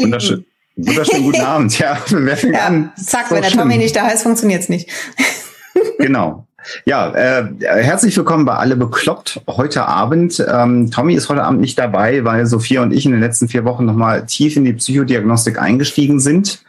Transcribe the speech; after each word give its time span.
ihr 0.00 0.04
Wunderschön, 0.04 0.44
Lieben. 0.76 0.88
Wunderschönen 0.88 1.22
guten 1.24 1.40
Abend. 1.44 1.78
Ja, 1.78 1.98
wer 2.08 2.36
fängt 2.36 2.54
ja, 2.54 2.66
an? 2.66 2.92
Zack, 2.96 3.30
wenn 3.30 3.42
der 3.42 3.48
schlimm. 3.48 3.62
Tommy 3.62 3.78
nicht 3.78 3.96
da 3.96 4.08
ist, 4.08 4.22
funktioniert's 4.22 4.68
nicht. 4.68 4.90
genau. 5.98 6.46
Ja, 6.84 7.12
äh, 7.14 7.46
herzlich 7.60 8.16
willkommen 8.16 8.44
bei 8.44 8.54
Alle 8.54 8.76
Bekloppt 8.76 9.40
heute 9.46 9.86
Abend. 9.86 10.44
Ähm, 10.50 10.90
Tommy 10.90 11.14
ist 11.14 11.28
heute 11.28 11.44
Abend 11.44 11.60
nicht 11.60 11.78
dabei, 11.78 12.24
weil 12.24 12.46
Sophia 12.46 12.82
und 12.82 12.92
ich 12.92 13.06
in 13.06 13.12
den 13.12 13.20
letzten 13.20 13.48
vier 13.48 13.64
Wochen 13.64 13.84
nochmal 13.84 14.26
tief 14.26 14.56
in 14.56 14.64
die 14.64 14.72
Psychodiagnostik 14.72 15.60
eingestiegen 15.60 16.18
sind 16.18 16.64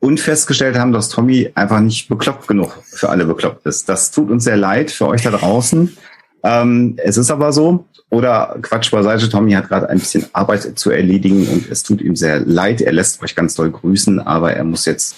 und 0.00 0.20
festgestellt 0.20 0.78
haben, 0.78 0.92
dass 0.92 1.08
Tommy 1.08 1.50
einfach 1.54 1.80
nicht 1.80 2.08
bekloppt 2.08 2.46
genug 2.46 2.78
für 2.84 3.08
alle 3.08 3.24
bekloppt 3.24 3.66
ist. 3.66 3.88
Das 3.88 4.10
tut 4.10 4.30
uns 4.30 4.44
sehr 4.44 4.56
leid 4.56 4.90
für 4.90 5.08
euch 5.08 5.22
da 5.22 5.30
draußen. 5.30 5.96
Ähm, 6.44 6.96
es 6.98 7.16
ist 7.16 7.30
aber 7.30 7.52
so. 7.52 7.86
Oder 8.10 8.56
Quatsch 8.62 8.90
beiseite, 8.90 9.28
Tommy 9.28 9.52
hat 9.52 9.68
gerade 9.68 9.88
ein 9.90 9.98
bisschen 9.98 10.26
Arbeit 10.32 10.78
zu 10.78 10.90
erledigen 10.90 11.46
und 11.48 11.70
es 11.70 11.82
tut 11.82 12.00
ihm 12.00 12.16
sehr 12.16 12.40
leid. 12.40 12.80
Er 12.80 12.92
lässt 12.92 13.22
euch 13.22 13.34
ganz 13.34 13.54
doll 13.54 13.70
grüßen, 13.70 14.20
aber 14.20 14.54
er 14.54 14.64
muss 14.64 14.86
jetzt 14.86 15.16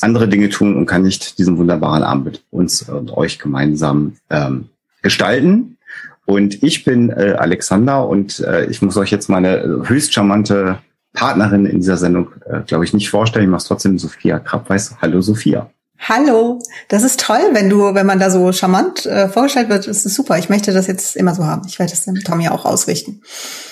andere 0.00 0.28
Dinge 0.28 0.48
tun 0.48 0.76
und 0.76 0.86
kann 0.86 1.02
nicht 1.02 1.38
diesen 1.38 1.58
wunderbaren 1.58 2.02
Abend 2.02 2.24
mit 2.24 2.44
uns 2.50 2.88
und 2.88 3.10
euch 3.16 3.38
gemeinsam 3.38 4.16
ähm, 4.30 4.70
gestalten. 5.02 5.76
Und 6.24 6.62
ich 6.62 6.84
bin 6.84 7.10
äh, 7.10 7.36
Alexander 7.38 8.08
und 8.08 8.40
äh, 8.40 8.64
ich 8.66 8.80
muss 8.80 8.96
euch 8.96 9.10
jetzt 9.10 9.28
meine 9.28 9.82
höchst 9.84 10.14
charmante 10.14 10.78
Partnerin 11.12 11.66
in 11.66 11.80
dieser 11.80 11.98
Sendung, 11.98 12.32
äh, 12.46 12.60
glaube 12.62 12.84
ich, 12.84 12.94
nicht 12.94 13.10
vorstellen. 13.10 13.44
Ich 13.44 13.50
mache 13.50 13.66
trotzdem 13.66 13.98
Sophia 13.98 14.38
Krabweis. 14.38 14.96
Hallo 15.02 15.20
Sophia. 15.20 15.70
Hallo, 15.98 16.58
das 16.88 17.02
ist 17.02 17.20
toll, 17.20 17.40
wenn 17.52 17.70
du, 17.70 17.94
wenn 17.94 18.04
man 18.04 18.18
da 18.18 18.28
so 18.28 18.52
charmant 18.52 19.06
äh, 19.06 19.28
vorgestellt 19.28 19.68
wird, 19.70 19.86
das 19.86 20.04
ist 20.04 20.14
super. 20.14 20.38
Ich 20.38 20.50
möchte 20.50 20.72
das 20.72 20.86
jetzt 20.86 21.16
immer 21.16 21.34
so 21.34 21.44
haben. 21.44 21.62
Ich 21.66 21.78
werde 21.78 21.92
das 21.92 22.04
dem 22.04 22.16
Tommy 22.16 22.48
auch 22.48 22.64
ausrichten. 22.64 23.22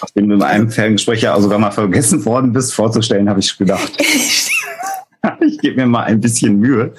Nachdem 0.00 0.28
du 0.28 0.34
in 0.36 0.42
einem 0.42 0.70
Ferngespräch 0.70 1.22
ja 1.22 1.38
sogar 1.40 1.58
mal 1.58 1.72
vergessen 1.72 2.24
worden 2.24 2.52
bist, 2.52 2.72
vorzustellen, 2.72 3.28
habe 3.28 3.40
ich 3.40 3.58
gedacht. 3.58 3.92
ich 5.40 5.58
gebe 5.58 5.76
mir 5.76 5.86
mal 5.86 6.04
ein 6.04 6.20
bisschen 6.20 6.58
Mühe. 6.58 6.94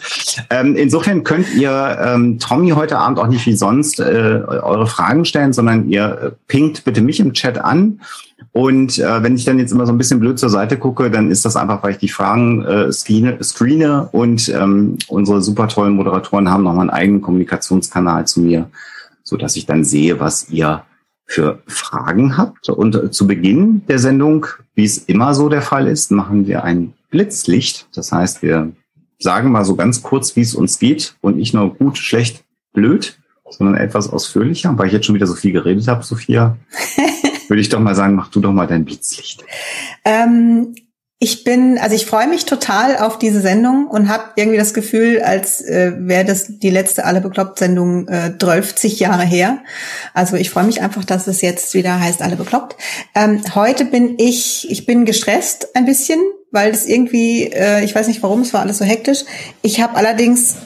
Ähm, 0.49 0.75
insofern 0.75 1.23
könnt 1.23 1.53
ihr 1.55 1.97
ähm, 2.01 2.39
Tommy 2.39 2.71
heute 2.71 2.97
Abend 2.97 3.19
auch 3.19 3.27
nicht 3.27 3.45
wie 3.45 3.55
sonst 3.55 3.99
äh, 3.99 4.03
eure 4.03 4.87
Fragen 4.87 5.25
stellen, 5.25 5.53
sondern 5.53 5.89
ihr 5.89 6.05
äh, 6.21 6.31
pinkt 6.47 6.83
bitte 6.83 7.01
mich 7.01 7.19
im 7.19 7.33
Chat 7.33 7.57
an. 7.57 8.01
Und 8.53 8.99
äh, 8.99 9.23
wenn 9.23 9.35
ich 9.35 9.45
dann 9.45 9.57
jetzt 9.57 9.71
immer 9.71 9.87
so 9.87 9.91
ein 9.91 9.97
bisschen 9.97 10.19
blöd 10.19 10.37
zur 10.37 10.49
Seite 10.49 10.77
gucke, 10.77 11.09
dann 11.09 11.31
ist 11.31 11.43
das 11.43 11.55
einfach, 11.55 11.81
weil 11.81 11.93
ich 11.93 11.97
die 11.97 12.07
Fragen 12.07 12.63
äh, 12.63 12.91
screene, 12.91 13.43
screene 13.43 14.09
und 14.11 14.47
ähm, 14.49 14.99
unsere 15.07 15.41
super 15.41 15.67
tollen 15.67 15.95
Moderatoren 15.95 16.47
haben 16.49 16.63
nochmal 16.63 16.81
einen 16.81 16.89
eigenen 16.91 17.21
Kommunikationskanal 17.21 18.27
zu 18.27 18.41
mir, 18.41 18.69
so 19.23 19.37
dass 19.37 19.55
ich 19.55 19.65
dann 19.65 19.83
sehe, 19.83 20.19
was 20.19 20.51
ihr 20.51 20.83
für 21.25 21.63
Fragen 21.65 22.37
habt. 22.37 22.69
Und 22.69 22.95
äh, 22.95 23.09
zu 23.09 23.25
Beginn 23.25 23.81
der 23.87 23.97
Sendung, 23.97 24.45
wie 24.75 24.85
es 24.85 24.99
immer 24.99 25.33
so 25.33 25.49
der 25.49 25.63
Fall 25.63 25.87
ist, 25.87 26.11
machen 26.11 26.45
wir 26.45 26.63
ein 26.63 26.93
Blitzlicht. 27.09 27.87
Das 27.95 28.11
heißt, 28.11 28.43
wir 28.43 28.71
sagen 29.17 29.51
mal 29.51 29.65
so 29.65 29.75
ganz 29.75 30.03
kurz, 30.03 30.35
wie 30.35 30.41
es 30.41 30.53
uns 30.53 30.77
geht 30.77 31.15
und 31.21 31.37
nicht 31.37 31.55
nur 31.55 31.73
gut, 31.73 31.97
schlecht, 31.97 32.43
blöd, 32.71 33.17
sondern 33.49 33.77
etwas 33.77 34.11
ausführlicher, 34.11 34.77
weil 34.77 34.87
ich 34.87 34.93
jetzt 34.93 35.07
schon 35.07 35.15
wieder 35.15 35.27
so 35.27 35.33
viel 35.33 35.53
geredet 35.53 35.87
habe, 35.87 36.03
Sophia. 36.03 36.55
würde 37.47 37.61
ich 37.61 37.69
doch 37.69 37.79
mal 37.79 37.95
sagen, 37.95 38.15
mach 38.15 38.29
du 38.29 38.39
doch 38.39 38.51
mal 38.51 38.67
dein 38.67 38.85
Blitzlicht. 38.85 39.43
Ähm, 40.05 40.75
ich 41.23 41.45
bin, 41.45 41.77
also 41.77 41.95
ich 41.95 42.05
freue 42.05 42.27
mich 42.27 42.43
total 42.43 42.97
auf 42.97 43.17
diese 43.17 43.39
Sendung 43.39 43.87
und 43.87 44.09
habe 44.09 44.31
irgendwie 44.35 44.57
das 44.57 44.73
Gefühl, 44.73 45.21
als 45.21 45.61
äh, 45.61 45.93
wäre 45.97 46.25
das 46.25 46.59
die 46.59 46.69
letzte 46.69 47.05
Alle 47.05 47.21
bekloppt 47.21 47.59
Sendung 47.59 48.09
äh, 48.09 48.37
12 48.37 48.83
Jahre 48.99 49.23
her. 49.23 49.59
Also 50.13 50.35
ich 50.35 50.49
freue 50.49 50.65
mich 50.65 50.81
einfach, 50.81 51.05
dass 51.05 51.27
es 51.27 51.39
jetzt 51.39 51.73
wieder 51.75 51.97
heißt 51.97 52.21
Alle 52.21 52.35
bekloppt. 52.35 52.75
Ähm, 53.15 53.41
heute 53.55 53.85
bin 53.85 54.15
ich, 54.19 54.69
ich 54.69 54.85
bin 54.85 55.05
gestresst 55.05 55.77
ein 55.77 55.85
bisschen, 55.85 56.19
weil 56.51 56.71
es 56.71 56.85
irgendwie, 56.85 57.43
äh, 57.43 57.85
ich 57.85 57.95
weiß 57.95 58.09
nicht 58.09 58.21
warum, 58.21 58.41
es 58.41 58.53
war 58.53 58.59
alles 58.59 58.79
so 58.79 58.83
hektisch. 58.83 59.23
Ich 59.61 59.81
habe 59.81 59.95
allerdings 59.95 60.57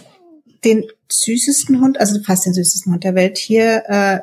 den 0.65 0.85
süßesten 1.07 1.81
Hund, 1.81 1.99
also 1.99 2.19
fast 2.23 2.47
den 2.47 2.55
süßesten 2.55 2.93
Hund 2.93 3.03
der 3.03 3.13
Welt 3.13 3.37
hier 3.37 3.83
äh, 3.87 4.19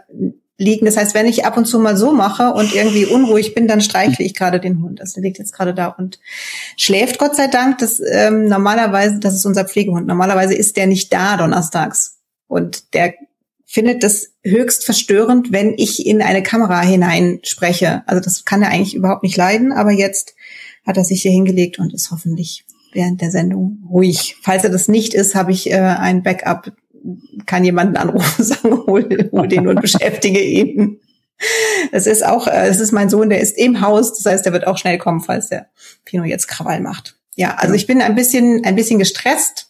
liegen. 0.56 0.86
Das 0.86 0.96
heißt, 0.96 1.14
wenn 1.14 1.26
ich 1.26 1.44
ab 1.44 1.56
und 1.56 1.66
zu 1.66 1.78
mal 1.78 1.96
so 1.96 2.12
mache 2.12 2.52
und 2.52 2.74
irgendwie 2.74 3.06
unruhig 3.06 3.54
bin, 3.54 3.66
dann 3.66 3.80
streichle 3.80 4.24
ich 4.24 4.34
gerade 4.34 4.60
den 4.60 4.80
Hund. 4.82 5.00
Also 5.00 5.14
der 5.14 5.24
liegt 5.24 5.38
jetzt 5.38 5.52
gerade 5.52 5.74
da 5.74 5.88
und 5.88 6.20
schläft, 6.76 7.18
Gott 7.18 7.36
sei 7.36 7.48
Dank. 7.48 7.78
Das 7.78 8.00
ähm, 8.00 8.46
normalerweise, 8.46 9.18
das 9.18 9.34
ist 9.34 9.46
unser 9.46 9.64
Pflegehund. 9.64 10.06
Normalerweise 10.06 10.54
ist 10.54 10.76
der 10.76 10.86
nicht 10.86 11.12
da 11.12 11.36
donnerstags. 11.36 12.18
Und 12.46 12.94
der 12.94 13.14
findet 13.66 14.04
das 14.04 14.28
höchst 14.44 14.84
verstörend, 14.84 15.50
wenn 15.50 15.74
ich 15.76 16.06
in 16.06 16.22
eine 16.22 16.42
Kamera 16.42 16.80
hineinspreche. 16.82 18.04
Also 18.06 18.22
das 18.22 18.44
kann 18.44 18.62
er 18.62 18.70
eigentlich 18.70 18.94
überhaupt 18.94 19.24
nicht 19.24 19.36
leiden, 19.36 19.72
aber 19.72 19.90
jetzt 19.90 20.34
hat 20.86 20.96
er 20.96 21.04
sich 21.04 21.22
hier 21.22 21.32
hingelegt 21.32 21.78
und 21.78 21.92
ist 21.92 22.10
hoffentlich 22.12 22.64
während 22.92 23.20
der 23.20 23.32
Sendung 23.32 23.82
ruhig. 23.90 24.36
Falls 24.42 24.62
er 24.62 24.70
das 24.70 24.86
nicht 24.86 25.14
ist, 25.14 25.34
habe 25.34 25.50
ich 25.50 25.72
äh, 25.72 25.78
ein 25.78 26.22
Backup 26.22 26.72
kann 27.46 27.64
jemanden 27.64 27.96
anrufen, 27.96 28.44
sagen, 28.44 28.86
hol, 28.86 29.28
hol 29.32 29.48
den 29.48 29.68
und 29.68 29.80
beschäftige 29.80 30.40
ihn. 30.40 31.00
Es 31.92 32.06
ist 32.06 32.24
auch, 32.24 32.46
äh, 32.46 32.68
es 32.68 32.80
ist 32.80 32.92
mein 32.92 33.10
Sohn, 33.10 33.28
der 33.28 33.40
ist 33.40 33.58
im 33.58 33.80
Haus, 33.80 34.14
das 34.14 34.26
heißt, 34.26 34.46
der 34.46 34.52
wird 34.52 34.66
auch 34.66 34.78
schnell 34.78 34.98
kommen, 34.98 35.20
falls 35.20 35.48
der 35.48 35.66
Pino 36.04 36.24
jetzt 36.24 36.46
Krawall 36.46 36.80
macht. 36.80 37.16
Ja, 37.36 37.54
also 37.56 37.74
ich 37.74 37.86
bin 37.86 38.00
ein 38.00 38.14
bisschen, 38.14 38.64
ein 38.64 38.76
bisschen 38.76 38.98
gestresst, 38.98 39.68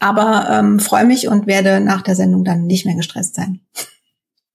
aber 0.00 0.48
ähm, 0.50 0.80
freue 0.80 1.04
mich 1.04 1.28
und 1.28 1.46
werde 1.46 1.80
nach 1.80 2.02
der 2.02 2.16
Sendung 2.16 2.44
dann 2.44 2.66
nicht 2.66 2.84
mehr 2.84 2.96
gestresst 2.96 3.36
sein. 3.36 3.60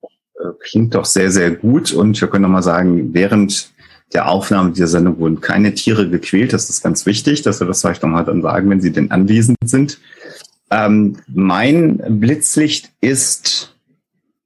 Äh, 0.01 0.49
klingt 0.59 0.93
doch 0.93 1.05
sehr, 1.05 1.31
sehr 1.31 1.51
gut 1.51 1.93
und 1.93 2.19
wir 2.19 2.27
können 2.27 2.43
noch 2.43 2.49
mal 2.49 2.63
sagen, 2.63 3.13
während 3.13 3.71
der 4.13 4.29
Aufnahme 4.29 4.71
dieser 4.71 4.87
Sendung 4.87 5.19
wurden 5.19 5.39
keine 5.39 5.73
Tiere 5.73 6.09
gequält. 6.09 6.51
Das 6.51 6.69
ist 6.69 6.83
ganz 6.83 7.05
wichtig, 7.05 7.43
dass 7.43 7.61
wir 7.61 7.67
das 7.67 7.81
vielleicht 7.81 8.03
nochmal 8.03 8.25
dann 8.25 8.41
sagen, 8.41 8.69
wenn 8.69 8.81
sie 8.81 8.91
denn 8.91 9.11
anwesend 9.11 9.57
sind. 9.63 9.99
Ähm, 10.71 11.17
mein 11.27 11.97
Blitzlicht 12.19 12.91
ist 13.01 13.75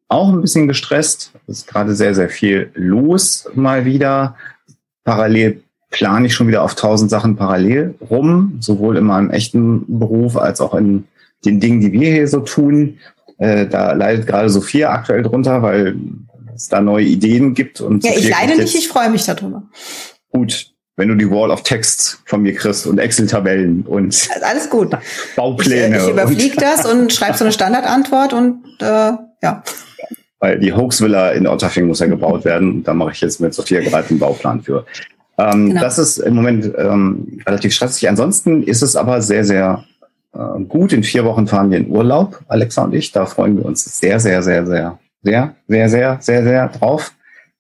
auch 0.07 0.29
ein 0.29 0.41
bisschen 0.41 0.67
gestresst. 0.67 1.31
Es 1.47 1.59
ist 1.59 1.67
gerade 1.67 1.95
sehr, 1.95 2.15
sehr 2.15 2.29
viel 2.29 2.71
los 2.73 3.47
mal 3.53 3.85
wieder. 3.85 4.35
Parallel 5.03 5.61
plane 5.91 6.27
ich 6.27 6.33
schon 6.33 6.47
wieder 6.47 6.63
auf 6.63 6.75
tausend 6.75 7.09
Sachen 7.09 7.35
parallel 7.35 7.95
rum, 8.09 8.57
sowohl 8.59 8.97
in 8.97 9.05
meinem 9.05 9.29
echten 9.29 9.99
Beruf 9.99 10.35
als 10.35 10.61
auch 10.61 10.73
in 10.73 11.05
den 11.45 11.59
Dingen, 11.59 11.79
die 11.79 11.91
wir 11.91 12.11
hier 12.11 12.27
so 12.27 12.39
tun. 12.39 12.97
Äh, 13.37 13.67
da 13.67 13.93
leidet 13.93 14.27
gerade 14.27 14.49
Sophia 14.49 14.91
aktuell 14.91 15.23
drunter, 15.23 15.61
weil 15.61 15.95
es 16.55 16.69
da 16.69 16.81
neue 16.81 17.05
Ideen 17.05 17.53
gibt. 17.53 17.81
Und 17.81 18.03
ja, 18.03 18.13
ich 18.15 18.29
leide 18.29 18.57
nicht, 18.57 18.75
ich 18.75 18.87
freue 18.87 19.09
mich 19.09 19.25
darüber. 19.25 19.63
Gut, 20.31 20.73
wenn 20.97 21.09
du 21.09 21.15
die 21.15 21.29
Wall 21.29 21.51
of 21.51 21.63
Text 21.63 22.21
von 22.25 22.41
mir 22.41 22.55
kriegst 22.55 22.87
und 22.87 22.97
Excel-Tabellen 22.97 23.83
und 23.83 24.29
alles 24.41 24.69
gut. 24.69 24.95
Baupläne. 25.35 25.97
Ich, 25.97 26.03
ich 26.03 26.09
überfliege 26.09 26.55
das 26.57 26.85
und 26.85 27.11
schreibe 27.13 27.37
so 27.37 27.43
eine 27.43 27.51
Standardantwort 27.51 28.33
und 28.33 28.63
äh, 28.79 29.11
ja. 29.43 29.63
Weil 30.39 30.59
die 30.59 30.73
Hoax-Villa 30.73 31.31
in 31.31 31.47
Otterfing 31.47 31.87
muss 31.87 31.99
ja 31.99 32.07
gebaut 32.07 32.45
werden. 32.45 32.83
Da 32.83 32.93
mache 32.93 33.11
ich 33.11 33.21
jetzt 33.21 33.39
mit 33.41 33.53
Sophia 33.53 33.81
gerade 33.81 34.09
einen 34.09 34.19
Bauplan 34.19 34.61
für. 34.61 34.85
Ähm, 35.37 35.69
genau. 35.69 35.81
Das 35.81 35.97
ist 35.97 36.17
im 36.17 36.35
Moment 36.35 36.71
ähm, 36.77 37.41
relativ 37.45 37.73
stressig. 37.73 38.07
Ansonsten 38.07 38.63
ist 38.63 38.81
es 38.81 38.95
aber 38.95 39.21
sehr, 39.21 39.43
sehr 39.43 39.83
äh, 40.33 40.63
gut. 40.63 40.93
In 40.93 41.03
vier 41.03 41.25
Wochen 41.25 41.47
fahren 41.47 41.71
wir 41.71 41.77
in 41.77 41.89
Urlaub, 41.89 42.41
Alexa 42.47 42.83
und 42.83 42.93
ich. 42.93 43.11
Da 43.11 43.25
freuen 43.25 43.57
wir 43.57 43.65
uns 43.65 43.83
sehr, 43.83 44.19
sehr, 44.19 44.43
sehr, 44.43 44.65
sehr, 44.65 44.99
sehr, 45.23 45.55
sehr, 45.67 45.89
sehr, 45.89 46.17
sehr, 46.21 46.43
sehr 46.43 46.67
drauf. 46.69 47.11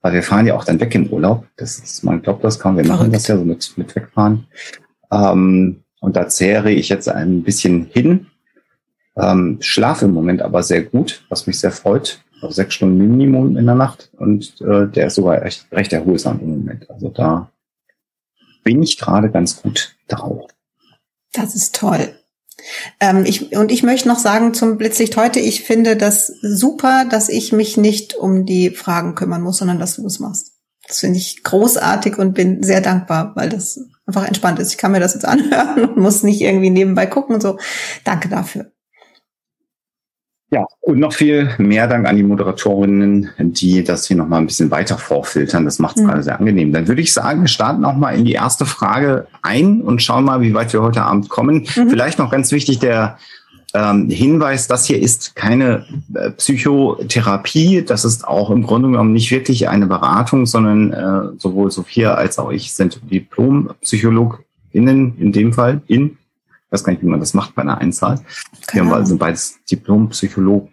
Weil 0.05 0.13
wir 0.13 0.21
fahren 0.21 0.45
ja 0.45 0.53
auch 0.53 0.63
dann 0.63 0.79
weg 0.79 0.93
in 0.93 1.09
Urlaub. 1.11 1.47
Das 1.55 1.79
ist, 1.79 2.03
man 2.03 2.21
glaubt 2.21 2.43
das 2.43 2.59
kaum. 2.59 2.77
Wir 2.77 2.85
machen 2.85 3.11
das 3.11 3.27
ja 3.27 3.37
so 3.37 3.43
mit, 3.43 3.75
mit 3.75 3.95
wegfahren. 3.95 4.45
Ähm, 5.11 5.83
und 5.99 6.15
da 6.15 6.27
zehre 6.27 6.71
ich 6.71 6.89
jetzt 6.89 7.09
ein 7.09 7.41
bisschen 7.41 7.87
hin. 7.91 8.27
Ähm, 9.17 9.57
schlafe 9.61 10.05
im 10.05 10.13
Moment 10.13 10.43
aber 10.43 10.61
sehr 10.61 10.83
gut, 10.83 11.25
was 11.29 11.47
mich 11.47 11.59
sehr 11.59 11.71
freut. 11.71 12.23
Also 12.35 12.53
sechs 12.53 12.75
Stunden 12.75 12.99
Minimum 12.99 13.57
in 13.57 13.65
der 13.65 13.73
Nacht. 13.73 14.11
Und 14.19 14.61
äh, 14.61 14.85
der 14.87 15.07
ist 15.07 15.15
sogar 15.15 15.41
recht, 15.41 15.65
recht 15.71 15.91
erholsam 15.91 16.39
im 16.39 16.51
Moment. 16.51 16.87
Also 16.87 17.09
da 17.09 17.49
bin 18.63 18.83
ich 18.83 18.99
gerade 18.99 19.31
ganz 19.31 19.59
gut 19.59 19.95
drauf. 20.07 20.51
Das 21.33 21.55
ist 21.55 21.73
toll. 21.73 22.13
Ähm, 22.99 23.25
ich, 23.25 23.55
und 23.55 23.71
ich 23.71 23.83
möchte 23.83 24.07
noch 24.07 24.19
sagen 24.19 24.53
zum 24.53 24.77
Blitzlicht 24.77 25.17
heute, 25.17 25.39
ich 25.39 25.63
finde 25.63 25.95
das 25.95 26.27
super, 26.41 27.05
dass 27.09 27.29
ich 27.29 27.51
mich 27.51 27.77
nicht 27.77 28.15
um 28.15 28.45
die 28.45 28.71
Fragen 28.71 29.15
kümmern 29.15 29.41
muss, 29.41 29.57
sondern 29.57 29.79
dass 29.79 29.95
du 29.95 30.05
es 30.05 30.19
machst. 30.19 30.53
Das 30.87 30.99
finde 30.99 31.17
ich 31.17 31.43
großartig 31.43 32.17
und 32.17 32.33
bin 32.33 32.61
sehr 32.61 32.81
dankbar, 32.81 33.31
weil 33.35 33.49
das 33.49 33.79
einfach 34.05 34.27
entspannt 34.27 34.59
ist. 34.59 34.71
Ich 34.71 34.77
kann 34.77 34.91
mir 34.91 34.99
das 34.99 35.13
jetzt 35.13 35.25
anhören 35.27 35.89
und 35.89 35.97
muss 35.97 36.23
nicht 36.23 36.41
irgendwie 36.41 36.69
nebenbei 36.69 37.05
gucken 37.05 37.35
und 37.35 37.41
so. 37.41 37.57
Danke 38.03 38.29
dafür. 38.29 38.71
Ja, 40.51 40.63
und 40.81 40.99
noch 40.99 41.13
viel 41.13 41.49
mehr 41.57 41.87
Dank 41.87 42.07
an 42.07 42.17
die 42.17 42.23
Moderatorinnen, 42.23 43.31
die 43.39 43.83
das 43.83 44.07
hier 44.07 44.15
nochmal 44.15 44.41
ein 44.41 44.45
bisschen 44.45 44.69
weiter 44.69 44.95
vorfiltern. 44.97 45.65
Das 45.65 45.79
macht 45.79 45.97
es 45.97 46.03
mhm. 46.03 46.07
gerade 46.07 46.23
sehr 46.23 46.39
angenehm. 46.39 46.71
Dann 46.71 46.87
würde 46.87 47.01
ich 47.01 47.11
sagen, 47.13 47.41
wir 47.41 47.47
starten 47.47 47.83
auch 47.83 47.95
mal 47.95 48.11
in 48.11 48.25
die 48.25 48.33
erste 48.33 48.65
Frage 48.65 49.25
ein 49.41 49.81
und 49.81 50.03
schauen 50.03 50.23
mal, 50.23 50.41
wie 50.41 50.53
weit 50.53 50.71
wir 50.71 50.83
heute 50.83 51.01
Abend 51.01 51.29
kommen. 51.29 51.65
Mhm. 51.75 51.89
Vielleicht 51.89 52.19
noch 52.19 52.29
ganz 52.29 52.51
wichtig, 52.51 52.77
der 52.79 53.17
ähm, 53.73 54.09
Hinweis, 54.09 54.67
das 54.67 54.85
hier 54.85 55.01
ist 55.01 55.35
keine 55.35 55.85
äh, 56.13 56.29
Psychotherapie, 56.31 57.83
das 57.83 58.05
ist 58.05 58.27
auch 58.27 58.51
im 58.51 58.63
Grunde 58.63 58.89
genommen 58.89 59.13
nicht 59.13 59.31
wirklich 59.31 59.67
eine 59.67 59.87
Beratung, 59.87 60.45
sondern 60.45 60.93
äh, 60.93 61.39
sowohl 61.39 61.71
Sophia 61.71 62.13
als 62.13 62.37
auch 62.39 62.51
ich 62.51 62.73
sind 62.73 63.01
Diplompsychologinnen 63.11 65.17
in 65.17 65.31
dem 65.33 65.53
Fall, 65.53 65.81
in, 65.87 66.17
ich 66.65 66.71
weiß 66.71 66.83
gar 66.83 66.91
nicht, 66.93 67.03
wie 67.03 67.07
man 67.07 67.19
das 67.19 67.33
macht 67.33 67.55
bei 67.55 67.61
einer 67.61 67.77
Einzahl. 67.77 68.19
Wir 68.71 68.81
haben 68.81 68.93
also 68.93 69.17
beides 69.17 69.59
Diplompsychologen. 69.69 70.69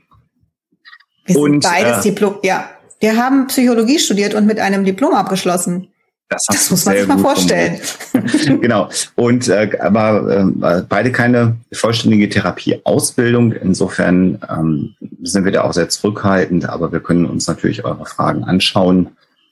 Wir 1.27 1.35
sind 1.35 1.43
und, 1.43 1.63
beides 1.63 1.99
äh, 1.99 2.11
Diplom, 2.11 2.37
ja. 2.43 2.69
Wir 3.01 3.17
haben 3.17 3.47
Psychologie 3.49 3.99
studiert 3.99 4.35
und 4.35 4.47
mit 4.47 4.59
einem 4.59 4.85
Diplom 4.85 5.15
abgeschlossen. 5.15 5.89
Das, 6.33 6.45
das 6.47 6.71
muss 6.71 6.87
man 6.87 6.97
sich 6.97 7.07
mal 7.07 7.19
vorstellen. 7.19 7.79
genau. 8.61 8.89
Und 9.17 9.49
äh, 9.49 9.77
aber 9.81 10.47
äh, 10.63 10.83
beide 10.89 11.13
keine 11.13 11.57
vollständige 11.73 12.29
Therapieausbildung. 12.29 13.53
Insofern 13.53 14.41
ähm, 14.49 14.95
sind 15.23 15.45
wir 15.45 15.53
da 15.53 15.65
auch 15.65 15.75
sehr 15.75 15.91
zurückhaltend, 15.91 16.69
aber 16.69 16.91
wir 16.91 17.01
können 17.01 17.27
uns 17.27 17.49
natürlich 17.49 17.85
eure 17.85 18.07
Fragen 18.07 18.45
anschauen 18.45 19.11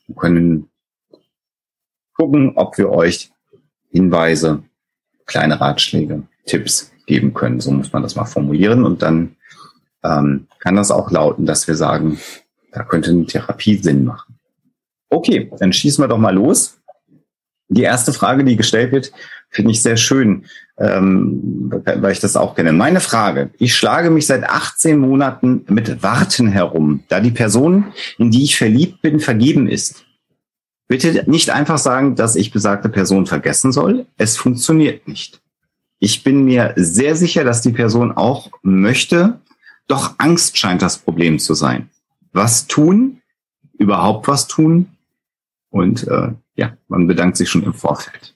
und 0.08 0.16
können 0.16 0.70
gucken, 2.14 2.52
ob 2.56 2.78
wir 2.78 2.90
euch 2.90 3.30
Hinweise, 3.90 4.62
kleine 5.26 5.60
Ratschläge, 5.60 6.22
Tipps 6.50 6.90
geben 7.06 7.32
können. 7.32 7.60
So 7.60 7.70
muss 7.70 7.92
man 7.92 8.02
das 8.02 8.16
mal 8.16 8.24
formulieren. 8.24 8.84
Und 8.84 9.02
dann 9.02 9.36
ähm, 10.02 10.46
kann 10.58 10.76
das 10.76 10.90
auch 10.90 11.10
lauten, 11.10 11.46
dass 11.46 11.68
wir 11.68 11.76
sagen, 11.76 12.18
da 12.72 12.82
könnte 12.82 13.10
eine 13.10 13.26
Therapie 13.26 13.76
Sinn 13.76 14.04
machen. 14.04 14.38
Okay, 15.08 15.50
dann 15.58 15.72
schießen 15.72 16.02
wir 16.02 16.08
doch 16.08 16.18
mal 16.18 16.34
los. 16.34 16.78
Die 17.68 17.82
erste 17.82 18.12
Frage, 18.12 18.44
die 18.44 18.56
gestellt 18.56 18.90
wird, 18.90 19.12
finde 19.48 19.70
ich 19.70 19.82
sehr 19.82 19.96
schön, 19.96 20.46
ähm, 20.78 21.70
weil 21.84 22.12
ich 22.12 22.20
das 22.20 22.36
auch 22.36 22.56
kenne. 22.56 22.72
Meine 22.72 23.00
Frage, 23.00 23.50
ich 23.58 23.76
schlage 23.76 24.10
mich 24.10 24.26
seit 24.26 24.44
18 24.44 24.98
Monaten 24.98 25.64
mit 25.68 26.02
Warten 26.02 26.48
herum, 26.48 27.04
da 27.08 27.20
die 27.20 27.30
Person, 27.30 27.92
in 28.18 28.32
die 28.32 28.42
ich 28.42 28.56
verliebt 28.56 29.02
bin, 29.02 29.20
vergeben 29.20 29.68
ist. 29.68 30.04
Bitte 30.88 31.24
nicht 31.30 31.50
einfach 31.50 31.78
sagen, 31.78 32.16
dass 32.16 32.34
ich 32.34 32.50
besagte 32.50 32.88
Person 32.88 33.26
vergessen 33.26 33.70
soll. 33.70 34.06
Es 34.16 34.36
funktioniert 34.36 35.06
nicht. 35.06 35.39
Ich 36.00 36.24
bin 36.24 36.44
mir 36.44 36.72
sehr 36.76 37.14
sicher, 37.14 37.44
dass 37.44 37.60
die 37.60 37.72
Person 37.72 38.10
auch 38.10 38.50
möchte, 38.62 39.40
doch 39.86 40.14
Angst 40.18 40.56
scheint 40.56 40.82
das 40.82 40.98
Problem 40.98 41.38
zu 41.38 41.54
sein. 41.54 41.90
Was 42.32 42.66
tun? 42.66 43.20
Überhaupt 43.78 44.26
was 44.26 44.46
tun? 44.46 44.88
Und 45.68 46.08
äh, 46.08 46.32
ja, 46.56 46.76
man 46.88 47.06
bedankt 47.06 47.36
sich 47.36 47.48
schon 47.48 47.62
im 47.64 47.74
Vorfeld. 47.74 48.34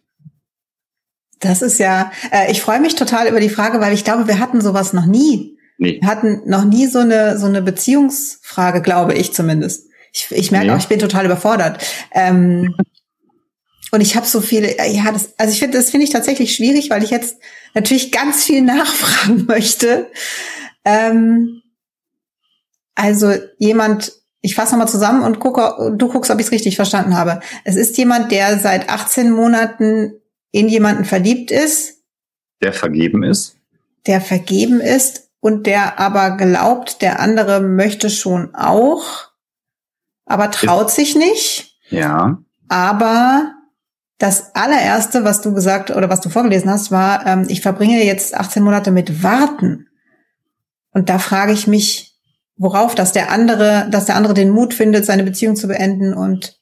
Das 1.40 1.62
ist 1.62 1.78
ja, 1.78 2.12
äh, 2.31 2.50
ich 2.50 2.61
freue 2.61 2.81
mich 2.81 2.94
total 2.94 3.28
über 3.28 3.40
die 3.40 3.49
Frage, 3.49 3.81
weil 3.81 3.94
ich 3.94 4.05
glaube, 4.05 4.28
wir 4.28 4.38
hatten 4.38 4.61
sowas 4.61 4.93
noch 4.93 5.06
nie. 5.06 5.58
Nee. 5.78 5.99
Wir 6.00 6.08
hatten 6.08 6.43
noch 6.46 6.64
nie 6.64 6.87
so 6.87 7.00
eine 7.00 7.38
so 7.38 7.46
eine 7.46 7.62
Beziehungsfrage, 7.62 8.81
glaube 8.82 9.14
ich 9.14 9.32
zumindest. 9.32 9.88
Ich, 10.12 10.28
ich 10.31 10.50
merke 10.52 10.66
nee. 10.66 10.72
auch, 10.72 10.78
ich 10.78 10.88
bin 10.88 10.99
total 10.99 11.25
überfordert. 11.25 11.84
Ähm, 12.12 12.75
und 13.94 14.00
ich 14.00 14.17
habe 14.17 14.26
so 14.26 14.41
viele, 14.41 14.79
äh, 14.79 14.91
ja, 14.91 15.11
das, 15.12 15.35
also 15.38 15.52
ich 15.52 15.58
finde, 15.58 15.79
das 15.79 15.91
finde 15.91 16.05
ich 16.05 16.12
tatsächlich 16.12 16.55
schwierig, 16.55 16.91
weil 16.91 17.02
ich 17.02 17.11
jetzt 17.11 17.37
natürlich 17.75 18.12
ganz 18.12 18.44
viel 18.44 18.62
nachfragen 18.62 19.46
möchte. 19.46 20.11
Ähm, 20.85 21.62
also 22.94 23.32
jemand 23.58 24.12
ich 24.44 24.55
fasse 24.55 24.73
nochmal 24.73 24.88
zusammen 24.88 25.23
und 25.23 25.41
gucke, 25.41 25.94
du 25.96 26.06
guckst, 26.06 26.31
ob 26.31 26.38
ich 26.38 26.44
es 26.44 26.52
richtig 26.52 26.76
verstanden 26.76 27.17
habe. 27.17 27.41
Es 27.64 27.76
ist 27.76 27.96
jemand, 27.96 28.31
der 28.31 28.58
seit 28.58 28.91
18 28.91 29.31
Monaten 29.31 30.20
in 30.50 30.69
jemanden 30.69 31.06
verliebt 31.06 31.50
ist. 31.50 32.02
Der 32.61 32.75
vergeben 32.75 33.23
ist. 33.23 33.56
Der 34.06 34.20
vergeben 34.20 34.81
ist 34.81 35.31
und 35.40 35.67
der 35.67 35.99
aber 35.99 36.37
glaubt, 36.37 37.00
der 37.00 37.20
andere 37.20 37.62
möchte 37.62 38.11
schon 38.11 38.55
auch, 38.55 39.31
aber 40.26 40.50
traut 40.50 40.88
ist, 40.88 40.97
sich 40.97 41.17
nicht. 41.17 41.79
Ja. 41.88 42.37
Aber 42.69 43.50
das 44.19 44.55
allererste, 44.55 45.25
was 45.25 45.40
du 45.40 45.52
gesagt 45.55 45.90
oder 45.90 46.08
was 46.08 46.20
du 46.20 46.28
vorgelesen 46.28 46.70
hast, 46.70 46.90
war, 46.90 47.26
ähm, 47.26 47.46
ich 47.49 47.61
verbringe 47.61 48.05
jetzt 48.05 48.34
18 48.34 48.62
Monate 48.62 48.90
mit 48.90 49.22
Warten. 49.22 49.88
Und 50.93 51.08
da 51.08 51.19
frage 51.19 51.52
ich 51.52 51.66
mich, 51.66 52.14
worauf, 52.56 52.94
dass 52.94 53.12
der 53.12 53.31
andere, 53.31 53.88
dass 53.90 54.06
der 54.06 54.16
andere 54.16 54.34
den 54.34 54.50
Mut 54.50 54.75
findet, 54.75 55.05
seine 55.05 55.25
Beziehung 55.25 55.56
zu 55.56 55.66
beenden 55.66 56.14
und 56.14 56.58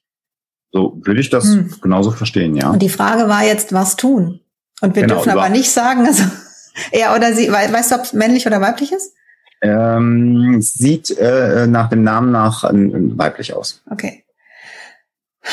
so 0.75 0.99
würde 1.05 1.21
ich 1.21 1.29
das 1.29 1.45
hm. 1.45 1.75
genauso 1.83 2.13
verstehen, 2.13 2.57
ja. 2.57 2.71
Und 2.71 2.81
die 2.81 2.89
Frage 2.89 3.29
war 3.29 3.45
jetzt, 3.45 3.75
was 3.75 3.97
tun? 3.97 4.41
Und 4.81 4.97
wir 4.97 5.03
genau, 5.03 5.17
dürfen 5.17 5.31
aber 5.31 5.51
nicht 5.51 5.71
sagen, 5.71 6.07
also 6.07 6.25
er 6.93 7.15
oder 7.15 7.35
sie, 7.35 7.53
weißt 7.53 7.91
du, 7.91 7.97
ob 7.97 8.03
es 8.05 8.15
männlich 8.15 8.47
oder 8.47 8.61
weiblich 8.63 8.91
ist? 8.91 9.13
Ähm, 9.61 10.61
sieht 10.63 11.11
äh, 11.19 11.67
nach 11.67 11.91
dem 11.91 12.03
Namen 12.03 12.33
nach 12.33 12.65
äh, 12.65 12.71
weiblich 12.73 13.53
aus. 13.53 13.83
Okay. 13.91 14.25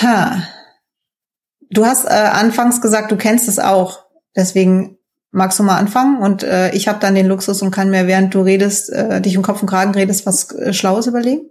Ha. 0.02 0.42
Du 1.70 1.86
hast 1.86 2.06
äh, 2.06 2.10
anfangs 2.10 2.82
gesagt, 2.82 3.12
du 3.12 3.16
kennst 3.16 3.48
es 3.48 3.60
auch. 3.60 4.06
Deswegen 4.36 5.00
Magst 5.32 5.60
du 5.60 5.64
mal 5.64 5.78
anfangen? 5.78 6.18
Und 6.18 6.42
äh, 6.42 6.72
ich 6.74 6.88
habe 6.88 7.00
dann 7.00 7.14
den 7.14 7.28
Luxus 7.28 7.62
und 7.62 7.70
kann 7.70 7.92
mir, 7.92 8.08
während 8.08 8.34
du 8.34 8.42
redest, 8.42 8.92
äh, 8.92 9.22
dich 9.22 9.38
um 9.38 9.44
Kopf 9.44 9.62
und 9.62 9.70
Kragen 9.70 9.94
redest, 9.94 10.26
was 10.26 10.52
äh, 10.56 10.74
Schlaues 10.74 11.06
überlegen. 11.06 11.42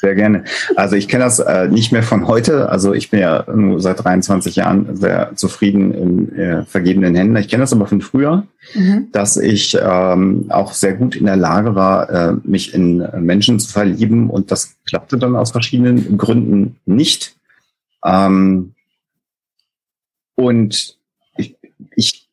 Sehr 0.00 0.14
gerne. 0.14 0.44
Also 0.76 0.96
ich 0.96 1.08
kenne 1.08 1.24
das 1.24 1.38
äh, 1.38 1.66
nicht 1.68 1.92
mehr 1.92 2.02
von 2.02 2.26
heute. 2.28 2.68
Also 2.68 2.92
ich 2.92 3.08
bin 3.08 3.20
ja 3.20 3.46
nur 3.50 3.80
seit 3.80 4.04
23 4.04 4.56
Jahren 4.56 4.96
sehr 4.96 5.34
zufrieden 5.34 5.94
in 5.94 6.36
äh, 6.36 6.64
vergebenen 6.66 7.14
Händen. 7.14 7.36
Ich 7.36 7.48
kenne 7.48 7.62
das 7.62 7.72
aber 7.72 7.86
von 7.86 8.02
früher, 8.02 8.46
mhm. 8.74 9.08
dass 9.12 9.38
ich 9.38 9.78
ähm, 9.80 10.44
auch 10.50 10.74
sehr 10.74 10.92
gut 10.92 11.16
in 11.16 11.24
der 11.24 11.36
Lage 11.36 11.74
war, 11.74 12.10
äh, 12.10 12.32
mich 12.44 12.74
in 12.74 12.98
Menschen 13.18 13.58
zu 13.58 13.72
verlieben 13.72 14.28
und 14.28 14.50
das 14.50 14.76
klappte 14.86 15.16
dann 15.16 15.36
aus 15.36 15.52
verschiedenen 15.52 16.18
Gründen 16.18 16.76
nicht. 16.84 17.36
Ähm, 18.04 18.73
und 20.36 20.98
ich, 21.36 21.56
ich 21.96 22.28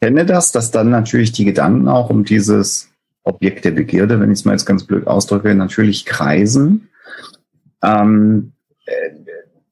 kenne 0.00 0.26
das, 0.26 0.52
dass 0.52 0.70
dann 0.70 0.90
natürlich 0.90 1.32
die 1.32 1.44
Gedanken 1.44 1.88
auch 1.88 2.10
um 2.10 2.24
dieses 2.24 2.90
Objekt 3.22 3.64
der 3.64 3.72
Begierde, 3.72 4.20
wenn 4.20 4.30
ich 4.30 4.40
es 4.40 4.44
mal 4.44 4.52
jetzt 4.52 4.66
ganz 4.66 4.84
blöd 4.84 5.06
ausdrücke, 5.06 5.54
natürlich 5.54 6.06
kreisen. 6.06 6.88
Ähm, 7.82 8.52
äh, 8.86 9.10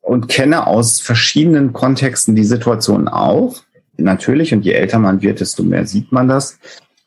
und 0.01 0.29
kenne 0.29 0.67
aus 0.67 1.01
verschiedenen 1.01 1.73
Kontexten 1.73 2.35
die 2.35 2.45
Situation 2.45 3.09
auch. 3.09 3.63
Natürlich, 3.97 4.53
und 4.53 4.65
je 4.65 4.73
älter 4.73 4.99
man 4.99 5.23
wird, 5.23 5.41
desto 5.41 5.63
mehr 5.63 5.87
sieht 5.87 6.13
man 6.13 6.29
das. 6.29 6.59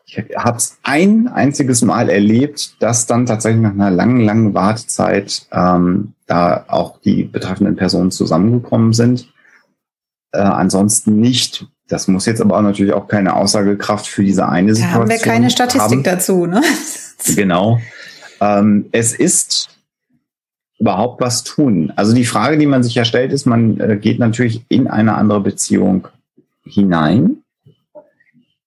Ich 0.06 0.18
habe 0.38 0.58
es 0.58 0.78
ein 0.84 1.28
einziges 1.28 1.82
Mal 1.82 2.10
erlebt, 2.10 2.82
dass 2.82 3.06
dann 3.06 3.26
tatsächlich 3.26 3.62
nach 3.62 3.74
einer 3.74 3.92
langen, 3.92 4.22
langen 4.22 4.54
Wartezeit 4.54 5.46
ähm, 5.52 6.14
da 6.26 6.66
auch 6.70 7.00
die 7.02 7.24
betreffenden 7.24 7.76
Personen 7.76 8.10
zusammengekommen 8.10 8.94
sind. 8.94 9.32
Äh, 10.32 10.40
ansonsten 10.40 11.20
nicht. 11.20 11.66
Das 11.88 12.08
muss 12.08 12.26
jetzt 12.26 12.42
aber 12.42 12.58
auch 12.58 12.62
natürlich 12.62 12.94
auch 12.94 13.08
keine 13.08 13.36
Aussagekraft 13.36 14.08
für 14.08 14.24
diese 14.24 14.48
eine 14.48 14.76
Situation 14.76 15.02
haben. 15.02 15.10
Da 15.10 15.16
haben 15.16 15.22
wir 15.22 15.32
keine 15.32 15.50
Statistik 15.50 15.82
haben. 15.82 16.04
dazu, 16.04 16.46
ne? 16.46 16.62
Genau. 17.36 17.80
Ähm, 18.40 18.86
es 18.92 19.14
ist 19.14 19.70
überhaupt 20.80 21.22
was 21.22 21.44
tun. 21.44 21.92
Also 21.96 22.14
die 22.14 22.26
Frage, 22.26 22.58
die 22.58 22.68
man 22.68 22.84
sich 22.84 22.94
ja 22.94 23.06
stellt, 23.06 23.34
ist, 23.34 23.46
man 23.46 23.80
äh, 23.80 23.98
geht 23.98 24.20
natürlich 24.20 24.64
in 24.70 24.88
eine 24.88 25.16
andere 25.16 25.42
Beziehung 25.42 26.08
hinein. 26.64 27.38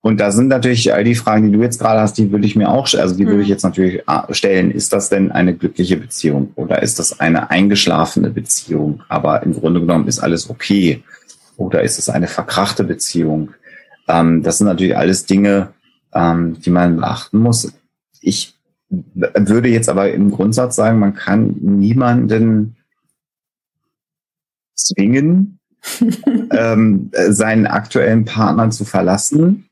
Und 0.03 0.19
da 0.19 0.33
sind 0.33 0.49
natürlich 0.49 0.93
all 0.95 1.05
die 1.05 1.15
Fragen, 1.15 1.51
die 1.51 1.57
du 1.57 1.63
jetzt 1.63 1.79
gerade 1.79 2.01
hast, 2.01 2.15
die 2.15 2.33
würde 2.33 2.47
ich 2.47 2.57
mir 2.57 2.71
auch, 2.71 2.93
also 2.95 3.15
die 3.15 3.27
würde 3.27 3.43
ich 3.43 3.49
mhm. 3.49 3.53
jetzt 3.53 3.63
natürlich 3.63 4.03
äh, 4.09 4.35
stellen. 4.35 4.71
Ist 4.71 4.93
das 4.93 5.11
denn 5.11 5.31
eine 5.31 5.55
glückliche 5.55 5.99
Beziehung 5.99 6.53
oder 6.57 6.83
ist 6.83 6.99
das 6.99 7.21
eine 7.21 7.51
eingeschlafene 7.51 8.31
Beziehung? 8.31 9.03
Aber 9.09 9.43
im 9.43 9.53
Grunde 9.53 9.81
genommen 9.81 10.09
ist 10.09 10.19
alles 10.19 10.49
okay 10.49 11.05
oder 11.61 11.83
ist 11.83 11.99
es 11.99 12.09
eine 12.09 12.27
verkrachte 12.27 12.85
Beziehung? 12.85 13.53
Ähm, 14.09 14.43
das 14.43 14.59
sind 14.59 14.67
natürlich 14.67 14.97
alles 14.97 15.27
Dinge, 15.27 15.75
ähm, 16.15 16.59
die 16.61 16.71
man 16.71 16.97
beachten 16.97 17.39
muss. 17.39 17.73
Ich 18.21 18.55
würde 18.89 19.69
jetzt 19.69 19.91
aber 19.91 20.11
im 20.11 20.31
Grundsatz 20.31 20.77
sagen, 20.77 20.99
man 20.99 21.15
kann 21.15 21.55
niemanden 21.61 22.77
zwingen, 24.75 25.61
ähm, 26.51 27.11
seinen 27.29 27.67
aktuellen 27.67 28.25
Partner 28.25 28.71
zu 28.71 28.87
verlassen. 28.87 29.69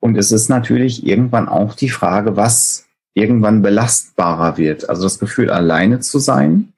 Und 0.00 0.16
es 0.16 0.32
ist 0.32 0.48
natürlich 0.48 1.06
irgendwann 1.06 1.48
auch 1.48 1.74
die 1.74 1.88
Frage, 1.88 2.36
was 2.36 2.86
irgendwann 3.14 3.62
belastbarer 3.62 4.58
wird. 4.58 4.88
Also 4.88 5.04
das 5.04 5.20
Gefühl, 5.20 5.50
alleine 5.50 6.00
zu 6.00 6.18
sein 6.18 6.72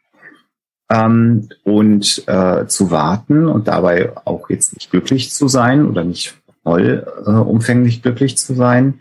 ähm, 0.90 1.48
und 1.64 2.24
äh, 2.26 2.66
zu 2.66 2.90
warten 2.90 3.46
und 3.46 3.68
dabei 3.68 4.12
auch 4.24 4.48
jetzt 4.50 4.74
nicht 4.74 4.90
glücklich 4.90 5.32
zu 5.32 5.48
sein 5.48 5.86
oder 5.86 6.04
nicht 6.04 6.34
voll 6.62 7.06
äh, 7.26 7.30
umfänglich 7.30 8.02
glücklich 8.02 8.36
zu 8.36 8.54
sein. 8.54 9.00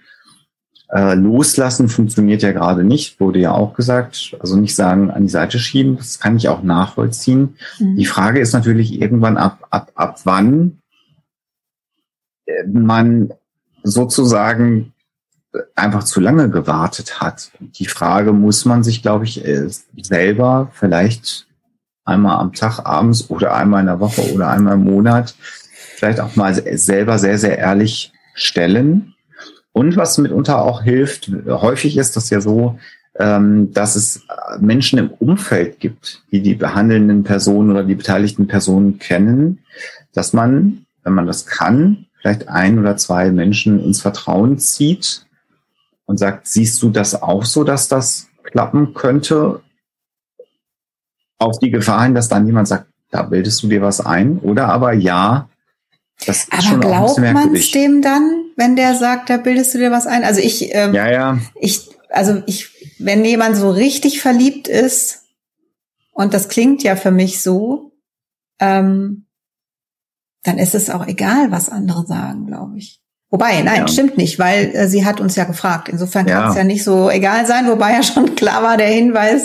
Äh, 0.89 1.15
loslassen 1.15 1.89
funktioniert 1.89 2.41
ja 2.41 2.53
gerade 2.53 2.83
nicht, 2.83 3.19
wurde 3.19 3.39
ja 3.39 3.51
auch 3.51 3.73
gesagt. 3.73 4.37
Also 4.39 4.55
nicht 4.55 4.75
sagen, 4.75 5.11
an 5.11 5.23
die 5.23 5.29
Seite 5.29 5.59
schieben, 5.59 5.97
das 5.97 6.19
kann 6.19 6.37
ich 6.37 6.47
auch 6.47 6.63
nachvollziehen. 6.63 7.55
Mhm. 7.79 7.97
Die 7.97 8.05
Frage 8.05 8.39
ist 8.39 8.53
natürlich 8.53 9.01
irgendwann 9.01 9.37
ab, 9.37 9.67
ab, 9.69 9.91
ab 9.95 10.21
wann 10.23 10.79
äh, 12.45 12.63
man 12.65 13.33
sozusagen 13.83 14.93
einfach 15.75 16.03
zu 16.03 16.19
lange 16.19 16.49
gewartet 16.49 17.19
hat. 17.19 17.51
Die 17.59 17.87
Frage 17.87 18.31
muss 18.33 18.65
man 18.65 18.83
sich, 18.83 19.01
glaube 19.01 19.25
ich, 19.25 19.45
äh, 19.45 19.69
selber 20.01 20.71
vielleicht 20.73 21.46
einmal 22.07 22.39
am 22.39 22.53
Tag 22.53 22.79
abends 22.85 23.29
oder 23.29 23.55
einmal 23.55 23.81
in 23.81 23.87
der 23.87 23.99
Woche 23.99 24.33
oder 24.33 24.49
einmal 24.49 24.75
im 24.75 24.85
Monat 24.85 25.35
vielleicht 25.97 26.19
auch 26.19 26.35
mal 26.35 26.53
selber 26.77 27.17
sehr, 27.17 27.37
sehr 27.39 27.57
ehrlich 27.57 28.11
stellen. 28.35 29.15
Und 29.71 29.97
was 29.97 30.17
mitunter 30.17 30.61
auch 30.61 30.83
hilft, 30.83 31.31
häufig 31.47 31.97
ist 31.97 32.15
das 32.15 32.29
ja 32.29 32.39
so, 32.39 32.79
ähm, 33.19 33.73
dass 33.73 33.95
es 33.95 34.23
Menschen 34.59 34.99
im 34.99 35.09
Umfeld 35.09 35.79
gibt, 35.79 36.23
die 36.31 36.41
die 36.41 36.53
behandelnden 36.53 37.23
Personen 37.23 37.71
oder 37.71 37.83
die 37.83 37.95
beteiligten 37.95 38.47
Personen 38.47 38.99
kennen, 38.99 39.59
dass 40.13 40.33
man, 40.33 40.85
wenn 41.03 41.13
man 41.13 41.25
das 41.25 41.45
kann, 41.47 42.05
vielleicht 42.19 42.47
ein 42.47 42.77
oder 42.79 42.97
zwei 42.97 43.31
Menschen 43.31 43.83
ins 43.83 44.01
Vertrauen 44.01 44.59
zieht 44.59 45.25
und 46.05 46.17
sagt, 46.17 46.47
siehst 46.47 46.81
du 46.83 46.89
das 46.89 47.21
auch 47.21 47.45
so, 47.45 47.63
dass 47.63 47.87
das 47.87 48.27
klappen 48.43 48.93
könnte? 48.93 49.61
Auf 51.39 51.59
die 51.59 51.71
Gefahr 51.71 52.03
hin, 52.03 52.15
dass 52.15 52.29
dann 52.29 52.45
jemand 52.45 52.67
sagt, 52.67 52.87
da 53.11 53.23
bildest 53.23 53.63
du 53.63 53.67
dir 53.67 53.81
was 53.81 54.01
ein. 54.01 54.39
Oder 54.39 54.69
aber 54.69 54.93
ja, 54.93 55.49
das 56.25 56.47
aber 56.51 56.79
glaubt 56.79 57.19
man 57.19 57.55
es 57.55 57.71
dem 57.71 58.01
dann, 58.01 58.45
wenn 58.55 58.75
der 58.75 58.95
sagt, 58.95 59.29
da 59.29 59.37
bildest 59.37 59.73
du 59.73 59.77
dir 59.77 59.91
was 59.91 60.07
ein? 60.07 60.23
Also 60.23 60.41
ich, 60.41 60.73
ähm, 60.73 60.93
ja, 60.93 61.11
ja. 61.11 61.39
ich, 61.55 61.89
also 62.09 62.41
ich, 62.47 62.95
wenn 62.99 63.23
jemand 63.23 63.55
so 63.55 63.69
richtig 63.69 64.21
verliebt 64.21 64.67
ist, 64.67 65.25
und 66.11 66.33
das 66.33 66.49
klingt 66.49 66.81
ja 66.81 66.95
für 66.95 67.11
mich 67.11 67.43
so, 67.43 67.91
ähm, 68.59 69.27
dann 70.41 70.57
ist 70.57 70.73
es 70.73 70.89
auch 70.89 71.05
egal, 71.05 71.51
was 71.51 71.69
andere 71.69 72.07
sagen, 72.07 72.47
glaube 72.47 72.77
ich. 72.77 73.01
Wobei, 73.29 73.61
nein, 73.61 73.81
ja. 73.81 73.87
stimmt 73.89 74.17
nicht, 74.17 74.39
weil 74.39 74.73
äh, 74.73 74.87
sie 74.87 75.05
hat 75.05 75.19
uns 75.19 75.35
ja 75.35 75.43
gefragt. 75.43 75.89
Insofern 75.89 76.27
kann 76.27 76.43
ja. 76.43 76.49
es 76.49 76.55
ja 76.55 76.63
nicht 76.63 76.83
so 76.83 77.09
egal 77.09 77.45
sein, 77.45 77.67
wobei 77.67 77.91
ja 77.91 78.03
schon 78.03 78.35
klar 78.35 78.63
war 78.63 78.77
der 78.77 78.87
Hinweis, 78.87 79.43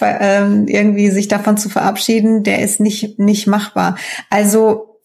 ähm, 0.00 0.68
irgendwie 0.68 1.10
sich 1.10 1.26
davon 1.26 1.56
zu 1.56 1.68
verabschieden, 1.68 2.44
der 2.44 2.60
ist 2.60 2.78
nicht, 2.78 3.18
nicht 3.18 3.48
machbar. 3.48 3.96
Also 4.30 5.00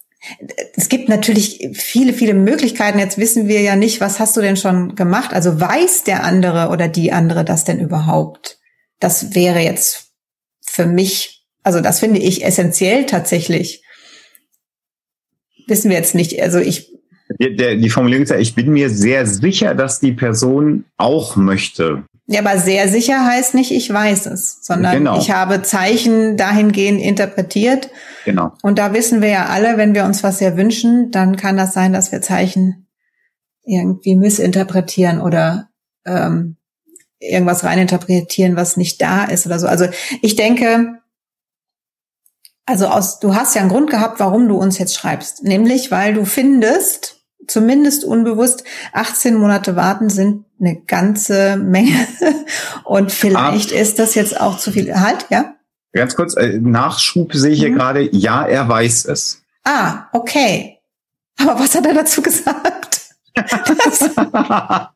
es 0.76 0.88
gibt 0.88 1.08
natürlich 1.08 1.70
viele, 1.74 2.12
viele 2.12 2.34
Möglichkeiten. 2.34 3.00
Jetzt 3.00 3.18
wissen 3.18 3.48
wir 3.48 3.60
ja 3.60 3.74
nicht, 3.74 4.00
was 4.00 4.20
hast 4.20 4.36
du 4.36 4.40
denn 4.40 4.56
schon 4.56 4.94
gemacht? 4.94 5.34
Also 5.34 5.60
weiß 5.60 6.04
der 6.04 6.22
andere 6.22 6.68
oder 6.68 6.88
die 6.88 7.12
andere 7.12 7.44
das 7.44 7.64
denn 7.64 7.80
überhaupt? 7.80 8.58
Das 9.00 9.34
wäre 9.34 9.58
jetzt 9.58 10.12
für 10.64 10.86
mich, 10.86 11.44
also 11.62 11.80
das 11.80 11.98
finde 12.00 12.20
ich 12.20 12.44
essentiell 12.44 13.06
tatsächlich. 13.06 13.82
Wissen 15.66 15.90
wir 15.90 15.96
jetzt 15.96 16.14
nicht. 16.14 16.40
Also 16.40 16.58
ich 16.58 16.93
die, 17.40 17.56
die 17.56 17.90
Formulierung 17.90 18.24
ist 18.24 18.30
ja, 18.30 18.38
ich 18.38 18.54
bin 18.54 18.72
mir 18.72 18.90
sehr 18.90 19.26
sicher, 19.26 19.74
dass 19.74 20.00
die 20.00 20.12
Person 20.12 20.84
auch 20.96 21.36
möchte. 21.36 22.04
Ja, 22.26 22.40
aber 22.40 22.58
sehr 22.58 22.88
sicher 22.88 23.26
heißt 23.26 23.54
nicht, 23.54 23.70
ich 23.70 23.92
weiß 23.92 24.26
es, 24.26 24.58
sondern 24.62 24.98
genau. 24.98 25.18
ich 25.18 25.30
habe 25.30 25.62
Zeichen 25.62 26.38
dahingehend 26.38 27.00
interpretiert. 27.00 27.90
Genau. 28.24 28.52
Und 28.62 28.78
da 28.78 28.94
wissen 28.94 29.20
wir 29.20 29.28
ja 29.28 29.46
alle, 29.46 29.76
wenn 29.76 29.94
wir 29.94 30.04
uns 30.04 30.22
was 30.22 30.38
sehr 30.38 30.56
wünschen, 30.56 31.10
dann 31.10 31.36
kann 31.36 31.58
das 31.58 31.74
sein, 31.74 31.92
dass 31.92 32.12
wir 32.12 32.22
Zeichen 32.22 32.86
irgendwie 33.62 34.16
missinterpretieren 34.16 35.20
oder 35.20 35.68
ähm, 36.06 36.56
irgendwas 37.18 37.64
reininterpretieren, 37.64 38.56
was 38.56 38.76
nicht 38.76 39.00
da 39.02 39.24
ist 39.24 39.46
oder 39.46 39.58
so. 39.58 39.66
Also 39.66 39.86
ich 40.22 40.36
denke, 40.36 41.00
also 42.66 42.86
aus, 42.86 43.20
du 43.20 43.34
hast 43.34 43.54
ja 43.54 43.60
einen 43.60 43.70
Grund 43.70 43.90
gehabt, 43.90 44.20
warum 44.20 44.48
du 44.48 44.56
uns 44.56 44.78
jetzt 44.78 44.96
schreibst, 44.96 45.44
nämlich 45.44 45.90
weil 45.90 46.14
du 46.14 46.24
findest, 46.24 47.22
zumindest 47.46 48.04
unbewusst, 48.04 48.64
18 48.92 49.34
Monate 49.34 49.76
warten 49.76 50.08
sind 50.08 50.44
eine 50.60 50.80
ganze 50.80 51.56
Menge 51.56 52.06
und 52.84 53.12
vielleicht 53.12 53.72
ah. 53.72 53.76
ist 53.76 53.98
das 53.98 54.14
jetzt 54.14 54.40
auch 54.40 54.58
zu 54.58 54.72
viel. 54.72 54.98
Halt, 54.98 55.26
ja? 55.30 55.54
Ganz 55.92 56.16
kurz, 56.16 56.36
äh, 56.36 56.58
Nachschub 56.58 57.34
sehe 57.34 57.52
ich 57.52 57.60
hier 57.60 57.70
mhm. 57.70 57.76
gerade, 57.76 58.14
ja, 58.14 58.44
er 58.44 58.68
weiß 58.68 59.04
es. 59.06 59.42
Ah, 59.64 60.08
okay. 60.12 60.78
Aber 61.38 61.58
was 61.58 61.74
hat 61.74 61.86
er 61.86 61.94
dazu 61.94 62.22
gesagt? 62.22 63.00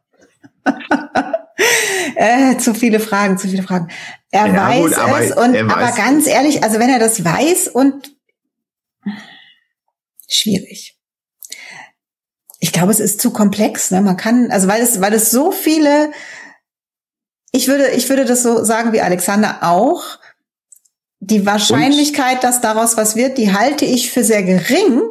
äh, 2.15 2.57
zu 2.57 2.75
viele 2.75 3.01
Fragen, 3.01 3.39
zu 3.39 3.49
viele 3.49 3.63
Fragen. 3.63 3.89
Er 4.31 4.47
ja, 4.47 4.69
weiß 4.69 4.83
gut, 4.83 4.99
aber 4.99 5.21
es 5.21 5.37
und 5.37 5.55
weiß 5.55 5.73
aber 5.73 5.93
ganz 5.93 6.27
ehrlich, 6.27 6.63
also 6.63 6.79
wenn 6.79 6.91
er 6.91 6.99
das 6.99 7.25
weiß 7.25 7.69
und 7.69 8.13
schwierig. 10.29 10.97
Ich 12.61 12.73
glaube, 12.73 12.93
es 12.93 13.01
ist 13.01 13.21
zu 13.21 13.33
komplex. 13.33 13.91
Ne? 13.91 14.03
Man 14.03 14.17
kann, 14.17 14.51
also 14.51 14.69
weil 14.69 14.83
es, 14.83 15.01
weil 15.01 15.15
es 15.15 15.31
so 15.31 15.53
viele, 15.53 16.11
ich 17.53 17.69
würde, 17.69 17.91
ich 17.91 18.09
würde 18.09 18.25
das 18.25 18.43
so 18.43 18.65
sagen 18.65 18.93
wie 18.93 19.01
Alexander 19.01 19.59
auch. 19.63 20.19
Die 21.21 21.47
Wahrscheinlichkeit, 21.47 22.37
und? 22.37 22.45
dass 22.45 22.61
daraus 22.61 22.97
was 22.97 23.17
wird, 23.17 23.39
die 23.39 23.53
halte 23.53 23.85
ich 23.85 24.11
für 24.11 24.23
sehr 24.23 24.43
gering. 24.43 25.03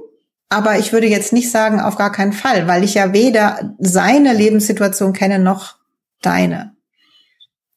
Aber 0.50 0.80
ich 0.80 0.94
würde 0.94 1.08
jetzt 1.08 1.34
nicht 1.34 1.52
sagen, 1.52 1.82
auf 1.82 1.98
gar 1.98 2.12
keinen 2.12 2.32
Fall, 2.32 2.68
weil 2.68 2.84
ich 2.84 2.94
ja 2.94 3.12
weder 3.12 3.76
seine 3.80 4.34
Lebenssituation 4.34 5.12
kenne 5.12 5.40
noch 5.40 5.77
deine. 6.22 6.76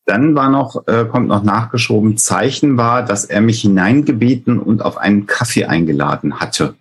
Dann 0.06 0.34
war 0.34 0.50
noch, 0.50 0.86
äh, 0.88 1.04
kommt 1.04 1.28
noch 1.28 1.42
nachgeschoben, 1.42 2.16
Zeichen 2.16 2.76
war, 2.76 3.04
dass 3.04 3.24
er 3.24 3.40
mich 3.40 3.60
hineingebeten 3.60 4.58
und 4.58 4.82
auf 4.82 4.96
einen 4.96 5.26
Kaffee 5.26 5.66
eingeladen 5.66 6.40
hatte. 6.40 6.76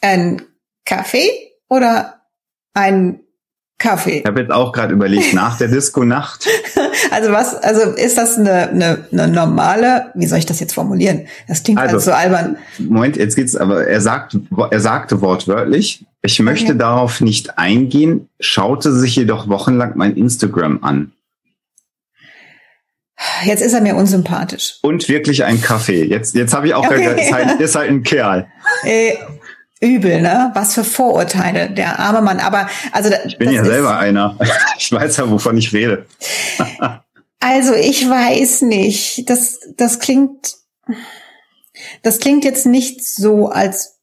Ein 0.00 0.42
Kaffee 0.84 1.30
oder 1.68 2.22
ein 2.74 3.20
Kaffee? 3.80 4.18
Ich 4.18 4.26
habe 4.26 4.40
jetzt 4.40 4.52
auch 4.52 4.72
gerade 4.72 4.92
überlegt, 4.92 5.34
nach 5.34 5.58
der 5.58 5.68
Disco-Nacht. 5.68 6.46
also 7.10 7.32
was, 7.32 7.56
also 7.56 7.80
ist 7.92 8.16
das 8.18 8.38
eine, 8.38 8.68
eine, 8.68 9.04
eine 9.10 9.26
normale, 9.26 10.12
wie 10.14 10.26
soll 10.26 10.38
ich 10.38 10.46
das 10.46 10.60
jetzt 10.60 10.74
formulieren? 10.74 11.26
Das 11.48 11.64
klingt 11.64 11.80
also, 11.80 11.94
halt 11.94 12.02
so 12.02 12.12
albern. 12.12 12.58
Moment, 12.78 13.16
jetzt 13.16 13.34
geht's, 13.34 13.56
aber 13.56 13.86
er 13.86 14.00
sagt, 14.00 14.36
er 14.70 14.80
sagte 14.80 15.22
wortwörtlich, 15.22 16.04
ich 16.22 16.38
möchte 16.40 16.72
okay. 16.72 16.78
darauf 16.78 17.22
nicht 17.22 17.58
eingehen, 17.58 18.28
schaute 18.38 18.92
sich 18.92 19.16
jedoch 19.16 19.48
wochenlang 19.48 19.92
mein 19.96 20.14
Instagram 20.14 20.84
an. 20.84 21.12
Jetzt 23.44 23.62
ist 23.62 23.72
er 23.72 23.80
mir 23.80 23.96
unsympathisch. 23.96 24.78
Und 24.82 25.08
wirklich 25.08 25.44
ein 25.44 25.60
Kaffee. 25.60 26.04
Jetzt, 26.04 26.34
jetzt 26.34 26.54
habe 26.54 26.68
ich 26.68 26.74
auch 26.74 26.86
okay. 26.86 27.20
ist, 27.20 27.32
halt, 27.32 27.60
ist 27.60 27.74
halt 27.74 27.90
ein 27.90 28.02
Kerl. 28.02 28.46
Äh, 28.84 29.14
übel, 29.80 30.20
ne? 30.20 30.50
Was 30.54 30.74
für 30.74 30.84
Vorurteile, 30.84 31.70
der 31.70 31.98
arme 31.98 32.22
Mann. 32.22 32.38
Aber 32.38 32.68
also 32.92 33.10
ich 33.26 33.38
bin 33.38 33.50
ja 33.50 33.64
selber 33.64 33.98
einer. 33.98 34.38
Ich 34.78 34.92
weiß 34.92 35.18
ja, 35.18 35.30
wovon 35.30 35.56
ich 35.58 35.72
rede. 35.72 36.06
also 37.40 37.74
ich 37.74 38.08
weiß 38.08 38.62
nicht. 38.62 39.28
Das, 39.28 39.58
das 39.76 39.98
klingt, 39.98 40.54
das 42.02 42.18
klingt 42.18 42.44
jetzt 42.44 42.66
nicht 42.66 43.04
so, 43.06 43.48
als 43.48 44.00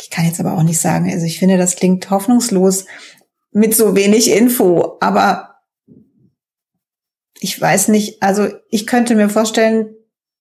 ich 0.00 0.10
kann 0.10 0.24
jetzt 0.24 0.40
aber 0.40 0.54
auch 0.54 0.62
nicht 0.62 0.80
sagen, 0.80 1.10
also 1.12 1.26
ich 1.26 1.38
finde, 1.38 1.58
das 1.58 1.76
klingt 1.76 2.08
hoffnungslos 2.10 2.86
mit 3.50 3.74
so 3.74 3.94
wenig 3.94 4.30
Info, 4.30 4.96
aber 5.00 5.56
ich 7.40 7.60
weiß 7.60 7.88
nicht, 7.88 8.22
also 8.22 8.48
ich 8.70 8.86
könnte 8.86 9.14
mir 9.14 9.28
vorstellen, 9.28 9.94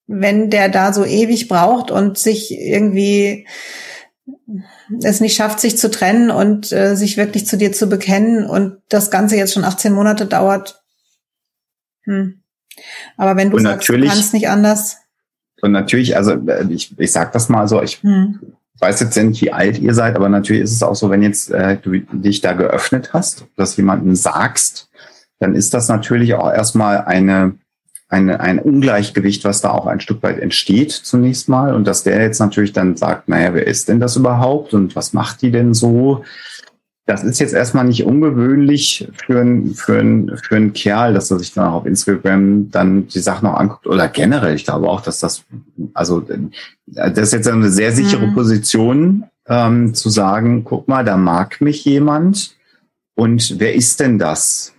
wenn 0.08 0.50
der 0.50 0.70
da 0.70 0.94
so 0.94 1.06
ewig 1.06 1.48
braucht 1.48 1.92
und 1.92 2.18
sich 2.18 2.52
irgendwie 2.52 3.48
es 5.02 5.20
nicht 5.20 5.36
schafft, 5.36 5.60
sich 5.60 5.78
zu 5.78 5.92
trennen 5.92 6.32
und 6.32 6.72
äh, 6.72 6.96
sich 6.96 7.18
wirklich 7.18 7.46
zu 7.46 7.58
dir 7.58 7.72
zu 7.72 7.88
bekennen 7.88 8.46
und 8.46 8.78
das 8.90 9.12
Ganze 9.12 9.36
jetzt 9.36 9.54
schon 9.54 9.66
18 9.66 9.94
Monate 9.94 10.26
dauert. 10.26 10.82
Hm. 12.04 12.42
Aber 13.18 13.36
wenn 13.36 13.50
du 13.50 13.58
und 13.58 13.64
sagst, 13.64 13.90
du 13.90 14.00
kannst 14.00 14.34
nicht 14.34 14.50
anders. 14.50 14.98
Und 15.62 15.72
natürlich, 15.72 16.16
also 16.16 16.34
äh, 16.48 16.66
ich, 16.70 16.98
ich 16.98 17.12
sag 17.12 17.34
das 17.34 17.50
mal 17.50 17.68
so, 17.68 17.82
ich 17.82 18.02
hm 18.02 18.40
weiß 18.80 19.00
jetzt 19.00 19.18
nicht, 19.18 19.42
wie 19.42 19.52
alt 19.52 19.80
ihr 19.80 19.94
seid, 19.94 20.16
aber 20.16 20.30
natürlich 20.30 20.64
ist 20.64 20.74
es 20.74 20.84
auch 20.84 20.96
so, 20.96 21.10
wenn 21.10 21.24
jetzt 21.24 21.52
äh, 21.52 21.78
du 21.78 22.00
dich 22.00 22.42
da 22.42 22.54
geöffnet 22.54 23.12
hast, 23.14 23.46
dass 23.56 23.78
jemanden 23.78 24.16
sagst, 24.16 24.90
dann 25.40 25.56
ist 25.56 25.74
das 25.74 25.88
natürlich 25.88 26.36
auch 26.36 26.52
erstmal 26.52 27.02
eine, 27.02 27.56
eine, 28.10 28.40
ein 28.40 28.60
Ungleichgewicht, 28.60 29.44
was 29.44 29.62
da 29.62 29.72
auch 29.72 29.86
ein 29.88 30.00
Stück 30.00 30.24
weit 30.24 30.40
entsteht 30.40 30.92
zunächst 30.92 31.50
mal. 31.50 31.74
Und 31.74 31.86
dass 31.86 32.04
der 32.04 32.22
jetzt 32.22 32.40
natürlich 32.40 32.74
dann 32.74 32.96
sagt, 32.96 33.28
naja, 33.28 33.54
wer 33.54 33.68
ist 33.68 33.90
denn 33.90 34.00
das 34.00 34.16
überhaupt 34.16 34.74
und 34.74 34.96
was 34.96 35.14
macht 35.14 35.42
die 35.42 35.52
denn 35.52 35.74
so? 35.74 36.24
das 37.08 37.24
ist 37.24 37.40
jetzt 37.40 37.54
erstmal 37.54 37.86
nicht 37.86 38.04
ungewöhnlich 38.04 39.08
für 39.26 39.40
einen 39.40 39.74
für 39.74 39.98
ein, 39.98 40.38
für 40.44 40.58
ein 40.58 40.74
Kerl, 40.74 41.14
dass 41.14 41.32
er 41.32 41.40
sich 41.40 41.54
dann 41.54 41.70
auch 41.70 41.76
auf 41.76 41.86
Instagram 41.86 42.70
dann 42.70 43.08
die 43.08 43.20
Sachen 43.20 43.48
noch 43.48 43.58
anguckt 43.58 43.88
oder 43.88 44.10
generell. 44.10 44.56
Ich 44.56 44.66
glaube 44.66 44.90
auch, 44.90 45.00
dass 45.00 45.20
das, 45.20 45.46
also 45.94 46.22
das 46.86 47.18
ist 47.18 47.32
jetzt 47.32 47.48
eine 47.48 47.70
sehr 47.70 47.94
sichere 47.94 48.28
mhm. 48.28 48.34
Position, 48.34 49.24
ähm, 49.48 49.94
zu 49.94 50.10
sagen, 50.10 50.66
guck 50.66 50.90
mal, 50.90 51.06
da 51.06 51.16
mag 51.16 51.62
mich 51.62 51.86
jemand 51.86 52.58
und 53.16 53.58
wer 53.58 53.74
ist 53.74 54.02
denn 54.02 54.20
das? 54.20 54.74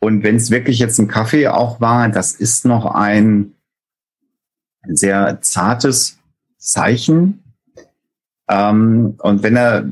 Und 0.00 0.22
wenn 0.22 0.36
es 0.36 0.50
wirklich 0.50 0.78
jetzt 0.78 0.98
ein 0.98 1.08
Kaffee 1.08 1.48
auch 1.48 1.80
war, 1.80 2.08
das 2.08 2.32
ist 2.32 2.64
noch 2.64 2.86
ein 2.86 3.52
sehr 4.86 5.40
zartes 5.42 6.18
Zeichen. 6.58 7.42
Ähm, 8.48 9.14
und 9.18 9.42
wenn 9.42 9.56
er 9.56 9.84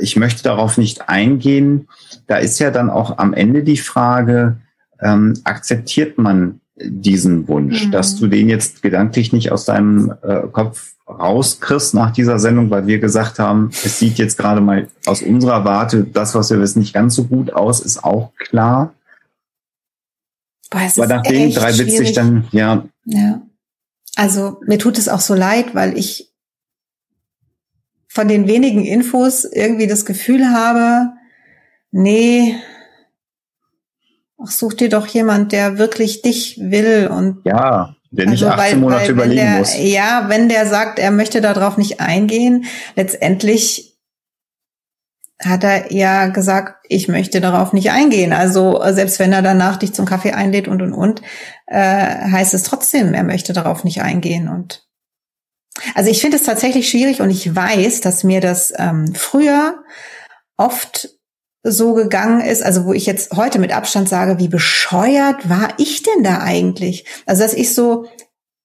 ich 0.00 0.16
möchte 0.16 0.42
darauf 0.42 0.78
nicht 0.78 1.08
eingehen. 1.08 1.88
Da 2.26 2.36
ist 2.36 2.58
ja 2.58 2.70
dann 2.70 2.90
auch 2.90 3.18
am 3.18 3.32
Ende 3.32 3.62
die 3.62 3.76
Frage, 3.76 4.56
ähm, 5.00 5.34
akzeptiert 5.44 6.18
man 6.18 6.60
diesen 6.78 7.48
Wunsch, 7.48 7.86
mhm. 7.86 7.90
dass 7.90 8.16
du 8.16 8.26
den 8.26 8.48
jetzt 8.48 8.82
gedanklich 8.82 9.32
nicht 9.32 9.50
aus 9.50 9.64
deinem 9.64 10.12
äh, 10.22 10.42
Kopf 10.52 10.92
rauskriegst 11.08 11.94
nach 11.94 12.12
dieser 12.12 12.38
Sendung, 12.38 12.68
weil 12.68 12.86
wir 12.86 12.98
gesagt 12.98 13.38
haben, 13.38 13.70
es 13.70 13.98
sieht 13.98 14.18
jetzt 14.18 14.36
gerade 14.36 14.60
mal 14.60 14.88
aus 15.06 15.22
unserer 15.22 15.64
Warte, 15.64 16.04
das, 16.04 16.34
was 16.34 16.50
wir 16.50 16.60
wissen, 16.60 16.80
nicht 16.80 16.92
ganz 16.92 17.14
so 17.14 17.24
gut 17.24 17.52
aus, 17.52 17.80
ist 17.80 18.04
auch 18.04 18.32
klar. 18.36 18.92
Boah, 20.70 20.80
Aber 20.96 21.06
nach 21.06 21.22
den 21.22 21.52
drei 21.52 21.76
witzig 21.78 22.12
dann, 22.12 22.48
ja. 22.52 22.86
Ja. 23.04 23.42
Also 24.16 24.60
mir 24.66 24.78
tut 24.78 24.98
es 24.98 25.08
auch 25.08 25.20
so 25.20 25.34
leid, 25.34 25.74
weil 25.74 25.96
ich 25.96 26.32
von 28.08 28.28
den 28.28 28.48
wenigen 28.48 28.84
Infos 28.84 29.44
irgendwie 29.44 29.86
das 29.86 30.06
Gefühl 30.06 30.50
habe, 30.50 31.12
nee, 31.90 32.56
ach, 34.42 34.50
such 34.50 34.74
dir 34.74 34.88
doch 34.88 35.06
jemand, 35.06 35.52
der 35.52 35.78
wirklich 35.78 36.22
dich 36.22 36.58
will 36.58 37.08
und 37.08 37.42
ja, 37.44 37.94
der 38.10 38.26
nicht 38.26 38.42
also, 38.42 38.54
18 38.54 38.58
weil, 38.58 38.76
Monate 38.80 39.02
weil, 39.02 39.10
überlegen 39.10 39.40
der, 39.42 39.58
muss. 39.58 39.76
Ja, 39.78 40.24
wenn 40.28 40.48
der 40.48 40.66
sagt, 40.66 40.98
er 40.98 41.10
möchte 41.10 41.42
darauf 41.42 41.76
nicht 41.76 42.00
eingehen, 42.00 42.64
letztendlich 42.94 43.95
hat 45.42 45.64
er 45.64 45.92
ja 45.92 46.28
gesagt, 46.28 46.86
ich 46.88 47.08
möchte 47.08 47.40
darauf 47.40 47.72
nicht 47.72 47.90
eingehen. 47.90 48.32
Also 48.32 48.82
selbst 48.92 49.18
wenn 49.18 49.32
er 49.32 49.42
danach 49.42 49.76
dich 49.76 49.92
zum 49.92 50.06
Kaffee 50.06 50.32
einlädt 50.32 50.68
und 50.68 50.80
und 50.80 50.92
und, 50.92 51.22
äh, 51.66 51.76
heißt 51.76 52.54
es 52.54 52.62
trotzdem, 52.62 53.12
er 53.12 53.24
möchte 53.24 53.52
darauf 53.52 53.84
nicht 53.84 54.02
eingehen. 54.02 54.48
Und 54.48 54.86
also 55.94 56.10
ich 56.10 56.20
finde 56.20 56.38
es 56.38 56.44
tatsächlich 56.44 56.88
schwierig 56.88 57.20
und 57.20 57.30
ich 57.30 57.54
weiß, 57.54 58.00
dass 58.00 58.24
mir 58.24 58.40
das 58.40 58.72
ähm, 58.76 59.14
früher 59.14 59.82
oft 60.56 61.10
so 61.62 61.94
gegangen 61.94 62.40
ist, 62.40 62.62
also 62.62 62.84
wo 62.84 62.92
ich 62.92 63.06
jetzt 63.06 63.32
heute 63.36 63.58
mit 63.58 63.72
Abstand 63.72 64.08
sage, 64.08 64.38
wie 64.38 64.48
bescheuert 64.48 65.48
war 65.48 65.74
ich 65.78 66.02
denn 66.02 66.22
da 66.22 66.38
eigentlich? 66.38 67.04
Also 67.26 67.42
dass 67.42 67.54
ich 67.54 67.74
so 67.74 68.06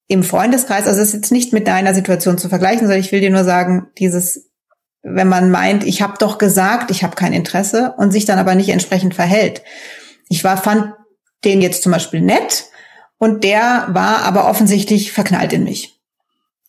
im 0.07 0.23
Freundeskreis, 0.23 0.87
also 0.87 1.01
es 1.01 1.07
ist 1.07 1.13
jetzt 1.13 1.31
nicht 1.31 1.51
mit 1.51 1.67
deiner 1.67 1.93
Situation 1.93 2.37
zu 2.37 2.47
vergleichen, 2.47 2.81
sondern 2.81 2.99
ich 2.99 3.11
will 3.11 3.21
dir 3.21 3.31
nur 3.31 3.43
sagen, 3.43 3.87
dieses, 3.97 4.50
wenn 5.03 5.27
man 5.27 5.49
meint, 5.51 5.83
ich 5.83 6.01
habe 6.01 6.13
doch 6.19 6.37
gesagt, 6.37 6.91
ich 6.91 7.03
habe 7.03 7.15
kein 7.15 7.33
Interesse 7.33 7.93
und 7.97 8.11
sich 8.11 8.25
dann 8.25 8.39
aber 8.39 8.55
nicht 8.55 8.69
entsprechend 8.69 9.15
verhält. 9.15 9.63
Ich 10.29 10.43
war, 10.43 10.57
fand 10.57 10.93
den 11.43 11.61
jetzt 11.61 11.83
zum 11.83 11.91
Beispiel 11.91 12.21
nett 12.21 12.65
und 13.17 13.43
der 13.43 13.87
war 13.89 14.23
aber 14.23 14.47
offensichtlich 14.47 15.11
verknallt 15.11 15.53
in 15.53 15.63
mich. 15.63 15.99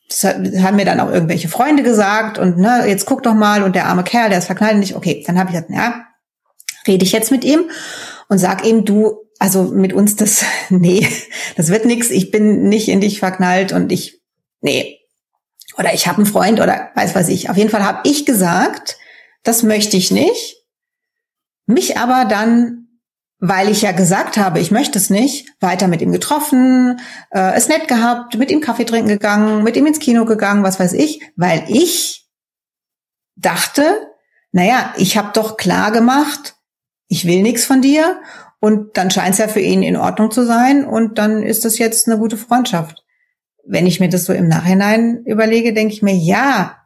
Das 0.09 0.25
haben 0.25 0.77
mir 0.77 0.85
dann 0.85 1.01
auch 1.01 1.11
irgendwelche 1.11 1.49
Freunde 1.49 1.83
gesagt 1.83 2.39
und 2.39 2.59
ne, 2.59 2.85
jetzt 2.87 3.07
guck 3.07 3.23
doch 3.23 3.35
mal 3.35 3.63
und 3.63 3.75
der 3.75 3.87
arme 3.87 4.05
Kerl, 4.05 4.29
der 4.29 4.39
ist 4.39 4.47
verknallt 4.47 4.75
in 4.75 4.81
dich. 4.81 4.97
Okay, 4.97 5.23
dann 5.27 5.39
habe 5.39 5.51
ich 5.51 5.55
gesagt, 5.55 5.71
ja, 5.71 6.07
rede 6.87 7.05
ich 7.05 7.13
jetzt 7.13 7.31
mit 7.31 7.45
ihm 7.45 7.71
und 8.29 8.39
sag 8.39 8.67
ihm, 8.67 8.85
du, 8.85 9.17
also 9.39 9.65
mit 9.65 9.93
uns 9.93 10.17
das, 10.17 10.45
nee, 10.71 11.07
das 11.57 11.69
wird 11.69 11.85
nix, 11.85 12.11
ich 12.11 12.31
bin 12.31 12.69
nicht 12.69 12.89
in 12.89 13.01
dich 13.01 13.19
verknallt 13.19 13.73
und 13.73 13.93
ich, 13.93 14.21
nee. 14.61 14.99
Oder 15.77 15.95
ich 15.95 16.07
habe 16.07 16.19
einen 16.19 16.27
Freund 16.27 16.61
oder 16.61 16.91
weiß 16.95 17.15
was 17.15 17.29
ich. 17.29 17.51
Auf 17.51 17.57
jeden 17.57 17.71
Fall 17.71 17.85
habe 17.85 18.01
ich 18.09 18.27
gesagt, 18.27 18.99
das 19.43 19.63
möchte 19.63 19.97
ich 19.97 20.11
nicht. 20.11 20.57
Mich 21.67 21.97
aber 21.97 22.25
dann, 22.25 22.89
weil 23.39 23.69
ich 23.69 23.83
ja 23.83 23.93
gesagt 23.93 24.37
habe, 24.37 24.61
ich 24.61 24.71
möchte 24.71 24.99
es 24.99 25.11
nicht, 25.11 25.49
weiter 25.61 25.89
mit 25.89 26.03
ihm 26.03 26.13
getroffen, 26.13 27.01
äh, 27.31 27.55
es 27.55 27.69
nett 27.69 27.89
gehabt, 27.89 28.37
mit 28.37 28.51
ihm 28.51 28.61
Kaffee 28.61 28.85
trinken 28.85 29.09
gegangen, 29.09 29.63
mit 29.63 29.77
ihm 29.77 29.87
ins 29.87 30.01
Kino 30.01 30.25
gegangen, 30.25 30.65
was 30.65 30.79
weiß 30.79 30.93
ich, 30.93 31.21
weil 31.37 31.65
ich 31.69 32.29
dachte, 33.37 34.13
naja, 34.53 34.93
ich 34.97 35.17
habe 35.17 35.31
doch 35.33 35.57
klar 35.57 35.93
gemacht, 35.93 36.57
ich 37.09 37.27
will 37.27 37.43
nichts 37.43 37.65
von 37.65 37.81
dir 37.81 38.21
und 38.61 38.97
dann 38.97 39.11
scheint 39.11 39.33
es 39.33 39.39
ja 39.39 39.49
für 39.49 39.61
ihn 39.61 39.83
in 39.83 39.97
Ordnung 39.97 40.31
zu 40.31 40.45
sein 40.45 40.85
und 40.85 41.19
dann 41.19 41.43
ist 41.43 41.65
das 41.65 41.79
jetzt 41.79 42.09
eine 42.09 42.19
gute 42.19 42.37
Freundschaft. 42.37 43.02
Wenn 43.65 43.87
ich 43.87 44.01
mir 44.01 44.09
das 44.09 44.25
so 44.25 44.33
im 44.33 44.49
Nachhinein 44.49 45.23
überlege, 45.25 45.73
denke 45.73 45.95
ich 45.95 46.03
mir, 46.03 46.15
ja, 46.15 46.77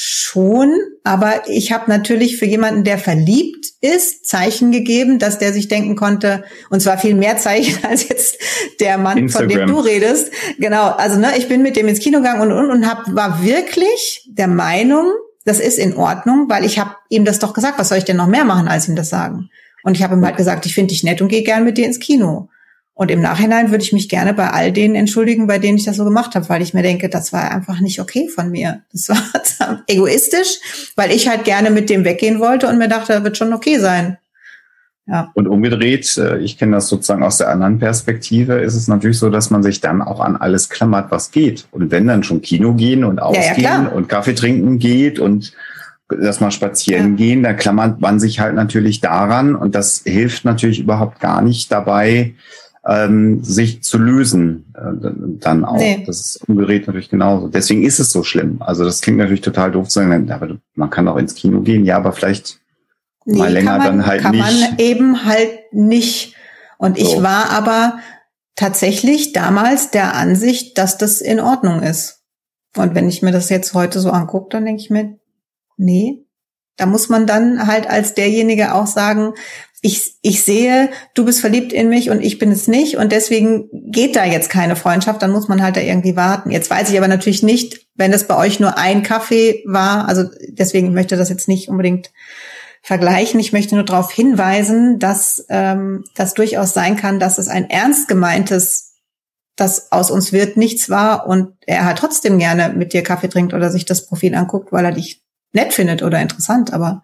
schon, 0.00 0.72
aber 1.02 1.48
ich 1.48 1.72
habe 1.72 1.90
natürlich 1.90 2.36
für 2.36 2.46
jemanden, 2.46 2.84
der 2.84 2.98
verliebt 2.98 3.66
ist, 3.80 4.26
Zeichen 4.26 4.70
gegeben, 4.70 5.18
dass 5.18 5.40
der 5.40 5.52
sich 5.52 5.66
denken 5.66 5.96
konnte, 5.96 6.44
und 6.70 6.80
zwar 6.80 6.98
viel 6.98 7.16
mehr 7.16 7.36
Zeichen 7.36 7.84
als 7.88 8.08
jetzt 8.08 8.38
der 8.78 8.96
Mann, 8.96 9.18
Instagram. 9.18 9.50
von 9.50 9.58
dem 9.58 9.66
du 9.66 9.80
redest. 9.80 10.30
Genau, 10.58 10.90
also 10.90 11.18
ne, 11.18 11.32
ich 11.36 11.48
bin 11.48 11.62
mit 11.62 11.74
dem 11.74 11.88
ins 11.88 11.98
Kino 11.98 12.18
gegangen 12.18 12.42
und 12.42 12.52
und 12.52 12.70
und 12.70 12.88
hab, 12.88 13.12
war 13.12 13.42
wirklich 13.42 14.24
der 14.30 14.46
Meinung, 14.46 15.10
das 15.44 15.58
ist 15.58 15.80
in 15.80 15.96
Ordnung, 15.96 16.48
weil 16.48 16.64
ich 16.64 16.78
habe 16.78 16.94
ihm 17.08 17.24
das 17.24 17.40
doch 17.40 17.52
gesagt, 17.52 17.80
was 17.80 17.88
soll 17.88 17.98
ich 17.98 18.04
denn 18.04 18.18
noch 18.18 18.28
mehr 18.28 18.44
machen, 18.44 18.68
als 18.68 18.86
ihm 18.86 18.94
das 18.94 19.08
sagen? 19.08 19.50
Und 19.82 19.96
ich 19.96 20.04
habe 20.04 20.14
ihm 20.14 20.24
halt 20.24 20.36
gesagt, 20.36 20.64
ich 20.64 20.74
finde 20.74 20.92
dich 20.92 21.02
nett 21.02 21.20
und 21.20 21.28
gehe 21.28 21.42
gern 21.42 21.64
mit 21.64 21.76
dir 21.76 21.86
ins 21.86 21.98
Kino. 21.98 22.50
Und 22.98 23.12
im 23.12 23.20
Nachhinein 23.20 23.70
würde 23.70 23.84
ich 23.84 23.92
mich 23.92 24.08
gerne 24.08 24.34
bei 24.34 24.50
all 24.50 24.72
denen 24.72 24.96
entschuldigen, 24.96 25.46
bei 25.46 25.60
denen 25.60 25.78
ich 25.78 25.84
das 25.84 25.94
so 25.94 26.04
gemacht 26.04 26.34
habe, 26.34 26.48
weil 26.48 26.62
ich 26.62 26.74
mir 26.74 26.82
denke, 26.82 27.08
das 27.08 27.32
war 27.32 27.48
einfach 27.52 27.78
nicht 27.78 28.00
okay 28.00 28.28
von 28.28 28.50
mir. 28.50 28.82
Das 28.92 29.08
war 29.08 29.84
egoistisch, 29.86 30.58
weil 30.96 31.12
ich 31.12 31.28
halt 31.28 31.44
gerne 31.44 31.70
mit 31.70 31.90
dem 31.90 32.04
weggehen 32.04 32.40
wollte 32.40 32.66
und 32.66 32.76
mir 32.76 32.88
dachte, 32.88 33.12
das 33.12 33.22
wird 33.22 33.36
schon 33.36 33.52
okay 33.52 33.78
sein. 33.78 34.18
Ja. 35.06 35.30
Und 35.34 35.46
umgedreht, 35.46 36.18
äh, 36.18 36.38
ich 36.38 36.58
kenne 36.58 36.72
das 36.72 36.88
sozusagen 36.88 37.22
aus 37.22 37.38
der 37.38 37.50
anderen 37.50 37.78
Perspektive, 37.78 38.54
ist 38.54 38.74
es 38.74 38.88
natürlich 38.88 39.20
so, 39.20 39.30
dass 39.30 39.50
man 39.50 39.62
sich 39.62 39.80
dann 39.80 40.02
auch 40.02 40.18
an 40.18 40.34
alles 40.36 40.68
klammert, 40.68 41.12
was 41.12 41.30
geht. 41.30 41.68
Und 41.70 41.92
wenn 41.92 42.08
dann 42.08 42.24
schon 42.24 42.42
Kino 42.42 42.74
gehen 42.74 43.04
und 43.04 43.22
ausgehen 43.22 43.62
ja, 43.62 43.84
ja, 43.84 43.88
und 43.90 44.08
Kaffee 44.08 44.34
trinken 44.34 44.80
geht 44.80 45.20
und 45.20 45.52
dass 46.08 46.40
mal 46.40 46.50
spazieren 46.50 47.14
gehen, 47.14 47.44
da 47.44 47.52
klammert 47.52 48.00
man 48.00 48.18
sich 48.18 48.40
halt 48.40 48.56
natürlich 48.56 49.00
daran 49.00 49.54
und 49.54 49.76
das 49.76 50.02
hilft 50.04 50.44
natürlich 50.44 50.80
überhaupt 50.80 51.20
gar 51.20 51.42
nicht 51.42 51.70
dabei, 51.70 52.34
ähm, 52.88 53.44
sich 53.44 53.82
zu 53.82 53.98
lösen 53.98 54.72
äh, 54.74 55.10
dann 55.40 55.64
auch. 55.64 55.76
Nee. 55.76 56.04
Das 56.06 56.20
ist 56.20 56.48
umgedreht 56.48 56.86
natürlich 56.86 57.10
genauso. 57.10 57.48
Deswegen 57.48 57.84
ist 57.84 58.00
es 58.00 58.10
so 58.10 58.22
schlimm. 58.22 58.56
Also 58.60 58.84
das 58.84 59.02
klingt 59.02 59.18
natürlich 59.18 59.42
total 59.42 59.70
doof 59.70 59.88
zu 59.88 60.00
sagen, 60.00 60.30
aber 60.30 60.56
man 60.74 60.90
kann 60.90 61.06
auch 61.06 61.16
ins 61.16 61.34
Kino 61.34 61.60
gehen, 61.60 61.84
ja, 61.84 61.96
aber 61.96 62.12
vielleicht 62.12 62.60
Nee, 63.26 63.38
mal 63.38 63.52
länger 63.52 63.76
man, 63.76 63.86
dann 63.86 64.06
halt 64.06 64.22
kann 64.22 64.32
nicht. 64.32 64.42
Kann 64.42 64.60
man 64.60 64.78
eben 64.78 65.24
halt 65.26 65.72
nicht. 65.72 66.34
Und 66.78 66.98
so. 66.98 67.04
ich 67.04 67.22
war 67.22 67.50
aber 67.50 67.98
tatsächlich 68.56 69.34
damals 69.34 69.90
der 69.90 70.14
Ansicht, 70.14 70.78
dass 70.78 70.96
das 70.96 71.20
in 71.20 71.40
Ordnung 71.40 71.82
ist. 71.82 72.22
Und 72.74 72.94
wenn 72.94 73.08
ich 73.08 73.20
mir 73.20 73.32
das 73.32 73.50
jetzt 73.50 73.74
heute 73.74 74.00
so 74.00 74.10
angucke, 74.10 74.48
dann 74.50 74.64
denke 74.64 74.80
ich 74.80 74.88
mir, 74.88 75.18
nee, 75.76 76.24
da 76.78 76.86
muss 76.86 77.10
man 77.10 77.26
dann 77.26 77.66
halt 77.66 77.90
als 77.90 78.14
derjenige 78.14 78.72
auch 78.72 78.86
sagen, 78.86 79.34
ich, 79.80 80.16
ich 80.22 80.42
sehe, 80.42 80.90
du 81.14 81.24
bist 81.24 81.40
verliebt 81.40 81.72
in 81.72 81.88
mich 81.88 82.10
und 82.10 82.20
ich 82.20 82.38
bin 82.38 82.50
es 82.50 82.66
nicht 82.66 82.96
und 82.96 83.12
deswegen 83.12 83.68
geht 83.72 84.16
da 84.16 84.24
jetzt 84.24 84.50
keine 84.50 84.74
Freundschaft, 84.74 85.22
dann 85.22 85.30
muss 85.30 85.48
man 85.48 85.62
halt 85.62 85.76
da 85.76 85.80
irgendwie 85.80 86.16
warten. 86.16 86.50
Jetzt 86.50 86.70
weiß 86.70 86.90
ich 86.90 86.98
aber 86.98 87.08
natürlich 87.08 87.42
nicht, 87.42 87.86
wenn 87.94 88.10
das 88.10 88.26
bei 88.26 88.36
euch 88.36 88.58
nur 88.58 88.76
ein 88.76 89.02
Kaffee 89.02 89.62
war, 89.66 90.08
also 90.08 90.24
deswegen 90.48 90.94
möchte 90.94 91.16
das 91.16 91.28
jetzt 91.28 91.48
nicht 91.48 91.68
unbedingt 91.68 92.10
vergleichen. 92.82 93.38
Ich 93.38 93.52
möchte 93.52 93.74
nur 93.74 93.84
darauf 93.84 94.10
hinweisen, 94.10 94.98
dass 94.98 95.44
ähm, 95.48 96.04
das 96.14 96.34
durchaus 96.34 96.74
sein 96.74 96.96
kann, 96.96 97.20
dass 97.20 97.38
es 97.38 97.48
ein 97.48 97.70
ernst 97.70 98.08
gemeintes, 98.08 98.94
das 99.56 99.92
aus 99.92 100.10
uns 100.10 100.32
wird, 100.32 100.56
nichts 100.56 100.88
war 100.88 101.26
und 101.26 101.52
er 101.66 101.84
halt 101.84 101.98
trotzdem 101.98 102.38
gerne 102.38 102.70
mit 102.70 102.92
dir 102.92 103.02
Kaffee 103.02 103.28
trinkt 103.28 103.54
oder 103.54 103.70
sich 103.70 103.84
das 103.84 104.06
Profil 104.06 104.34
anguckt, 104.34 104.72
weil 104.72 104.84
er 104.84 104.92
dich 104.92 105.22
nett 105.52 105.72
findet 105.72 106.02
oder 106.02 106.20
interessant. 106.20 106.72
Aber 106.72 107.02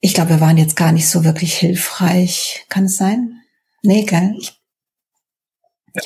ich 0.00 0.14
glaube, 0.14 0.30
wir 0.30 0.40
waren 0.40 0.56
jetzt 0.56 0.76
gar 0.76 0.92
nicht 0.92 1.08
so 1.08 1.24
wirklich 1.24 1.54
hilfreich. 1.54 2.64
Kann 2.68 2.84
es 2.84 2.96
sein? 2.96 3.40
Nee, 3.82 4.04
gell? 4.04 4.34
Ich 4.38 4.60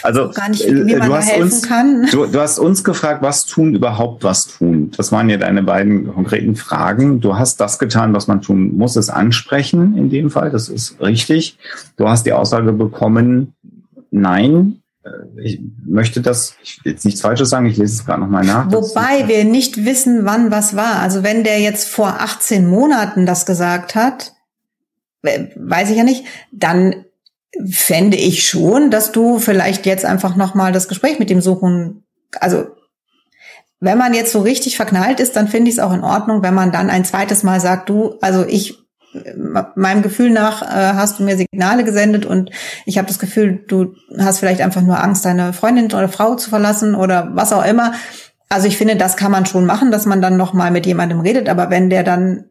also 0.03 0.31
gar 0.31 0.49
nicht, 0.49 0.65
wie 0.65 0.93
äh, 0.93 0.99
man 0.99 1.09
du, 1.09 1.15
hast 1.15 1.31
helfen 1.31 1.43
uns, 1.43 1.63
kann. 1.63 2.07
Du, 2.11 2.27
du, 2.27 2.41
hast 2.41 2.59
uns 2.59 2.85
gefragt, 2.85 3.23
was 3.23 3.45
tun, 3.45 3.75
überhaupt 3.75 4.25
was 4.25 4.47
tun. 4.47 4.91
Das 4.97 5.13
waren 5.13 5.29
ja 5.29 5.37
deine 5.37 5.63
beiden 5.63 6.13
konkreten 6.13 6.57
Fragen. 6.57 7.21
Du 7.21 7.37
hast 7.37 7.61
das 7.61 7.79
getan, 7.79 8.15
was 8.15 8.27
man 8.27 8.41
tun 8.41 8.77
muss, 8.77 8.97
es 8.97 9.11
ansprechen 9.11 9.97
in 9.97 10.09
dem 10.09 10.31
Fall. 10.31 10.51
Das 10.51 10.69
ist 10.69 11.01
richtig. 11.01 11.59
Du 11.97 12.09
hast 12.09 12.25
die 12.25 12.33
Aussage 12.33 12.73
bekommen, 12.73 13.55
nein, 14.11 14.81
ich 15.43 15.61
möchte 15.85 16.21
das, 16.21 16.57
ich 16.63 16.85
will 16.85 16.93
jetzt 16.93 17.05
nichts 17.05 17.21
Falsches 17.21 17.51
sagen, 17.51 17.67
ich 17.67 17.77
lese 17.77 17.95
es 17.95 18.07
gerade 18.07 18.21
nochmal 18.21 18.45
nach. 18.45 18.73
Wobei 18.73 19.29
wir 19.29 19.45
nicht 19.45 19.85
wissen, 19.85 20.25
wann 20.25 20.51
was 20.51 20.77
war. 20.77 21.01
Also 21.01 21.23
wenn 21.23 21.45
der 21.45 21.61
jetzt 21.61 21.89
vor 21.89 22.21
18 22.21 22.67
Monaten 22.67 23.27
das 23.27 23.47
gesagt 23.47 23.95
hat, 23.95 24.33
weiß 25.23 25.91
ich 25.91 25.97
ja 25.97 26.05
nicht, 26.05 26.25
dann 26.53 27.05
fände 27.71 28.17
ich 28.17 28.49
schon, 28.49 28.91
dass 28.91 29.13
du 29.13 29.39
vielleicht 29.39 29.87
jetzt 29.87 30.05
einfach 30.05 30.37
nochmal 30.37 30.73
das 30.73 30.89
Gespräch 30.89 31.19
mit 31.19 31.31
dem 31.31 31.41
suchen, 31.41 32.05
also 32.41 32.67
wenn 33.81 33.99
man 33.99 34.15
jetzt 34.15 34.33
so 34.33 34.41
richtig 34.41 34.77
verknallt 34.77 35.21
ist, 35.21 35.37
dann 35.37 35.49
finde 35.49 35.69
ich 35.69 35.77
es 35.77 35.83
auch 35.83 35.93
in 35.93 36.03
Ordnung, 36.03 36.43
wenn 36.43 36.55
man 36.55 36.73
dann 36.73 36.91
ein 36.91 37.05
zweites 37.05 37.43
Mal 37.43 37.61
sagt, 37.61 37.91
du, 37.91 38.15
also 38.21 38.45
ich, 38.47 38.79
meinem 39.75 40.03
Gefühl 40.03 40.31
nach 40.31 40.63
äh, 40.63 40.95
hast 40.95 41.19
du 41.19 41.25
mir 41.25 41.37
Signale 41.37 41.85
gesendet 41.85 42.27
und 42.27 42.51
ich 42.87 42.99
habe 42.99 43.09
das 43.09 43.19
Gefühl, 43.19 43.65
du 43.67 43.95
hast 44.19 44.39
vielleicht 44.39 44.61
einfach 44.61 44.83
nur 44.83 45.03
Angst, 45.03 45.25
deine 45.25 45.53
Freundin 45.53 45.87
oder 45.87 46.09
Frau 46.09 46.35
zu 46.35 46.51
verlassen 46.51 46.95
oder 46.95 47.31
was 47.35 47.53
auch 47.53 47.65
immer. 47.65 47.95
Also 48.49 48.69
ich 48.69 48.77
finde, 48.77 48.97
das 48.97 49.17
kann 49.17 49.33
man 49.33 49.47
schon 49.47 49.67
machen, 49.67 49.91
dass 49.91 50.07
man 50.07 50.23
dann 50.23 50.37
noch 50.37 50.53
mal 50.53 50.71
mit 50.71 50.87
jemandem 50.87 51.21
redet. 51.21 51.49
Aber 51.49 51.71
wenn 51.71 51.91
der 51.91 52.03
dann 52.03 52.45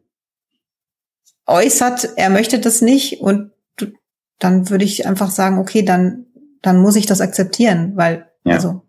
äußert, 1.45 2.13
er 2.15 2.29
möchte 2.29 2.59
das 2.59 2.81
nicht 2.81 3.21
und 3.21 3.51
du, 3.77 3.87
dann 4.39 4.69
würde 4.69 4.85
ich 4.85 5.07
einfach 5.07 5.29
sagen, 5.29 5.59
okay, 5.59 5.83
dann 5.83 6.25
dann 6.63 6.79
muss 6.79 6.95
ich 6.95 7.05
das 7.05 7.21
akzeptieren, 7.21 7.91
weil 7.95 8.31
ja. 8.43 8.55
also 8.55 8.81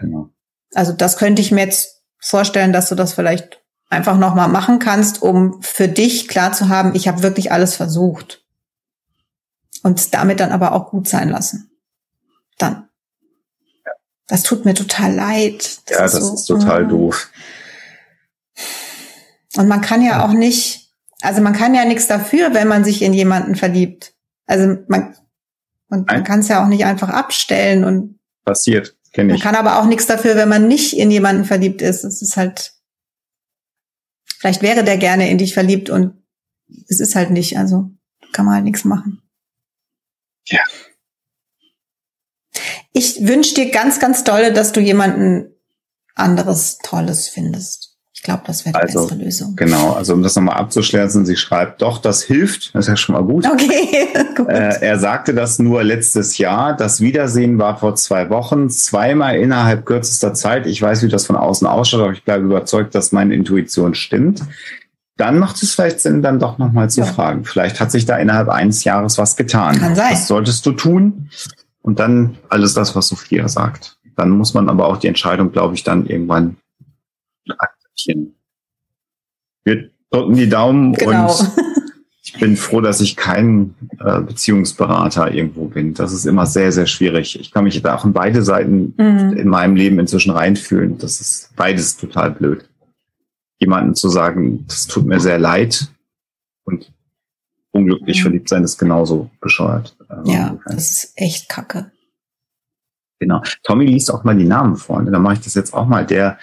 genau. 0.00 0.30
also 0.74 0.92
das 0.92 1.16
könnte 1.18 1.42
ich 1.42 1.52
mir 1.52 1.60
jetzt 1.60 2.02
vorstellen, 2.18 2.72
dass 2.72 2.88
du 2.88 2.96
das 2.96 3.12
vielleicht 3.12 3.62
einfach 3.88 4.18
noch 4.18 4.34
mal 4.34 4.48
machen 4.48 4.78
kannst, 4.78 5.22
um 5.22 5.62
für 5.62 5.88
dich 5.88 6.28
klar 6.28 6.52
zu 6.52 6.68
haben, 6.68 6.94
ich 6.94 7.08
habe 7.08 7.22
wirklich 7.22 7.52
alles 7.52 7.76
versucht 7.76 8.44
und 9.82 10.14
damit 10.14 10.40
dann 10.40 10.52
aber 10.52 10.72
auch 10.72 10.90
gut 10.90 11.08
sein 11.08 11.28
lassen. 11.28 11.70
Dann. 12.58 12.88
Das 14.26 14.42
tut 14.42 14.64
mir 14.64 14.74
total 14.74 15.14
leid. 15.14 15.78
Das 15.86 15.98
ja, 15.98 16.04
ist 16.04 16.14
das 16.14 16.22
so, 16.22 16.34
ist 16.34 16.46
total 16.46 16.86
oh. 16.86 16.88
doof. 16.88 17.30
Und 19.56 19.68
man 19.68 19.80
kann 19.80 20.02
ja 20.02 20.24
auch 20.24 20.32
nicht, 20.32 20.90
also 21.20 21.40
man 21.40 21.52
kann 21.52 21.74
ja 21.74 21.84
nichts 21.84 22.08
dafür, 22.08 22.52
wenn 22.52 22.68
man 22.68 22.84
sich 22.84 23.02
in 23.02 23.12
jemanden 23.12 23.54
verliebt. 23.54 24.14
Also 24.46 24.78
man, 24.88 25.14
und 25.88 26.10
man 26.10 26.24
kann 26.24 26.40
es 26.40 26.48
ja 26.48 26.62
auch 26.62 26.68
nicht 26.68 26.84
einfach 26.84 27.08
abstellen 27.08 27.84
und 27.84 28.18
passiert, 28.44 28.96
kenne 29.12 29.34
ich. 29.34 29.44
Man 29.44 29.54
kann 29.54 29.66
aber 29.66 29.78
auch 29.80 29.86
nichts 29.86 30.06
dafür, 30.06 30.36
wenn 30.36 30.48
man 30.48 30.66
nicht 30.66 30.96
in 30.96 31.10
jemanden 31.10 31.44
verliebt 31.44 31.80
ist. 31.80 32.04
Es 32.04 32.20
ist 32.22 32.36
halt, 32.36 32.75
vielleicht 34.38 34.62
wäre 34.62 34.84
der 34.84 34.98
gerne 34.98 35.30
in 35.30 35.38
dich 35.38 35.54
verliebt 35.54 35.90
und 35.90 36.22
es 36.88 37.00
ist 37.00 37.14
halt 37.14 37.30
nicht. 37.30 37.58
Also 37.58 37.90
kann 38.32 38.44
man 38.44 38.54
halt 38.54 38.64
nichts 38.64 38.84
machen. 38.84 39.22
Ja. 40.46 40.60
Ich 42.92 43.26
wünsche 43.26 43.54
dir 43.54 43.70
ganz, 43.70 44.00
ganz 44.00 44.24
dolle, 44.24 44.52
dass 44.52 44.72
du 44.72 44.80
jemanden 44.80 45.54
anderes 46.14 46.78
Tolles 46.78 47.28
findest. 47.28 47.85
Ich 48.26 48.28
glaube, 48.28 48.42
das 48.44 48.64
wäre 48.64 48.72
die 48.72 48.80
also, 48.80 49.02
bessere 49.02 49.22
Lösung. 49.22 49.54
Genau, 49.54 49.92
also 49.92 50.12
um 50.12 50.20
das 50.20 50.34
nochmal 50.34 50.56
abzuschließen, 50.56 51.24
sie 51.24 51.36
schreibt, 51.36 51.80
doch, 51.80 51.98
das 51.98 52.24
hilft, 52.24 52.74
das 52.74 52.86
ist 52.86 52.88
ja 52.88 52.96
schon 52.96 53.12
mal 53.12 53.22
gut. 53.22 53.46
Okay, 53.46 54.08
gut. 54.36 54.48
Äh, 54.48 54.80
er 54.80 54.98
sagte 54.98 55.32
das 55.32 55.60
nur 55.60 55.84
letztes 55.84 56.36
Jahr. 56.36 56.76
Das 56.76 57.00
Wiedersehen 57.00 57.60
war 57.60 57.78
vor 57.78 57.94
zwei 57.94 58.28
Wochen, 58.28 58.68
zweimal 58.68 59.36
innerhalb 59.36 59.86
kürzester 59.86 60.34
Zeit. 60.34 60.66
Ich 60.66 60.82
weiß, 60.82 61.04
wie 61.04 61.08
das 61.08 61.24
von 61.24 61.36
außen 61.36 61.68
ausschaut, 61.68 62.00
aber 62.00 62.12
ich 62.14 62.24
bleibe 62.24 62.46
überzeugt, 62.46 62.96
dass 62.96 63.12
meine 63.12 63.32
Intuition 63.32 63.94
stimmt. 63.94 64.42
Dann 65.16 65.38
macht 65.38 65.62
es 65.62 65.76
vielleicht 65.76 66.00
Sinn, 66.00 66.20
dann 66.20 66.40
doch 66.40 66.58
nochmal 66.58 66.90
zu 66.90 67.02
ja. 67.02 67.06
fragen. 67.06 67.44
Vielleicht 67.44 67.78
hat 67.78 67.92
sich 67.92 68.06
da 68.06 68.16
innerhalb 68.16 68.48
eines 68.48 68.82
Jahres 68.82 69.18
was 69.18 69.36
getan. 69.36 69.78
Kann 69.78 69.94
sein. 69.94 70.10
Das 70.10 70.26
solltest 70.26 70.66
du 70.66 70.72
tun. 70.72 71.30
Und 71.80 72.00
dann 72.00 72.38
alles 72.48 72.74
das, 72.74 72.96
was 72.96 73.06
Sophia 73.06 73.46
sagt. 73.46 73.98
Dann 74.16 74.30
muss 74.30 74.52
man 74.52 74.68
aber 74.68 74.88
auch 74.88 74.96
die 74.96 75.06
Entscheidung, 75.06 75.52
glaube 75.52 75.76
ich, 75.76 75.84
dann 75.84 76.06
irgendwann 76.06 76.56
akzeptieren. 77.96 78.34
Wir 79.64 79.90
drücken 80.10 80.36
die 80.36 80.48
Daumen 80.48 80.92
genau. 80.92 81.32
und 81.32 81.52
ich 82.22 82.38
bin 82.38 82.56
froh, 82.56 82.80
dass 82.80 83.00
ich 83.00 83.16
kein 83.16 83.74
äh, 83.98 84.20
Beziehungsberater 84.20 85.32
irgendwo 85.32 85.66
bin. 85.66 85.94
Das 85.94 86.12
ist 86.12 86.26
immer 86.26 86.46
sehr, 86.46 86.72
sehr 86.72 86.86
schwierig. 86.86 87.38
Ich 87.38 87.50
kann 87.50 87.64
mich 87.64 87.80
da 87.82 87.96
auch 87.96 88.04
in 88.04 88.12
beide 88.12 88.42
Seiten 88.42 88.94
mhm. 88.96 89.36
in 89.36 89.48
meinem 89.48 89.76
Leben 89.76 89.98
inzwischen 89.98 90.30
reinfühlen. 90.30 90.98
Das 90.98 91.20
ist 91.20 91.54
beides 91.56 91.96
total 91.96 92.32
blöd. 92.32 92.68
Jemanden 93.58 93.94
zu 93.94 94.08
sagen, 94.08 94.66
das 94.68 94.86
tut 94.86 95.06
mir 95.06 95.18
sehr 95.18 95.38
leid 95.38 95.88
und 96.64 96.92
unglücklich 97.70 98.18
mhm. 98.18 98.22
verliebt 98.22 98.48
sein 98.48 98.64
ist 98.64 98.78
genauso 98.78 99.30
bescheuert. 99.40 99.96
Also 100.08 100.30
ja, 100.30 100.58
das 100.66 100.90
ist 100.90 101.12
echt 101.16 101.48
kacke. 101.48 101.90
Genau. 103.18 103.42
Tommy 103.62 103.86
liest 103.86 104.12
auch 104.12 104.24
mal 104.24 104.36
die 104.36 104.44
Namen 104.44 104.76
vor. 104.76 105.02
Da 105.02 105.18
mache 105.18 105.34
ich 105.34 105.40
das 105.40 105.54
jetzt 105.54 105.72
auch 105.72 105.86
mal. 105.86 106.04
Der 106.04 106.38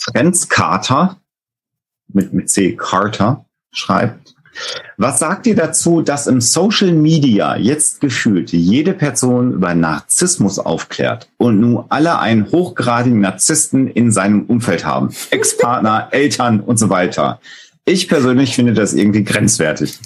Franz 0.00 0.48
Carter 0.48 1.18
mit, 2.08 2.32
mit 2.32 2.50
C. 2.50 2.74
Carter 2.74 3.44
schreibt, 3.70 4.34
was 4.96 5.18
sagt 5.18 5.46
ihr 5.46 5.54
dazu, 5.54 6.02
dass 6.02 6.26
im 6.26 6.40
Social 6.40 6.92
Media 6.92 7.56
jetzt 7.56 8.00
gefühlt 8.00 8.52
jede 8.52 8.94
Person 8.94 9.52
über 9.52 9.74
Narzissmus 9.74 10.58
aufklärt 10.58 11.28
und 11.36 11.60
nun 11.60 11.84
alle 11.88 12.18
einen 12.18 12.50
hochgradigen 12.50 13.20
Narzissten 13.20 13.88
in 13.88 14.10
seinem 14.10 14.46
Umfeld 14.46 14.84
haben? 14.84 15.14
Ex-Partner, 15.30 16.08
Eltern 16.12 16.60
und 16.60 16.78
so 16.78 16.90
weiter. 16.90 17.40
Ich 17.84 18.08
persönlich 18.08 18.54
finde 18.54 18.74
das 18.74 18.92
irgendwie 18.92 19.24
grenzwertig. 19.24 19.98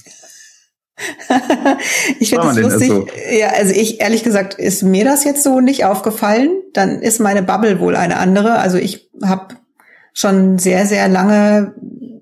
ich 2.21 2.31
finde 2.31 2.51
es 2.51 2.57
lustig. 2.59 2.89
So? 2.89 3.07
Ja, 3.33 3.49
also 3.49 3.75
ich, 3.75 4.01
ehrlich 4.01 4.23
gesagt, 4.23 4.55
ist 4.55 4.83
mir 4.83 5.05
das 5.05 5.25
jetzt 5.25 5.43
so 5.43 5.61
nicht 5.61 5.85
aufgefallen. 5.85 6.51
Dann 6.73 7.01
ist 7.01 7.21
meine 7.21 7.43
Bubble 7.43 7.81
wohl 7.81 7.97
eine 7.97 8.19
andere. 8.19 8.59
Also 8.59 8.77
ich 8.77 9.11
habe 9.25 9.57
schon 10.15 10.59
sehr, 10.59 10.87
sehr 10.87 11.09
lange 11.09 11.75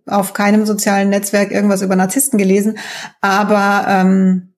auf 0.06 0.32
keinem 0.32 0.66
sozialen 0.66 1.10
Netzwerk 1.10 1.52
irgendwas 1.52 1.82
über 1.82 1.94
Narzissten 1.94 2.38
gelesen. 2.38 2.78
Aber 3.20 3.86
ähm, 3.88 4.54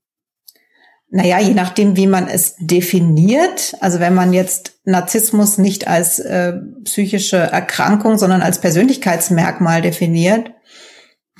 naja, 1.11 1.38
je 1.38 1.55
nachdem, 1.55 1.97
wie 1.97 2.07
man 2.07 2.27
es 2.27 2.57
definiert, 2.59 3.77
also 3.81 4.01
wenn 4.01 4.14
man 4.14 4.33
jetzt 4.33 4.79
Narzissmus 4.85 5.59
nicht 5.59 5.87
als 5.87 6.18
äh, 6.18 6.55
psychische 6.85 7.37
Erkrankung, 7.37 8.18
sondern 8.18 8.42
als 8.42 8.61
Persönlichkeitsmerkmal 8.61 9.83
definiert, 9.83 10.51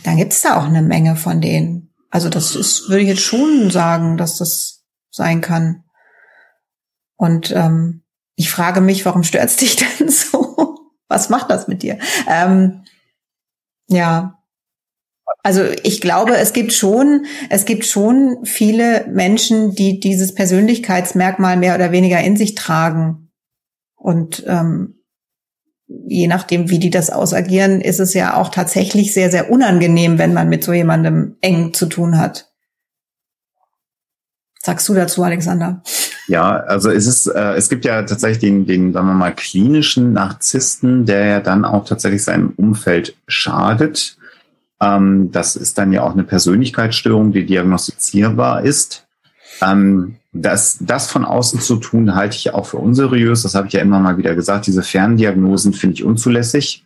dann 0.05 0.17
gibt 0.17 0.33
es 0.33 0.43
da 0.43 0.59
auch 0.59 0.67
eine 0.67 0.83
Menge 0.83 1.17
von 1.17 1.41
denen. 1.41 1.93
Also 2.11 2.29
das 2.29 2.55
ist, 2.55 2.89
würde 2.89 3.03
ich 3.03 3.09
jetzt 3.09 3.23
schon 3.23 3.71
sagen, 3.71 4.17
dass 4.17 4.39
das 4.39 4.85
sein 5.11 5.41
kann. 5.41 5.83
Und 7.17 7.51
ähm, 7.51 8.05
ich 8.37 8.51
frage 8.51 8.81
mich, 8.81 9.05
warum 9.05 9.25
stört's 9.25 9.57
dich 9.57 9.77
denn 9.99 10.09
so? 10.09 10.74
Was 11.15 11.29
macht 11.29 11.49
das 11.49 11.69
mit 11.69 11.85
dir? 11.85 11.99
Ähm, 12.29 12.83
ja. 13.87 14.43
Also 15.45 15.63
ich 15.85 16.01
glaube, 16.01 16.37
es 16.37 16.53
gibt 16.53 16.73
schon, 16.73 17.27
es 17.51 17.67
gibt 17.67 17.87
schon 17.87 18.45
viele 18.45 19.07
Menschen, 19.07 19.77
die 19.77 20.01
dieses 20.01 20.35
Persönlichkeitsmerkmal 20.35 21.57
mehr 21.57 21.77
oder 21.77 21.93
weniger 21.93 22.21
in 22.21 22.37
sich 22.37 22.57
tragen. 22.57 23.31
Und 23.95 24.43
ähm, 24.49 25.05
je 25.87 26.27
nachdem, 26.27 26.69
wie 26.69 26.81
die 26.81 26.91
das 26.91 27.11
ausagieren, 27.11 27.81
ist 27.81 28.01
es 28.01 28.13
ja 28.13 28.37
auch 28.37 28.49
tatsächlich 28.49 29.15
sehr, 29.15 29.31
sehr 29.31 29.53
unangenehm, 29.53 30.19
wenn 30.19 30.35
man 30.35 30.49
mit 30.49 30.65
so 30.65 30.73
jemandem 30.73 31.37
eng 31.43 31.73
zu 31.75 31.87
tun 31.87 32.19
hat. 32.19 32.53
Sagst 34.61 34.89
du 34.89 34.95
dazu, 34.95 35.23
Alexander? 35.23 35.81
Ja, 36.27 36.57
also 36.57 36.91
es 36.91 37.07
ist, 37.07 37.27
äh, 37.27 37.55
es 37.55 37.69
gibt 37.69 37.85
ja 37.85 38.03
tatsächlich 38.03 38.39
den, 38.39 38.67
den, 38.67 38.93
sagen 38.93 39.07
wir 39.09 39.15
mal, 39.15 39.35
klinischen 39.35 40.13
Narzissten, 40.13 41.05
der 41.05 41.27
ja 41.27 41.41
dann 41.41 41.65
auch 41.65 41.85
tatsächlich 41.85 42.25
seinem 42.25 42.53
Umfeld 42.57 43.15
schadet. 43.29 44.17
Ähm, 44.81 45.31
das 45.33 45.57
ist 45.57 45.79
dann 45.79 45.93
ja 45.93 46.03
auch 46.03 46.13
eine 46.13 46.25
Persönlichkeitsstörung, 46.25 47.33
die 47.33 47.45
diagnostizierbar 47.45 48.65
ist. 48.65 49.07
Ähm, 49.61 50.17
das, 50.33 50.79
das 50.81 51.11
von 51.11 51.25
außen 51.25 51.61
zu 51.61 51.77
tun, 51.77 52.15
halte 52.15 52.37
ich 52.37 52.53
auch 52.53 52.67
für 52.67 52.79
unseriös. 52.79 53.43
Das 53.43 53.55
habe 53.55 53.69
ich 53.69 53.73
ja 53.73 53.81
immer 53.81 54.01
mal 54.01 54.19
wieder 54.19 54.35
gesagt. 54.35 54.67
Diese 54.67 54.83
Ferndiagnosen 54.83 55.73
finde 55.73 55.95
ich 55.95 56.05
unzulässig. 56.05 56.84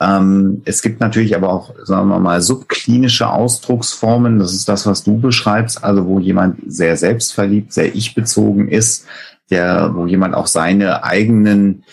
Ähm, 0.00 0.62
es 0.64 0.82
gibt 0.82 1.00
natürlich 1.00 1.36
aber 1.36 1.52
auch, 1.52 1.74
sagen 1.84 2.08
wir 2.08 2.18
mal, 2.18 2.40
subklinische 2.40 3.28
Ausdrucksformen. 3.28 4.38
Das 4.38 4.54
ist 4.54 4.68
das, 4.68 4.86
was 4.86 5.04
du 5.04 5.20
beschreibst, 5.20 5.84
also 5.84 6.06
wo 6.06 6.18
jemand 6.18 6.60
sehr 6.66 6.96
selbstverliebt, 6.96 7.72
sehr 7.72 7.94
ich-bezogen 7.94 8.68
ist, 8.68 9.06
der, 9.50 9.94
wo 9.94 10.06
jemand 10.06 10.34
auch 10.34 10.46
seine 10.46 11.04
eigenen 11.04 11.84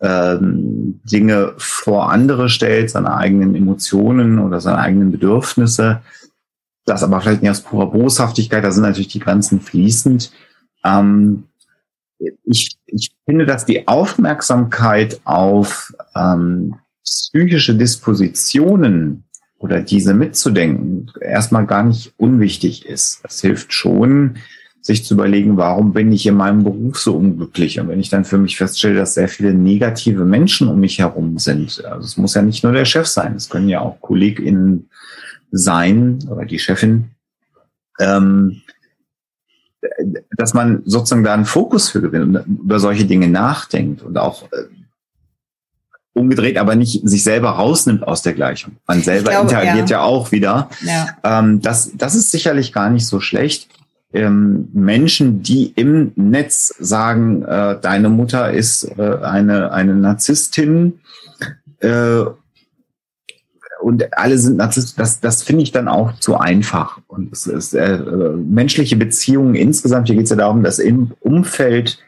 ähm, 0.00 1.00
Dinge 1.04 1.54
vor 1.58 2.10
andere 2.10 2.48
stellt, 2.48 2.90
seine 2.90 3.14
eigenen 3.14 3.54
Emotionen 3.54 4.40
oder 4.40 4.60
seine 4.60 4.78
eigenen 4.78 5.12
Bedürfnisse 5.12 6.00
das 6.84 7.02
aber 7.02 7.20
vielleicht 7.20 7.42
nicht 7.42 7.50
aus 7.50 7.60
purer 7.60 7.90
Boshaftigkeit, 7.90 8.64
da 8.64 8.70
sind 8.70 8.82
natürlich 8.82 9.08
die 9.08 9.20
Grenzen 9.20 9.60
fließend. 9.60 10.32
Ähm, 10.84 11.44
ich, 12.44 12.76
ich 12.86 13.14
finde, 13.24 13.46
dass 13.46 13.64
die 13.64 13.88
Aufmerksamkeit 13.88 15.20
auf 15.24 15.92
ähm, 16.14 16.76
psychische 17.04 17.74
Dispositionen 17.74 19.24
oder 19.58 19.80
diese 19.80 20.14
mitzudenken 20.14 21.10
erstmal 21.20 21.66
gar 21.66 21.84
nicht 21.84 22.12
unwichtig 22.16 22.86
ist. 22.86 23.20
Das 23.22 23.40
hilft 23.40 23.72
schon, 23.72 24.36
sich 24.80 25.04
zu 25.04 25.14
überlegen, 25.14 25.56
warum 25.56 25.92
bin 25.92 26.10
ich 26.10 26.26
in 26.26 26.34
meinem 26.34 26.64
Beruf 26.64 26.98
so 26.98 27.16
unglücklich? 27.16 27.78
Und 27.78 27.88
wenn 27.88 28.00
ich 28.00 28.10
dann 28.10 28.24
für 28.24 28.38
mich 28.38 28.56
feststelle, 28.56 28.96
dass 28.96 29.14
sehr 29.14 29.28
viele 29.28 29.54
negative 29.54 30.24
Menschen 30.24 30.66
um 30.66 30.80
mich 30.80 30.98
herum 30.98 31.38
sind, 31.38 31.84
also 31.84 32.04
es 32.04 32.16
muss 32.16 32.34
ja 32.34 32.42
nicht 32.42 32.64
nur 32.64 32.72
der 32.72 32.84
Chef 32.84 33.06
sein, 33.06 33.36
es 33.36 33.48
können 33.48 33.68
ja 33.68 33.80
auch 33.80 34.00
KollegInnen 34.00 34.90
sein 35.52 36.18
oder 36.28 36.44
die 36.44 36.58
Chefin, 36.58 37.10
ähm, 38.00 38.62
dass 40.36 40.54
man 40.54 40.82
sozusagen 40.84 41.22
da 41.22 41.34
einen 41.34 41.44
Fokus 41.44 41.88
für 41.88 42.00
gewinnt 42.00 42.36
und 42.36 42.60
über 42.64 42.80
solche 42.80 43.04
Dinge 43.04 43.28
nachdenkt 43.28 44.02
und 44.02 44.18
auch 44.18 44.50
äh, 44.50 44.64
umgedreht, 46.14 46.58
aber 46.58 46.74
nicht 46.74 47.08
sich 47.08 47.24
selber 47.24 47.50
rausnimmt 47.50 48.06
aus 48.06 48.22
der 48.22 48.34
Gleichung. 48.34 48.76
Man 48.86 49.02
selber 49.02 49.30
glaube, 49.30 49.48
interagiert 49.48 49.90
ja. 49.90 49.98
ja. 49.98 50.02
auch 50.02 50.32
wieder. 50.32 50.68
Ja. 50.82 51.08
Ähm, 51.24 51.60
das, 51.60 51.92
das 51.94 52.14
ist 52.14 52.30
sicherlich 52.30 52.72
gar 52.72 52.90
nicht 52.90 53.06
so 53.06 53.20
schlecht. 53.20 53.68
ähm, 54.12 54.68
Menschen, 54.72 55.42
die 55.42 55.72
im 55.74 56.12
Netz 56.16 56.74
sagen, 56.78 57.42
äh, 57.42 57.78
deine 57.80 58.10
Mutter 58.10 58.52
ist 58.52 58.84
äh, 58.98 59.16
eine, 59.22 59.72
eine 59.72 59.94
Narzisstin 59.94 61.00
äh, 61.80 62.24
und 63.80 64.16
alle 64.16 64.38
sind 64.38 64.58
Narzissten, 64.58 65.00
das, 65.02 65.20
das 65.20 65.42
finde 65.42 65.62
ich 65.62 65.72
dann 65.72 65.88
auch 65.88 66.18
zu 66.20 66.36
einfach. 66.36 67.00
Und 67.08 67.32
es 67.32 67.46
ist 67.46 67.74
äh, 67.74 67.98
menschliche 67.98 68.96
Beziehungen 68.96 69.54
insgesamt, 69.54 70.08
hier 70.08 70.16
geht 70.16 70.24
es 70.24 70.30
ja 70.30 70.36
darum, 70.36 70.62
dass 70.62 70.78
im 70.78 71.12
Umfeld 71.20 71.98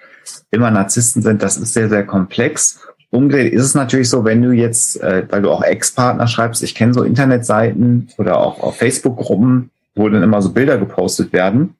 immer 0.50 0.70
Narzissten 0.70 1.22
sind, 1.22 1.42
das 1.42 1.56
ist 1.56 1.72
sehr, 1.72 1.88
sehr 1.88 2.06
komplex. 2.06 2.80
Umgedreht 3.14 3.53
ist 3.53 3.62
es 3.62 3.74
natürlich 3.74 4.11
so, 4.11 4.24
wenn 4.24 4.42
du 4.42 4.53
jetzt, 4.53 5.00
äh, 5.00 5.27
weil 5.31 5.42
du 5.42 5.50
auch 5.50 5.62
Ex-Partner 5.62 6.27
schreibst, 6.27 6.62
ich 6.62 6.74
kenne 6.74 6.94
so 6.94 7.03
Internetseiten 7.03 8.09
oder 8.18 8.38
auch 8.38 8.61
auf 8.61 8.77
Facebook-Gruppen, 8.77 9.70
wo 9.94 10.09
dann 10.09 10.22
immer 10.22 10.42
so 10.42 10.53
Bilder 10.53 10.79
gepostet 10.79 11.33
werden. 11.33 11.74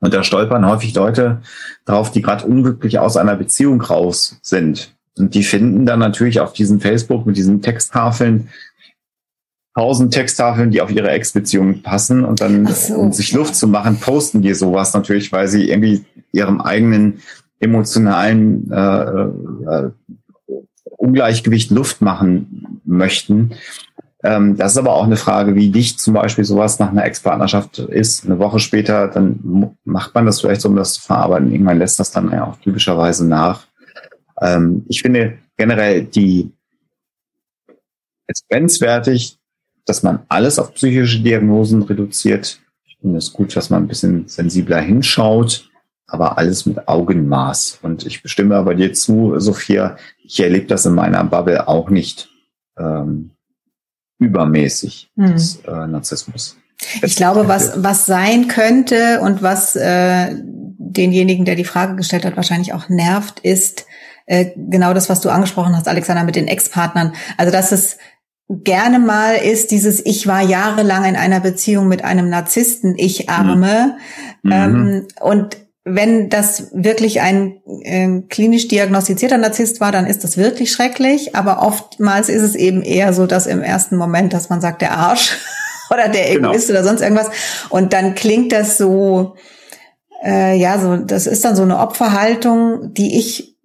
Und 0.00 0.14
da 0.14 0.22
stolpern 0.22 0.66
häufig 0.66 0.94
Leute 0.94 1.42
drauf, 1.84 2.10
die 2.10 2.22
gerade 2.22 2.46
unglücklich 2.46 2.98
aus 2.98 3.16
einer 3.16 3.36
Beziehung 3.36 3.80
raus 3.80 4.38
sind. 4.42 4.94
Und 5.18 5.34
die 5.34 5.42
finden 5.42 5.86
dann 5.86 5.98
natürlich 5.98 6.40
auf 6.40 6.52
diesem 6.52 6.80
Facebook 6.80 7.26
mit 7.26 7.36
diesen 7.36 7.60
Texttafeln 7.60 8.48
tausend 9.78 10.12
Texttafeln, 10.12 10.72
die 10.72 10.80
auf 10.80 10.90
ihre 10.90 11.10
Ex-Beziehung 11.10 11.82
passen 11.82 12.24
und 12.24 12.40
dann, 12.40 12.66
so. 12.66 12.94
um 12.94 13.12
sich 13.12 13.32
Luft 13.32 13.54
zu 13.54 13.68
machen, 13.68 14.00
posten 14.00 14.42
die 14.42 14.52
sowas 14.54 14.92
natürlich, 14.92 15.30
weil 15.30 15.46
sie 15.46 15.70
irgendwie 15.70 16.04
ihrem 16.32 16.60
eigenen 16.60 17.20
emotionalen 17.60 18.70
äh, 18.72 19.02
äh, 19.04 19.90
Ungleichgewicht 20.98 21.70
Luft 21.70 22.02
machen 22.02 22.80
möchten. 22.84 23.54
Ähm, 24.22 24.56
das 24.56 24.72
ist 24.72 24.78
aber 24.78 24.94
auch 24.94 25.04
eine 25.04 25.16
Frage, 25.16 25.54
wie 25.54 25.70
dicht 25.70 26.00
zum 26.00 26.14
Beispiel 26.14 26.44
sowas 26.44 26.78
nach 26.78 26.90
einer 26.90 27.04
Ex-Partnerschaft 27.04 27.78
ist. 27.78 28.26
Eine 28.26 28.38
Woche 28.38 28.58
später, 28.58 29.08
dann 29.08 29.74
macht 29.84 30.14
man 30.14 30.26
das 30.26 30.40
vielleicht 30.40 30.60
so, 30.60 30.68
um 30.68 30.76
das 30.76 30.94
zu 30.94 31.02
verarbeiten. 31.02 31.52
Irgendwann 31.52 31.78
lässt 31.78 32.00
das 32.00 32.10
dann 32.10 32.30
ja 32.30 32.44
auch 32.44 32.56
typischerweise 32.58 33.26
nach. 33.26 33.66
Ähm, 34.40 34.84
ich 34.88 35.02
finde 35.02 35.38
generell 35.56 36.04
die 36.04 36.52
es 38.26 38.44
grenzwertig, 38.48 39.38
dass 39.86 40.02
man 40.02 40.20
alles 40.28 40.58
auf 40.58 40.74
psychische 40.74 41.20
Diagnosen 41.20 41.82
reduziert. 41.82 42.60
Ich 42.86 42.98
finde 43.00 43.18
es 43.18 43.32
gut, 43.32 43.56
dass 43.56 43.70
man 43.70 43.84
ein 43.84 43.88
bisschen 43.88 44.28
sensibler 44.28 44.80
hinschaut, 44.80 45.67
aber 46.08 46.38
alles 46.38 46.66
mit 46.66 46.88
Augenmaß. 46.88 47.80
Und 47.82 48.04
ich 48.06 48.22
bestimme 48.22 48.56
aber 48.56 48.74
dir 48.74 48.92
zu, 48.94 49.38
Sophia, 49.38 49.96
ich 50.24 50.40
erlebe 50.40 50.66
das 50.66 50.86
in 50.86 50.94
meiner 50.94 51.22
Bubble 51.22 51.68
auch 51.68 51.90
nicht 51.90 52.30
ähm, 52.78 53.30
übermäßig, 54.18 55.10
hm. 55.16 55.32
das 55.32 55.56
äh, 55.66 55.86
Narzissmus. 55.86 56.56
Ich 57.02 57.16
glaube, 57.16 57.46
was, 57.48 57.82
was 57.82 58.06
sein 58.06 58.48
könnte 58.48 59.20
und 59.20 59.42
was 59.42 59.76
äh, 59.76 60.34
denjenigen, 60.42 61.44
der 61.44 61.56
die 61.56 61.64
Frage 61.64 61.96
gestellt 61.96 62.24
hat, 62.24 62.36
wahrscheinlich 62.36 62.72
auch 62.72 62.88
nervt, 62.88 63.40
ist 63.40 63.84
äh, 64.26 64.52
genau 64.56 64.94
das, 64.94 65.08
was 65.08 65.20
du 65.20 65.28
angesprochen 65.28 65.76
hast, 65.76 65.88
Alexander, 65.88 66.24
mit 66.24 66.36
den 66.36 66.48
Ex-Partnern. 66.48 67.14
Also, 67.36 67.52
dass 67.52 67.72
es 67.72 67.98
gerne 68.48 68.98
mal 68.98 69.34
ist 69.34 69.72
dieses, 69.72 70.04
ich 70.06 70.26
war 70.26 70.40
jahrelang 70.40 71.04
in 71.04 71.16
einer 71.16 71.40
Beziehung 71.40 71.88
mit 71.88 72.02
einem 72.04 72.30
Narzissten, 72.30 72.94
ich 72.96 73.28
arme. 73.28 73.98
Mhm. 74.42 74.52
Ähm, 74.52 75.08
und 75.20 75.67
wenn 75.84 76.28
das 76.28 76.68
wirklich 76.72 77.20
ein 77.20 77.60
äh, 77.82 78.20
klinisch 78.28 78.68
diagnostizierter 78.68 79.38
Narzisst 79.38 79.80
war, 79.80 79.92
dann 79.92 80.06
ist 80.06 80.24
das 80.24 80.36
wirklich 80.36 80.70
schrecklich. 80.72 81.34
Aber 81.34 81.62
oftmals 81.62 82.28
ist 82.28 82.42
es 82.42 82.54
eben 82.54 82.82
eher 82.82 83.12
so, 83.12 83.26
dass 83.26 83.46
im 83.46 83.62
ersten 83.62 83.96
Moment, 83.96 84.32
dass 84.32 84.50
man 84.50 84.60
sagt, 84.60 84.82
der 84.82 84.92
Arsch 84.92 85.38
oder 85.90 86.08
der 86.08 86.34
genau. 86.34 86.50
Egoist 86.50 86.68
genau. 86.68 86.80
oder 86.80 86.88
sonst 86.88 87.00
irgendwas. 87.00 87.30
Und 87.70 87.92
dann 87.92 88.14
klingt 88.14 88.52
das 88.52 88.76
so, 88.76 89.36
äh, 90.24 90.56
ja, 90.58 90.78
so, 90.78 90.96
das 90.96 91.26
ist 91.26 91.44
dann 91.44 91.56
so 91.56 91.62
eine 91.62 91.78
Opferhaltung, 91.78 92.92
die 92.94 93.18
ich 93.18 93.56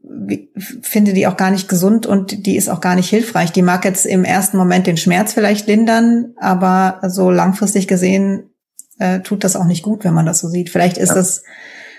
finde 0.82 1.14
die 1.14 1.28
auch 1.28 1.38
gar 1.38 1.52
nicht 1.52 1.68
gesund 1.68 2.06
und 2.06 2.46
die 2.46 2.56
ist 2.56 2.70
auch 2.70 2.82
gar 2.82 2.96
nicht 2.96 3.10
hilfreich. 3.10 3.52
Die 3.52 3.62
mag 3.62 3.86
jetzt 3.86 4.06
im 4.06 4.24
ersten 4.24 4.58
Moment 4.58 4.86
den 4.86 4.98
Schmerz 4.98 5.34
vielleicht 5.34 5.68
lindern, 5.68 6.34
aber 6.38 7.00
so 7.08 7.32
langfristig 7.32 7.88
gesehen 7.88 8.52
äh, 9.00 9.22
tut 9.22 9.44
das 9.44 9.56
auch 9.56 9.66
nicht 9.66 9.84
gut, 9.84 10.04
wenn 10.04 10.14
man 10.14 10.26
das 10.26 10.40
so 10.40 10.48
sieht. 10.48 10.70
Vielleicht 10.70 10.98
ist 10.98 11.10
ja. 11.10 11.16
das 11.16 11.44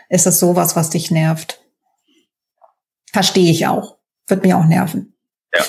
ist 0.08 0.26
das 0.26 0.40
sowas, 0.40 0.76
was 0.76 0.90
dich 0.90 1.10
nervt. 1.10 1.60
Verstehe 3.12 3.50
ich 3.50 3.66
auch. 3.66 3.98
Wird 4.26 4.44
mir 4.44 4.58
auch 4.58 4.64
nerven. 4.64 5.14
Ja. 5.54 5.62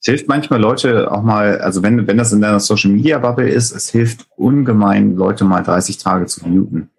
Es 0.00 0.06
hilft 0.06 0.28
manchmal 0.28 0.60
Leute 0.60 1.10
auch 1.10 1.22
mal, 1.22 1.58
also 1.58 1.82
wenn, 1.82 2.06
wenn 2.06 2.18
das 2.18 2.32
in 2.32 2.40
deiner 2.40 2.60
Social 2.60 2.90
Media 2.90 3.18
Bubble 3.18 3.48
ist, 3.48 3.72
es 3.72 3.88
hilft 3.90 4.26
ungemein, 4.36 5.16
Leute 5.16 5.44
mal 5.44 5.62
30 5.62 5.98
Tage 5.98 6.26
zu 6.26 6.46
muten. 6.46 6.90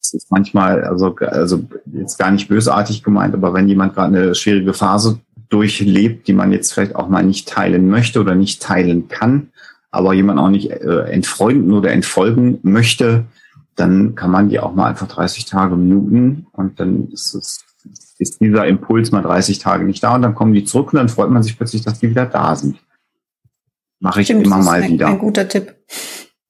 Es 0.00 0.14
ist 0.14 0.30
manchmal, 0.30 0.84
also, 0.84 1.14
also 1.16 1.66
jetzt 1.92 2.18
gar 2.18 2.30
nicht 2.30 2.48
bösartig 2.48 3.02
gemeint, 3.02 3.34
aber 3.34 3.52
wenn 3.52 3.68
jemand 3.68 3.94
gerade 3.94 4.16
eine 4.16 4.34
schwierige 4.34 4.74
Phase 4.74 5.20
durchlebt, 5.48 6.28
die 6.28 6.32
man 6.32 6.52
jetzt 6.52 6.72
vielleicht 6.72 6.94
auch 6.94 7.08
mal 7.08 7.24
nicht 7.24 7.48
teilen 7.48 7.88
möchte 7.88 8.20
oder 8.20 8.34
nicht 8.34 8.62
teilen 8.62 9.08
kann, 9.08 9.50
aber 9.90 10.14
jemand 10.14 10.38
auch 10.38 10.50
nicht 10.50 10.70
äh, 10.70 11.00
entfreunden 11.10 11.72
oder 11.72 11.90
entfolgen 11.90 12.60
möchte, 12.62 13.24
dann 13.78 14.14
kann 14.14 14.30
man 14.30 14.48
die 14.48 14.60
auch 14.60 14.74
mal 14.74 14.86
einfach 14.86 15.08
30 15.08 15.46
Tage 15.46 15.76
muten 15.76 16.46
und 16.52 16.80
dann 16.80 17.08
ist 17.12 17.34
es 17.34 17.64
ist 18.18 18.40
dieser 18.40 18.66
Impuls 18.66 19.12
mal 19.12 19.22
30 19.22 19.60
Tage 19.60 19.84
nicht 19.84 20.02
da 20.02 20.16
und 20.16 20.22
dann 20.22 20.34
kommen 20.34 20.52
die 20.52 20.64
zurück 20.64 20.92
und 20.92 20.98
dann 20.98 21.08
freut 21.08 21.30
man 21.30 21.42
sich 21.42 21.56
plötzlich, 21.56 21.82
dass 21.82 22.00
die 22.00 22.10
wieder 22.10 22.26
da 22.26 22.56
sind. 22.56 22.78
Mache 24.00 24.20
ich 24.20 24.26
Stimmt, 24.26 24.46
immer 24.46 24.58
mal 24.58 24.82
ein, 24.82 24.92
wieder. 24.92 25.06
Ein 25.06 25.18
guter 25.18 25.48
Tipp. 25.48 25.76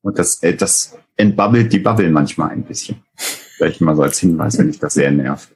Und 0.00 0.18
das, 0.18 0.42
äh, 0.42 0.54
das 0.54 0.96
entbubbelt 1.16 1.72
die 1.72 1.78
Bubble 1.78 2.10
manchmal 2.10 2.50
ein 2.50 2.62
bisschen. 2.62 3.02
Vielleicht 3.16 3.80
mal 3.80 3.96
so 3.96 4.02
als 4.02 4.18
Hinweis, 4.18 4.58
wenn 4.58 4.70
ich 4.70 4.78
das 4.78 4.94
sehr 4.94 5.10
nervt. 5.10 5.54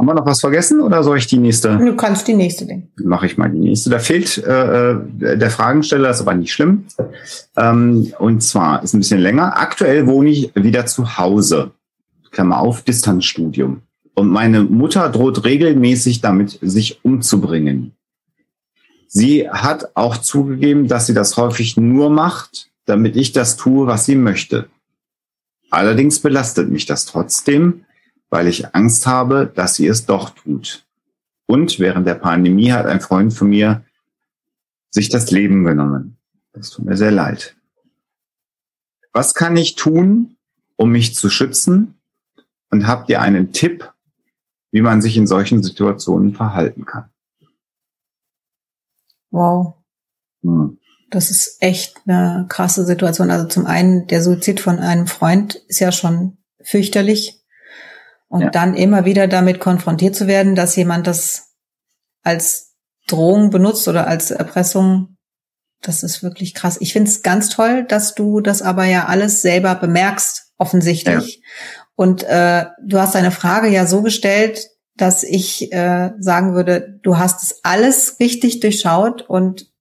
Haben 0.00 0.06
wir 0.06 0.14
noch 0.14 0.24
was 0.24 0.40
vergessen 0.40 0.80
oder 0.80 1.02
soll 1.02 1.18
ich 1.18 1.26
die 1.26 1.36
nächste? 1.36 1.76
Du 1.76 1.94
kannst 1.94 2.26
die 2.26 2.32
nächste 2.32 2.64
nehmen. 2.64 2.88
Mache 3.04 3.26
ich 3.26 3.36
mal 3.36 3.50
die 3.50 3.58
nächste. 3.58 3.90
Da 3.90 3.98
fehlt 3.98 4.38
äh, 4.38 4.92
äh, 4.92 5.36
der 5.36 5.50
Fragensteller, 5.50 6.08
ist 6.08 6.22
aber 6.22 6.32
nicht 6.32 6.54
schlimm. 6.54 6.86
Ähm, 7.54 8.10
und 8.18 8.42
zwar 8.42 8.82
ist 8.82 8.94
ein 8.94 9.00
bisschen 9.00 9.20
länger. 9.20 9.58
Aktuell 9.58 10.06
wohne 10.06 10.30
ich 10.30 10.52
wieder 10.54 10.86
zu 10.86 11.18
Hause. 11.18 11.72
Klammer 12.30 12.60
auf, 12.60 12.80
Distanzstudium. 12.80 13.82
Und 14.14 14.30
meine 14.30 14.62
Mutter 14.62 15.06
droht 15.10 15.44
regelmäßig 15.44 16.22
damit, 16.22 16.58
sich 16.62 17.04
umzubringen. 17.04 17.92
Sie 19.06 19.50
hat 19.50 19.94
auch 19.96 20.16
zugegeben, 20.16 20.88
dass 20.88 21.08
sie 21.08 21.14
das 21.14 21.36
häufig 21.36 21.76
nur 21.76 22.08
macht, 22.08 22.70
damit 22.86 23.16
ich 23.16 23.32
das 23.32 23.58
tue, 23.58 23.86
was 23.86 24.06
sie 24.06 24.16
möchte. 24.16 24.70
Allerdings 25.68 26.20
belastet 26.20 26.70
mich 26.70 26.86
das 26.86 27.04
trotzdem, 27.04 27.84
weil 28.30 28.46
ich 28.46 28.74
Angst 28.74 29.06
habe, 29.06 29.50
dass 29.54 29.74
sie 29.74 29.86
es 29.86 30.06
doch 30.06 30.30
tut. 30.30 30.86
Und 31.46 31.78
während 31.80 32.06
der 32.06 32.14
Pandemie 32.14 32.72
hat 32.72 32.86
ein 32.86 33.00
Freund 33.00 33.34
von 33.34 33.48
mir 33.48 33.84
sich 34.90 35.08
das 35.08 35.30
Leben 35.30 35.64
genommen. 35.64 36.16
Das 36.52 36.70
tut 36.70 36.84
mir 36.84 36.96
sehr 36.96 37.10
leid. 37.10 37.56
Was 39.12 39.34
kann 39.34 39.56
ich 39.56 39.74
tun, 39.74 40.36
um 40.76 40.90
mich 40.90 41.14
zu 41.14 41.28
schützen? 41.28 41.96
Und 42.70 42.86
habt 42.86 43.10
ihr 43.10 43.20
einen 43.20 43.52
Tipp, 43.52 43.92
wie 44.70 44.80
man 44.80 45.02
sich 45.02 45.16
in 45.16 45.26
solchen 45.26 45.62
Situationen 45.62 46.34
verhalten 46.34 46.84
kann? 46.84 47.10
Wow. 49.30 49.74
Hm. 50.42 50.78
Das 51.10 51.30
ist 51.30 51.56
echt 51.60 51.96
eine 52.06 52.46
krasse 52.48 52.84
Situation. 52.84 53.30
Also 53.30 53.48
zum 53.48 53.66
einen, 53.66 54.06
der 54.06 54.22
Suizid 54.22 54.60
von 54.60 54.78
einem 54.78 55.08
Freund 55.08 55.56
ist 55.66 55.80
ja 55.80 55.90
schon 55.90 56.38
fürchterlich. 56.62 57.39
Und 58.30 58.42
ja. 58.42 58.50
dann 58.50 58.74
immer 58.74 59.04
wieder 59.04 59.26
damit 59.26 59.58
konfrontiert 59.58 60.14
zu 60.14 60.28
werden, 60.28 60.54
dass 60.54 60.76
jemand 60.76 61.08
das 61.08 61.48
als 62.22 62.76
Drohung 63.08 63.50
benutzt 63.50 63.88
oder 63.88 64.06
als 64.06 64.30
Erpressung, 64.30 65.16
das 65.82 66.04
ist 66.04 66.22
wirklich 66.22 66.54
krass. 66.54 66.76
Ich 66.80 66.92
finde 66.92 67.10
es 67.10 67.22
ganz 67.22 67.48
toll, 67.48 67.84
dass 67.84 68.14
du 68.14 68.40
das 68.40 68.62
aber 68.62 68.84
ja 68.84 69.06
alles 69.06 69.42
selber 69.42 69.74
bemerkst, 69.74 70.52
offensichtlich. 70.58 71.36
Ja. 71.36 71.42
Und 71.96 72.22
äh, 72.22 72.66
du 72.86 72.98
hast 72.98 73.16
deine 73.16 73.32
Frage 73.32 73.68
ja 73.68 73.84
so 73.86 74.00
gestellt, 74.00 74.68
dass 74.96 75.24
ich 75.24 75.72
äh, 75.72 76.12
sagen 76.20 76.54
würde, 76.54 77.00
du 77.02 77.18
hast 77.18 77.42
es 77.42 77.60
alles 77.64 78.20
richtig 78.20 78.60
durchschaut 78.60 79.22
und 79.22 79.72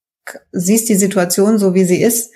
siehst 0.51 0.89
die 0.89 0.95
Situation 0.95 1.59
so, 1.59 1.75
wie 1.75 1.85
sie 1.85 2.01
ist 2.01 2.33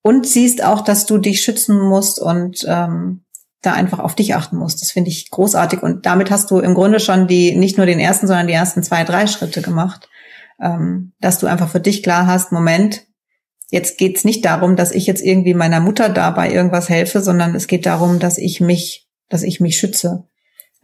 und 0.00 0.26
siehst 0.26 0.64
auch, 0.64 0.82
dass 0.82 1.06
du 1.06 1.18
dich 1.18 1.42
schützen 1.42 1.78
musst 1.80 2.18
und 2.18 2.64
ähm, 2.68 3.23
da 3.64 3.72
einfach 3.72 3.98
auf 3.98 4.14
dich 4.14 4.34
achten 4.34 4.56
musst. 4.56 4.80
Das 4.82 4.90
finde 4.90 5.10
ich 5.10 5.30
großartig. 5.30 5.82
Und 5.82 6.06
damit 6.06 6.30
hast 6.30 6.50
du 6.50 6.58
im 6.58 6.74
Grunde 6.74 7.00
schon 7.00 7.26
die, 7.26 7.56
nicht 7.56 7.76
nur 7.76 7.86
den 7.86 8.00
ersten, 8.00 8.26
sondern 8.26 8.46
die 8.46 8.52
ersten 8.52 8.82
zwei, 8.82 9.04
drei 9.04 9.26
Schritte 9.26 9.62
gemacht. 9.62 10.08
Ähm, 10.60 11.12
dass 11.20 11.38
du 11.38 11.46
einfach 11.46 11.68
für 11.68 11.80
dich 11.80 12.02
klar 12.02 12.26
hast, 12.26 12.52
Moment, 12.52 13.06
jetzt 13.70 13.98
geht's 13.98 14.24
nicht 14.24 14.44
darum, 14.44 14.76
dass 14.76 14.92
ich 14.92 15.06
jetzt 15.06 15.22
irgendwie 15.22 15.54
meiner 15.54 15.80
Mutter 15.80 16.08
dabei 16.08 16.50
irgendwas 16.50 16.88
helfe, 16.88 17.20
sondern 17.20 17.54
es 17.54 17.66
geht 17.66 17.86
darum, 17.86 18.18
dass 18.18 18.38
ich 18.38 18.60
mich, 18.60 19.08
dass 19.28 19.42
ich 19.42 19.60
mich 19.60 19.76
schütze. 19.76 20.28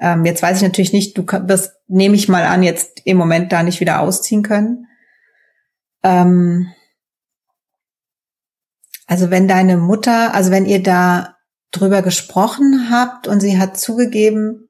Ähm, 0.01 0.25
jetzt 0.25 0.43
weiß 0.43 0.57
ich 0.57 0.63
natürlich 0.63 0.93
nicht, 0.93 1.17
du 1.17 1.25
wirst, 1.25 1.75
nehme 1.87 2.17
ich 2.17 2.29
mal 2.29 2.45
an, 2.45 2.63
jetzt 2.63 3.03
im 3.05 3.17
Moment 3.17 3.53
da 3.53 3.63
nicht 3.63 3.81
wieder 3.81 4.01
ausziehen 4.01 4.43
können. 4.43 4.87
Ähm, 6.03 6.73
Also 9.11 9.33
wenn 9.33 9.49
deine 9.49 9.77
Mutter, 9.77 10.35
also 10.35 10.53
wenn 10.53 10.67
ihr 10.67 10.81
da 10.81 11.35
drüber 11.71 12.03
gesprochen 12.03 12.89
habt 12.91 13.29
und 13.29 13.41
sie 13.41 13.59
hat 13.59 13.79
zugegeben, 13.79 14.69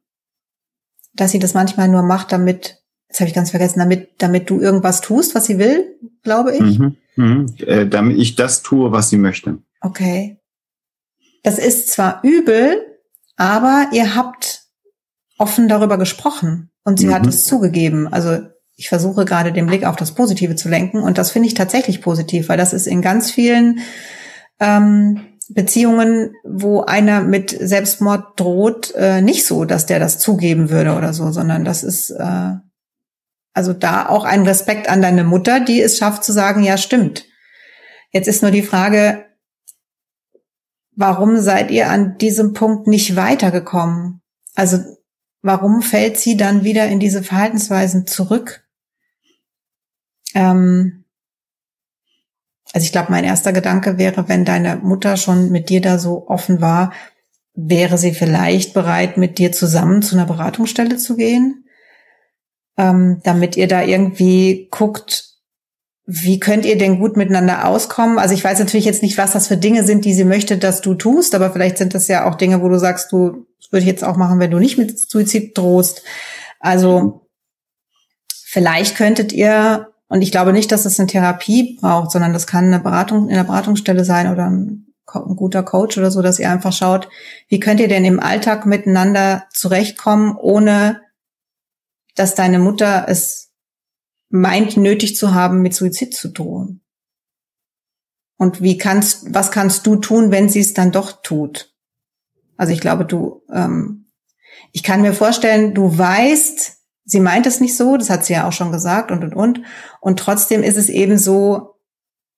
dass 1.14 1.32
sie 1.32 1.38
das 1.38 1.54
manchmal 1.54 1.88
nur 1.88 2.02
macht, 2.02 2.32
damit, 2.32 2.82
jetzt 3.08 3.20
habe 3.20 3.28
ich 3.28 3.34
ganz 3.34 3.50
vergessen, 3.50 3.78
damit, 3.78 4.10
damit 4.18 4.48
du 4.50 4.60
irgendwas 4.60 5.00
tust, 5.00 5.34
was 5.34 5.46
sie 5.46 5.58
will, 5.58 5.98
glaube 6.22 6.54
ich. 6.54 6.78
Mhm, 6.78 6.96
mh, 7.16 7.46
äh, 7.66 7.88
damit 7.88 8.18
ich 8.18 8.36
das 8.36 8.62
tue, 8.62 8.92
was 8.92 9.10
sie 9.10 9.18
möchte. 9.18 9.58
Okay. 9.80 10.38
Das 11.42 11.58
ist 11.58 11.88
zwar 11.88 12.22
übel, 12.22 12.80
aber 13.36 13.88
ihr 13.92 14.14
habt 14.14 14.64
offen 15.38 15.68
darüber 15.68 15.96
gesprochen 15.96 16.70
und 16.84 16.98
sie 16.98 17.06
mhm. 17.06 17.14
hat 17.14 17.26
es 17.26 17.46
zugegeben. 17.46 18.08
Also 18.08 18.38
ich 18.76 18.88
versuche 18.88 19.24
gerade 19.24 19.52
den 19.52 19.66
Blick 19.66 19.84
auf 19.84 19.96
das 19.96 20.14
Positive 20.14 20.56
zu 20.56 20.68
lenken 20.68 21.02
und 21.02 21.18
das 21.18 21.30
finde 21.30 21.48
ich 21.48 21.54
tatsächlich 21.54 22.02
positiv, 22.02 22.48
weil 22.48 22.58
das 22.58 22.72
ist 22.72 22.86
in 22.86 23.02
ganz 23.02 23.30
vielen 23.30 23.80
ähm, 24.58 25.20
Beziehungen, 25.52 26.34
wo 26.44 26.82
einer 26.82 27.22
mit 27.22 27.50
Selbstmord 27.50 28.38
droht, 28.38 28.94
äh, 28.94 29.20
nicht 29.20 29.44
so, 29.44 29.64
dass 29.64 29.86
der 29.86 29.98
das 29.98 30.18
zugeben 30.18 30.70
würde 30.70 30.94
oder 30.94 31.12
so, 31.12 31.30
sondern 31.32 31.64
das 31.64 31.82
ist 31.82 32.10
äh, 32.10 32.52
also 33.52 33.72
da 33.72 34.08
auch 34.08 34.24
ein 34.24 34.46
Respekt 34.46 34.88
an 34.88 35.02
deine 35.02 35.24
Mutter, 35.24 35.60
die 35.60 35.80
es 35.80 35.98
schafft 35.98 36.24
zu 36.24 36.32
sagen, 36.32 36.62
ja 36.62 36.78
stimmt. 36.78 37.26
Jetzt 38.12 38.28
ist 38.28 38.42
nur 38.42 38.50
die 38.50 38.62
Frage, 38.62 39.26
warum 40.94 41.38
seid 41.38 41.70
ihr 41.70 41.90
an 41.90 42.16
diesem 42.18 42.52
Punkt 42.52 42.86
nicht 42.86 43.16
weitergekommen? 43.16 44.22
Also 44.54 44.78
warum 45.42 45.82
fällt 45.82 46.18
sie 46.18 46.36
dann 46.36 46.64
wieder 46.64 46.86
in 46.86 47.00
diese 47.00 47.22
Verhaltensweisen 47.22 48.06
zurück? 48.06 48.64
Ähm, 50.34 50.99
also 52.72 52.84
ich 52.84 52.92
glaube, 52.92 53.10
mein 53.10 53.24
erster 53.24 53.52
Gedanke 53.52 53.98
wäre, 53.98 54.28
wenn 54.28 54.44
deine 54.44 54.76
Mutter 54.76 55.16
schon 55.16 55.50
mit 55.50 55.68
dir 55.68 55.80
da 55.80 55.98
so 55.98 56.28
offen 56.28 56.60
war, 56.60 56.92
wäre 57.54 57.98
sie 57.98 58.12
vielleicht 58.12 58.74
bereit, 58.74 59.16
mit 59.16 59.38
dir 59.38 59.52
zusammen 59.52 60.02
zu 60.02 60.16
einer 60.16 60.26
Beratungsstelle 60.26 60.96
zu 60.96 61.16
gehen, 61.16 61.64
ähm, 62.76 63.20
damit 63.24 63.56
ihr 63.56 63.66
da 63.66 63.82
irgendwie 63.82 64.68
guckt, 64.70 65.30
wie 66.06 66.40
könnt 66.40 66.64
ihr 66.64 66.76
denn 66.76 66.98
gut 66.98 67.16
miteinander 67.16 67.66
auskommen? 67.66 68.18
Also 68.18 68.34
ich 68.34 68.42
weiß 68.42 68.58
natürlich 68.58 68.84
jetzt 68.84 69.02
nicht, 69.02 69.18
was 69.18 69.32
das 69.32 69.46
für 69.46 69.56
Dinge 69.56 69.84
sind, 69.84 70.04
die 70.04 70.14
sie 70.14 70.24
möchte, 70.24 70.58
dass 70.58 70.80
du 70.80 70.94
tust, 70.94 71.34
aber 71.34 71.52
vielleicht 71.52 71.78
sind 71.78 71.94
das 71.94 72.08
ja 72.08 72.28
auch 72.28 72.34
Dinge, 72.34 72.62
wo 72.62 72.68
du 72.68 72.78
sagst, 72.78 73.12
du, 73.12 73.46
würde 73.70 73.82
ich 73.82 73.86
jetzt 73.86 74.02
auch 74.02 74.16
machen, 74.16 74.40
wenn 74.40 74.50
du 74.50 74.58
nicht 74.58 74.78
mit 74.78 74.98
Suizid 74.98 75.56
drohst. 75.56 76.02
Also 76.58 77.28
vielleicht 78.44 78.96
könntet 78.96 79.32
ihr 79.32 79.89
und 80.10 80.22
ich 80.22 80.32
glaube 80.32 80.52
nicht, 80.52 80.72
dass 80.72 80.86
es 80.86 80.98
eine 80.98 81.06
Therapie 81.06 81.78
braucht, 81.80 82.10
sondern 82.10 82.32
das 82.32 82.48
kann 82.48 82.66
eine 82.66 82.80
Beratung 82.80 83.28
in 83.28 83.36
der 83.36 83.44
Beratungsstelle 83.44 84.04
sein 84.04 84.30
oder 84.30 84.50
ein, 84.50 84.86
guter 85.06 85.64
Coach 85.64 85.98
oder 85.98 86.10
so, 86.10 86.22
dass 86.22 86.38
ihr 86.38 86.50
einfach 86.50 86.72
schaut, 86.72 87.08
wie 87.48 87.58
könnt 87.58 87.80
ihr 87.80 87.88
denn 87.88 88.04
im 88.04 88.20
Alltag 88.20 88.64
miteinander 88.64 89.44
zurechtkommen, 89.52 90.36
ohne 90.36 91.00
dass 92.14 92.36
deine 92.36 92.60
Mutter 92.60 93.06
es 93.08 93.52
meint, 94.28 94.76
nötig 94.76 95.16
zu 95.16 95.34
haben, 95.34 95.62
mit 95.62 95.74
Suizid 95.74 96.14
zu 96.14 96.28
drohen. 96.28 96.80
Und 98.36 98.62
wie 98.62 98.78
kannst, 98.78 99.34
was 99.34 99.50
kannst 99.50 99.84
du 99.86 99.96
tun, 99.96 100.30
wenn 100.30 100.48
sie 100.48 100.60
es 100.60 100.74
dann 100.74 100.92
doch 100.92 101.22
tut? 101.22 101.74
Also 102.56 102.72
ich 102.72 102.80
glaube, 102.80 103.04
du, 103.04 103.42
ähm, 103.52 104.06
ich 104.72 104.84
kann 104.84 105.02
mir 105.02 105.12
vorstellen, 105.12 105.74
du 105.74 105.96
weißt, 105.96 106.79
sie 107.10 107.20
meint 107.20 107.46
es 107.46 107.60
nicht 107.60 107.76
so, 107.76 107.96
das 107.96 108.08
hat 108.08 108.24
sie 108.24 108.34
ja 108.34 108.46
auch 108.46 108.52
schon 108.52 108.70
gesagt 108.70 109.10
und 109.10 109.24
und 109.24 109.34
und. 109.34 109.62
Und 110.00 110.18
trotzdem 110.18 110.62
ist 110.62 110.76
es 110.76 110.88
eben 110.88 111.18
so, 111.18 111.74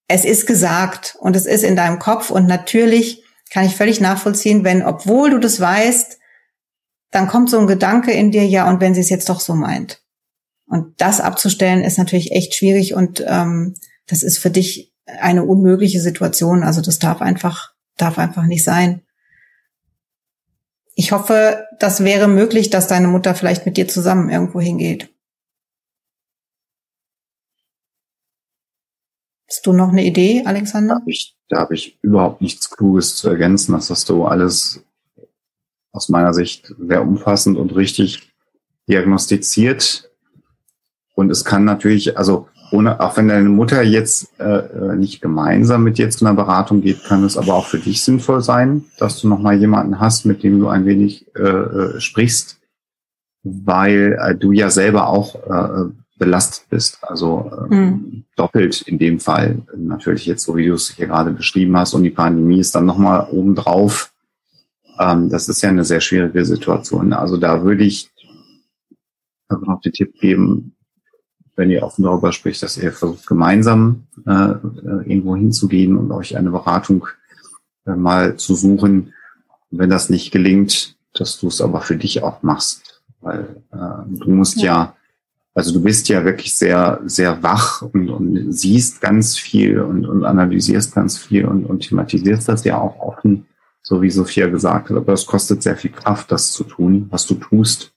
es 0.08 0.24
ist 0.24 0.46
gesagt 0.46 1.16
und 1.20 1.37
es 1.37 1.46
ist 1.46 1.62
in 1.62 1.76
deinem 1.76 1.98
Kopf 1.98 2.30
und 2.30 2.46
natürlich 2.46 3.22
kann 3.50 3.66
ich 3.66 3.76
völlig 3.76 4.00
nachvollziehen, 4.00 4.64
wenn, 4.64 4.82
obwohl 4.82 5.30
du 5.30 5.38
das 5.38 5.61
weißt, 5.61 6.18
dann 7.11 7.28
kommt 7.28 7.50
so 7.50 7.58
ein 7.58 7.66
Gedanke 7.66 8.12
in 8.12 8.30
dir, 8.30 8.46
ja, 8.46 8.66
und 8.68 8.80
wenn 8.80 8.94
sie 8.94 9.02
es 9.02 9.11
jetzt 9.11 9.28
doch 9.28 9.40
so 9.40 9.54
meint. 9.54 10.02
Und 10.66 10.98
das 11.02 11.20
abzustellen 11.20 11.85
ist 11.85 11.98
natürlich 11.98 12.32
echt 12.32 12.54
schwierig 12.54 12.94
und 12.94 13.22
ähm, 13.26 13.74
das 14.06 14.22
ist 14.22 14.38
für 14.38 14.50
dich 14.50 14.94
eine 15.04 15.44
unmögliche 15.44 16.00
Situation. 16.00 16.62
Also 16.62 16.80
das 16.80 16.98
darf 16.98 17.20
einfach, 17.20 17.72
darf 17.98 18.18
einfach 18.18 18.46
nicht 18.46 18.64
sein 18.64 19.02
ich 21.02 21.10
hoffe, 21.10 21.66
das 21.80 22.04
wäre 22.04 22.28
möglich, 22.28 22.70
dass 22.70 22.86
deine 22.86 23.08
Mutter 23.08 23.34
vielleicht 23.34 23.66
mit 23.66 23.76
dir 23.76 23.88
zusammen 23.88 24.30
irgendwo 24.30 24.60
hingeht. 24.60 25.12
Hast 29.48 29.66
du 29.66 29.72
noch 29.72 29.88
eine 29.88 30.04
Idee, 30.04 30.44
Alexander? 30.46 30.94
Da 30.94 31.00
habe 31.00 31.10
ich, 31.10 31.36
hab 31.50 31.72
ich 31.72 31.98
überhaupt 32.02 32.40
nichts 32.40 32.70
Kluges 32.70 33.16
zu 33.16 33.28
ergänzen. 33.28 33.72
Das 33.72 33.90
hast 33.90 34.10
du 34.10 34.26
alles 34.26 34.84
aus 35.90 36.08
meiner 36.08 36.32
Sicht 36.34 36.72
sehr 36.78 37.02
umfassend 37.02 37.58
und 37.58 37.74
richtig 37.74 38.32
diagnostiziert. 38.88 40.08
Und 41.16 41.30
es 41.30 41.44
kann 41.44 41.64
natürlich, 41.64 42.16
also 42.16 42.48
ohne, 42.72 43.00
auch 43.00 43.16
wenn 43.16 43.28
deine 43.28 43.48
Mutter 43.48 43.82
jetzt 43.82 44.32
äh, 44.40 44.44
äh, 44.44 44.96
nicht 44.96 45.20
gemeinsam 45.20 45.85
mit 45.85 45.98
dir 45.98 46.11
zu 46.11 46.24
einer 46.24 46.35
Beratung 46.35 46.80
geht, 46.80 47.04
kann 47.04 47.24
es 47.24 47.37
aber 47.37 47.54
auch 47.54 47.66
für 47.66 47.78
dich 47.78 48.02
sinnvoll 48.02 48.40
sein, 48.40 48.85
dass 48.98 49.20
du 49.20 49.28
nochmal 49.28 49.58
jemanden 49.58 50.00
hast, 50.00 50.24
mit 50.24 50.42
dem 50.42 50.58
du 50.58 50.68
ein 50.68 50.87
wenig 50.87 51.26
äh, 51.37 51.40
äh, 51.40 52.00
sprichst, 52.00 52.61
weil 53.42 54.18
äh, 54.20 54.35
du 54.35 54.52
ja 54.52 54.70
selber 54.70 55.08
auch 55.08 55.35
äh, 55.35 55.90
belastet 56.18 56.66
bist. 56.70 56.98
Also 57.02 57.50
äh, 57.70 57.74
mhm. 57.74 58.24
doppelt 58.37 58.82
in 58.82 58.98
dem 58.98 59.20
Fall. 59.20 59.62
Natürlich 59.76 60.26
jetzt, 60.26 60.44
so 60.44 60.56
wie 60.56 60.66
du 60.66 60.74
es 60.74 60.90
hier 60.90 61.06
gerade 61.06 61.32
beschrieben 61.32 61.76
hast, 61.76 61.94
und 61.94 62.04
die 62.04 62.11
Pandemie 62.11 62.61
ist 62.61 62.74
dann 62.74 62.87
nochmal 62.87 63.28
obendrauf. 63.30 64.12
Ähm, 64.98 65.28
das 65.28 65.48
ist 65.48 65.62
ja 65.62 65.68
eine 65.68 65.85
sehr 65.85 66.00
schwierige 66.00 66.44
Situation. 66.44 67.12
Also 67.12 67.37
da 67.37 67.64
würde 67.64 67.85
ich 67.85 68.11
noch 69.50 69.80
den 69.80 69.92
Tipp 69.92 70.14
geben, 70.20 70.74
wenn 71.56 71.70
ihr 71.70 71.82
offen 71.82 72.04
darüber 72.04 72.32
spricht, 72.32 72.62
dass 72.62 72.76
ihr 72.76 72.92
versucht, 72.92 73.26
gemeinsam 73.26 74.04
äh, 74.26 74.30
äh, 74.32 74.56
irgendwo 75.04 75.36
hinzugehen 75.36 75.96
und 75.96 76.10
euch 76.12 76.36
eine 76.36 76.50
Beratung 76.50 77.06
äh, 77.86 77.94
mal 77.94 78.36
zu 78.36 78.54
suchen. 78.54 79.12
Und 79.70 79.78
wenn 79.78 79.90
das 79.90 80.08
nicht 80.08 80.32
gelingt, 80.32 80.96
dass 81.14 81.38
du 81.38 81.48
es 81.48 81.60
aber 81.60 81.80
für 81.80 81.96
dich 81.96 82.22
auch 82.22 82.42
machst. 82.42 83.02
Weil 83.20 83.62
äh, 83.72 83.76
du 84.06 84.30
musst 84.30 84.58
ja. 84.58 84.64
ja, 84.64 84.96
also 85.54 85.72
du 85.72 85.82
bist 85.82 86.08
ja 86.08 86.24
wirklich 86.24 86.56
sehr, 86.56 87.00
sehr 87.04 87.42
wach 87.42 87.82
und, 87.82 88.08
und 88.08 88.52
siehst 88.52 89.00
ganz 89.02 89.36
viel 89.36 89.80
und, 89.80 90.06
und 90.06 90.24
analysierst 90.24 90.94
ganz 90.94 91.18
viel 91.18 91.44
und, 91.44 91.66
und 91.66 91.80
thematisierst 91.80 92.48
das 92.48 92.64
ja 92.64 92.78
auch 92.78 92.98
offen, 93.00 93.46
so 93.82 94.00
wie 94.00 94.10
Sophia 94.10 94.48
gesagt 94.48 94.88
hat. 94.88 94.96
Aber 94.96 95.12
es 95.12 95.26
kostet 95.26 95.62
sehr 95.62 95.76
viel 95.76 95.92
Kraft, 95.92 96.32
das 96.32 96.52
zu 96.52 96.64
tun, 96.64 97.08
was 97.10 97.26
du 97.26 97.34
tust. 97.34 97.92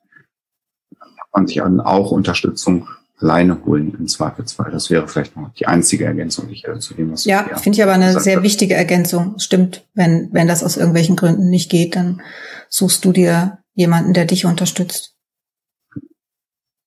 Da 0.99 1.05
hat 1.05 1.29
man 1.33 1.47
sich 1.47 1.57
dann 1.57 1.79
auch 1.79 2.11
Unterstützung 2.11 2.89
alleine 3.17 3.63
holen 3.65 3.95
im 3.97 4.08
Zweifelsfall. 4.08 4.71
Das 4.71 4.89
wäre 4.89 5.08
vielleicht 5.08 5.36
noch 5.36 5.54
die 5.54 5.67
einzige 5.67 6.06
Ergänzung, 6.06 6.47
die 6.47 6.56
ich 6.56 6.65
zu 6.80 6.93
dem 6.93 7.12
was 7.12 7.25
Ja, 7.25 7.43
finde 7.58 7.78
ich 7.78 7.84
aber 7.84 7.93
eine 7.93 8.19
sehr 8.19 8.38
hat. 8.38 8.43
wichtige 8.43 8.75
Ergänzung. 8.75 9.39
Stimmt, 9.39 9.86
wenn 9.93 10.30
wenn 10.34 10.47
das 10.47 10.63
aus 10.63 10.78
irgendwelchen 10.78 11.15
Gründen 11.15 11.49
nicht 11.49 11.69
geht, 11.71 11.95
dann 11.95 12.21
suchst 12.69 13.06
du 13.06 13.12
dir 13.12 13.60
jemanden, 13.73 14.13
der 14.13 14.25
dich 14.25 14.45
unterstützt. 14.45 15.15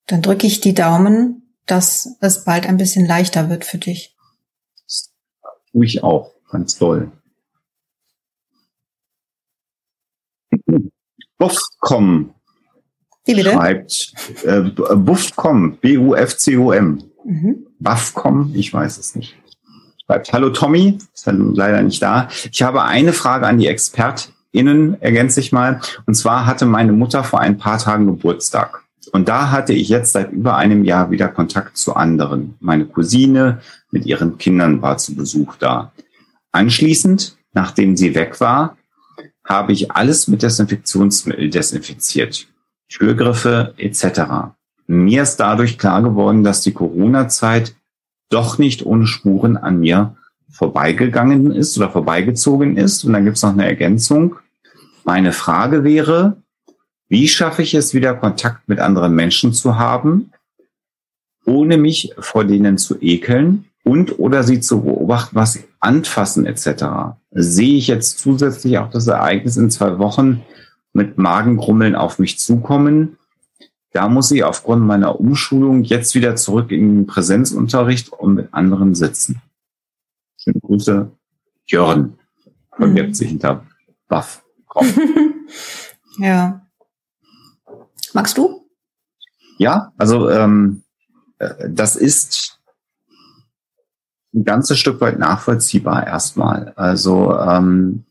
Dann 0.07 0.23
drücke 0.23 0.47
ich 0.47 0.61
die 0.61 0.75
Daumen, 0.75 1.55
dass 1.67 2.17
es 2.21 2.45
bald 2.45 2.67
ein 2.67 2.79
bisschen 2.79 3.07
leichter 3.07 3.51
wird 3.51 3.65
für 3.65 3.79
dich. 3.79 4.17
Das 4.85 5.13
tue 5.71 5.85
ich 5.85 6.03
auch, 6.03 6.35
ganz 6.51 6.77
toll. 6.77 7.13
Buffcom 11.39 12.35
wie 13.29 13.35
bitte? 13.35 13.53
Schreibt 13.53 14.15
äh, 14.45 14.63
Buffcom, 14.63 15.77
B-U-F-C-O-M. 15.77 17.03
Mhm. 17.25 17.67
Buffcom, 17.79 18.53
ich 18.55 18.73
weiß 18.73 18.99
es 18.99 19.15
nicht. 19.15 19.37
Schreibt, 20.05 20.33
hallo 20.33 20.51
Tommy, 20.51 20.99
ist 21.13 21.27
dann 21.27 21.55
leider 21.55 21.83
nicht 21.83 22.03
da. 22.03 22.29
Ich 22.51 22.63
habe 22.63 22.83
eine 22.83 23.13
Frage 23.13 23.47
an 23.47 23.59
die 23.59 23.67
ExpertInnen, 23.67 25.01
ergänze 25.03 25.41
ich 25.41 25.53
mal. 25.53 25.81
Und 26.07 26.15
zwar 26.15 26.47
hatte 26.47 26.65
meine 26.65 26.93
Mutter 26.93 27.23
vor 27.23 27.41
ein 27.41 27.59
paar 27.59 27.79
Tagen 27.79 28.07
Geburtstag. 28.07 28.83
Und 29.13 29.29
da 29.29 29.51
hatte 29.51 29.73
ich 29.73 29.89
jetzt 29.89 30.13
seit 30.13 30.33
über 30.33 30.57
einem 30.57 30.85
Jahr 30.85 31.11
wieder 31.11 31.29
Kontakt 31.29 31.77
zu 31.77 31.95
anderen. 31.95 32.55
Meine 32.61 32.87
Cousine 32.87 33.61
mit 33.91 34.07
ihren 34.07 34.39
Kindern 34.39 34.83
war 34.83 34.99
zu 34.99 35.15
Besuch 35.15 35.57
da. 35.57 35.93
Anschließend, 36.53 37.37
nachdem 37.53 37.97
sie 37.97 38.15
weg 38.15 38.41
war, 38.41 38.77
habe 39.45 39.73
ich 39.73 39.91
alles 39.91 40.29
mit 40.29 40.43
Desinfektionsmittel 40.43 41.51
desinfiziert. 41.51 42.47
Türgriffe 42.89 43.75
etc. 43.77 44.53
Mir 44.87 45.23
ist 45.23 45.37
dadurch 45.37 45.79
klar 45.79 46.03
geworden, 46.03 46.45
dass 46.45 46.63
die 46.63 46.73
Corona-Zeit 46.73 47.75
doch 48.31 48.59
nicht 48.59 48.85
ohne 48.85 49.07
Spuren 49.07 49.57
an 49.57 49.81
mir 49.81 50.17
vorbeigegangen 50.51 51.53
ist 51.53 51.77
oder 51.77 51.91
vorbeigezogen 51.91 52.77
ist. 52.77 53.05
Und 53.05 53.13
dann 53.13 53.25
gibt 53.25 53.37
es 53.37 53.43
noch 53.43 53.53
eine 53.53 53.67
Ergänzung. 53.67 54.37
Meine 55.05 55.33
Frage 55.33 55.85
wäre, 55.85 56.43
wie 57.09 57.29
schaffe 57.29 57.63
ich 57.63 57.75
es 57.75 57.95
wieder, 57.95 58.15
Kontakt 58.15 58.69
mit 58.69 58.81
anderen 58.81 59.15
Menschen 59.15 59.53
zu 59.53 59.79
haben, 59.79 60.33
ohne 61.47 61.79
mich 61.79 62.13
vor 62.19 62.45
denen 62.45 62.77
zu 62.77 63.01
ekeln 63.01 63.65
und 63.85 64.19
oder 64.19 64.43
sie 64.43 64.61
zu 64.61 64.83
beobachten, 64.83 65.35
was 65.35 65.55
sie 65.55 65.65
anfassen 65.81 66.45
etc. 66.45 67.17
Sehe 67.31 67.79
ich 67.79 67.87
jetzt 67.87 68.19
zusätzlich 68.19 68.79
auch 68.79 68.91
das 68.91 69.07
Ereignis 69.07 69.57
in 69.57 69.71
zwei 69.71 69.99
Wochen 69.99 70.43
mit 70.99 71.17
Magengrummeln 71.17 71.95
auf 71.95 72.19
mich 72.19 72.39
zukommen, 72.39 73.17
da 73.93 74.09
muss 74.09 74.31
ich 74.31 74.45
aufgrund 74.45 74.85
meiner 74.85 75.19
Umschulung 75.19 75.83
jetzt 75.83 76.15
wieder 76.15 76.37
zurück 76.37 76.71
in 76.71 76.95
den 76.95 77.07
Präsenzunterricht 77.07 78.13
und 78.13 78.35
mit 78.35 78.53
anderen 78.53 78.95
sitzen. 78.95 79.41
Schöne 80.37 80.61
Grüße, 80.61 81.11
Jörn. 81.67 82.19
Verbirgt 82.77 83.09
mhm. 83.09 83.15
sich 83.15 83.29
hinter 83.29 83.65
Buff. 84.09 84.45
ja. 86.19 86.67
Magst 88.13 88.37
du? 88.37 88.69
Ja, 89.59 89.93
also 89.97 90.29
ähm, 90.31 90.83
äh, 91.39 91.69
das 91.69 91.97
ist 91.97 92.61
ein 94.35 94.45
ganzes 94.45 94.79
Stück 94.79 95.01
weit 95.01 95.19
nachvollziehbar 95.19 96.07
erstmal. 96.07 96.73
Also 96.77 97.37
ähm, 97.37 98.05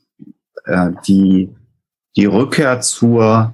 äh, 0.65 0.91
die, 1.07 1.49
die 2.17 2.25
Rückkehr 2.25 2.81
zur 2.81 3.53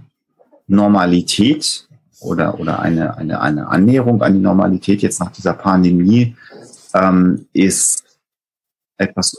Normalität 0.68 1.88
oder, 2.22 2.59
oder 2.59 2.80
eine, 2.80 3.18
eine, 3.18 3.41
eine 3.41 3.68
Annäherung 3.68 4.22
an 4.22 4.34
die 4.34 4.39
Normalität 4.39 5.01
jetzt 5.01 5.20
nach 5.20 5.32
dieser 5.32 5.53
Pandemie 5.53 6.36
ähm, 6.93 7.45
ist 7.51 8.03
etwas, 8.97 9.36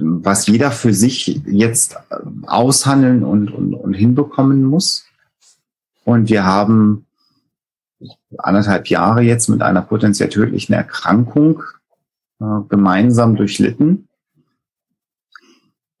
was 0.00 0.46
jeder 0.46 0.70
für 0.70 0.94
sich 0.94 1.42
jetzt 1.44 1.98
aushandeln 2.46 3.24
und, 3.24 3.52
und, 3.52 3.74
und 3.74 3.92
hinbekommen 3.92 4.64
muss. 4.64 5.04
Und 6.04 6.30
wir 6.30 6.44
haben 6.44 7.06
anderthalb 8.38 8.88
Jahre 8.88 9.20
jetzt 9.20 9.48
mit 9.48 9.60
einer 9.60 9.82
potenziell 9.82 10.30
tödlichen 10.30 10.72
Erkrankung 10.72 11.62
äh, 12.40 12.44
gemeinsam 12.70 13.36
durchlitten. 13.36 14.08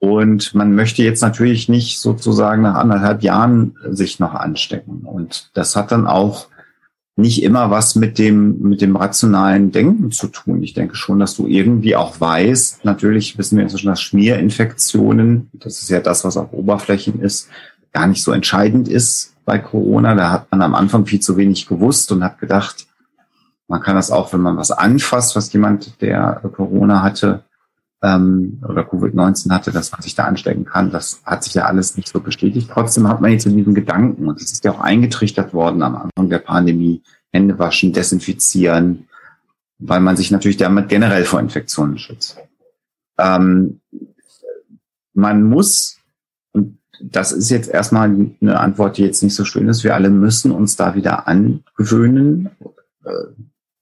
Und 0.00 0.54
man 0.54 0.74
möchte 0.74 1.02
jetzt 1.02 1.20
natürlich 1.20 1.68
nicht 1.68 2.00
sozusagen 2.00 2.62
nach 2.62 2.74
anderthalb 2.74 3.22
Jahren 3.22 3.76
sich 3.90 4.18
noch 4.18 4.34
anstecken. 4.34 5.02
Und 5.04 5.50
das 5.52 5.76
hat 5.76 5.92
dann 5.92 6.06
auch 6.06 6.48
nicht 7.16 7.42
immer 7.42 7.70
was 7.70 7.96
mit 7.96 8.18
dem, 8.18 8.60
mit 8.60 8.80
dem 8.80 8.96
rationalen 8.96 9.72
Denken 9.72 10.10
zu 10.10 10.28
tun. 10.28 10.62
Ich 10.62 10.72
denke 10.72 10.96
schon, 10.96 11.18
dass 11.18 11.34
du 11.34 11.46
irgendwie 11.46 11.96
auch 11.96 12.18
weißt, 12.18 12.84
natürlich 12.86 13.36
wissen 13.36 13.56
wir 13.56 13.64
inzwischen, 13.64 13.88
dass 13.88 14.00
Schmierinfektionen, 14.00 15.50
das 15.52 15.82
ist 15.82 15.90
ja 15.90 16.00
das, 16.00 16.24
was 16.24 16.38
auf 16.38 16.52
Oberflächen 16.52 17.20
ist, 17.20 17.48
gar 17.92 18.06
nicht 18.06 18.22
so 18.22 18.32
entscheidend 18.32 18.88
ist 18.88 19.34
bei 19.44 19.58
Corona. 19.58 20.14
Da 20.14 20.30
hat 20.30 20.50
man 20.50 20.62
am 20.62 20.74
Anfang 20.74 21.04
viel 21.04 21.20
zu 21.20 21.36
wenig 21.36 21.66
gewusst 21.66 22.10
und 22.10 22.24
hat 22.24 22.38
gedacht, 22.38 22.86
man 23.68 23.82
kann 23.82 23.96
das 23.96 24.10
auch, 24.10 24.32
wenn 24.32 24.40
man 24.40 24.56
was 24.56 24.70
anfasst, 24.70 25.36
was 25.36 25.52
jemand, 25.52 26.00
der 26.00 26.40
Corona 26.56 27.02
hatte, 27.02 27.44
ähm, 28.02 28.62
oder 28.66 28.82
Covid-19 28.82 29.50
hatte, 29.50 29.72
dass 29.72 29.92
man 29.92 30.00
sich 30.00 30.14
da 30.14 30.24
anstecken 30.24 30.64
kann. 30.64 30.90
Das 30.90 31.20
hat 31.24 31.44
sich 31.44 31.54
ja 31.54 31.66
alles 31.66 31.96
nicht 31.96 32.08
so 32.08 32.20
bestätigt. 32.20 32.70
Trotzdem 32.72 33.08
hat 33.08 33.20
man 33.20 33.32
jetzt 33.32 33.46
in 33.46 33.56
diesen 33.56 33.74
Gedanken, 33.74 34.26
und 34.26 34.40
das 34.40 34.52
ist 34.52 34.64
ja 34.64 34.72
auch 34.72 34.80
eingetrichtert 34.80 35.52
worden 35.52 35.82
am 35.82 35.96
Anfang 35.96 36.30
der 36.30 36.38
Pandemie, 36.38 37.02
Hände 37.32 37.58
waschen, 37.58 37.92
desinfizieren, 37.92 39.08
weil 39.78 40.00
man 40.00 40.16
sich 40.16 40.30
natürlich 40.30 40.56
damit 40.56 40.88
generell 40.88 41.24
vor 41.24 41.40
Infektionen 41.40 41.98
schützt. 41.98 42.38
Ähm, 43.18 43.80
man 45.12 45.42
muss, 45.44 45.98
und 46.52 46.78
das 47.02 47.32
ist 47.32 47.50
jetzt 47.50 47.68
erstmal 47.68 48.08
eine 48.40 48.58
Antwort, 48.58 48.96
die 48.96 49.02
jetzt 49.02 49.22
nicht 49.22 49.34
so 49.34 49.44
schön 49.44 49.68
ist, 49.68 49.84
wir 49.84 49.94
alle 49.94 50.10
müssen 50.10 50.52
uns 50.52 50.76
da 50.76 50.94
wieder 50.94 51.28
angewöhnen, 51.28 52.50
äh, 53.04 53.10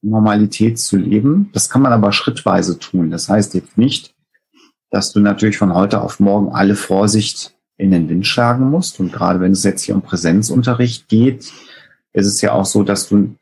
Normalität 0.03 0.79
zu 0.79 0.97
leben. 0.97 1.51
Das 1.53 1.69
kann 1.69 1.83
man 1.83 1.93
aber 1.93 2.13
schrittweise 2.13 2.79
tun. 2.79 3.11
Das 3.11 3.29
heißt 3.29 3.55
jetzt 3.55 3.77
nicht, 3.79 4.15
dass 4.91 5.13
du 5.13 5.21
natürlich 5.21 5.59
von 5.59 5.75
heute 5.75 6.01
auf 6.01 6.21
morgen 6.21 6.53
alle 6.53 6.77
Vorsicht 6.77 7.55
in 7.77 7.91
den 7.91 8.09
Wind 8.09 8.27
schlagen 8.27 8.71
musst. 8.71 9.01
Und 9.01 9.13
gerade 9.13 9.41
wenn 9.41 9.53
es 9.53 9.65
jetzt 9.65 9.83
hier 9.83 9.95
um 9.95 10.03
Präsenzunterricht 10.03 11.09
geht, 11.09 11.53
ist 12.13 12.27
es 12.27 12.41
ja 12.41 12.53
auch 12.53 12.65
so, 12.65 12.83
dass 12.83 13.09
du 13.09 13.35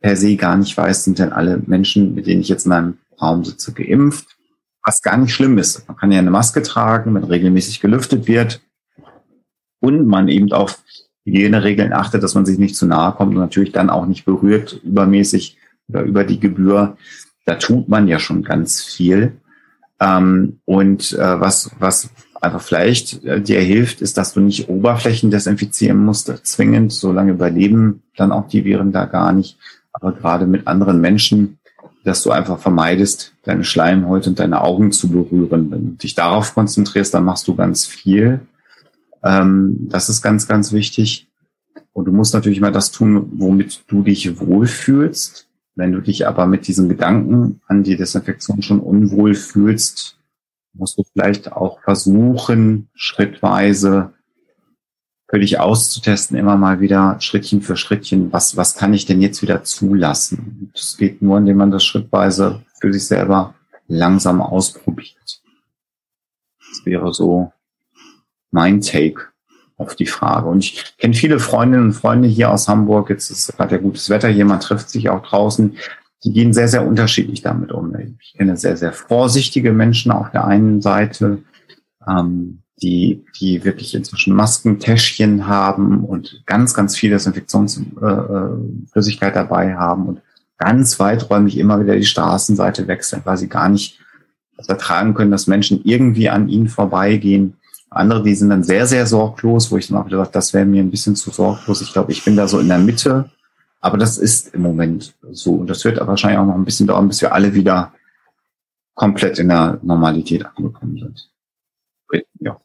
per 0.00 0.16
se 0.16 0.36
gar 0.36 0.56
nicht 0.56 0.76
weißt, 0.76 1.04
sind 1.04 1.18
denn 1.18 1.32
alle 1.32 1.62
Menschen, 1.66 2.14
mit 2.14 2.26
denen 2.26 2.40
ich 2.40 2.48
jetzt 2.48 2.66
in 2.66 2.72
einem 2.72 2.98
Raum 3.20 3.44
sitze, 3.44 3.72
geimpft. 3.72 4.36
Was 4.82 5.02
gar 5.02 5.18
nicht 5.18 5.34
schlimm 5.34 5.58
ist. 5.58 5.86
Man 5.88 5.96
kann 5.96 6.10
ja 6.10 6.18
eine 6.18 6.30
Maske 6.30 6.62
tragen, 6.62 7.14
wenn 7.14 7.24
regelmäßig 7.24 7.80
gelüftet 7.80 8.26
wird 8.26 8.62
und 9.80 10.06
man 10.06 10.28
eben 10.28 10.50
auf 10.52 10.82
Hygieneregeln 11.24 11.92
achtet, 11.92 12.22
dass 12.22 12.34
man 12.34 12.46
sich 12.46 12.58
nicht 12.58 12.76
zu 12.76 12.86
nahe 12.86 13.12
kommt 13.12 13.34
und 13.34 13.40
natürlich 13.40 13.72
dann 13.72 13.90
auch 13.90 14.06
nicht 14.06 14.24
berührt 14.24 14.80
übermäßig 14.82 15.58
oder 15.90 16.02
über 16.02 16.24
die 16.24 16.40
Gebühr, 16.40 16.96
da 17.44 17.54
tut 17.56 17.88
man 17.88 18.08
ja 18.08 18.18
schon 18.18 18.42
ganz 18.42 18.82
viel. 18.82 19.32
Ähm, 20.00 20.60
und 20.64 21.12
äh, 21.12 21.40
was, 21.40 21.70
was 21.78 22.10
einfach 22.40 22.62
vielleicht 22.62 23.22
äh, 23.24 23.40
dir 23.40 23.60
hilft, 23.60 24.00
ist, 24.00 24.16
dass 24.16 24.32
du 24.32 24.40
nicht 24.40 24.68
Oberflächen 24.68 25.30
desinfizieren 25.30 26.02
musst, 26.04 26.32
zwingend, 26.46 26.92
so 26.92 27.12
lange 27.12 27.32
überleben 27.32 28.02
dann 28.16 28.32
auch 28.32 28.48
die 28.48 28.64
Viren 28.64 28.92
da 28.92 29.04
gar 29.04 29.32
nicht. 29.32 29.58
Aber 29.92 30.12
gerade 30.12 30.46
mit 30.46 30.66
anderen 30.66 31.00
Menschen, 31.00 31.58
dass 32.04 32.22
du 32.22 32.30
einfach 32.30 32.58
vermeidest, 32.58 33.34
deine 33.42 33.64
Schleimhäute 33.64 34.30
und 34.30 34.38
deine 34.38 34.62
Augen 34.62 34.92
zu 34.92 35.10
berühren. 35.10 35.70
Wenn 35.70 35.90
du 35.90 35.96
dich 35.96 36.14
darauf 36.14 36.54
konzentrierst, 36.54 37.12
dann 37.12 37.24
machst 37.24 37.46
du 37.48 37.54
ganz 37.54 37.86
viel. 37.86 38.40
Ähm, 39.22 39.88
das 39.90 40.08
ist 40.08 40.22
ganz, 40.22 40.48
ganz 40.48 40.72
wichtig. 40.72 41.28
Und 41.92 42.06
du 42.06 42.12
musst 42.12 42.32
natürlich 42.32 42.60
mal 42.60 42.72
das 42.72 42.90
tun, 42.90 43.30
womit 43.34 43.82
du 43.88 44.02
dich 44.02 44.40
wohlfühlst. 44.40 45.49
Wenn 45.80 45.92
du 45.92 46.02
dich 46.02 46.28
aber 46.28 46.44
mit 46.44 46.66
diesen 46.66 46.90
Gedanken 46.90 47.62
an 47.66 47.82
die 47.82 47.96
Desinfektion 47.96 48.60
schon 48.60 48.80
unwohl 48.80 49.32
fühlst, 49.34 50.18
musst 50.74 50.98
du 50.98 51.04
vielleicht 51.10 51.52
auch 51.52 51.80
versuchen, 51.80 52.90
schrittweise 52.92 54.12
für 55.26 55.38
dich 55.38 55.58
auszutesten, 55.58 56.36
immer 56.36 56.58
mal 56.58 56.80
wieder 56.80 57.16
Schrittchen 57.20 57.62
für 57.62 57.78
Schrittchen, 57.78 58.30
was, 58.30 58.58
was 58.58 58.74
kann 58.74 58.92
ich 58.92 59.06
denn 59.06 59.22
jetzt 59.22 59.40
wieder 59.40 59.64
zulassen? 59.64 60.70
Das 60.74 60.98
geht 60.98 61.22
nur, 61.22 61.38
indem 61.38 61.56
man 61.56 61.70
das 61.70 61.82
schrittweise 61.82 62.60
für 62.78 62.92
sich 62.92 63.06
selber 63.06 63.54
langsam 63.88 64.42
ausprobiert. 64.42 65.40
Das 66.58 66.84
wäre 66.84 67.14
so 67.14 67.54
mein 68.50 68.82
Take 68.82 69.29
auf 69.80 69.96
die 69.96 70.06
Frage. 70.06 70.48
Und 70.48 70.58
ich 70.58 70.94
kenne 70.98 71.14
viele 71.14 71.38
Freundinnen 71.38 71.86
und 71.86 71.92
Freunde 71.92 72.28
hier 72.28 72.52
aus 72.52 72.68
Hamburg. 72.68 73.08
Jetzt 73.10 73.30
ist 73.30 73.56
gerade 73.56 73.76
ja 73.76 73.80
gutes 73.80 74.10
Wetter 74.10 74.28
hier, 74.28 74.44
man 74.44 74.60
trifft 74.60 74.90
sich 74.90 75.08
auch 75.08 75.22
draußen. 75.22 75.76
Die 76.22 76.32
gehen 76.32 76.52
sehr, 76.52 76.68
sehr 76.68 76.86
unterschiedlich 76.86 77.40
damit 77.40 77.72
um. 77.72 77.92
Ich 78.20 78.34
kenne 78.36 78.56
sehr, 78.56 78.76
sehr 78.76 78.92
vorsichtige 78.92 79.72
Menschen 79.72 80.12
auf 80.12 80.30
der 80.30 80.44
einen 80.44 80.80
Seite, 80.82 81.38
ähm, 82.06 82.60
die, 82.82 83.24
die 83.38 83.64
wirklich 83.64 83.94
inzwischen 83.94 84.34
Maskentäschchen 84.34 85.46
haben 85.46 86.04
und 86.04 86.42
ganz, 86.44 86.74
ganz 86.74 86.94
viel 86.96 87.08
Desinfektionsflüssigkeit 87.10 89.32
äh, 89.32 89.34
dabei 89.34 89.76
haben 89.76 90.08
und 90.08 90.20
ganz 90.58 91.00
weiträumig 91.00 91.56
immer 91.56 91.80
wieder 91.80 91.96
die 91.96 92.04
Straßenseite 92.04 92.86
wechseln, 92.86 93.22
weil 93.24 93.38
sie 93.38 93.48
gar 93.48 93.70
nicht 93.70 93.98
ertragen 94.68 95.14
können, 95.14 95.30
dass 95.30 95.46
Menschen 95.46 95.80
irgendwie 95.84 96.28
an 96.28 96.50
ihnen 96.50 96.68
vorbeigehen. 96.68 97.54
Andere, 97.90 98.22
die 98.22 98.34
sind 98.36 98.50
dann 98.50 98.62
sehr, 98.62 98.86
sehr 98.86 99.06
sorglos, 99.06 99.72
wo 99.72 99.76
ich 99.76 99.88
dann 99.88 99.98
auch 99.98 100.04
gedacht, 100.04 100.34
das 100.34 100.54
wäre 100.54 100.64
mir 100.64 100.80
ein 100.80 100.92
bisschen 100.92 101.16
zu 101.16 101.30
sorglos. 101.30 101.82
Ich 101.82 101.92
glaube, 101.92 102.12
ich 102.12 102.24
bin 102.24 102.36
da 102.36 102.46
so 102.46 102.60
in 102.60 102.68
der 102.68 102.78
Mitte. 102.78 103.30
Aber 103.80 103.98
das 103.98 104.18
ist 104.18 104.54
im 104.54 104.62
Moment 104.62 105.14
so. 105.32 105.54
Und 105.54 105.68
das 105.68 105.84
wird 105.84 105.98
aber 105.98 106.08
wahrscheinlich 106.08 106.38
auch 106.38 106.46
noch 106.46 106.54
ein 106.54 106.64
bisschen 106.64 106.86
dauern, 106.86 107.08
bis 107.08 107.20
wir 107.20 107.34
alle 107.34 107.54
wieder 107.54 107.92
komplett 108.94 109.38
in 109.38 109.48
der 109.48 109.80
Normalität 109.82 110.44
angekommen 110.44 110.98
sind. 110.98 111.30
Ja, 112.38 112.60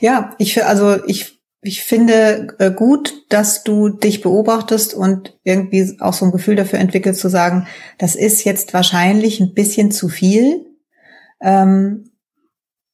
ja 0.00 0.34
ich, 0.38 0.64
also 0.64 1.04
ich, 1.06 1.40
ich 1.60 1.82
finde 1.82 2.56
äh, 2.58 2.72
gut, 2.72 3.12
dass 3.28 3.62
du 3.62 3.90
dich 3.90 4.22
beobachtest 4.22 4.94
und 4.94 5.38
irgendwie 5.44 5.96
auch 6.00 6.14
so 6.14 6.24
ein 6.24 6.32
Gefühl 6.32 6.56
dafür 6.56 6.78
entwickelst 6.78 7.20
zu 7.20 7.28
sagen, 7.28 7.66
das 7.98 8.16
ist 8.16 8.44
jetzt 8.44 8.74
wahrscheinlich 8.74 9.40
ein 9.40 9.54
bisschen 9.54 9.92
zu 9.92 10.08
viel. 10.08 10.64
Ähm, 11.40 12.10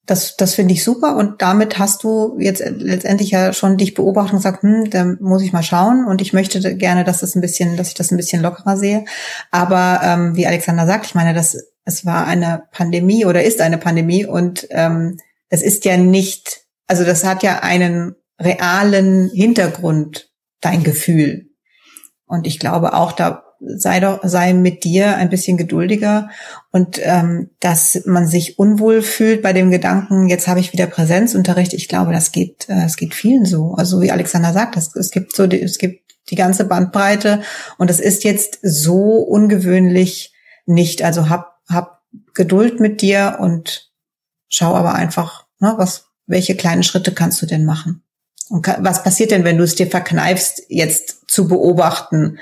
das, 0.07 0.37
das 0.37 0.55
finde 0.55 0.75
ich 0.75 0.83
super 0.83 1.17
und 1.17 1.41
damit 1.43 1.79
hast 1.79 2.03
du 2.03 2.37
jetzt 2.41 2.63
letztendlich 2.67 3.31
ja 3.31 3.53
schon 3.53 3.77
dich 3.77 3.95
beobachtet 3.95 4.33
und 4.33 4.39
gesagt, 4.39 4.63
hm, 4.63 4.91
da 4.91 5.05
muss 5.21 5.43
ich 5.43 5.53
mal 5.53 5.63
schauen 5.63 6.05
und 6.05 6.21
ich 6.21 6.33
möchte 6.33 6.77
gerne, 6.77 7.05
dass 7.05 7.21
das 7.21 7.35
ein 7.35 7.41
bisschen, 7.41 7.77
dass 7.77 7.89
ich 7.89 7.95
das 7.95 8.11
ein 8.11 8.17
bisschen 8.17 8.43
lockerer 8.43 8.77
sehe. 8.77 9.05
Aber 9.51 10.01
ähm, 10.03 10.37
wie 10.37 10.47
Alexander 10.47 10.87
sagt, 10.87 11.07
ich 11.07 11.15
meine, 11.15 11.35
das 11.35 11.57
es 11.85 12.07
war 12.07 12.27
eine 12.27 12.65
Pandemie 12.73 13.25
oder 13.25 13.43
ist 13.43 13.61
eine 13.61 13.79
Pandemie 13.79 14.25
und 14.25 14.67
ähm, 14.71 15.19
das 15.49 15.63
ist 15.63 15.85
ja 15.85 15.97
nicht, 15.97 16.63
also 16.87 17.05
das 17.05 17.25
hat 17.25 17.43
ja 17.43 17.61
einen 17.61 18.15
realen 18.41 19.31
Hintergrund, 19.31 20.31
dein 20.61 20.85
Gefühl. 20.85 21.51
Und 22.27 22.47
ich 22.47 22.59
glaube 22.59 22.95
auch, 22.95 23.13
da 23.13 23.45
sei 23.61 24.01
doch, 24.01 24.21
sei 24.23 24.53
mit 24.55 24.85
dir 24.85 25.17
ein 25.17 25.29
bisschen 25.29 25.57
geduldiger 25.57 26.31
und 26.73 26.99
ähm, 27.03 27.51
dass 27.61 28.03
man 28.07 28.27
sich 28.27 28.59
unwohl 28.59 29.03
fühlt 29.03 29.43
bei 29.43 29.53
dem 29.53 29.71
Gedanken, 29.71 30.29
jetzt 30.29 30.49
habe 30.49 30.61
ich 30.61 30.73
wieder 30.73 30.87
Präsenzunterricht. 30.87 31.75
Ich 31.75 31.89
glaube, 31.89 32.13
das 32.13 32.33
geht, 32.33 32.69
äh, 32.69 32.85
es 32.85 32.97
geht 32.97 33.15
vielen 33.15 33.45
so. 33.45 33.75
Also 33.75 34.01
wie 34.01 34.11
Alexander 34.11 34.53
sagt, 34.53 34.77
das, 34.77 34.97
es 34.97 35.11
gibt 35.11 35.37
so, 35.37 35.45
es 35.45 35.79
gibt 35.79 36.11
die 36.31 36.37
ganze 36.37 36.65
Bandbreite 36.65 37.43
und 37.77 37.91
es 37.91 38.01
ist 38.01 38.25
jetzt 38.25 38.59
so 38.63 39.19
ungewöhnlich, 39.19 40.33
nicht. 40.67 41.03
Also 41.03 41.29
hab, 41.29 41.61
hab 41.69 42.03
Geduld 42.35 42.81
mit 42.81 43.03
dir 43.03 43.39
und 43.41 43.91
schau 44.49 44.75
aber 44.75 44.95
einfach, 44.95 45.47
ne, 45.59 45.75
was, 45.77 46.07
welche 46.27 46.57
kleinen 46.57 46.83
Schritte 46.83 47.13
kannst 47.13 47.43
du 47.43 47.47
denn 47.47 47.65
machen? 47.65 48.03
Und 48.49 48.67
was 48.67 49.03
passiert 49.03 49.31
denn, 49.31 49.45
wenn 49.45 49.59
du 49.59 49.65
es 49.65 49.77
dir 49.77 49.87
verkneifst, 49.87 50.63
jetzt 50.69 51.31
zu 51.31 51.47
beobachten, 51.47 52.39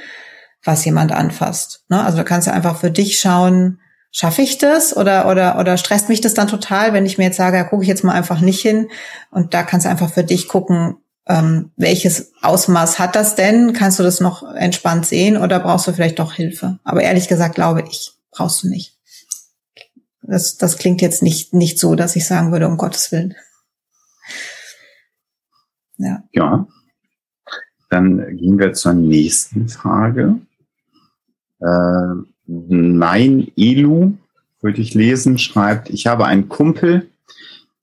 was 0.64 0.84
jemand 0.84 1.12
anfasst? 1.12 1.84
Ne? 1.88 2.02
Also 2.02 2.18
da 2.18 2.24
kannst 2.24 2.46
du 2.46 2.52
einfach 2.52 2.78
für 2.78 2.90
dich 2.90 3.18
schauen, 3.20 3.80
schaffe 4.11 4.42
ich 4.42 4.59
das 4.59 4.96
oder 4.96 5.28
oder 5.30 5.59
oder 5.59 5.76
stresst 5.76 6.09
mich 6.09 6.20
das 6.20 6.34
dann 6.34 6.48
total, 6.48 6.92
wenn 6.92 7.06
ich 7.06 7.18
mir 7.18 7.24
jetzt 7.24 7.36
sage, 7.36 7.56
ja, 7.56 7.64
gucke 7.64 7.82
ich 7.82 7.88
jetzt 7.88 8.04
mal 8.04 8.12
einfach 8.12 8.40
nicht 8.40 8.61
hin 8.61 8.88
und 9.30 9.54
da 9.54 9.62
kannst 9.62 9.86
du 9.86 9.90
einfach 9.90 10.11
für 10.11 10.24
dich 10.24 10.48
gucken, 10.48 10.96
ähm, 11.26 11.72
welches 11.76 12.32
Ausmaß 12.40 12.98
hat 12.98 13.14
das 13.14 13.34
denn? 13.34 13.74
Kannst 13.74 13.98
du 13.98 14.02
das 14.02 14.20
noch 14.20 14.42
entspannt 14.54 15.06
sehen 15.06 15.36
oder 15.36 15.61
brauchst 15.61 15.86
du 15.86 15.92
vielleicht 15.92 16.18
doch 16.18 16.32
Hilfe? 16.32 16.78
Aber 16.84 17.02
ehrlich 17.02 17.28
gesagt 17.28 17.54
glaube 17.54 17.84
ich, 17.88 18.12
brauchst 18.30 18.62
du 18.62 18.68
nicht. 18.68 18.96
Das, 20.22 20.56
das 20.56 20.78
klingt 20.78 21.00
jetzt 21.00 21.22
nicht, 21.22 21.54
nicht 21.54 21.78
so, 21.78 21.94
dass 21.94 22.16
ich 22.16 22.26
sagen 22.26 22.52
würde, 22.52 22.66
um 22.66 22.76
Gottes 22.76 23.12
Willen. 23.12 23.34
Ja. 25.96 26.22
ja. 26.32 26.66
Dann 27.90 28.36
gehen 28.36 28.59
wir 28.59 28.72
zur 28.74 28.92
nächsten 28.92 29.68
Frage. 29.68 30.38
Äh, 31.61 32.22
Nein 32.48 33.52
Elu, 33.56 34.14
würde 34.62 34.80
ich 34.80 34.94
lesen, 34.94 35.38
schreibt, 35.38 35.90
ich 35.90 36.06
habe 36.06 36.24
einen 36.24 36.48
Kumpel, 36.48 37.09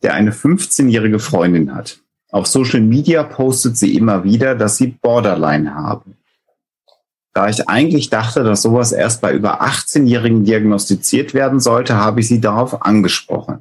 der 0.02 0.16
eine 0.16 0.32
15-jährige 0.32 1.20
Freundin 1.20 1.74
hat. 1.76 2.00
Auf 2.32 2.48
Social 2.48 2.82
Media 2.82 3.24
postet 3.24 3.78
sie 3.78 3.96
immer 3.96 4.24
wieder, 4.24 4.56
dass 4.56 4.78
sie 4.78 4.88
Borderline 4.88 5.74
haben. 5.76 6.18
Da 7.34 7.48
ich 7.48 7.70
eigentlich 7.70 8.10
dachte, 8.10 8.44
dass 8.44 8.64
sowas 8.64 8.92
erst 8.92 9.22
bei 9.22 9.34
über 9.34 9.62
18-Jährigen 9.62 10.46
diagnostiziert 10.46 11.34
werden 11.34 11.60
sollte, 11.60 11.96
habe 11.96 12.22
ich 12.22 12.28
sie 12.28 12.42
darauf 12.42 12.84
angesprochen. 12.84 13.60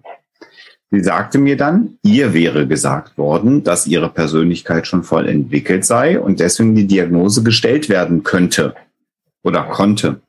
Sie 0.90 1.02
sagte 1.02 1.38
mir 1.38 1.56
dann, 1.56 1.98
ihr 2.02 2.32
wäre 2.32 2.66
gesagt 2.66 3.18
worden, 3.18 3.62
dass 3.62 3.86
ihre 3.86 4.08
Persönlichkeit 4.08 4.86
schon 4.86 5.02
voll 5.02 5.28
entwickelt 5.28 5.84
sei 5.84 6.18
und 6.18 6.40
deswegen 6.40 6.74
die 6.74 6.86
Diagnose 6.86 7.42
gestellt 7.42 7.88
werden 7.88 8.22
könnte 8.22 8.74
oder 9.44 9.62
konnte. 9.64 10.20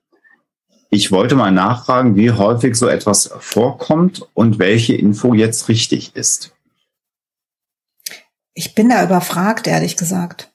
Ich 0.92 1.12
wollte 1.12 1.36
mal 1.36 1.52
nachfragen, 1.52 2.16
wie 2.16 2.32
häufig 2.32 2.76
so 2.76 2.88
etwas 2.88 3.34
vorkommt 3.40 4.28
und 4.34 4.60
welche 4.60 4.94
Info 4.94 5.34
jetzt 5.34 5.68
richtig 5.68 6.16
ist. 6.16 6.54
Ich 8.54 8.76
bin 8.76 8.90
da 8.90 9.04
überfragt, 9.04 9.68
ehrlich 9.68 9.98
gesagt. 9.98 10.52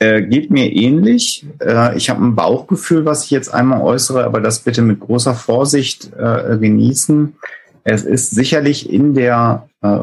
Äh, 0.00 0.22
geht 0.22 0.50
mir 0.50 0.72
ähnlich. 0.72 1.46
Äh, 1.60 1.96
ich 1.96 2.10
habe 2.10 2.24
ein 2.24 2.34
Bauchgefühl, 2.34 3.04
was 3.04 3.24
ich 3.24 3.30
jetzt 3.30 3.54
einmal 3.54 3.82
äußere, 3.82 4.24
aber 4.24 4.40
das 4.40 4.60
bitte 4.60 4.82
mit 4.82 4.98
großer 4.98 5.34
Vorsicht 5.34 6.12
äh, 6.14 6.58
genießen. 6.58 7.36
Es 7.84 8.02
ist 8.02 8.30
sicherlich 8.30 8.90
in 8.90 9.14
der 9.14 9.68
äh, 9.82 9.98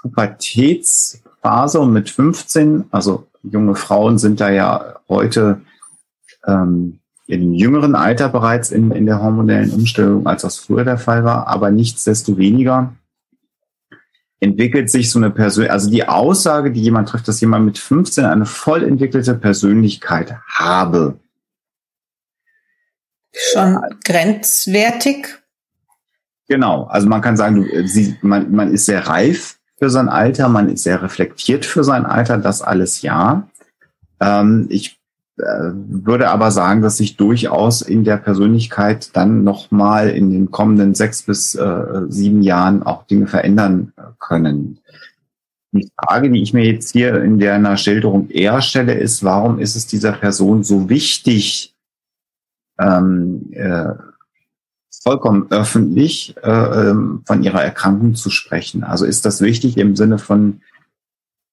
Pubertätsphase 0.00 1.80
und 1.80 1.92
mit 1.92 2.08
15, 2.08 2.86
also 2.90 3.26
junge 3.42 3.74
Frauen 3.74 4.16
sind 4.16 4.40
da 4.40 4.50
ja 4.50 4.96
heute 5.08 5.60
ähm, 6.46 7.00
in 7.26 7.54
jüngeren 7.54 7.94
Alter 7.94 8.28
bereits 8.28 8.70
in, 8.70 8.90
in 8.90 9.06
der 9.06 9.22
hormonellen 9.22 9.70
Umstellung, 9.70 10.26
als 10.26 10.42
das 10.42 10.58
früher 10.58 10.84
der 10.84 10.98
Fall 10.98 11.24
war, 11.24 11.46
aber 11.46 11.70
nichtsdestoweniger 11.70 12.94
entwickelt 14.40 14.90
sich 14.90 15.10
so 15.10 15.18
eine 15.18 15.30
Person, 15.30 15.68
also 15.68 15.90
die 15.90 16.06
Aussage, 16.06 16.70
die 16.70 16.82
jemand 16.82 17.08
trifft, 17.08 17.28
dass 17.28 17.40
jemand 17.40 17.64
mit 17.64 17.78
15 17.78 18.26
eine 18.26 18.44
voll 18.44 18.84
entwickelte 18.84 19.34
Persönlichkeit 19.34 20.36
habe. 20.46 21.18
Schon 23.32 23.80
grenzwertig. 24.04 25.26
Genau, 26.46 26.84
also 26.84 27.08
man 27.08 27.22
kann 27.22 27.38
sagen, 27.38 27.66
sie, 27.86 28.16
man, 28.20 28.52
man 28.52 28.72
ist 28.72 28.84
sehr 28.84 29.06
reif 29.06 29.58
für 29.78 29.88
sein 29.88 30.10
Alter, 30.10 30.48
man 30.48 30.68
ist 30.68 30.82
sehr 30.82 31.02
reflektiert 31.02 31.64
für 31.64 31.82
sein 31.82 32.04
Alter, 32.04 32.36
das 32.36 32.60
alles 32.60 33.00
ja. 33.00 33.48
Ähm, 34.20 34.66
ich 34.68 34.90
äh, 34.90 35.03
würde 35.36 36.30
aber 36.30 36.50
sagen, 36.50 36.82
dass 36.82 36.98
sich 36.98 37.16
durchaus 37.16 37.82
in 37.82 38.04
der 38.04 38.18
Persönlichkeit 38.18 39.16
dann 39.16 39.42
nochmal 39.42 40.10
in 40.10 40.30
den 40.30 40.50
kommenden 40.50 40.94
sechs 40.94 41.22
bis 41.22 41.54
äh, 41.54 42.02
sieben 42.08 42.42
Jahren 42.42 42.82
auch 42.82 43.06
Dinge 43.06 43.26
verändern 43.26 43.92
können. 44.20 44.78
Die 45.72 45.90
Frage, 46.00 46.30
die 46.30 46.40
ich 46.40 46.52
mir 46.52 46.64
jetzt 46.64 46.92
hier 46.92 47.20
in 47.20 47.40
der 47.40 47.76
Schilderung 47.76 48.30
eher 48.30 48.62
stelle, 48.62 48.94
ist, 48.94 49.24
warum 49.24 49.58
ist 49.58 49.74
es 49.74 49.88
dieser 49.88 50.12
Person 50.12 50.62
so 50.62 50.88
wichtig, 50.88 51.74
ähm, 52.78 53.48
äh, 53.52 53.94
vollkommen 55.02 55.48
öffentlich 55.50 56.36
äh, 56.44 56.90
ähm, 56.90 57.22
von 57.26 57.42
ihrer 57.42 57.64
Erkrankung 57.64 58.14
zu 58.14 58.30
sprechen? 58.30 58.84
Also 58.84 59.04
ist 59.04 59.24
das 59.24 59.40
wichtig 59.40 59.76
im 59.76 59.96
Sinne 59.96 60.18
von, 60.18 60.60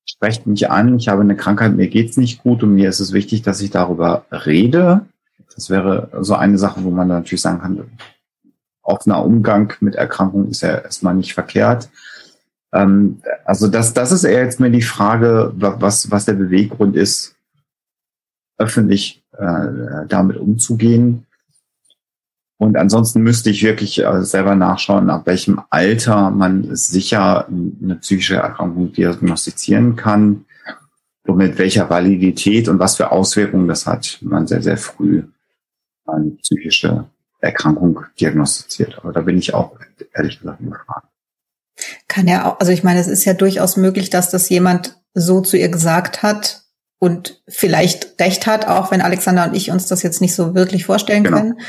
sprecht 0.05 0.47
mich 0.47 0.69
an, 0.69 0.97
ich 0.97 1.07
habe 1.07 1.21
eine 1.21 1.35
Krankheit, 1.35 1.75
mir 1.75 1.87
geht's 1.87 2.17
nicht 2.17 2.43
gut 2.43 2.63
und 2.63 2.73
mir 2.73 2.89
ist 2.89 2.99
es 2.99 3.13
wichtig, 3.13 3.41
dass 3.41 3.61
ich 3.61 3.71
darüber 3.71 4.25
rede. 4.31 5.05
Das 5.55 5.69
wäre 5.69 6.09
so 6.21 6.35
eine 6.35 6.57
Sache, 6.57 6.83
wo 6.83 6.91
man 6.91 7.07
natürlich 7.07 7.41
sagen 7.41 7.61
kann, 7.61 7.91
offener 8.81 9.23
Umgang 9.23 9.73
mit 9.79 9.95
Erkrankungen 9.95 10.49
ist 10.49 10.61
ja 10.61 10.77
erstmal 10.77 11.15
nicht 11.15 11.33
verkehrt. 11.33 11.89
Ähm, 12.73 13.21
also 13.45 13.67
das, 13.67 13.93
das 13.93 14.11
ist 14.11 14.23
eher 14.23 14.43
jetzt 14.43 14.59
mir 14.59 14.71
die 14.71 14.81
Frage, 14.81 15.51
was, 15.55 16.09
was 16.11 16.25
der 16.25 16.33
Beweggrund 16.33 16.95
ist, 16.95 17.35
öffentlich 18.57 19.23
äh, 19.37 20.05
damit 20.07 20.37
umzugehen. 20.37 21.25
Und 22.61 22.77
ansonsten 22.77 23.23
müsste 23.23 23.49
ich 23.49 23.63
wirklich 23.63 24.03
äh, 24.03 24.23
selber 24.23 24.53
nachschauen, 24.53 25.09
ab 25.09 25.25
welchem 25.25 25.63
Alter 25.71 26.29
man 26.29 26.75
sicher 26.75 27.47
eine 27.47 27.95
psychische 27.95 28.35
Erkrankung 28.35 28.93
diagnostizieren 28.93 29.95
kann 29.95 30.45
und 31.25 31.37
mit 31.37 31.57
welcher 31.57 31.89
Validität 31.89 32.69
und 32.69 32.77
was 32.77 32.97
für 32.97 33.11
Auswirkungen 33.11 33.67
das 33.67 33.87
hat, 33.87 34.19
wenn 34.21 34.29
man 34.29 34.45
sehr, 34.45 34.61
sehr 34.61 34.77
früh 34.77 35.23
eine 36.05 36.29
psychische 36.43 37.05
Erkrankung 37.39 38.01
diagnostiziert. 38.19 38.99
Aber 38.99 39.11
da 39.11 39.21
bin 39.21 39.39
ich 39.39 39.55
auch 39.55 39.75
ehrlich 40.13 40.37
gesagt 40.37 40.59
gefragt. 40.59 41.07
Kann 42.07 42.27
ja 42.27 42.45
auch, 42.45 42.59
also 42.59 42.71
ich 42.71 42.83
meine, 42.83 42.99
es 42.99 43.07
ist 43.07 43.25
ja 43.25 43.33
durchaus 43.33 43.75
möglich, 43.75 44.11
dass 44.11 44.29
das 44.29 44.49
jemand 44.49 45.01
so 45.15 45.41
zu 45.41 45.57
ihr 45.57 45.69
gesagt 45.69 46.21
hat, 46.21 46.61
und 47.03 47.41
vielleicht 47.47 48.21
recht 48.21 48.45
hat, 48.45 48.67
auch 48.67 48.91
wenn 48.91 49.01
Alexander 49.01 49.45
und 49.45 49.55
ich 49.55 49.71
uns 49.71 49.87
das 49.87 50.03
jetzt 50.03 50.21
nicht 50.21 50.35
so 50.35 50.53
wirklich 50.53 50.85
vorstellen 50.85 51.23
genau. 51.23 51.37
können. 51.37 51.59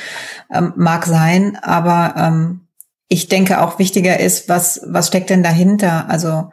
Ähm, 0.52 0.74
mag 0.76 1.06
sein, 1.06 1.56
aber 1.62 2.14
ähm, 2.18 2.60
ich 3.08 3.28
denke 3.28 3.62
auch 3.62 3.78
wichtiger 3.78 4.20
ist, 4.20 4.50
was, 4.50 4.82
was 4.84 5.06
steckt 5.06 5.30
denn 5.30 5.42
dahinter? 5.42 6.10
Also 6.10 6.50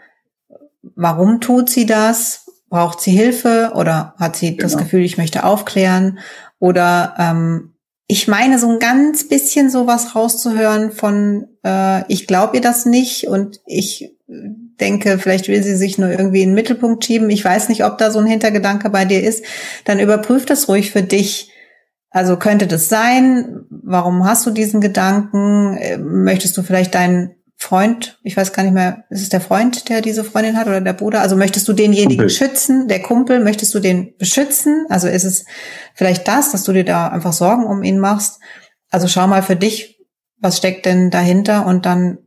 warum 0.96 1.42
tut 1.42 1.70
sie 1.70 1.86
das? 1.86 2.46
Braucht 2.70 3.02
sie 3.02 3.12
Hilfe 3.12 3.74
oder 3.76 4.14
hat 4.18 4.38
sie 4.38 4.52
genau. 4.52 4.64
das 4.64 4.78
Gefühl, 4.78 5.02
ich 5.02 5.18
möchte 5.18 5.44
aufklären? 5.44 6.20
Oder 6.60 7.16
ähm, 7.18 7.74
ich 8.08 8.30
meine, 8.30 8.60
so 8.60 8.70
ein 8.70 8.80
ganz 8.80 9.28
bisschen 9.28 9.70
sowas 9.70 10.16
rauszuhören 10.16 10.94
von, 10.94 11.50
äh, 11.66 12.10
ich 12.10 12.28
glaube 12.28 12.56
ihr 12.56 12.62
das 12.62 12.86
nicht 12.86 13.28
und 13.28 13.60
ich 13.66 14.16
denke, 14.30 15.18
vielleicht 15.18 15.48
will 15.48 15.64
sie 15.64 15.76
sich 15.76 15.98
nur 15.98 16.10
irgendwie 16.10 16.42
in 16.42 16.50
den 16.50 16.56
Mittelpunkt 16.56 17.04
schieben. 17.04 17.30
Ich 17.30 17.44
weiß 17.44 17.70
nicht, 17.70 17.84
ob 17.84 17.98
da 17.98 18.12
so 18.12 18.20
ein 18.20 18.26
Hintergedanke 18.26 18.90
bei 18.90 19.06
dir 19.06 19.24
ist. 19.24 19.44
Dann 19.86 20.00
überprüf 20.00 20.46
das 20.46 20.68
ruhig 20.68 20.92
für 20.92 21.02
dich. 21.02 21.52
Also 22.12 22.38
könnte 22.38 22.68
das 22.68 22.90
sein? 22.90 23.66
Warum 23.70 24.26
hast 24.26 24.46
du 24.46 24.52
diesen 24.52 24.82
Gedanken? 24.82 25.78
Äh, 25.78 25.98
möchtest 25.98 26.58
du 26.58 26.64
vielleicht 26.64 26.96
deinen 26.96 27.36
Freund, 27.62 28.20
ich 28.24 28.38
weiß 28.38 28.54
gar 28.54 28.64
nicht 28.64 28.74
mehr, 28.74 29.04
ist 29.10 29.22
es 29.22 29.28
der 29.28 29.42
Freund, 29.42 29.90
der 29.90 30.02
diese 30.02 30.24
Freundin 30.24 30.56
hat 30.56 30.68
oder 30.68 30.80
der 30.80 30.94
Bruder? 30.94 31.20
Also 31.20 31.36
möchtest 31.36 31.68
du 31.68 31.74
denjenigen 31.74 32.18
Kumpel. 32.18 32.30
schützen, 32.30 32.88
der 32.88 33.02
Kumpel, 33.02 33.44
möchtest 33.44 33.76
du 33.76 33.80
den 33.80 34.16
beschützen? 34.18 34.86
Also 34.88 35.10
ist 35.10 35.26
es 35.26 35.44
vielleicht 35.94 36.26
das, 36.28 36.54
dass 36.54 36.64
du 36.64 36.72
dir 36.72 36.86
da 36.86 37.10
einfach 37.10 37.34
Sorgen 37.34 37.66
um 37.66 37.84
ihn 37.84 38.00
machst? 38.00 38.40
Also 38.90 39.10
schau 39.10 39.28
mal 39.28 39.44
für 39.44 39.58
dich, 39.58 40.00
was 40.38 40.58
steckt 40.58 40.86
denn 40.86 41.12
dahinter 41.12 41.66
und 41.66 41.86
dann 41.86 42.20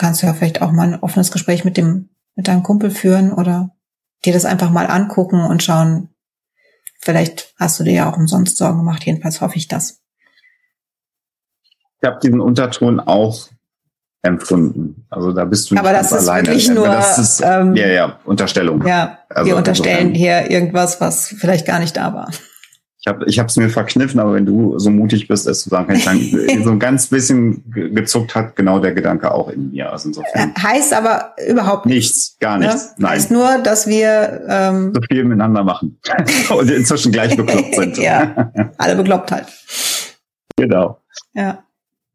kannst 0.00 0.22
du 0.22 0.26
ja 0.26 0.32
vielleicht 0.32 0.62
auch 0.62 0.72
mal 0.72 0.92
ein 0.92 1.02
offenes 1.02 1.30
Gespräch 1.30 1.64
mit 1.64 1.76
dem, 1.76 2.08
mit 2.34 2.48
deinem 2.48 2.62
Kumpel 2.62 2.90
führen 2.90 3.32
oder 3.32 3.76
dir 4.24 4.32
das 4.32 4.44
einfach 4.44 4.70
mal 4.70 4.86
angucken 4.86 5.44
und 5.44 5.62
schauen. 5.62 6.08
Vielleicht 7.00 7.54
hast 7.58 7.78
du 7.78 7.84
dir 7.84 7.92
ja 7.92 8.10
auch 8.10 8.16
umsonst 8.16 8.56
Sorgen 8.56 8.78
gemacht. 8.78 9.04
Jedenfalls 9.04 9.40
hoffe 9.40 9.56
ich 9.56 9.68
das. 9.68 10.00
Ich 12.02 12.06
habe 12.08 12.18
diesen 12.22 12.40
Unterton 12.40 12.98
auch 12.98 13.48
empfunden. 14.22 15.06
Also 15.10 15.32
da 15.32 15.44
bist 15.44 15.70
du 15.70 15.74
nicht 15.74 15.80
Aber 15.80 15.92
das 15.92 16.12
ist 16.12 16.28
alleine. 16.28 16.48
wirklich 16.48 16.70
nur, 16.70 16.86
das 16.86 17.18
ist, 17.18 17.40
ähm, 17.42 17.74
ja, 17.76 17.88
ja, 17.88 18.18
Unterstellung. 18.24 18.86
Ja, 18.86 19.18
also, 19.28 19.46
wir 19.46 19.56
unterstellen 19.56 20.08
also, 20.08 20.18
hier 20.18 20.50
irgendwas, 20.50 21.00
was 21.00 21.28
vielleicht 21.28 21.66
gar 21.66 21.78
nicht 21.78 21.96
da 21.96 22.12
war. 22.14 22.30
Ich 23.02 23.08
habe 23.08 23.24
ich 23.26 23.38
es 23.38 23.56
mir 23.56 23.70
verkniffen, 23.70 24.20
aber 24.20 24.34
wenn 24.34 24.44
du 24.44 24.78
so 24.78 24.90
mutig 24.90 25.26
bist, 25.26 25.46
es 25.46 25.62
zu 25.62 25.70
sagen, 25.70 25.86
kann 25.86 25.96
ich 25.96 26.04
sagen, 26.04 26.62
so 26.64 26.70
ein 26.70 26.78
ganz 26.78 27.06
bisschen 27.06 27.64
gezuckt 27.72 28.34
hat 28.34 28.56
genau 28.56 28.78
der 28.78 28.92
Gedanke 28.92 29.32
auch 29.32 29.48
in 29.48 29.70
mir. 29.70 29.90
Also 29.90 30.08
insofern. 30.08 30.50
Äh, 30.50 30.60
heißt 30.60 30.92
aber 30.92 31.34
überhaupt 31.48 31.86
nichts. 31.86 32.36
gar 32.40 32.58
nichts. 32.58 32.88
Ne? 32.88 32.94
Nein. 32.98 33.10
Heißt 33.12 33.30
nur, 33.30 33.58
dass 33.58 33.86
wir 33.86 34.42
ähm, 34.46 34.92
so 34.94 35.00
viel 35.10 35.24
miteinander 35.24 35.64
machen 35.64 35.98
und 36.50 36.70
inzwischen 36.70 37.10
gleich 37.10 37.34
bekloppt 37.34 37.74
sind. 37.74 37.96
ja, 38.02 38.52
alle 38.76 38.96
bekloppt 38.96 39.32
halt. 39.32 39.46
Genau. 40.56 41.00
Ja. 41.32 41.64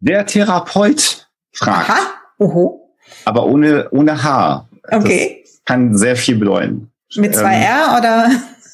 Der 0.02 0.28
Therapeut 0.28 1.28
fragt. 1.52 1.90
Aha. 1.90 2.00
Oho. 2.38 2.92
Aber 3.26 3.46
ohne, 3.48 3.90
ohne 3.90 4.22
H. 4.22 4.70
Okay. 4.92 5.42
Das 5.44 5.62
kann 5.66 5.98
sehr 5.98 6.16
viel 6.16 6.36
bedeuten. 6.36 6.92
Mit 7.16 7.34
zwei 7.34 7.56
ähm, 7.56 7.64
R 7.64 7.98
oder? 7.98 8.30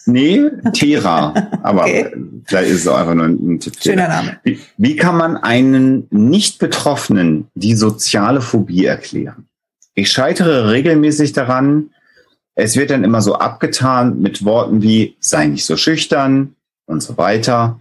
Nee, 0.05 0.49
Thera. 0.73 1.33
Aber 1.63 1.83
okay. 1.83 2.11
vielleicht 2.45 2.71
ist 2.71 2.81
es 2.81 2.87
auch 2.87 2.97
einfach 2.97 3.13
nur 3.13 3.25
ein 3.25 3.59
Tipp. 3.59 3.73
Schöner 3.81 4.07
Name. 4.07 4.39
Wie, 4.43 4.59
wie 4.77 4.95
kann 4.95 5.17
man 5.17 5.37
einen 5.37 6.07
Nicht-Betroffenen 6.09 7.47
die 7.55 7.75
soziale 7.75 8.41
Phobie 8.41 8.85
erklären? 8.85 9.47
Ich 9.93 10.11
scheitere 10.11 10.71
regelmäßig 10.71 11.33
daran, 11.33 11.91
es 12.55 12.75
wird 12.75 12.89
dann 12.89 13.03
immer 13.03 13.21
so 13.21 13.35
abgetan 13.35 14.19
mit 14.21 14.43
Worten 14.43 14.81
wie 14.81 15.15
sei 15.19 15.47
nicht 15.47 15.65
so 15.65 15.77
schüchtern 15.77 16.55
und 16.85 17.01
so 17.01 17.17
weiter. 17.17 17.79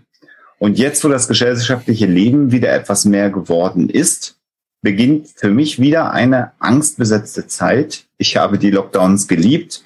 Und 0.59 0.79
jetzt, 0.79 1.03
wo 1.05 1.09
das 1.09 1.27
gesellschaftliche 1.27 2.07
Leben 2.07 2.53
wieder 2.53 2.73
etwas 2.73 3.05
mehr 3.05 3.31
geworden 3.31 3.89
ist, 3.89 4.37
beginnt 4.83 5.29
für 5.35 5.51
mich 5.51 5.81
wieder 5.81 6.13
eine 6.13 6.53
angstbesetzte 6.59 7.47
Zeit. 7.47 8.05
Ich 8.19 8.37
habe 8.37 8.59
die 8.59 8.71
Lockdowns 8.71 9.29
geliebt. 9.29 9.83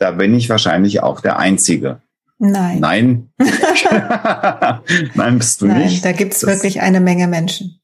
Da 0.00 0.12
bin 0.12 0.34
ich 0.34 0.48
wahrscheinlich 0.48 1.02
auch 1.02 1.20
der 1.20 1.38
Einzige. 1.38 2.00
Nein. 2.38 2.80
Nein. 2.80 3.32
Nein, 5.14 5.38
bist 5.38 5.60
du 5.60 5.66
Nein, 5.66 5.82
nicht. 5.82 6.02
Da 6.02 6.12
gibt 6.12 6.32
es 6.32 6.46
wirklich 6.46 6.80
eine 6.80 7.00
Menge 7.00 7.28
Menschen. 7.28 7.82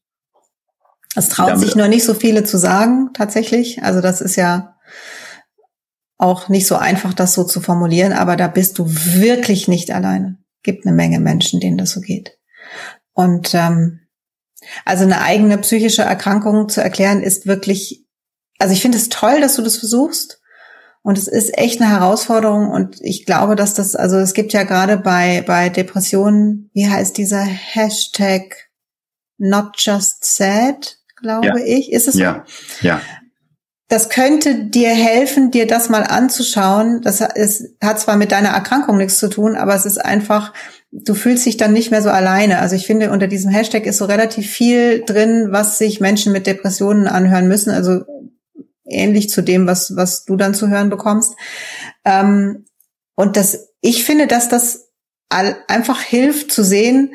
Es 1.15 1.29
traut 1.29 1.59
sich 1.59 1.75
nur 1.75 1.87
nicht 1.87 2.03
so 2.03 2.15
viele 2.15 2.43
zu 2.43 2.57
sagen, 2.57 3.11
tatsächlich. 3.13 3.83
Also 3.83 4.01
das 4.01 4.21
ist 4.21 4.35
ja 4.35 4.75
auch 6.17 6.49
nicht 6.49 6.65
so 6.65 6.75
einfach, 6.75 7.13
das 7.13 7.35
so 7.35 7.43
zu 7.43 7.61
formulieren, 7.61 8.13
aber 8.13 8.35
da 8.35 8.47
bist 8.47 8.79
du 8.79 8.87
wirklich 8.87 9.67
nicht 9.67 9.91
alleine. 9.91 10.39
Gibt 10.63 10.87
eine 10.87 10.95
Menge 10.95 11.19
Menschen, 11.19 11.59
denen 11.59 11.77
das 11.77 11.91
so 11.91 12.01
geht. 12.01 12.39
Und 13.13 13.53
ähm, 13.53 13.99
also 14.85 15.03
eine 15.03 15.21
eigene 15.21 15.59
psychische 15.59 16.01
Erkrankung 16.01 16.67
zu 16.67 16.81
erklären, 16.81 17.21
ist 17.21 17.45
wirklich, 17.45 18.07
also 18.57 18.73
ich 18.73 18.81
finde 18.81 18.97
es 18.97 19.09
toll, 19.09 19.39
dass 19.39 19.55
du 19.55 19.61
das 19.61 19.77
versuchst. 19.77 20.41
Und 21.07 21.17
es 21.17 21.29
ist 21.29 21.57
echt 21.57 21.79
eine 21.79 21.89
Herausforderung. 21.89 22.69
Und 22.69 22.97
ich 22.99 23.25
glaube, 23.25 23.55
dass 23.55 23.73
das, 23.73 23.95
also 23.95 24.17
es 24.17 24.33
gibt 24.33 24.51
ja 24.51 24.63
gerade 24.63 24.97
bei, 24.97 25.41
bei 25.47 25.69
Depressionen, 25.69 26.69
wie 26.73 26.89
heißt 26.89 27.17
dieser 27.17 27.43
Hashtag 27.43 28.69
not 29.37 29.71
just 29.77 30.25
sad, 30.25 30.97
glaube 31.15 31.47
ja. 31.47 31.55
ich. 31.55 31.93
Ist 31.93 32.09
es 32.09 32.15
ja. 32.15 32.43
so? 32.45 32.87
Ja 32.87 33.01
das 33.89 34.09
könnte 34.09 34.65
dir 34.65 34.89
helfen, 34.89 35.49
dir 35.49 35.65
das 35.65 35.87
mal 35.87 36.03
anzuschauen. 36.03 37.01
Das 37.03 37.21
ist, 37.21 37.77
hat 37.81 37.99
zwar 37.99 38.17
mit 38.17 38.33
deiner 38.33 38.49
Erkrankung 38.49 38.97
nichts 38.97 39.17
zu 39.17 39.29
tun, 39.29 39.55
aber 39.55 39.75
es 39.75 39.85
ist 39.85 39.97
einfach, 39.97 40.51
du 40.91 41.13
fühlst 41.13 41.45
dich 41.45 41.55
dann 41.55 41.71
nicht 41.71 41.89
mehr 41.89 42.01
so 42.01 42.09
alleine. 42.09 42.59
Also 42.59 42.75
ich 42.75 42.85
finde, 42.85 43.11
unter 43.11 43.27
diesem 43.27 43.49
Hashtag 43.49 43.85
ist 43.85 43.99
so 43.99 44.05
relativ 44.05 44.49
viel 44.49 45.03
drin, 45.05 45.47
was 45.51 45.77
sich 45.77 46.01
Menschen 46.01 46.33
mit 46.33 46.47
Depressionen 46.47 47.07
anhören 47.07 47.47
müssen. 47.47 47.71
Also 47.71 48.01
ähnlich 48.89 49.29
zu 49.29 49.41
dem, 49.41 49.67
was, 49.67 49.95
was 49.95 50.25
du 50.25 50.35
dann 50.35 50.53
zu 50.53 50.69
hören 50.69 50.89
bekommst. 50.89 51.35
Ähm, 52.05 52.65
und 53.15 53.35
das, 53.35 53.69
ich 53.81 54.03
finde, 54.03 54.27
dass 54.27 54.49
das 54.49 54.91
einfach 55.29 56.01
hilft 56.01 56.51
zu 56.51 56.63
sehen, 56.63 57.13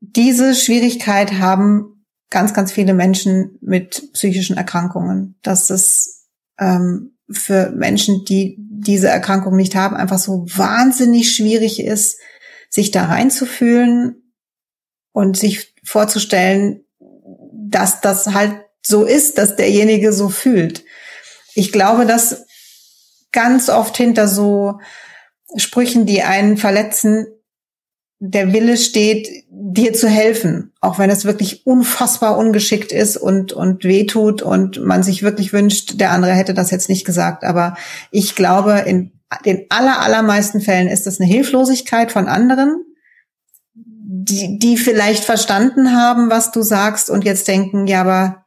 diese 0.00 0.54
Schwierigkeit 0.54 1.34
haben 1.34 2.06
ganz, 2.30 2.54
ganz 2.54 2.72
viele 2.72 2.94
Menschen 2.94 3.58
mit 3.60 4.12
psychischen 4.12 4.56
Erkrankungen. 4.56 5.36
Dass 5.42 5.70
es 5.70 6.28
ähm, 6.58 7.16
für 7.30 7.70
Menschen, 7.70 8.24
die 8.24 8.56
diese 8.58 9.08
Erkrankung 9.08 9.56
nicht 9.56 9.74
haben, 9.74 9.96
einfach 9.96 10.18
so 10.18 10.46
wahnsinnig 10.48 11.34
schwierig 11.34 11.80
ist, 11.82 12.18
sich 12.70 12.90
da 12.90 13.06
reinzufühlen 13.06 14.34
und 15.12 15.36
sich 15.36 15.74
vorzustellen, 15.84 16.84
dass 17.52 18.00
das 18.00 18.32
halt 18.34 18.62
so 18.82 19.04
ist, 19.04 19.38
dass 19.38 19.56
derjenige 19.56 20.12
so 20.12 20.28
fühlt. 20.28 20.84
Ich 21.54 21.72
glaube, 21.72 22.06
dass 22.06 22.44
ganz 23.32 23.68
oft 23.68 23.96
hinter 23.96 24.28
so 24.28 24.80
Sprüchen, 25.56 26.06
die 26.06 26.22
einen 26.22 26.56
verletzen, 26.56 27.26
der 28.20 28.52
Wille 28.52 28.76
steht, 28.76 29.28
dir 29.48 29.92
zu 29.92 30.08
helfen, 30.08 30.72
auch 30.80 30.98
wenn 30.98 31.10
es 31.10 31.24
wirklich 31.24 31.66
unfassbar 31.66 32.36
ungeschickt 32.36 32.90
ist 32.90 33.16
und, 33.16 33.52
und 33.52 33.84
wehtut 33.84 34.42
und 34.42 34.84
man 34.84 35.02
sich 35.02 35.22
wirklich 35.22 35.52
wünscht, 35.52 36.00
der 36.00 36.10
andere 36.10 36.32
hätte 36.32 36.52
das 36.52 36.70
jetzt 36.70 36.88
nicht 36.88 37.04
gesagt. 37.04 37.44
Aber 37.44 37.76
ich 38.10 38.34
glaube, 38.34 38.82
in 38.86 39.12
den 39.44 39.66
aller, 39.68 40.00
allermeisten 40.00 40.60
Fällen 40.60 40.88
ist 40.88 41.06
das 41.06 41.20
eine 41.20 41.28
Hilflosigkeit 41.28 42.10
von 42.10 42.26
anderen, 42.26 42.84
die, 43.74 44.58
die 44.58 44.76
vielleicht 44.76 45.22
verstanden 45.22 45.92
haben, 45.92 46.28
was 46.28 46.50
du 46.50 46.62
sagst 46.62 47.10
und 47.10 47.24
jetzt 47.24 47.46
denken, 47.46 47.86
ja, 47.86 48.00
aber 48.00 48.46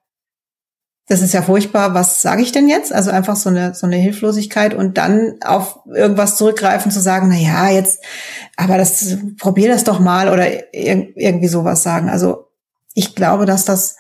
das 1.11 1.21
ist 1.21 1.33
ja 1.33 1.41
furchtbar, 1.41 1.93
was 1.93 2.21
sage 2.21 2.41
ich 2.41 2.53
denn 2.53 2.69
jetzt? 2.69 2.93
Also 2.93 3.11
einfach 3.11 3.35
so 3.35 3.49
eine, 3.49 3.75
so 3.75 3.85
eine 3.85 3.97
Hilflosigkeit 3.97 4.73
und 4.73 4.97
dann 4.97 5.35
auf 5.43 5.79
irgendwas 5.93 6.37
zurückgreifen 6.37 6.89
zu 6.89 7.01
sagen, 7.01 7.27
na 7.27 7.35
ja, 7.35 7.69
jetzt, 7.69 8.01
aber 8.55 8.77
das, 8.77 9.17
probier 9.37 9.67
das 9.67 9.83
doch 9.83 9.99
mal 9.99 10.29
oder 10.29 10.73
irgendwie 10.73 11.49
sowas 11.49 11.83
sagen. 11.83 12.09
Also 12.09 12.47
ich 12.93 13.13
glaube, 13.13 13.45
dass 13.45 13.65
das 13.65 13.97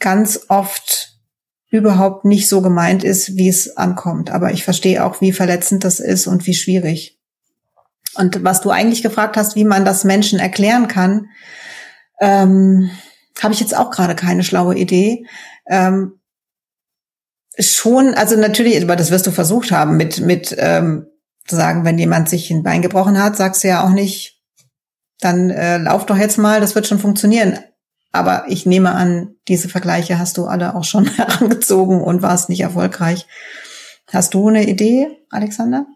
ganz 0.00 0.46
oft 0.48 1.20
überhaupt 1.70 2.24
nicht 2.24 2.48
so 2.48 2.62
gemeint 2.62 3.04
ist, 3.04 3.36
wie 3.36 3.48
es 3.48 3.76
ankommt. 3.76 4.32
Aber 4.32 4.50
ich 4.50 4.64
verstehe 4.64 5.04
auch, 5.04 5.20
wie 5.20 5.30
verletzend 5.30 5.84
das 5.84 6.00
ist 6.00 6.26
und 6.26 6.48
wie 6.48 6.54
schwierig. 6.54 7.20
Und 8.16 8.42
was 8.42 8.60
du 8.60 8.70
eigentlich 8.70 9.04
gefragt 9.04 9.36
hast, 9.36 9.54
wie 9.54 9.64
man 9.64 9.84
das 9.84 10.02
Menschen 10.02 10.40
erklären 10.40 10.88
kann, 10.88 11.28
ähm, 12.20 12.90
habe 13.40 13.54
ich 13.54 13.60
jetzt 13.60 13.76
auch 13.76 13.92
gerade 13.92 14.16
keine 14.16 14.42
schlaue 14.42 14.74
Idee 14.74 15.26
ähm, 15.72 16.20
schon, 17.58 18.14
also 18.14 18.36
natürlich, 18.36 18.82
aber 18.82 18.94
das 18.94 19.10
wirst 19.10 19.26
du 19.26 19.30
versucht 19.30 19.72
haben, 19.72 19.96
mit, 19.96 20.20
mit 20.20 20.54
ähm, 20.58 21.06
zu 21.46 21.56
sagen, 21.56 21.84
wenn 21.84 21.98
jemand 21.98 22.28
sich 22.28 22.50
ein 22.50 22.62
Bein 22.62 22.82
gebrochen 22.82 23.20
hat, 23.20 23.36
sagst 23.36 23.64
du 23.64 23.68
ja 23.68 23.82
auch 23.82 23.90
nicht, 23.90 24.40
dann 25.20 25.50
äh, 25.50 25.78
lauf 25.78 26.04
doch 26.06 26.16
jetzt 26.16 26.36
mal, 26.36 26.60
das 26.60 26.74
wird 26.74 26.86
schon 26.86 26.98
funktionieren. 26.98 27.58
Aber 28.12 28.44
ich 28.48 28.66
nehme 28.66 28.92
an, 28.92 29.34
diese 29.48 29.70
Vergleiche 29.70 30.18
hast 30.18 30.36
du 30.36 30.44
alle 30.44 30.74
auch 30.74 30.84
schon 30.84 31.06
herangezogen 31.16 32.02
und 32.02 32.22
warst 32.22 32.50
nicht 32.50 32.60
erfolgreich. 32.60 33.26
Hast 34.12 34.34
du 34.34 34.48
eine 34.48 34.68
Idee, 34.68 35.08
Alexander? 35.30 35.86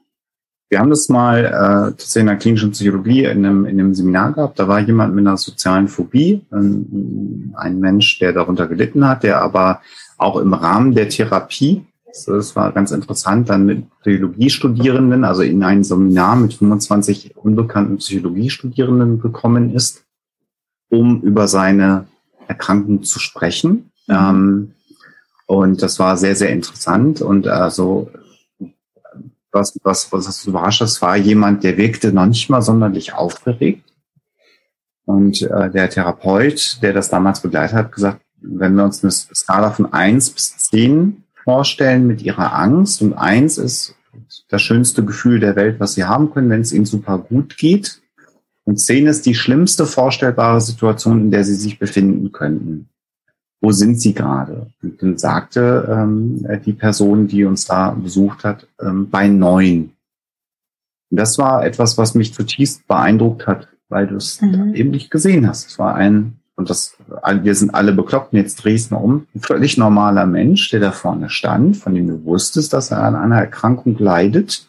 Wir 0.69 0.81
haben 0.81 0.91
das 0.91 1.09
mal 1.09 1.45
äh, 1.45 1.51
tatsächlich 1.93 2.21
in 2.23 2.27
der 2.27 2.37
klinischen 2.37 2.71
Psychologie 2.73 3.25
in 3.25 3.47
einem, 3.47 3.67
in 3.67 3.79
einem 3.79 3.95
Seminar 3.95 4.33
gehabt. 4.33 4.59
Da 4.59 4.67
war 4.67 4.81
jemand 4.81 5.15
mit 5.15 5.27
einer 5.27 5.37
sozialen 5.37 5.87
Phobie, 5.87 6.45
ähm, 6.53 7.55
ein 7.57 7.79
Mensch, 7.79 8.19
der 8.19 8.33
darunter 8.33 8.67
gelitten 8.67 9.07
hat, 9.07 9.23
der 9.23 9.41
aber 9.41 9.81
auch 10.19 10.37
im 10.39 10.55
Rahmen 10.55 10.95
der 10.95 11.09
Therapie, 11.09 11.85
das 12.25 12.57
war 12.57 12.73
ganz 12.73 12.93
interessant, 12.93 13.51
dann 13.51 13.67
mit 13.67 13.85
Psychologiestudierenden, 14.01 15.25
also 15.25 15.43
in 15.43 15.63
ein 15.63 15.85
Seminar 15.85 16.37
mit 16.37 16.55
25 16.55 17.37
unbekannten 17.37 17.99
Psychologiestudierenden 17.99 19.21
gekommen 19.21 19.75
ist, 19.75 20.05
um 20.89 21.21
über 21.23 21.47
seine 21.47 22.07
Erkrankung 22.49 23.03
zu 23.03 23.19
sprechen. 23.19 23.91
Mhm. 24.07 24.15
Ähm, 24.15 24.73
und 25.47 25.83
das 25.83 25.99
war 25.99 26.17
sehr, 26.17 26.35
sehr 26.35 26.51
interessant. 26.51 27.21
Und 27.21 27.47
also 27.47 28.11
was, 29.53 29.79
was, 29.83 30.13
was 30.13 30.27
das 30.27 30.47
überrascht, 30.47 30.81
das 30.81 31.01
war 31.03 31.17
jemand, 31.17 31.65
der 31.65 31.77
wirkte 31.77 32.13
noch 32.13 32.27
nicht 32.27 32.51
mal 32.51 32.63
sonderlich 32.63 33.15
aufgeregt. 33.15 33.85
Und 35.05 35.43
äh, 35.43 35.71
der 35.71 35.89
Therapeut, 35.89 36.79
der 36.83 36.93
das 36.93 37.09
damals 37.09 37.41
begleitet 37.41 37.77
hat, 37.77 37.93
gesagt, 37.93 38.21
wenn 38.41 38.75
wir 38.75 38.85
uns 38.85 39.03
eine 39.03 39.13
Skala 39.13 39.71
von 39.71 39.93
eins 39.93 40.31
bis 40.31 40.57
zehn 40.59 41.25
vorstellen 41.45 42.07
mit 42.07 42.23
ihrer 42.23 42.55
Angst 42.55 43.03
und 43.03 43.15
eins 43.15 43.57
ist 43.57 43.95
das 44.49 44.63
schönste 44.63 45.05
Gefühl 45.05 45.41
der 45.41 45.57
Welt, 45.57 45.79
was 45.79 45.95
sie 45.95 46.05
haben 46.05 46.33
können, 46.33 46.51
wenn 46.51 46.61
es 46.61 46.73
ihnen 46.73 46.87
super 46.87 47.19
gut 47.19 47.57
geht. 47.57 48.03
Und 48.65 48.79
zehn 48.79 49.07
ist 49.07 49.27
die 49.27 49.35
schlimmste 49.35 49.87
vorstellbare 49.87 50.61
Situation, 50.61 51.21
in 51.21 51.31
der 51.31 51.45
sie 51.45 51.55
sich 51.55 51.79
befinden 51.79 52.33
könnten 52.33 52.89
wo 53.61 53.73
sind 53.73 54.01
Sie 54.01 54.15
gerade? 54.15 54.69
Und 54.83 55.03
dann 55.03 55.19
sagte 55.19 55.89
ähm, 55.91 56.47
die 56.65 56.73
Person, 56.73 57.27
die 57.27 57.45
uns 57.45 57.65
da 57.65 57.91
besucht 57.91 58.45
hat, 58.45 58.67
ähm, 58.81 59.11
bei 59.11 59.29
neun. 59.29 59.93
Und 61.11 61.21
das 61.21 61.39
war 61.39 61.65
etwas, 61.65 61.99
was 61.99 62.15
mich 62.15 62.35
zutiefst 62.35 62.87
beeindruckt 62.87 63.47
hat, 63.47 63.69
weil 63.89 64.07
du 64.07 64.17
es 64.17 64.41
mhm. 64.41 64.75
eben 64.75 64.91
nicht 64.91 65.11
gesehen 65.11 65.47
hast. 65.47 65.69
Es 65.69 65.79
war 65.79 65.95
ein, 65.95 66.41
und 66.57 66.69
das, 66.69 66.97
wir 67.43 67.55
sind 67.55 67.75
alle 67.75 67.93
bekloppt, 67.93 68.33
jetzt 68.33 68.65
drehst 68.65 68.91
du 68.91 68.97
um, 68.97 69.27
ein 69.35 69.41
völlig 69.41 69.79
normaler 69.79 70.27
Mensch, 70.27 70.71
der 70.71 70.81
da 70.81 70.93
vorne 70.93 71.31
stand, 71.31 71.77
von 71.77 71.95
dem 71.95 72.09
du 72.09 72.25
wusstest, 72.25 72.73
dass 72.73 72.91
er 72.91 73.03
an 73.03 73.15
einer 73.15 73.39
Erkrankung 73.39 73.97
leidet, 73.99 74.69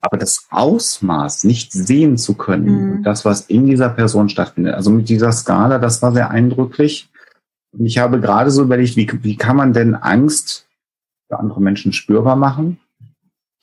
aber 0.00 0.16
das 0.16 0.46
Ausmaß 0.50 1.44
nicht 1.44 1.72
sehen 1.72 2.16
zu 2.18 2.34
können, 2.34 2.98
mhm. 2.98 3.02
das, 3.02 3.24
was 3.24 3.42
in 3.42 3.66
dieser 3.66 3.88
Person 3.88 4.28
stattfindet, 4.28 4.74
also 4.74 4.90
mit 4.90 5.08
dieser 5.08 5.32
Skala, 5.32 5.78
das 5.78 6.02
war 6.02 6.12
sehr 6.12 6.30
eindrücklich. 6.30 7.10
Und 7.72 7.86
ich 7.86 7.98
habe 7.98 8.20
gerade 8.20 8.50
so 8.50 8.62
überlegt, 8.62 8.96
wie, 8.96 9.08
wie 9.22 9.36
kann 9.36 9.56
man 9.56 9.72
denn 9.72 9.94
Angst 9.94 10.66
für 11.28 11.38
andere 11.38 11.60
Menschen 11.60 11.92
spürbar 11.92 12.36
machen? 12.36 12.78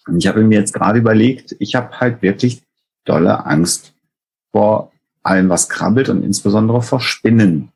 Und 0.08 0.18
ich 0.18 0.28
habe 0.28 0.44
mir 0.44 0.60
jetzt 0.60 0.74
gerade 0.74 1.00
überlegt, 1.00 1.56
ich 1.60 1.76
habe 1.76 2.00
halt 2.00 2.22
wirklich 2.22 2.62
dolle 3.06 3.46
Angst 3.46 3.94
vor 4.52 4.92
allem, 5.24 5.50
was 5.50 5.70
krabbelt 5.70 6.10
und 6.10 6.24
insbesondere 6.24 6.82
vor 6.82 7.02
Spinnen. 7.02 7.70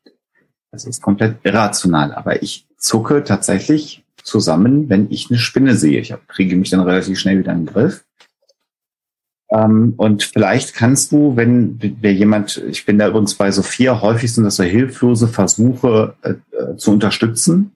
Das 0.70 0.84
ist 0.84 1.02
komplett 1.02 1.38
irrational. 1.44 2.14
Aber 2.14 2.42
ich 2.42 2.66
zucke 2.76 3.24
tatsächlich 3.24 4.04
zusammen, 4.22 4.88
wenn 4.88 5.10
ich 5.10 5.30
eine 5.30 5.38
Spinne 5.38 5.74
sehe. 5.74 6.00
Ich 6.00 6.14
kriege 6.28 6.56
mich 6.56 6.70
dann 6.70 6.80
relativ 6.80 7.18
schnell 7.18 7.38
wieder 7.38 7.52
in 7.52 7.66
den 7.66 7.72
Griff. 7.72 8.04
Ähm, 9.52 9.94
und 9.96 10.22
vielleicht 10.22 10.74
kannst 10.74 11.12
du, 11.12 11.36
wenn 11.36 11.78
wer 12.00 12.12
jemand, 12.12 12.62
ich 12.68 12.86
bin 12.86 12.98
da 12.98 13.08
übrigens 13.08 13.34
bei 13.34 13.50
Sophia, 13.50 14.00
häufig 14.00 14.32
sind 14.32 14.44
das 14.44 14.56
so 14.56 14.62
hilflose 14.62 15.26
Versuche 15.26 16.14
äh, 16.22 16.34
äh, 16.56 16.76
zu 16.76 16.92
unterstützen. 16.92 17.72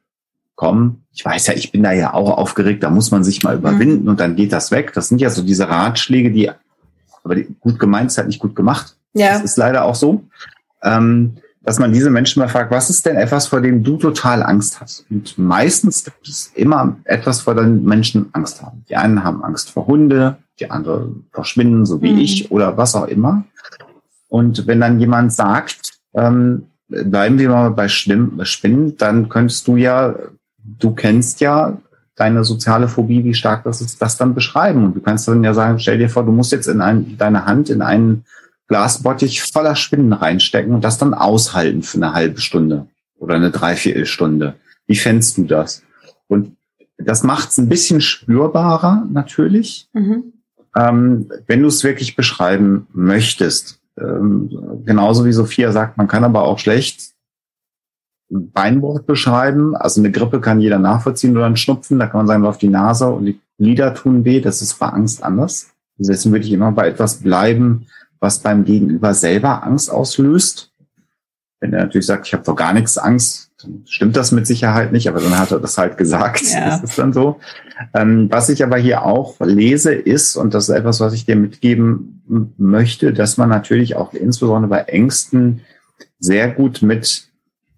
Komm, 0.54 1.02
ich 1.12 1.24
weiß 1.24 1.48
ja, 1.48 1.54
ich 1.54 1.72
bin 1.72 1.82
da 1.82 1.90
ja 1.92 2.14
auch 2.14 2.38
aufgeregt, 2.38 2.84
da 2.84 2.90
muss 2.90 3.10
man 3.10 3.24
sich 3.24 3.42
mal 3.42 3.56
überwinden 3.56 4.04
mhm. 4.04 4.08
und 4.10 4.20
dann 4.20 4.36
geht 4.36 4.52
das 4.52 4.70
weg. 4.70 4.92
Das 4.94 5.08
sind 5.08 5.20
ja 5.20 5.30
so 5.30 5.42
diese 5.42 5.68
Ratschläge, 5.68 6.30
die, 6.30 6.48
aber 7.24 7.34
die, 7.34 7.48
gut 7.58 7.80
gemeint 7.80 8.10
ist 8.10 8.18
halt 8.18 8.28
nicht 8.28 8.38
gut 8.38 8.54
gemacht. 8.54 8.96
Ja. 9.12 9.32
Das 9.32 9.42
ist 9.42 9.56
leider 9.56 9.84
auch 9.84 9.96
so. 9.96 10.22
Ähm, 10.82 11.38
dass 11.64 11.78
man 11.78 11.92
diese 11.92 12.10
Menschen 12.10 12.40
mal 12.40 12.48
fragt, 12.48 12.70
was 12.70 12.90
ist 12.90 13.06
denn 13.06 13.16
etwas, 13.16 13.46
vor 13.46 13.60
dem 13.60 13.82
du 13.82 13.96
total 13.96 14.42
Angst 14.42 14.80
hast? 14.80 15.06
Und 15.10 15.38
meistens 15.38 16.04
gibt 16.04 16.28
es 16.28 16.52
immer 16.54 16.96
etwas, 17.04 17.40
vor 17.40 17.54
dem 17.54 17.82
Menschen 17.84 18.28
Angst 18.32 18.62
haben. 18.62 18.84
Die 18.88 18.96
einen 18.96 19.24
haben 19.24 19.42
Angst 19.42 19.70
vor 19.70 19.86
Hunde, 19.86 20.36
die 20.60 20.70
anderen 20.70 21.26
verschwinden, 21.32 21.86
so 21.86 22.02
wie 22.02 22.12
mhm. 22.12 22.18
ich 22.18 22.50
oder 22.50 22.76
was 22.76 22.94
auch 22.94 23.08
immer. 23.08 23.44
Und 24.28 24.66
wenn 24.66 24.80
dann 24.80 25.00
jemand 25.00 25.32
sagt, 25.32 25.92
ähm, 26.14 26.66
bleiben 26.88 27.38
wir 27.38 27.48
mal 27.48 27.70
bei 27.70 27.88
Spinnen, 27.88 28.96
dann 28.98 29.28
könntest 29.30 29.66
du 29.66 29.76
ja, 29.76 30.14
du 30.62 30.94
kennst 30.94 31.40
ja 31.40 31.78
deine 32.14 32.44
soziale 32.44 32.88
Phobie, 32.88 33.24
wie 33.24 33.34
stark 33.34 33.64
das 33.64 33.80
ist, 33.80 34.00
das 34.02 34.16
dann 34.18 34.34
beschreiben. 34.34 34.84
Und 34.84 34.96
du 34.96 35.00
kannst 35.00 35.26
dann 35.26 35.42
ja 35.42 35.54
sagen, 35.54 35.78
stell 35.78 35.98
dir 35.98 36.10
vor, 36.10 36.24
du 36.24 36.32
musst 36.32 36.52
jetzt 36.52 36.68
in 36.68 36.80
ein, 36.80 37.16
deine 37.16 37.46
Hand 37.46 37.70
in 37.70 37.82
einen 37.82 38.24
Glasbottich 38.74 39.40
voller 39.40 39.76
Spinnen 39.76 40.12
reinstecken 40.12 40.74
und 40.74 40.82
das 40.82 40.98
dann 40.98 41.14
aushalten 41.14 41.84
für 41.84 41.98
eine 41.98 42.12
halbe 42.12 42.40
Stunde 42.40 42.88
oder 43.16 43.36
eine 43.36 43.52
Dreiviertelstunde. 43.52 44.56
Wie 44.88 44.96
fändst 44.96 45.38
du 45.38 45.44
das? 45.44 45.84
Und 46.26 46.56
das 46.98 47.22
macht 47.22 47.50
es 47.50 47.58
ein 47.58 47.68
bisschen 47.68 48.00
spürbarer 48.00 49.06
natürlich. 49.08 49.86
Mhm. 49.92 50.32
Ähm, 50.76 51.30
wenn 51.46 51.62
du 51.62 51.68
es 51.68 51.84
wirklich 51.84 52.16
beschreiben 52.16 52.88
möchtest. 52.92 53.80
Ähm, 53.96 54.50
genauso 54.84 55.24
wie 55.24 55.32
Sophia 55.32 55.70
sagt, 55.70 55.96
man 55.96 56.08
kann 56.08 56.24
aber 56.24 56.42
auch 56.42 56.58
schlecht 56.58 57.12
ein 58.32 58.50
Beinwort 58.50 59.06
beschreiben. 59.06 59.76
Also 59.76 60.00
eine 60.00 60.10
Grippe 60.10 60.40
kann 60.40 60.58
jeder 60.58 60.80
nachvollziehen 60.80 61.36
oder 61.36 61.46
ein 61.46 61.56
Schnupfen. 61.56 62.00
Da 62.00 62.08
kann 62.08 62.18
man 62.18 62.26
sagen, 62.26 62.42
läuft 62.42 62.62
die 62.62 62.68
Nase 62.68 63.06
und 63.06 63.26
die 63.26 63.40
Lieder 63.56 63.94
tun 63.94 64.24
weh. 64.24 64.40
Das 64.40 64.62
ist 64.62 64.80
bei 64.80 64.88
Angst 64.88 65.22
anders. 65.22 65.70
Deswegen 65.96 66.32
würde 66.32 66.44
ich 66.44 66.52
immer 66.52 66.72
bei 66.72 66.88
etwas 66.88 67.18
bleiben, 67.20 67.86
was 68.24 68.38
beim 68.38 68.64
Gegenüber 68.64 69.12
selber 69.12 69.64
Angst 69.64 69.90
auslöst. 69.90 70.72
Wenn 71.60 71.74
er 71.74 71.84
natürlich 71.84 72.06
sagt, 72.06 72.26
ich 72.26 72.32
habe 72.32 72.42
doch 72.42 72.56
gar 72.56 72.72
nichts 72.72 72.96
Angst, 72.96 73.50
dann 73.62 73.82
stimmt 73.86 74.16
das 74.16 74.32
mit 74.32 74.46
Sicherheit 74.46 74.92
nicht, 74.92 75.08
aber 75.08 75.20
dann 75.20 75.38
hat 75.38 75.52
er 75.52 75.60
das 75.60 75.76
halt 75.76 75.98
gesagt. 75.98 76.42
Ja. 76.50 76.70
Das 76.70 76.82
ist 76.82 76.98
dann 76.98 77.12
so. 77.12 77.38
Ähm, 77.92 78.28
was 78.30 78.48
ich 78.48 78.64
aber 78.64 78.78
hier 78.78 79.04
auch 79.04 79.38
lese, 79.40 79.92
ist, 79.92 80.36
und 80.36 80.54
das 80.54 80.70
ist 80.70 80.74
etwas, 80.74 81.00
was 81.00 81.12
ich 81.12 81.26
dir 81.26 81.36
mitgeben 81.36 82.54
möchte, 82.56 83.12
dass 83.12 83.36
man 83.36 83.50
natürlich 83.50 83.94
auch 83.94 84.14
insbesondere 84.14 84.70
bei 84.70 84.80
Ängsten 84.80 85.60
sehr 86.18 86.50
gut 86.50 86.80
mit, 86.80 87.28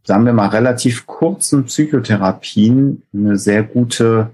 sagen 0.05 0.27
wir 0.27 0.33
mal, 0.33 0.49
relativ 0.49 1.07
kurzen 1.07 1.65
Psychotherapien 1.65 3.03
eine 3.13 3.37
sehr 3.37 3.65
gute 3.65 4.31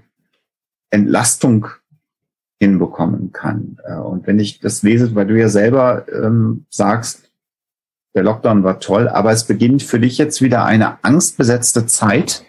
Entlastung 0.91 1.69
hinbekommen 2.63 3.31
kann. 3.31 3.77
Äh, 3.85 3.95
und 3.95 4.27
wenn 4.27 4.39
ich 4.39 4.59
das 4.59 4.83
lese, 4.83 5.13
weil 5.15 5.27
du 5.27 5.37
ja 5.37 5.49
selber 5.49 6.05
ähm, 6.11 6.65
sagst, 6.69 7.29
der 8.15 8.23
Lockdown 8.23 8.63
war 8.63 8.79
toll, 8.79 9.07
aber 9.07 9.31
es 9.31 9.45
beginnt 9.45 9.83
für 9.83 9.99
dich 9.99 10.17
jetzt 10.17 10.41
wieder 10.41 10.65
eine 10.65 11.03
angstbesetzte 11.03 11.85
Zeit, 11.87 12.43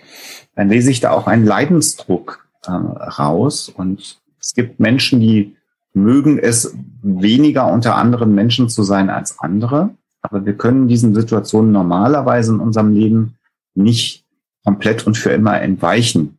dann 0.55 0.69
lese 0.69 0.91
ich 0.91 1.01
da 1.01 1.11
auch 1.11 1.27
einen 1.27 1.47
Leidensdruck 1.47 2.47
äh, 2.67 2.71
raus. 2.71 3.69
Und 3.69 4.21
es 4.41 4.55
gibt 4.55 4.79
Menschen, 4.79 5.21
die 5.21 5.57
mögen 5.95 6.39
es 6.39 6.77
weniger 7.03 7.73
unter 7.73 7.97
anderen 7.97 8.35
Menschen 8.35 8.69
zu 8.69 8.83
sein 8.83 9.11
als 9.11 9.39
andere. 9.39 9.91
Aber 10.23 10.45
wir 10.45 10.55
können 10.55 10.89
diesen 10.89 11.15
Situationen 11.15 11.73
normalerweise 11.73 12.53
in 12.53 12.61
unserem 12.61 12.93
Leben 12.93 13.37
nicht 13.75 14.25
komplett 14.65 15.07
und 15.07 15.17
für 15.17 15.31
immer 15.31 15.61
entweichen. 15.61 16.39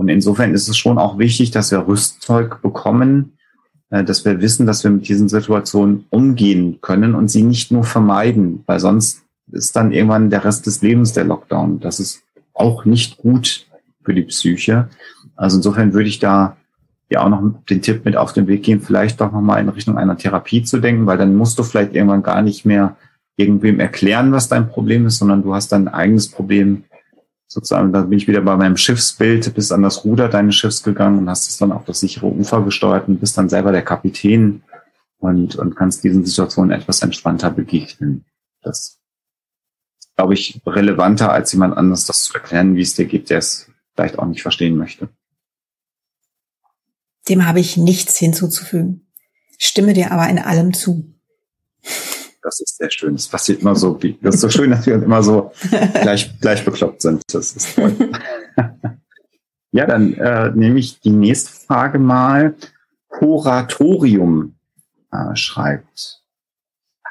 Und 0.00 0.08
insofern 0.08 0.54
ist 0.54 0.66
es 0.66 0.78
schon 0.78 0.96
auch 0.96 1.18
wichtig, 1.18 1.50
dass 1.50 1.70
wir 1.70 1.86
Rüstzeug 1.86 2.62
bekommen, 2.62 3.34
äh, 3.90 4.02
dass 4.02 4.24
wir 4.24 4.40
wissen, 4.40 4.64
dass 4.64 4.82
wir 4.82 4.90
mit 4.90 5.06
diesen 5.06 5.28
Situationen 5.28 6.06
umgehen 6.08 6.78
können 6.80 7.14
und 7.14 7.30
sie 7.30 7.42
nicht 7.42 7.70
nur 7.70 7.84
vermeiden, 7.84 8.64
weil 8.64 8.80
sonst 8.80 9.20
ist 9.52 9.76
dann 9.76 9.92
irgendwann 9.92 10.30
der 10.30 10.42
Rest 10.42 10.64
des 10.64 10.80
Lebens 10.80 11.12
der 11.12 11.24
Lockdown. 11.24 11.80
Das 11.80 12.00
ist 12.00 12.22
auch 12.54 12.86
nicht 12.86 13.18
gut 13.18 13.66
für 14.02 14.14
die 14.14 14.22
Psyche. 14.22 14.88
Also 15.36 15.58
insofern 15.58 15.92
würde 15.92 16.08
ich 16.08 16.18
da 16.18 16.56
ja 17.10 17.22
auch 17.22 17.28
noch 17.28 17.42
den 17.68 17.82
Tipp 17.82 18.06
mit 18.06 18.16
auf 18.16 18.32
den 18.32 18.46
Weg 18.46 18.62
gehen, 18.62 18.80
vielleicht 18.80 19.20
doch 19.20 19.30
nochmal 19.30 19.60
in 19.60 19.68
Richtung 19.68 19.98
einer 19.98 20.16
Therapie 20.16 20.62
zu 20.62 20.78
denken, 20.78 21.04
weil 21.04 21.18
dann 21.18 21.36
musst 21.36 21.58
du 21.58 21.62
vielleicht 21.62 21.94
irgendwann 21.94 22.22
gar 22.22 22.40
nicht 22.40 22.64
mehr 22.64 22.96
irgendwem 23.36 23.80
erklären, 23.80 24.32
was 24.32 24.48
dein 24.48 24.70
Problem 24.70 25.04
ist, 25.04 25.18
sondern 25.18 25.42
du 25.42 25.54
hast 25.54 25.72
dein 25.72 25.88
eigenes 25.88 26.30
Problem 26.30 26.84
sozusagen, 27.50 27.92
da 27.92 28.02
bin 28.02 28.16
ich 28.16 28.28
wieder 28.28 28.40
bei 28.40 28.56
meinem 28.56 28.76
Schiffsbild, 28.76 29.52
bist 29.54 29.72
an 29.72 29.82
das 29.82 30.04
Ruder 30.04 30.28
deines 30.28 30.54
Schiffs 30.54 30.84
gegangen 30.84 31.18
und 31.18 31.28
hast 31.28 31.48
es 31.48 31.58
dann 31.58 31.72
auf 31.72 31.84
das 31.84 31.98
sichere 31.98 32.26
Ufer 32.26 32.62
gesteuert 32.62 33.08
und 33.08 33.18
bist 33.18 33.36
dann 33.36 33.48
selber 33.48 33.72
der 33.72 33.82
Kapitän 33.82 34.62
und, 35.18 35.56
und 35.56 35.74
kannst 35.74 36.04
diesen 36.04 36.24
Situationen 36.24 36.70
etwas 36.70 37.02
entspannter 37.02 37.50
begegnen. 37.50 38.24
Das 38.62 38.98
glaube 40.14 40.34
ich, 40.34 40.60
relevanter, 40.64 41.32
als 41.32 41.52
jemand 41.52 41.76
anderes 41.76 42.04
das 42.04 42.22
zu 42.22 42.34
erklären, 42.34 42.76
wie 42.76 42.82
es 42.82 42.94
dir 42.94 43.06
geht, 43.06 43.30
der 43.30 43.38
es 43.38 43.68
vielleicht 43.94 44.18
auch 44.18 44.26
nicht 44.26 44.42
verstehen 44.42 44.76
möchte. 44.76 45.08
Dem 47.28 47.46
habe 47.46 47.58
ich 47.58 47.76
nichts 47.76 48.16
hinzuzufügen. 48.18 49.08
Stimme 49.58 49.92
dir 49.92 50.12
aber 50.12 50.28
in 50.28 50.38
allem 50.38 50.72
zu. 50.72 51.19
Das 52.42 52.60
ist 52.60 52.76
sehr 52.78 52.90
schön. 52.90 53.14
Das 53.14 53.28
passiert 53.28 53.62
immer 53.62 53.76
so, 53.76 54.02
wie, 54.02 54.18
das 54.22 54.36
ist 54.36 54.40
so 54.40 54.48
schön, 54.48 54.70
dass 54.70 54.86
wir 54.86 54.94
immer 54.94 55.22
so 55.22 55.52
gleich, 56.02 56.38
gleich 56.40 56.64
bekloppt 56.64 57.02
sind. 57.02 57.22
Das 57.32 57.52
ist 57.52 57.74
toll. 57.74 57.94
ja, 59.72 59.86
dann 59.86 60.14
äh, 60.14 60.50
nehme 60.54 60.78
ich 60.78 61.00
die 61.00 61.10
nächste 61.10 61.52
Frage 61.52 61.98
mal. 61.98 62.54
Kuratorium 63.08 64.54
äh, 65.12 65.36
schreibt. 65.36 66.22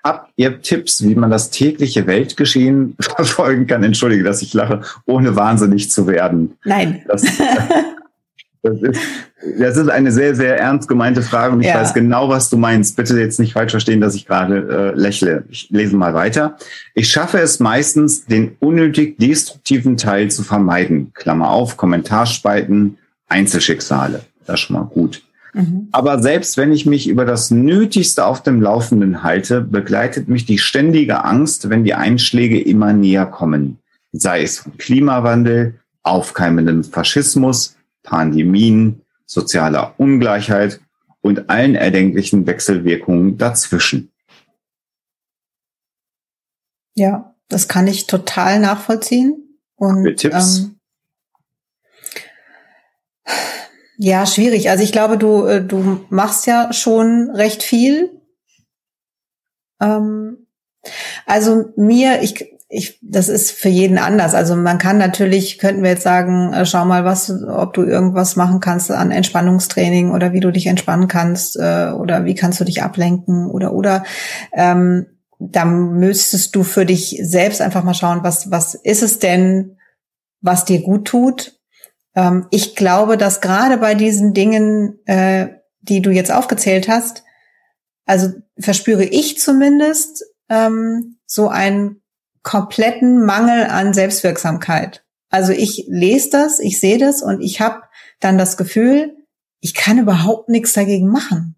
Habt 0.03 0.31
ihr 0.37 0.61
Tipps, 0.61 1.03
wie 1.03 1.15
man 1.15 1.29
das 1.29 1.49
tägliche 1.49 2.07
Weltgeschehen 2.07 2.95
verfolgen 2.99 3.67
kann? 3.67 3.83
Entschuldige, 3.83 4.23
dass 4.23 4.41
ich 4.41 4.53
lache, 4.53 4.81
ohne 5.05 5.35
wahnsinnig 5.35 5.91
zu 5.91 6.07
werden. 6.07 6.57
Nein. 6.63 7.03
Das, 7.07 7.23
das 8.61 8.81
ist, 8.81 9.01
das 9.57 9.77
ist 9.77 9.89
eine 9.89 10.11
sehr, 10.11 10.35
sehr 10.35 10.59
ernst 10.59 10.89
gemeinte 10.89 11.21
Frage 11.21 11.53
und 11.53 11.61
ich 11.61 11.67
ja. 11.67 11.75
weiß 11.75 11.93
genau, 11.93 12.29
was 12.29 12.49
du 12.49 12.57
meinst. 12.57 12.97
Bitte 12.97 13.17
jetzt 13.19 13.39
nicht 13.39 13.53
falsch 13.53 13.71
verstehen, 13.71 14.01
dass 14.01 14.15
ich 14.15 14.25
gerade 14.25 14.93
äh, 14.95 14.99
lächle. 14.99 15.45
Ich 15.49 15.69
lese 15.69 15.95
mal 15.95 16.13
weiter. 16.13 16.57
Ich 16.93 17.09
schaffe 17.09 17.39
es 17.39 17.59
meistens, 17.59 18.25
den 18.25 18.57
unnötig 18.59 19.17
destruktiven 19.17 19.95
Teil 19.95 20.29
zu 20.29 20.43
vermeiden. 20.43 21.11
Klammer 21.13 21.49
auf, 21.49 21.77
Kommentarspalten, 21.77 22.97
Einzelschicksale. 23.27 24.21
Das 24.45 24.55
ist 24.55 24.59
schon 24.61 24.75
mal 24.75 24.85
gut. 24.85 25.21
Mhm. 25.53 25.87
Aber 25.91 26.19
selbst 26.19 26.57
wenn 26.57 26.71
ich 26.71 26.85
mich 26.85 27.07
über 27.07 27.25
das 27.25 27.51
Nötigste 27.51 28.25
auf 28.25 28.43
dem 28.43 28.61
Laufenden 28.61 29.23
halte, 29.23 29.61
begleitet 29.61 30.27
mich 30.27 30.45
die 30.45 30.57
ständige 30.57 31.23
Angst, 31.23 31.69
wenn 31.69 31.83
die 31.83 31.93
Einschläge 31.93 32.61
immer 32.61 32.93
näher 32.93 33.25
kommen. 33.25 33.77
Sei 34.11 34.43
es 34.43 34.59
vom 34.59 34.77
Klimawandel, 34.77 35.75
aufkeimendem 36.03 36.83
Faschismus, 36.83 37.75
Pandemien, 38.03 39.01
sozialer 39.25 39.95
Ungleichheit 39.97 40.81
und 41.21 41.49
allen 41.49 41.75
erdenklichen 41.75 42.47
Wechselwirkungen 42.47 43.37
dazwischen. 43.37 44.11
Ja, 46.95 47.35
das 47.47 47.67
kann 47.67 47.87
ich 47.87 48.07
total 48.07 48.59
nachvollziehen. 48.59 49.59
Und 49.75 50.03
Für 50.03 50.15
Tipps? 50.15 50.59
Ähm, 50.59 50.79
ja, 53.97 54.25
schwierig. 54.25 54.69
Also 54.69 54.83
ich 54.83 54.91
glaube, 54.91 55.17
du, 55.17 55.45
äh, 55.45 55.63
du 55.63 56.05
machst 56.09 56.47
ja 56.47 56.71
schon 56.73 57.29
recht 57.31 57.63
viel. 57.63 58.21
Ähm, 59.81 60.47
also 61.25 61.73
mir, 61.75 62.21
ich, 62.21 62.58
ich, 62.71 62.99
das 63.01 63.29
ist 63.29 63.49
für 63.49 63.69
jeden 63.69 63.97
anders. 63.97 64.35
Also 64.35 64.55
man 64.55 64.77
kann 64.77 64.99
natürlich, 64.99 65.57
könnten 65.57 65.81
wir 65.81 65.89
jetzt 65.89 66.03
sagen, 66.03 66.53
äh, 66.53 66.67
schau 66.67 66.85
mal, 66.85 67.03
was, 67.03 67.31
ob 67.43 67.73
du 67.73 67.83
irgendwas 67.83 68.35
machen 68.35 68.59
kannst 68.59 68.91
an 68.91 69.09
Entspannungstraining 69.09 70.11
oder 70.11 70.33
wie 70.33 70.39
du 70.39 70.51
dich 70.51 70.67
entspannen 70.67 71.07
kannst 71.07 71.57
äh, 71.57 71.89
oder 71.89 72.25
wie 72.25 72.35
kannst 72.35 72.59
du 72.59 72.63
dich 72.63 72.83
ablenken 72.83 73.49
oder 73.49 73.73
oder. 73.73 74.03
Ähm, 74.53 75.07
da 75.39 75.65
müsstest 75.65 76.55
du 76.55 76.63
für 76.63 76.85
dich 76.85 77.19
selbst 77.23 77.59
einfach 77.61 77.83
mal 77.83 77.95
schauen, 77.95 78.19
was 78.21 78.51
was 78.51 78.75
ist 78.75 79.01
es 79.01 79.17
denn, 79.17 79.77
was 80.41 80.63
dir 80.65 80.81
gut 80.81 81.05
tut. 81.05 81.59
Ähm, 82.15 82.45
ich 82.51 82.75
glaube, 82.75 83.17
dass 83.17 83.41
gerade 83.41 83.77
bei 83.77 83.95
diesen 83.95 84.35
Dingen, 84.35 84.99
äh, 85.05 85.47
die 85.81 86.03
du 86.03 86.11
jetzt 86.11 86.31
aufgezählt 86.31 86.87
hast, 86.87 87.23
also 88.05 88.29
verspüre 88.59 89.05
ich 89.05 89.39
zumindest 89.39 90.23
ähm, 90.49 91.17
so 91.25 91.47
ein 91.47 92.01
kompletten 92.43 93.25
Mangel 93.25 93.65
an 93.65 93.93
Selbstwirksamkeit. 93.93 95.03
Also 95.29 95.51
ich 95.51 95.85
lese 95.87 96.29
das, 96.31 96.59
ich 96.59 96.79
sehe 96.79 96.97
das 96.97 97.21
und 97.21 97.41
ich 97.41 97.61
habe 97.61 97.83
dann 98.19 98.37
das 98.37 98.57
Gefühl, 98.57 99.15
ich 99.59 99.73
kann 99.73 99.99
überhaupt 99.99 100.49
nichts 100.49 100.73
dagegen 100.73 101.07
machen. 101.07 101.55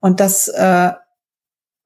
Und 0.00 0.20
das, 0.20 0.48
äh, 0.48 0.92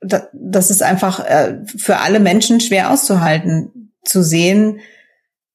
das, 0.01 0.71
ist 0.71 0.83
einfach 0.83 1.25
äh, 1.25 1.61
für 1.65 1.99
alle 1.99 2.21
Menschen 2.21 2.61
schwer 2.61 2.91
auszuhalten, 2.91 3.93
zu 4.05 4.23
sehen, 4.23 4.81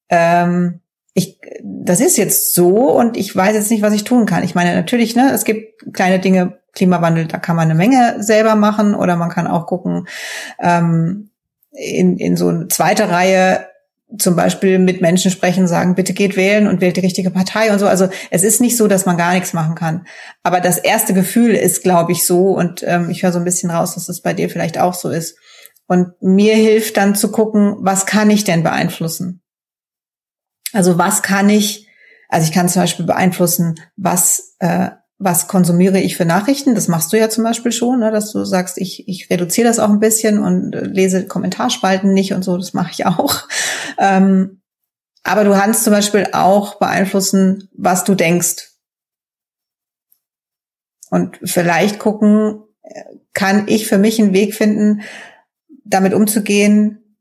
ähm, 0.08 0.80
ich, 1.14 1.40
das 1.62 2.00
ist 2.00 2.16
jetzt 2.16 2.54
so 2.54 2.90
und 2.90 3.16
ich 3.16 3.34
weiß 3.34 3.54
jetzt 3.54 3.70
nicht, 3.70 3.82
was 3.82 3.94
ich 3.94 4.04
tun 4.04 4.26
kann. 4.26 4.42
Ich 4.42 4.56
meine, 4.56 4.74
natürlich, 4.74 5.14
ne, 5.14 5.30
es 5.32 5.44
gibt 5.44 5.94
kleine 5.94 6.18
Dinge, 6.18 6.58
Klimawandel, 6.72 7.26
da 7.26 7.38
kann 7.38 7.54
man 7.54 7.70
eine 7.70 7.76
Menge 7.76 8.16
selber 8.22 8.56
machen 8.56 8.96
oder 8.96 9.14
man 9.14 9.30
kann 9.30 9.46
auch 9.46 9.66
gucken, 9.66 10.08
ähm, 10.60 11.30
in, 11.74 12.18
in 12.18 12.36
so 12.36 12.48
eine 12.48 12.68
zweite 12.68 13.10
Reihe 13.10 13.66
zum 14.18 14.36
Beispiel 14.36 14.78
mit 14.78 15.00
Menschen 15.00 15.30
sprechen, 15.30 15.66
sagen, 15.66 15.94
bitte 15.94 16.12
geht 16.12 16.36
wählen 16.36 16.68
und 16.68 16.80
wählt 16.80 16.96
die 16.96 17.00
richtige 17.00 17.30
Partei 17.30 17.72
und 17.72 17.78
so. 17.78 17.88
Also 17.88 18.08
es 18.30 18.42
ist 18.42 18.60
nicht 18.60 18.76
so, 18.76 18.86
dass 18.86 19.06
man 19.06 19.16
gar 19.16 19.34
nichts 19.34 19.52
machen 19.52 19.74
kann. 19.74 20.06
Aber 20.42 20.60
das 20.60 20.78
erste 20.78 21.14
Gefühl 21.14 21.50
ist, 21.54 21.82
glaube 21.82 22.12
ich, 22.12 22.24
so 22.24 22.50
und 22.50 22.84
ähm, 22.86 23.10
ich 23.10 23.22
höre 23.22 23.32
so 23.32 23.38
ein 23.38 23.44
bisschen 23.44 23.70
raus, 23.70 23.94
dass 23.94 24.06
das 24.06 24.20
bei 24.20 24.32
dir 24.32 24.48
vielleicht 24.48 24.78
auch 24.78 24.94
so 24.94 25.10
ist. 25.10 25.36
Und 25.86 26.12
mir 26.22 26.54
hilft 26.54 26.96
dann 26.96 27.14
zu 27.14 27.30
gucken, 27.30 27.76
was 27.80 28.06
kann 28.06 28.30
ich 28.30 28.44
denn 28.44 28.62
beeinflussen? 28.62 29.42
Also 30.72 30.96
was 30.96 31.22
kann 31.22 31.48
ich, 31.48 31.88
also 32.28 32.46
ich 32.46 32.52
kann 32.52 32.68
zum 32.68 32.82
Beispiel 32.82 33.06
beeinflussen, 33.06 33.74
was, 33.96 34.56
äh, 34.60 34.90
was 35.24 35.48
konsumiere 35.48 35.98
ich 36.00 36.16
für 36.16 36.26
Nachrichten. 36.26 36.74
Das 36.74 36.86
machst 36.86 37.12
du 37.12 37.18
ja 37.18 37.30
zum 37.30 37.44
Beispiel 37.44 37.72
schon, 37.72 38.00
ne, 38.00 38.10
dass 38.10 38.30
du 38.30 38.44
sagst, 38.44 38.76
ich, 38.76 39.08
ich 39.08 39.30
reduziere 39.30 39.66
das 39.66 39.78
auch 39.78 39.88
ein 39.88 39.98
bisschen 39.98 40.38
und 40.38 40.74
äh, 40.74 40.84
lese 40.84 41.26
Kommentarspalten 41.26 42.12
nicht 42.12 42.34
und 42.34 42.44
so, 42.44 42.56
das 42.56 42.74
mache 42.74 42.92
ich 42.92 43.06
auch. 43.06 43.42
Ähm, 43.96 44.60
aber 45.22 45.44
du 45.44 45.52
kannst 45.52 45.84
zum 45.84 45.92
Beispiel 45.92 46.26
auch 46.32 46.80
beeinflussen, 46.80 47.68
was 47.76 48.02
du 48.02 48.16
denkst. 48.16 48.72
Und 51.10 51.38
vielleicht 51.44 52.00
gucken, 52.00 52.64
äh, 52.82 53.04
kann 53.34 53.68
ich 53.68 53.86
für 53.86 53.98
mich 53.98 54.20
einen 54.20 54.32
Weg 54.32 54.52
finden, 54.54 55.02
damit 55.84 56.12
umzugehen 56.12 57.16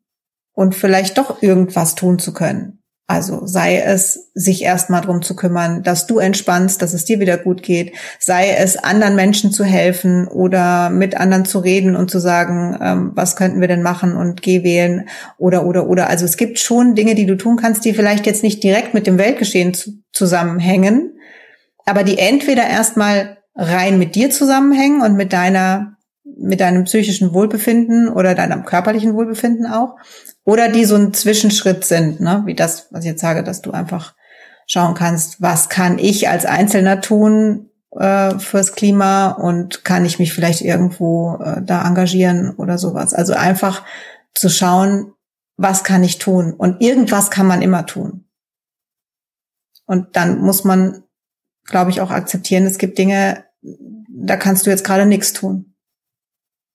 und 0.53 0.73
vielleicht 0.73 1.19
doch 1.19 1.43
irgendwas 1.43 1.93
tun 1.93 2.17
zu 2.17 2.33
können. 2.33 2.82
Also 3.05 3.45
sei 3.45 3.79
es, 3.79 4.31
sich 4.33 4.63
erstmal 4.63 5.01
drum 5.01 5.21
zu 5.21 5.35
kümmern, 5.35 5.83
dass 5.83 6.07
du 6.07 6.19
entspannst, 6.19 6.81
dass 6.81 6.93
es 6.93 7.03
dir 7.03 7.19
wieder 7.19 7.37
gut 7.37 7.61
geht, 7.61 7.93
sei 8.17 8.51
es, 8.51 8.77
anderen 8.77 9.15
Menschen 9.15 9.51
zu 9.51 9.65
helfen 9.65 10.27
oder 10.29 10.89
mit 10.89 11.17
anderen 11.17 11.43
zu 11.43 11.59
reden 11.59 11.97
und 11.97 12.09
zu 12.09 12.19
sagen, 12.19 12.77
ähm, 12.81 13.11
was 13.13 13.35
könnten 13.35 13.59
wir 13.59 13.67
denn 13.67 13.83
machen 13.83 14.15
und 14.15 14.41
geh 14.41 14.63
wählen 14.63 15.09
oder, 15.37 15.65
oder, 15.65 15.87
oder. 15.87 16.09
Also 16.09 16.23
es 16.23 16.37
gibt 16.37 16.59
schon 16.59 16.95
Dinge, 16.95 17.13
die 17.13 17.25
du 17.25 17.35
tun 17.35 17.57
kannst, 17.57 17.83
die 17.83 17.93
vielleicht 17.93 18.25
jetzt 18.25 18.41
nicht 18.41 18.63
direkt 18.63 18.93
mit 18.93 19.05
dem 19.05 19.17
Weltgeschehen 19.17 19.73
zu, 19.73 19.91
zusammenhängen, 20.13 21.17
aber 21.85 22.03
die 22.03 22.17
entweder 22.17 22.65
erstmal 22.65 23.37
rein 23.53 23.99
mit 23.99 24.15
dir 24.15 24.29
zusammenhängen 24.29 25.01
und 25.01 25.15
mit 25.15 25.33
deiner 25.33 25.92
mit 26.23 26.61
deinem 26.61 26.85
psychischen 26.85 27.33
Wohlbefinden 27.33 28.09
oder 28.09 28.35
deinem 28.35 28.65
körperlichen 28.65 29.13
Wohlbefinden 29.13 29.65
auch 29.65 29.97
oder 30.45 30.69
die 30.69 30.85
so 30.85 30.95
ein 30.95 31.13
Zwischenschritt 31.13 31.85
sind, 31.85 32.19
ne? 32.19 32.43
wie 32.45 32.55
das, 32.55 32.87
was 32.91 33.03
ich 33.03 33.11
jetzt 33.11 33.21
sage, 33.21 33.43
dass 33.43 33.61
du 33.61 33.71
einfach 33.71 34.15
schauen 34.67 34.93
kannst, 34.93 35.41
was 35.41 35.69
kann 35.69 35.99
ich 35.99 36.29
als 36.29 36.45
Einzelner 36.45 37.01
tun 37.01 37.69
äh, 37.91 38.37
fürs 38.39 38.73
Klima 38.73 39.31
und 39.31 39.83
kann 39.83 40.05
ich 40.05 40.19
mich 40.19 40.33
vielleicht 40.33 40.61
irgendwo 40.61 41.37
äh, 41.43 41.61
da 41.61 41.85
engagieren 41.85 42.51
oder 42.55 42.77
sowas. 42.77 43.13
Also 43.13 43.33
einfach 43.33 43.83
zu 44.33 44.49
schauen, 44.49 45.13
was 45.57 45.83
kann 45.83 46.03
ich 46.03 46.17
tun 46.17 46.53
und 46.53 46.81
irgendwas 46.81 47.29
kann 47.29 47.47
man 47.47 47.61
immer 47.61 47.85
tun. 47.85 48.25
Und 49.85 50.15
dann 50.15 50.39
muss 50.39 50.63
man, 50.63 51.03
glaube 51.65 51.91
ich, 51.91 52.01
auch 52.01 52.09
akzeptieren, 52.09 52.65
es 52.65 52.77
gibt 52.77 52.97
Dinge, 52.97 53.43
da 53.61 54.37
kannst 54.37 54.65
du 54.65 54.69
jetzt 54.69 54.85
gerade 54.85 55.05
nichts 55.05 55.33
tun. 55.33 55.72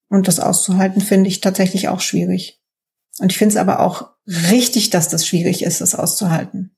Und 0.09 0.29
das 0.29 0.41
auszuhalten, 0.41 1.01
finde 1.01 1.29
ich 1.29 1.41
tatsächlich 1.41 1.89
auch 1.89 2.01
schwierig. 2.01 2.61
Und 3.19 3.33
ich 3.33 3.39
finde 3.39 3.53
es 3.55 3.57
aber 3.57 3.81
auch 3.81 4.11
richtig, 4.27 4.91
dass 4.91 5.09
das 5.09 5.27
schwierig 5.27 5.63
ist, 5.63 5.81
das 5.81 5.95
auszuhalten. 5.95 6.75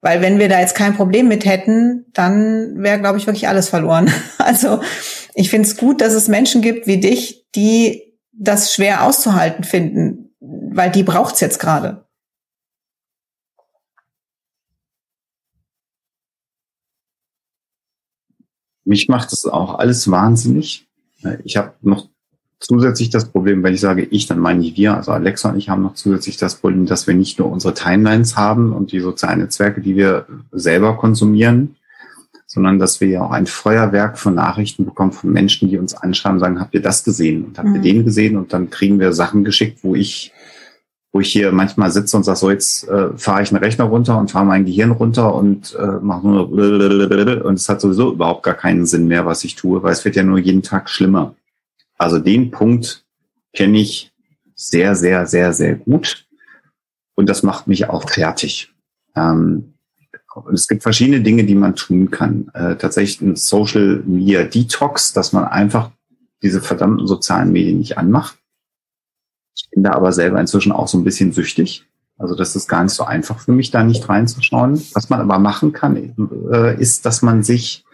Weil 0.00 0.20
wenn 0.20 0.38
wir 0.38 0.48
da 0.48 0.60
jetzt 0.60 0.76
kein 0.76 0.94
Problem 0.96 1.28
mit 1.28 1.44
hätten, 1.44 2.06
dann 2.12 2.82
wäre, 2.82 3.00
glaube 3.00 3.18
ich, 3.18 3.26
wirklich 3.26 3.48
alles 3.48 3.68
verloren. 3.68 4.10
Also 4.38 4.80
ich 5.34 5.50
finde 5.50 5.68
es 5.68 5.76
gut, 5.76 6.00
dass 6.00 6.14
es 6.14 6.26
Menschen 6.26 6.62
gibt 6.62 6.86
wie 6.86 6.98
dich, 6.98 7.46
die 7.54 8.14
das 8.32 8.72
schwer 8.72 9.04
auszuhalten 9.04 9.62
finden, 9.62 10.34
weil 10.40 10.90
die 10.90 11.02
braucht's 11.02 11.40
jetzt 11.40 11.58
gerade. 11.58 12.06
Mich 18.84 19.06
macht 19.08 19.32
das 19.32 19.44
auch 19.44 19.74
alles 19.78 20.10
wahnsinnig. 20.10 20.88
Ich 21.44 21.58
habe 21.58 21.74
noch 21.82 22.08
zusätzlich 22.60 23.10
das 23.10 23.26
Problem, 23.26 23.62
wenn 23.62 23.74
ich 23.74 23.80
sage 23.80 24.02
ich, 24.02 24.26
dann 24.26 24.38
meine 24.38 24.64
ich 24.64 24.76
wir, 24.76 24.96
also 24.96 25.12
Alexa 25.12 25.50
und 25.50 25.58
ich 25.58 25.68
haben 25.68 25.82
noch 25.82 25.94
zusätzlich 25.94 26.36
das 26.36 26.56
Problem, 26.56 26.86
dass 26.86 27.06
wir 27.06 27.14
nicht 27.14 27.38
nur 27.38 27.50
unsere 27.50 27.74
Timelines 27.74 28.36
haben 28.36 28.72
und 28.72 28.92
die 28.92 29.00
sozialen 29.00 29.40
Netzwerke, 29.40 29.80
die 29.80 29.96
wir 29.96 30.26
selber 30.52 30.96
konsumieren, 30.96 31.76
sondern 32.46 32.78
dass 32.78 33.00
wir 33.00 33.08
ja 33.08 33.22
auch 33.22 33.30
ein 33.30 33.46
Feuerwerk 33.46 34.18
von 34.18 34.34
Nachrichten 34.34 34.84
bekommen 34.84 35.12
von 35.12 35.30
Menschen, 35.30 35.68
die 35.68 35.78
uns 35.78 35.94
anschreiben, 35.94 36.40
sagen, 36.40 36.60
habt 36.60 36.74
ihr 36.74 36.82
das 36.82 37.04
gesehen 37.04 37.44
und 37.44 37.58
habt 37.58 37.68
mhm. 37.68 37.76
ihr 37.76 37.82
den 37.82 38.04
gesehen 38.04 38.36
und 38.36 38.52
dann 38.52 38.70
kriegen 38.70 38.98
wir 38.98 39.12
Sachen 39.12 39.44
geschickt, 39.44 39.80
wo 39.82 39.94
ich 39.94 40.32
wo 41.10 41.20
ich 41.20 41.32
hier 41.32 41.52
manchmal 41.52 41.90
sitze 41.90 42.18
und 42.18 42.24
sage, 42.24 42.38
so 42.38 42.50
jetzt 42.50 42.86
äh, 42.86 43.16
fahre 43.16 43.42
ich 43.42 43.50
einen 43.50 43.62
Rechner 43.64 43.86
runter 43.86 44.18
und 44.18 44.30
fahre 44.30 44.44
mein 44.44 44.66
Gehirn 44.66 44.90
runter 44.90 45.34
und 45.34 45.74
äh, 45.74 45.98
mache 46.02 46.26
nur 46.26 46.50
und 46.50 47.54
es 47.54 47.68
hat 47.68 47.80
sowieso 47.80 48.12
überhaupt 48.12 48.42
gar 48.42 48.54
keinen 48.54 48.84
Sinn 48.84 49.08
mehr, 49.08 49.24
was 49.24 49.42
ich 49.42 49.54
tue, 49.54 49.82
weil 49.82 49.92
es 49.92 50.04
wird 50.04 50.16
ja 50.16 50.22
nur 50.22 50.38
jeden 50.38 50.62
Tag 50.62 50.90
schlimmer. 50.90 51.34
Also 51.98 52.18
den 52.18 52.50
Punkt 52.50 53.04
kenne 53.52 53.78
ich 53.78 54.12
sehr, 54.54 54.94
sehr, 54.94 55.26
sehr, 55.26 55.52
sehr 55.52 55.74
gut. 55.74 56.26
Und 57.14 57.28
das 57.28 57.42
macht 57.42 57.66
mich 57.66 57.88
auch 57.88 58.08
fertig. 58.08 58.72
Ähm, 59.16 59.74
es 60.52 60.68
gibt 60.68 60.84
verschiedene 60.84 61.20
Dinge, 61.20 61.44
die 61.44 61.56
man 61.56 61.74
tun 61.74 62.10
kann. 62.10 62.48
Äh, 62.54 62.76
tatsächlich 62.76 63.20
ein 63.20 63.36
Social 63.36 64.02
Media 64.06 64.44
Detox, 64.44 65.12
dass 65.12 65.32
man 65.32 65.44
einfach 65.44 65.90
diese 66.42 66.60
verdammten 66.60 67.06
sozialen 67.06 67.50
Medien 67.50 67.78
nicht 67.78 67.98
anmacht. 67.98 68.38
Ich 69.56 69.68
bin 69.70 69.82
da 69.82 69.92
aber 69.92 70.12
selber 70.12 70.40
inzwischen 70.40 70.70
auch 70.70 70.86
so 70.86 70.96
ein 70.96 71.04
bisschen 71.04 71.32
süchtig. 71.32 71.84
Also 72.16 72.34
das 72.34 72.54
ist 72.56 72.68
gar 72.68 72.82
nicht 72.82 72.94
so 72.94 73.04
einfach 73.04 73.40
für 73.40 73.52
mich, 73.52 73.70
da 73.70 73.82
nicht 73.82 74.08
reinzuschauen. 74.08 74.80
Was 74.92 75.08
man 75.08 75.20
aber 75.20 75.38
machen 75.38 75.72
kann, 75.72 75.96
äh, 76.52 76.80
ist, 76.80 77.06
dass 77.06 77.22
man 77.22 77.42
sich 77.42 77.84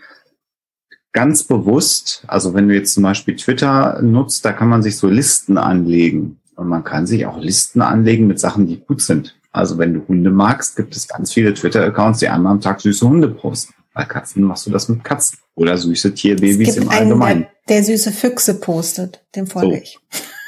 ganz 1.14 1.44
bewusst, 1.44 2.24
also 2.26 2.52
wenn 2.52 2.68
du 2.68 2.74
jetzt 2.74 2.92
zum 2.92 3.04
Beispiel 3.04 3.36
Twitter 3.36 4.02
nutzt, 4.02 4.44
da 4.44 4.52
kann 4.52 4.68
man 4.68 4.82
sich 4.82 4.98
so 4.98 5.08
Listen 5.08 5.56
anlegen. 5.56 6.38
Und 6.56 6.68
man 6.68 6.84
kann 6.84 7.06
sich 7.06 7.24
auch 7.24 7.38
Listen 7.38 7.80
anlegen 7.80 8.26
mit 8.26 8.38
Sachen, 8.38 8.66
die 8.66 8.80
gut 8.80 9.00
sind. 9.00 9.36
Also 9.50 9.78
wenn 9.78 9.94
du 9.94 10.06
Hunde 10.06 10.30
magst, 10.30 10.76
gibt 10.76 10.94
es 10.94 11.08
ganz 11.08 11.32
viele 11.32 11.54
Twitter-Accounts, 11.54 12.18
die 12.18 12.28
einmal 12.28 12.52
am 12.52 12.60
Tag 12.60 12.80
süße 12.80 13.08
Hunde 13.08 13.28
posten. 13.28 13.72
Bei 13.94 14.04
Katzen 14.04 14.42
machst 14.42 14.66
du 14.66 14.70
das 14.70 14.88
mit 14.88 15.04
Katzen 15.04 15.38
oder 15.54 15.78
süße 15.78 16.14
Tierbabys 16.14 16.76
im 16.76 16.88
Allgemeinen. 16.88 17.46
Der, 17.68 17.76
der 17.76 17.84
süße 17.84 18.10
Füchse 18.10 18.54
postet, 18.54 19.22
dem 19.36 19.46
folge 19.46 19.76
so. 19.76 19.82
ich. 19.82 19.98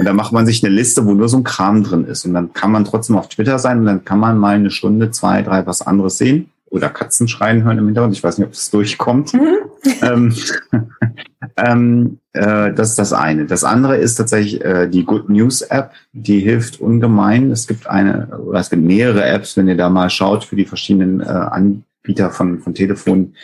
Und 0.01 0.05
dann 0.05 0.17
macht 0.17 0.33
man 0.33 0.47
sich 0.47 0.65
eine 0.65 0.75
Liste, 0.75 1.07
wo 1.07 1.13
nur 1.13 1.29
so 1.29 1.37
ein 1.37 1.45
Kram 1.45 1.85
drin 1.85 2.05
ist. 2.05 2.25
Und 2.25 2.35
dann 2.35 2.53
kann 2.53 2.73
man 2.73 2.85
trotzdem 2.85 3.17
auf 3.17 3.29
Twitter 3.29 3.61
sein 3.61 3.79
und 3.79 3.87
dann 3.87 4.05
kann 4.05 4.19
man 4.19 4.37
mal 4.37 4.57
eine 4.57 4.73
Stunde, 4.73 5.13
zwei, 5.13 5.43
drei 5.43 5.65
was 5.65 5.81
anderes 5.81 6.19
sehen 6.19 6.51
oder 6.71 6.89
Katzen 6.89 7.29
schreien 7.29 7.65
hören 7.65 7.79
im 7.79 7.87
Hintergrund. 7.87 8.15
Ich 8.17 8.23
weiß 8.23 8.39
nicht, 8.39 8.47
ob 8.47 8.53
das 8.53 8.71
durchkommt. 8.71 9.35
Mhm. 9.35 9.57
ähm, 10.03 10.35
ähm, 11.57 12.19
äh, 12.33 12.73
das 12.73 12.91
ist 12.91 12.99
das 12.99 13.13
eine. 13.13 13.47
Das 13.47 13.65
andere 13.65 13.97
ist 13.97 14.17
tatsächlich 14.17 14.65
äh, 14.65 14.89
die 14.89 15.05
Good 15.05 15.29
News 15.29 15.63
App. 15.63 15.93
Die 16.13 16.41
hilft 16.41 16.81
ungemein. 16.81 17.51
Es 17.51 17.67
gibt 17.67 17.87
eine 17.87 18.39
oder 18.39 18.61
es 18.61 18.71
gibt 18.71 18.83
mehrere 18.83 19.25
Apps, 19.25 19.57
wenn 19.57 19.69
ihr 19.69 19.77
da 19.77 19.89
mal 19.89 20.11
schaut 20.11 20.45
für 20.45 20.57
die 20.57 20.67
verschiedenen 20.67 21.21
äh, 21.21 21.25
Anbieter 21.25 22.31
von, 22.31 22.61
von 22.61 22.75
Telefonen, 22.75 23.37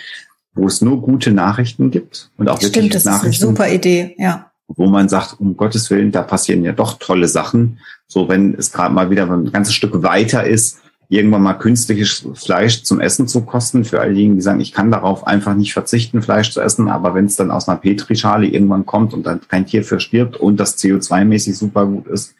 wo 0.54 0.66
es 0.66 0.82
nur 0.82 1.00
gute 1.00 1.32
Nachrichten 1.32 1.90
gibt 1.90 2.30
und 2.36 2.48
auch 2.48 2.58
Stimmt, 2.58 2.76
wirklich 2.76 2.92
das 2.92 3.04
Nachrichten. 3.04 3.30
Ist 3.30 3.42
eine 3.42 3.50
super 3.50 3.72
Idee, 3.72 4.14
ja 4.18 4.52
wo 4.76 4.86
man 4.86 5.08
sagt, 5.08 5.36
um 5.38 5.56
Gottes 5.56 5.90
Willen, 5.90 6.12
da 6.12 6.22
passieren 6.22 6.64
ja 6.64 6.72
doch 6.72 6.98
tolle 6.98 7.28
Sachen. 7.28 7.78
So, 8.06 8.28
wenn 8.28 8.54
es 8.54 8.72
gerade 8.72 8.94
mal 8.94 9.10
wieder 9.10 9.30
ein 9.30 9.52
ganzes 9.52 9.74
Stück 9.74 10.02
weiter 10.02 10.44
ist, 10.44 10.81
irgendwann 11.12 11.42
mal 11.42 11.52
künstliches 11.52 12.26
Fleisch 12.34 12.84
zum 12.84 12.98
Essen 12.98 13.28
zu 13.28 13.42
kosten. 13.42 13.84
Für 13.84 14.00
all 14.00 14.14
diejenigen, 14.14 14.36
die 14.36 14.42
sagen, 14.42 14.60
ich 14.60 14.72
kann 14.72 14.90
darauf 14.90 15.26
einfach 15.26 15.54
nicht 15.54 15.74
verzichten, 15.74 16.22
Fleisch 16.22 16.50
zu 16.52 16.60
essen. 16.62 16.88
Aber 16.88 17.14
wenn 17.14 17.26
es 17.26 17.36
dann 17.36 17.50
aus 17.50 17.68
einer 17.68 17.78
Petrischale 17.78 18.46
irgendwann 18.46 18.86
kommt 18.86 19.12
und 19.12 19.24
dann 19.24 19.40
kein 19.46 19.66
Tier 19.66 19.84
für 19.84 20.00
stirbt 20.00 20.36
und 20.36 20.58
das 20.58 20.78
CO2-mäßig 20.78 21.54
super 21.54 21.84
gut 21.84 22.06
ist, 22.06 22.34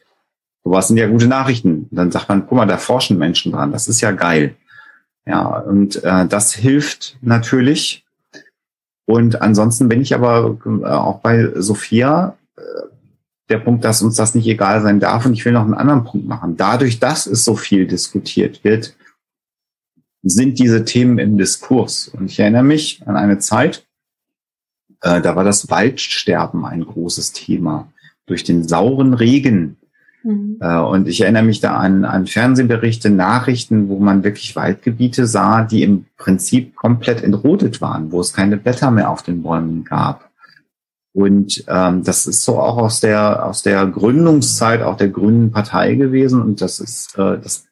sowas 0.65 0.89
sind 0.89 0.97
ja 0.97 1.07
gute 1.07 1.27
Nachrichten. 1.27 1.87
dann 1.91 2.11
sagt 2.11 2.31
man, 2.31 2.47
guck 2.47 2.57
mal, 2.57 2.67
da 2.67 2.79
forschen 2.79 3.19
Menschen 3.19 3.53
dran. 3.53 3.73
Das 3.73 3.89
ist 3.89 4.01
ja 4.01 4.13
geil. 4.13 4.55
Ja, 5.27 5.59
und 5.59 6.03
äh, 6.03 6.27
das 6.27 6.55
hilft 6.55 7.19
natürlich. 7.21 8.07
Und 9.05 9.43
ansonsten 9.43 9.91
bin 9.91 10.01
ich 10.01 10.15
aber 10.15 10.57
äh, 10.65 10.87
auch 10.87 11.21
bei 11.21 11.51
Sophia. 11.57 12.39
Der 13.53 13.59
Punkt, 13.59 13.85
dass 13.85 14.01
uns 14.01 14.17
das 14.17 14.35
nicht 14.35 14.47
egal 14.47 14.81
sein 14.81 14.99
darf. 14.99 15.27
Und 15.27 15.35
ich 15.35 15.45
will 15.45 15.53
noch 15.53 15.65
einen 15.65 15.75
anderen 15.75 16.05
Punkt 16.05 16.27
machen. 16.27 16.57
Dadurch, 16.57 16.99
dass 16.99 17.27
es 17.27 17.45
so 17.45 17.55
viel 17.55 17.87
diskutiert 17.87 18.65
wird, 18.65 18.97
sind 20.23 20.59
diese 20.59 20.87
Themen 20.87 21.19
im 21.19 21.37
Diskurs. 21.37 22.09
Und 22.09 22.31
ich 22.31 22.41
erinnere 22.41 22.63
mich 22.63 23.03
an 23.07 23.15
eine 23.15 23.39
Zeit, 23.41 23.87
äh, 25.03 25.21
da 25.21 25.37
war 25.37 25.45
das 25.45 25.69
Waldsterben 25.69 26.65
ein 26.65 26.87
großes 26.87 27.33
Thema. 27.33 27.93
Durch 28.25 28.43
den 28.43 28.67
sauren 28.67 29.13
Regen. 29.13 29.77
Mhm. 30.23 30.57
Äh, 30.61 30.79
und 30.79 31.07
ich 31.09 31.21
erinnere 31.21 31.43
mich 31.43 31.61
da 31.61 31.77
an, 31.77 32.07
an 32.07 32.27
Fernsehberichte, 32.27 33.11
Nachrichten, 33.11 33.91
wo 33.91 33.99
man 33.99 34.25
wirklich 34.25 34.57
Waldgebiete 34.57 35.27
sah, 35.27 35.63
die 35.63 35.83
im 35.83 36.07
Prinzip 36.17 36.75
komplett 36.75 37.23
entrodet 37.23 37.83
waren, 37.83 38.13
wo 38.13 38.21
es 38.21 38.33
keine 38.33 38.57
Blätter 38.57 38.91
mehr 38.91 39.11
auf 39.11 39.23
den 39.23 39.43
Bäumen 39.43 39.85
gab. 39.85 40.32
Und 41.15 41.65
ähm, 41.69 42.03
das 42.05 42.27
ist 42.27 42.43
so 42.43 42.59
auch 42.59 42.79
aus 42.79 43.01
der 43.01 43.45
aus 43.47 43.63
der 43.63 43.87
Gründungszeit 43.87 44.83
auch 44.83 44.97
der 44.97 45.09
Grünen 45.09 45.53
Partei 45.53 45.95
gewesen. 45.95 46.41
Und 46.41 46.63
das 46.63 46.81
ist 46.81 47.19
äh, 47.19 47.39
das 47.39 47.67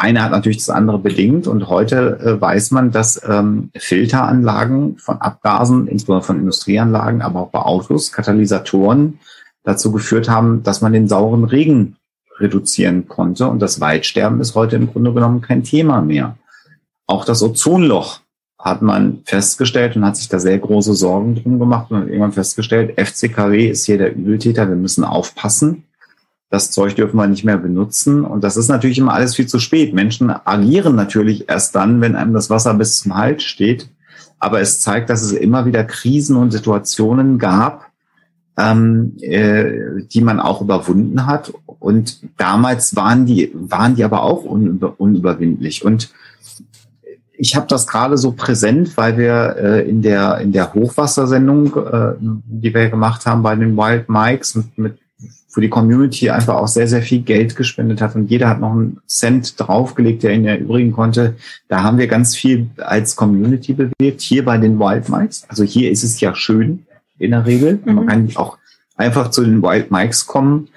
eine 0.00 0.22
hat 0.22 0.30
natürlich 0.30 0.58
das 0.58 0.70
andere 0.70 0.98
bedingt 0.98 1.46
und 1.46 1.68
heute 1.68 2.18
äh, 2.20 2.40
weiß 2.40 2.70
man, 2.70 2.90
dass 2.90 3.20
ähm, 3.28 3.70
Filteranlagen 3.76 4.96
von 4.96 5.20
Abgasen, 5.20 5.88
insbesondere 5.88 6.26
von 6.26 6.38
Industrieanlagen, 6.38 7.20
aber 7.20 7.40
auch 7.40 7.50
bei 7.50 7.58
Autos, 7.58 8.10
Katalysatoren 8.10 9.18
dazu 9.62 9.92
geführt 9.92 10.30
haben, 10.30 10.62
dass 10.62 10.80
man 10.80 10.94
den 10.94 11.06
sauren 11.06 11.44
Regen 11.44 11.96
reduzieren 12.38 13.08
konnte 13.08 13.46
und 13.48 13.60
das 13.60 13.78
Waldsterben 13.80 14.40
ist 14.40 14.54
heute 14.54 14.76
im 14.76 14.90
Grunde 14.90 15.12
genommen 15.12 15.42
kein 15.42 15.64
Thema 15.64 16.00
mehr. 16.00 16.38
Auch 17.06 17.26
das 17.26 17.42
Ozonloch 17.42 18.20
hat 18.60 18.82
man 18.82 19.20
festgestellt 19.24 19.96
und 19.96 20.04
hat 20.04 20.16
sich 20.16 20.28
da 20.28 20.38
sehr 20.38 20.58
große 20.58 20.94
Sorgen 20.94 21.34
drum 21.34 21.58
gemacht 21.58 21.90
und 21.90 21.98
hat 21.98 22.08
irgendwann 22.08 22.32
festgestellt, 22.32 23.00
FCKW 23.00 23.68
ist 23.68 23.86
hier 23.86 23.98
der 23.98 24.14
Übeltäter, 24.14 24.68
wir 24.68 24.76
müssen 24.76 25.04
aufpassen 25.04 25.84
das 26.50 26.72
Zeug 26.72 26.96
dürfen 26.96 27.16
wir 27.16 27.28
nicht 27.28 27.44
mehr 27.44 27.56
benutzen. 27.56 28.24
Und 28.24 28.42
das 28.42 28.56
ist 28.56 28.68
natürlich 28.68 28.98
immer 28.98 29.14
alles 29.14 29.36
viel 29.36 29.46
zu 29.46 29.60
spät. 29.60 29.94
Menschen 29.94 30.30
agieren 30.30 30.96
natürlich 30.96 31.48
erst 31.48 31.76
dann, 31.76 32.00
wenn 32.00 32.16
einem 32.16 32.34
das 32.34 32.50
Wasser 32.50 32.74
bis 32.74 32.98
zum 32.98 33.16
Hals 33.16 33.44
steht. 33.44 33.88
Aber 34.40 34.60
es 34.60 34.80
zeigt, 34.80 35.10
dass 35.10 35.22
es 35.22 35.32
immer 35.32 35.64
wieder 35.64 35.84
Krisen 35.84 36.36
und 36.36 36.50
Situationen 36.50 37.38
gab, 37.38 37.86
ähm, 38.58 39.16
äh, 39.20 40.02
die 40.12 40.22
man 40.22 40.40
auch 40.40 40.60
überwunden 40.60 41.26
hat. 41.26 41.52
Und 41.66 42.20
damals 42.36 42.96
waren 42.96 43.26
die, 43.26 43.52
waren 43.54 43.94
die 43.94 44.02
aber 44.02 44.24
auch 44.24 44.42
unüber, 44.42 44.94
unüberwindlich. 44.98 45.84
Und 45.84 46.10
ich 47.40 47.56
habe 47.56 47.66
das 47.66 47.86
gerade 47.86 48.18
so 48.18 48.32
präsent, 48.32 48.96
weil 48.96 49.16
wir 49.16 49.56
äh, 49.58 49.88
in 49.88 50.02
der 50.02 50.38
in 50.38 50.52
der 50.52 50.74
Hochwassersendung, 50.74 51.74
äh, 51.74 52.12
die 52.20 52.74
wir 52.74 52.90
gemacht 52.90 53.24
haben 53.24 53.42
bei 53.42 53.56
den 53.56 53.76
Wild 53.76 54.08
Mikes 54.10 54.54
mit, 54.54 54.78
mit 54.78 54.98
für 55.48 55.62
die 55.62 55.70
Community 55.70 56.30
einfach 56.30 56.54
auch 56.54 56.68
sehr, 56.68 56.86
sehr 56.86 57.02
viel 57.02 57.22
Geld 57.22 57.56
gespendet 57.56 58.00
hat 58.00 58.14
und 58.14 58.30
jeder 58.30 58.48
hat 58.48 58.60
noch 58.60 58.72
einen 58.72 59.00
Cent 59.08 59.58
draufgelegt, 59.58 60.22
der 60.22 60.34
ihn 60.34 60.44
erübrigen 60.44 60.92
konnte. 60.92 61.34
Da 61.66 61.82
haben 61.82 61.98
wir 61.98 62.06
ganz 62.06 62.36
viel 62.36 62.68
als 62.76 63.16
Community 63.16 63.72
bewegt, 63.72 64.20
hier 64.20 64.44
bei 64.44 64.58
den 64.58 64.78
Wild 64.78 65.08
Mikes. 65.08 65.44
Also 65.48 65.64
hier 65.64 65.90
ist 65.90 66.04
es 66.04 66.20
ja 66.20 66.36
schön 66.36 66.86
in 67.18 67.32
der 67.32 67.46
Regel. 67.46 67.80
Mhm. 67.84 67.94
Man 67.94 68.06
kann 68.06 68.30
auch 68.36 68.58
einfach 68.96 69.30
zu 69.30 69.42
den 69.42 69.62
Wild 69.62 69.90
Mikes 69.90 70.26
kommen, 70.26 70.68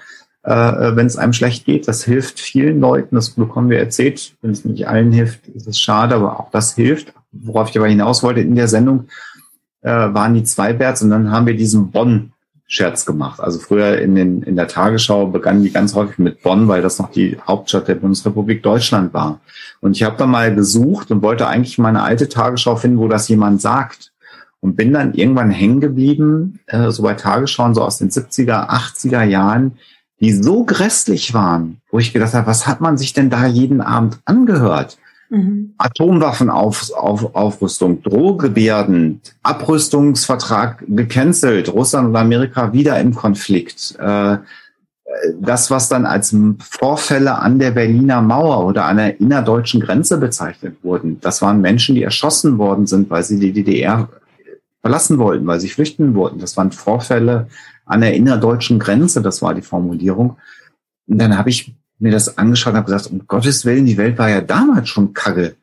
äh, 0.44 0.94
wenn 0.94 1.06
es 1.06 1.16
einem 1.16 1.32
schlecht 1.32 1.64
geht. 1.64 1.88
Das 1.88 2.04
hilft 2.04 2.38
vielen 2.38 2.80
Leuten, 2.80 3.16
das 3.16 3.30
bekommen 3.30 3.70
wir 3.70 3.78
erzählt. 3.78 4.34
Wenn 4.42 4.52
es 4.52 4.64
nicht 4.64 4.86
allen 4.86 5.10
hilft, 5.10 5.48
ist 5.48 5.66
es 5.66 5.80
schade, 5.80 6.14
aber 6.14 6.38
auch 6.38 6.50
das 6.50 6.74
hilft. 6.74 7.12
Worauf 7.32 7.70
ich 7.70 7.78
aber 7.78 7.88
hinaus 7.88 8.22
wollte, 8.22 8.40
in 8.40 8.54
der 8.54 8.68
Sendung 8.68 9.08
äh, 9.80 9.90
waren 9.90 10.34
die 10.34 10.44
Zweiberts 10.44 11.02
und 11.02 11.10
dann 11.10 11.30
haben 11.30 11.46
wir 11.46 11.56
diesen 11.56 11.90
Bonn 11.90 12.32
Scherz 12.66 13.04
gemacht. 13.04 13.40
Also 13.40 13.58
früher 13.58 13.98
in, 13.98 14.14
den, 14.14 14.42
in 14.42 14.56
der 14.56 14.68
Tagesschau 14.68 15.26
begannen 15.26 15.62
die 15.62 15.70
ganz 15.70 15.94
häufig 15.94 16.18
mit 16.18 16.42
Bonn, 16.42 16.66
weil 16.66 16.82
das 16.82 16.98
noch 16.98 17.10
die 17.10 17.38
Hauptstadt 17.46 17.88
der 17.88 17.94
Bundesrepublik 17.96 18.62
Deutschland 18.62 19.12
war. 19.12 19.40
Und 19.80 19.96
ich 19.96 20.02
habe 20.02 20.16
da 20.16 20.26
mal 20.26 20.54
gesucht 20.54 21.10
und 21.10 21.22
wollte 21.22 21.46
eigentlich 21.46 21.78
meine 21.78 22.02
alte 22.02 22.28
Tagesschau 22.28 22.76
finden, 22.76 22.98
wo 22.98 23.08
das 23.08 23.28
jemand 23.28 23.60
sagt. 23.60 24.12
Und 24.60 24.76
bin 24.76 24.94
dann 24.94 25.12
irgendwann 25.12 25.50
hängen 25.50 25.80
geblieben, 25.80 26.60
äh, 26.66 26.90
so 26.90 27.02
bei 27.02 27.12
Tagesschauen, 27.14 27.74
so 27.74 27.82
aus 27.82 27.98
den 27.98 28.08
70er, 28.08 28.70
80er 28.70 29.22
Jahren, 29.22 29.72
die 30.24 30.32
so 30.32 30.64
grässlich 30.64 31.34
waren, 31.34 31.82
wo 31.90 31.98
ich 31.98 32.14
gedacht 32.14 32.32
habe, 32.32 32.46
was 32.46 32.66
hat 32.66 32.80
man 32.80 32.96
sich 32.96 33.12
denn 33.12 33.28
da 33.28 33.46
jeden 33.46 33.82
Abend 33.82 34.20
angehört? 34.24 34.96
Mhm. 35.28 35.74
Atomwaffenaufrüstung, 35.76 38.02
Drohgebärden, 38.02 39.20
Abrüstungsvertrag 39.42 40.82
gecancelt, 40.88 41.70
Russland 41.70 42.08
und 42.08 42.16
Amerika 42.16 42.72
wieder 42.72 42.98
im 43.00 43.14
Konflikt. 43.14 43.96
Äh, 43.98 44.38
das, 45.38 45.70
was 45.70 45.90
dann 45.90 46.06
als 46.06 46.34
Vorfälle 46.58 47.38
an 47.38 47.58
der 47.58 47.72
Berliner 47.72 48.22
Mauer 48.22 48.64
oder 48.66 48.86
an 48.86 48.96
der 48.96 49.20
innerdeutschen 49.20 49.82
Grenze 49.82 50.16
bezeichnet 50.16 50.78
wurden, 50.82 51.20
das 51.20 51.42
waren 51.42 51.60
Menschen, 51.60 51.96
die 51.96 52.02
erschossen 52.02 52.56
worden 52.56 52.86
sind, 52.86 53.10
weil 53.10 53.24
sie 53.24 53.38
die 53.38 53.52
DDR 53.52 54.08
verlassen 54.80 55.18
wollten, 55.18 55.46
weil 55.46 55.60
sie 55.60 55.68
flüchten 55.68 56.14
wollten. 56.14 56.38
Das 56.38 56.56
waren 56.56 56.72
Vorfälle 56.72 57.48
an 57.86 58.00
der 58.00 58.14
innerdeutschen 58.14 58.78
Grenze, 58.78 59.22
das 59.22 59.42
war 59.42 59.54
die 59.54 59.62
Formulierung. 59.62 60.36
Und 61.06 61.18
dann 61.18 61.36
habe 61.36 61.50
ich 61.50 61.74
mir 61.98 62.12
das 62.12 62.38
angeschaut 62.38 62.72
und 62.72 62.78
habe 62.78 62.92
gesagt, 62.92 63.10
um 63.10 63.26
Gottes 63.26 63.64
Willen, 63.64 63.86
die 63.86 63.96
Welt 63.96 64.18
war 64.18 64.30
ja 64.30 64.40
damals 64.40 64.88
schon 64.88 65.12
kacke. 65.12 65.56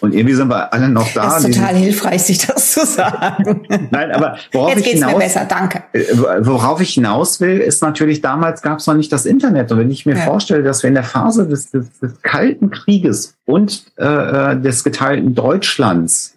Und 0.00 0.14
irgendwie 0.14 0.34
sind 0.34 0.48
wir 0.48 0.72
alle 0.72 0.88
noch 0.88 1.12
da. 1.12 1.24
Das 1.24 1.44
ist 1.44 1.54
total 1.54 1.74
hilfreich, 1.74 2.22
sich 2.22 2.46
das 2.46 2.72
zu 2.72 2.86
sagen. 2.86 3.66
Nein, 3.90 4.12
aber 4.12 4.38
worauf 4.52 4.70
Jetzt 4.70 4.78
ich 4.78 4.84
geht's 4.84 4.98
hinaus, 5.00 5.12
mir 5.12 5.18
besser, 5.18 5.44
danke. 5.46 5.82
Äh, 5.92 6.06
worauf 6.40 6.80
ich 6.80 6.94
hinaus 6.94 7.40
will, 7.40 7.58
ist 7.58 7.82
natürlich, 7.82 8.20
damals 8.20 8.62
gab 8.62 8.78
es 8.78 8.86
noch 8.86 8.94
nicht 8.94 9.12
das 9.12 9.26
Internet. 9.26 9.70
Und 9.72 9.78
wenn 9.78 9.90
ich 9.90 10.06
mir 10.06 10.16
ja. 10.16 10.22
vorstelle, 10.22 10.62
dass 10.62 10.82
wir 10.82 10.88
in 10.88 10.94
der 10.94 11.04
Phase 11.04 11.46
des, 11.46 11.70
des, 11.70 11.98
des 11.98 12.22
Kalten 12.22 12.70
Krieges 12.70 13.34
und 13.44 13.92
äh, 13.98 14.04
äh 14.52 14.60
des 14.60 14.84
geteilten 14.84 15.34
Deutschlands 15.34 16.36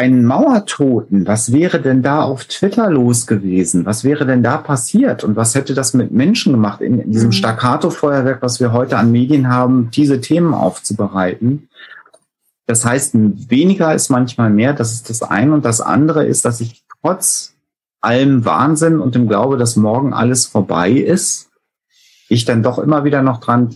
einen 0.00 0.24
Mauertoten, 0.24 1.26
was 1.26 1.52
wäre 1.52 1.78
denn 1.78 2.02
da 2.02 2.22
auf 2.22 2.46
Twitter 2.46 2.88
los 2.88 3.26
gewesen? 3.26 3.84
Was 3.84 4.02
wäre 4.02 4.24
denn 4.24 4.42
da 4.42 4.56
passiert? 4.56 5.24
Und 5.24 5.36
was 5.36 5.54
hätte 5.54 5.74
das 5.74 5.92
mit 5.92 6.10
Menschen 6.10 6.54
gemacht, 6.54 6.80
in 6.80 7.12
diesem 7.12 7.28
mhm. 7.28 7.32
Staccato-Feuerwerk, 7.32 8.40
was 8.40 8.60
wir 8.60 8.72
heute 8.72 8.96
an 8.96 9.12
Medien 9.12 9.48
haben, 9.48 9.90
diese 9.90 10.22
Themen 10.22 10.54
aufzubereiten? 10.54 11.68
Das 12.66 12.86
heißt, 12.86 13.10
weniger 13.14 13.94
ist 13.94 14.08
manchmal 14.08 14.48
mehr. 14.48 14.72
Das 14.72 14.92
ist 14.92 15.10
das 15.10 15.22
eine. 15.22 15.52
Und 15.52 15.66
das 15.66 15.82
andere 15.82 16.24
ist, 16.24 16.46
dass 16.46 16.62
ich 16.62 16.82
trotz 17.02 17.52
allem 18.00 18.46
Wahnsinn 18.46 19.00
und 19.00 19.14
dem 19.14 19.28
Glaube, 19.28 19.58
dass 19.58 19.76
morgen 19.76 20.14
alles 20.14 20.46
vorbei 20.46 20.92
ist, 20.92 21.50
ich 22.30 22.46
dann 22.46 22.62
doch 22.62 22.78
immer 22.78 23.04
wieder 23.04 23.20
noch 23.20 23.40
dran 23.40 23.74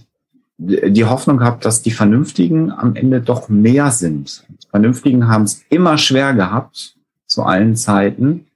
die 0.67 1.05
Hoffnung 1.05 1.43
habe, 1.43 1.61
dass 1.61 1.83
die 1.83 1.91
Vernünftigen 1.91 2.71
am 2.71 2.97
Ende 2.97 3.21
doch 3.21 3.49
mehr 3.49 3.91
sind. 3.91 4.45
Die 4.49 4.69
Vernünftigen 4.69 5.29
haben 5.29 5.45
es 5.45 5.63
immer 5.69 5.99
schwer 5.99 6.35
gehabt, 6.35 6.97
zu 7.27 7.43
allen 7.43 7.77
Zeiten. 7.77 8.47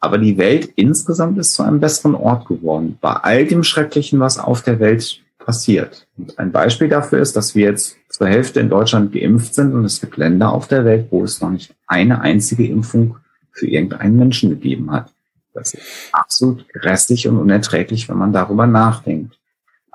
Aber 0.00 0.18
die 0.18 0.38
Welt 0.38 0.70
insgesamt 0.76 1.38
ist 1.38 1.54
zu 1.54 1.62
einem 1.62 1.80
besseren 1.80 2.14
Ort 2.14 2.46
geworden. 2.46 2.98
Bei 3.00 3.12
all 3.12 3.46
dem 3.46 3.64
Schrecklichen, 3.64 4.20
was 4.20 4.38
auf 4.38 4.62
der 4.62 4.78
Welt 4.78 5.20
passiert. 5.38 6.06
Und 6.16 6.38
ein 6.38 6.52
Beispiel 6.52 6.88
dafür 6.88 7.20
ist, 7.20 7.36
dass 7.36 7.54
wir 7.54 7.66
jetzt 7.66 7.96
zur 8.08 8.26
Hälfte 8.26 8.60
in 8.60 8.68
Deutschland 8.68 9.12
geimpft 9.12 9.54
sind 9.54 9.74
und 9.74 9.84
es 9.84 10.00
gibt 10.00 10.16
Länder 10.16 10.52
auf 10.52 10.68
der 10.68 10.84
Welt, 10.84 11.06
wo 11.10 11.22
es 11.22 11.40
noch 11.40 11.50
nicht 11.50 11.74
eine 11.86 12.20
einzige 12.20 12.66
Impfung 12.66 13.16
für 13.52 13.66
irgendeinen 13.66 14.16
Menschen 14.16 14.50
gegeben 14.50 14.90
hat. 14.90 15.12
Das 15.54 15.72
ist 15.72 15.82
absolut 16.12 16.68
grässlich 16.68 17.28
und 17.28 17.38
unerträglich, 17.38 18.08
wenn 18.08 18.18
man 18.18 18.32
darüber 18.32 18.66
nachdenkt. 18.66 19.35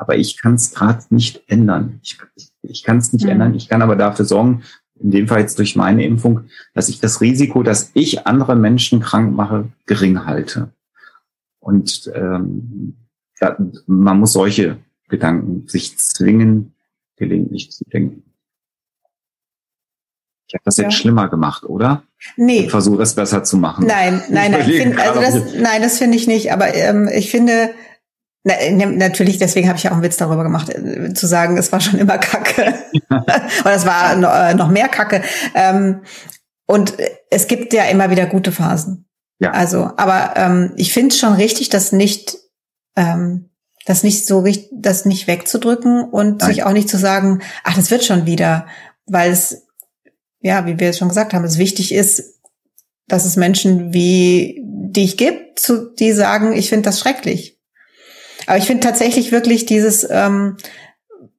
Aber 0.02 0.18
ich 0.18 0.42
kann 0.42 0.56
es 0.56 0.74
gerade 0.74 1.04
nicht 1.12 1.44
ändern. 1.46 2.00
Ich, 2.02 2.18
ich 2.64 2.84
kann 2.84 2.98
es 2.98 3.14
nicht 3.14 3.26
mhm. 3.26 3.34
ändern. 3.34 3.54
Ich 3.54 3.70
kann 3.70 3.84
aber 3.84 3.96
dafür 3.96 4.26
sorgen, 4.26 4.64
in 5.00 5.12
dem 5.12 5.28
Fall 5.28 5.42
jetzt 5.42 5.60
durch 5.60 5.76
meine 5.76 6.04
Impfung, 6.04 6.46
dass 6.74 6.90
ich 6.90 7.00
das 7.00 7.22
Risiko, 7.22 7.62
dass 7.62 7.92
ich 7.94 8.26
andere 8.26 8.56
Menschen 8.56 9.00
krank 9.00 9.36
mache, 9.36 9.70
gering 9.86 10.26
halte. 10.26 10.72
Und 11.60 12.12
ähm, 12.16 12.98
da, 13.40 13.56
man 13.86 14.20
muss 14.20 14.34
solche 14.34 14.80
Gedanken 15.08 15.68
sich 15.68 16.00
zwingen, 16.00 16.74
gelegentlich 17.18 17.70
zu 17.70 17.84
denken. 17.86 18.24
Ich 20.48 20.56
habe 20.56 20.64
das 20.66 20.78
ja. 20.78 20.86
jetzt 20.86 20.96
schlimmer 20.96 21.30
gemacht, 21.30 21.64
oder? 21.64 22.02
Nee. 22.38 22.62
Ich 22.62 22.72
versuche 22.72 22.98
das 22.98 23.14
besser 23.14 23.44
zu 23.44 23.56
machen. 23.56 23.86
Nein, 23.86 24.20
nein, 24.32 24.50
nein. 24.50 24.64
Find, 24.64 24.98
also 24.98 25.22
das, 25.22 25.54
nein, 25.54 25.84
das 25.84 26.00
finde 26.00 26.18
ich 26.18 26.26
nicht. 26.26 26.52
Aber 26.52 26.74
ähm, 26.74 27.08
ich 27.08 27.30
finde, 27.30 27.70
na, 28.44 28.56
ne, 28.72 28.88
natürlich, 28.88 29.38
deswegen 29.38 29.68
habe 29.68 29.78
ich 29.78 29.84
ja 29.84 29.92
auch 29.92 29.96
einen 29.96 30.04
Witz 30.04 30.18
darüber 30.18 30.44
gemacht, 30.44 30.70
äh, 30.70 31.14
zu 31.14 31.28
sagen, 31.28 31.58
es 31.58 31.72
war 31.72 31.80
schon 31.80 32.00
immer 32.00 32.18
Kacke. 32.18 32.74
Oder 33.10 33.76
es 33.76 33.86
war 33.86 34.16
noch, 34.16 34.34
äh, 34.34 34.56
noch 34.56 34.70
mehr 34.70 34.88
Kacke. 34.88 35.22
Ähm, 35.54 36.02
und 36.66 36.94
es 37.30 37.48
gibt 37.48 37.74
ja 37.74 37.84
immer 37.86 38.10
wieder 38.10 38.26
gute 38.26 38.52
Phasen. 38.52 39.08
Ja. 39.40 39.52
Also, 39.52 39.92
aber 39.98 40.34
ähm, 40.38 40.74
ich 40.76 40.94
finde 40.94 41.10
es 41.10 41.20
schon 41.20 41.34
richtig, 41.34 41.70
das 41.70 41.92
nicht, 41.92 42.38
ähm, 42.96 43.50
das 43.86 44.04
nicht 44.04 44.26
so 44.26 44.40
richtig, 44.40 44.70
das 44.74 45.06
nicht 45.06 45.28
wegzudrücken 45.28 46.04
und 46.04 46.40
Nein. 46.40 46.50
sich 46.50 46.64
auch 46.64 46.72
nicht 46.72 46.90
zu 46.90 46.98
sagen, 46.98 47.42
ach, 47.64 47.76
das 47.76 47.92
wird 47.92 48.04
schon 48.04 48.26
wieder, 48.26 48.66
weil 49.06 49.32
es, 49.32 49.68
ja, 50.40 50.66
wie 50.66 50.80
wir 50.80 50.90
es 50.90 50.98
schon 50.98 51.10
gesagt 51.10 51.34
haben, 51.34 51.44
es 51.44 51.58
wichtig 51.58 51.94
ist, 51.94 52.40
dass 53.08 53.26
es 53.26 53.36
Menschen 53.36 53.94
wie 53.94 54.62
dich 54.64 55.18
gibt, 55.18 55.60
zu, 55.60 55.94
die 55.94 56.12
sagen, 56.12 56.54
ich 56.54 56.70
finde 56.70 56.84
das 56.84 57.00
schrecklich 57.00 57.61
Aber 58.52 58.58
ich 58.58 58.66
finde 58.66 58.86
tatsächlich 58.86 59.32
wirklich 59.32 59.66
dieses, 59.66 60.06
ähm, 60.12 60.58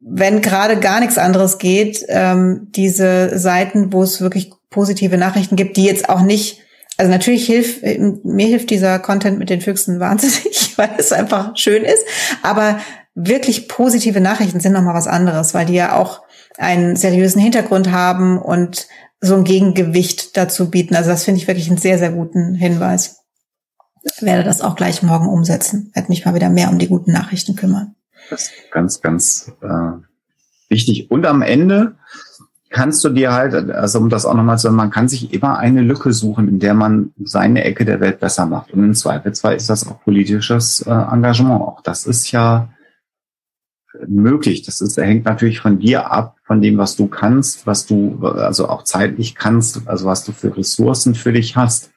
wenn 0.01 0.41
gerade 0.41 0.81
gar 0.81 0.99
nichts 0.99 1.19
anderes 1.19 1.59
geht, 1.59 2.07
ähm, 2.09 2.69
diese 2.71 3.39
Seiten, 3.39 3.93
wo 3.93 4.03
es 4.03 4.23
wirklich 4.23 4.51
positive 4.71 5.19
Nachrichten 5.19 5.55
gibt, 5.55 5.77
die 5.77 5.85
jetzt 5.85 6.09
auch 6.09 6.23
nicht, 6.23 6.61
also 6.97 7.13
natürlich 7.13 7.45
hilft, 7.45 7.83
mir 7.83 8.47
hilft 8.47 8.71
dieser 8.71 8.99
Content 8.99 9.39
mit 9.39 9.51
den 9.51 9.61
Füchsen 9.61 10.01
wahnsinnig, 10.01 10.73
weil 10.77 10.89
es 10.97 11.13
einfach 11.13 11.55
schön 11.55 11.85
ist, 11.85 12.03
aber 12.43 12.81
wirklich 13.15 13.69
positive 13.69 14.23
Nachrichten 14.23 14.61
sind 14.61 14.73
nochmal 14.73 14.95
was 14.95 15.07
anderes, 15.07 15.53
weil 15.53 15.67
die 15.67 15.75
ja 15.75 15.99
auch 15.99 16.23
einen 16.57 16.97
seriösen 16.97 17.43
Hintergrund 17.43 17.93
haben 17.93 18.39
und 18.39 18.89
so 19.21 19.35
ein 19.35 19.45
Gegengewicht 19.45 20.39
dazu 20.39 20.71
bieten. 20.71 20.97
Also 20.97 21.11
das 21.11 21.25
finde 21.25 21.43
ich 21.43 21.47
wirklich 21.47 21.69
einen 21.69 21.77
sehr, 21.77 21.99
sehr 21.99 22.11
guten 22.11 22.55
Hinweis. 22.55 23.22
Werde 24.21 24.45
das 24.45 24.61
auch 24.61 24.77
gleich 24.77 25.03
morgen 25.03 25.29
umsetzen. 25.29 25.91
Werde 25.95 26.09
mich 26.09 26.25
mal 26.25 26.35
wieder 26.35 26.51
mehr 26.51 26.71
um 26.71 26.79
die 26.79 26.89
guten 26.89 27.13
Nachrichten 27.13 27.57
kümmern. 27.57 27.95
Das 28.31 28.43
ist 28.43 28.53
ganz, 28.71 29.01
ganz 29.01 29.53
äh, 29.63 30.03
wichtig. 30.69 31.11
Und 31.11 31.27
am 31.27 31.43
Ende 31.43 31.97
kannst 32.71 33.05
du 33.05 33.11
dir 33.11 33.33
halt, 33.33 33.55
also 33.71 33.99
um 33.99 34.09
das 34.09 34.25
auch 34.25 34.35
nochmal 34.35 34.59
zu 34.59 34.65
sagen, 34.65 34.77
man 34.77 34.91
kann 34.91 35.09
sich 35.09 35.33
immer 35.33 35.59
eine 35.59 35.83
Lücke 35.83 36.13
suchen, 36.13 36.49
in 36.49 36.59
der 36.59 36.75
man 36.75 37.13
seine 37.23 37.65
Ecke 37.65 37.85
der 37.85 38.01
Welt 38.01 38.19
besser 38.19 38.47
macht. 38.47 38.73
Und 38.73 38.83
im 38.83 38.95
Zweifelsfall 38.95 39.55
ist 39.55 39.71
das 39.71 39.87
auch 39.87 40.03
politisches 40.03 40.81
äh, 40.83 40.91
Engagement. 40.91 41.61
Auch 41.61 41.83
das 41.83 42.07
ist 42.07 42.33
ja 42.33 42.71
möglich. 44.07 44.63
Das 44.63 44.81
ist, 44.81 44.97
hängt 44.97 45.25
natürlich 45.25 45.61
von 45.61 45.79
dir 45.79 46.11
ab, 46.11 46.37
von 46.45 46.63
dem, 46.63 46.79
was 46.79 46.97
du 46.97 47.07
kannst, 47.07 47.67
was 47.67 47.87
du 47.87 48.27
also 48.27 48.69
auch 48.69 48.85
zeitlich 48.85 49.35
kannst, 49.35 49.87
also 49.87 50.07
was 50.07 50.25
du 50.25 50.33
für 50.33 50.57
Ressourcen 50.57 51.15
für 51.15 51.33
dich 51.33 51.57
hast. 51.57 51.92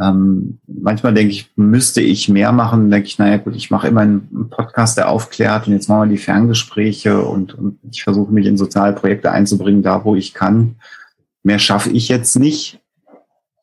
Ähm, 0.00 0.58
manchmal 0.66 1.14
denke 1.14 1.32
ich, 1.32 1.50
müsste 1.56 2.00
ich 2.00 2.28
mehr 2.28 2.52
machen. 2.52 2.90
denke 2.90 3.06
ich, 3.06 3.18
naja 3.18 3.36
gut, 3.36 3.54
ich 3.54 3.70
mache 3.70 3.88
immer 3.88 4.00
einen 4.00 4.48
Podcast, 4.50 4.96
der 4.96 5.08
aufklärt 5.08 5.66
und 5.66 5.72
jetzt 5.72 5.88
machen 5.88 6.08
wir 6.08 6.16
die 6.16 6.22
Ferngespräche 6.22 7.22
und, 7.22 7.54
und 7.54 7.78
ich 7.90 8.02
versuche 8.02 8.32
mich 8.32 8.46
in 8.46 8.56
soziale 8.56 8.92
Projekte 8.92 9.30
einzubringen, 9.30 9.82
da 9.82 10.04
wo 10.04 10.16
ich 10.16 10.34
kann. 10.34 10.76
Mehr 11.42 11.58
schaffe 11.58 11.90
ich 11.90 12.08
jetzt 12.08 12.36
nicht, 12.36 12.80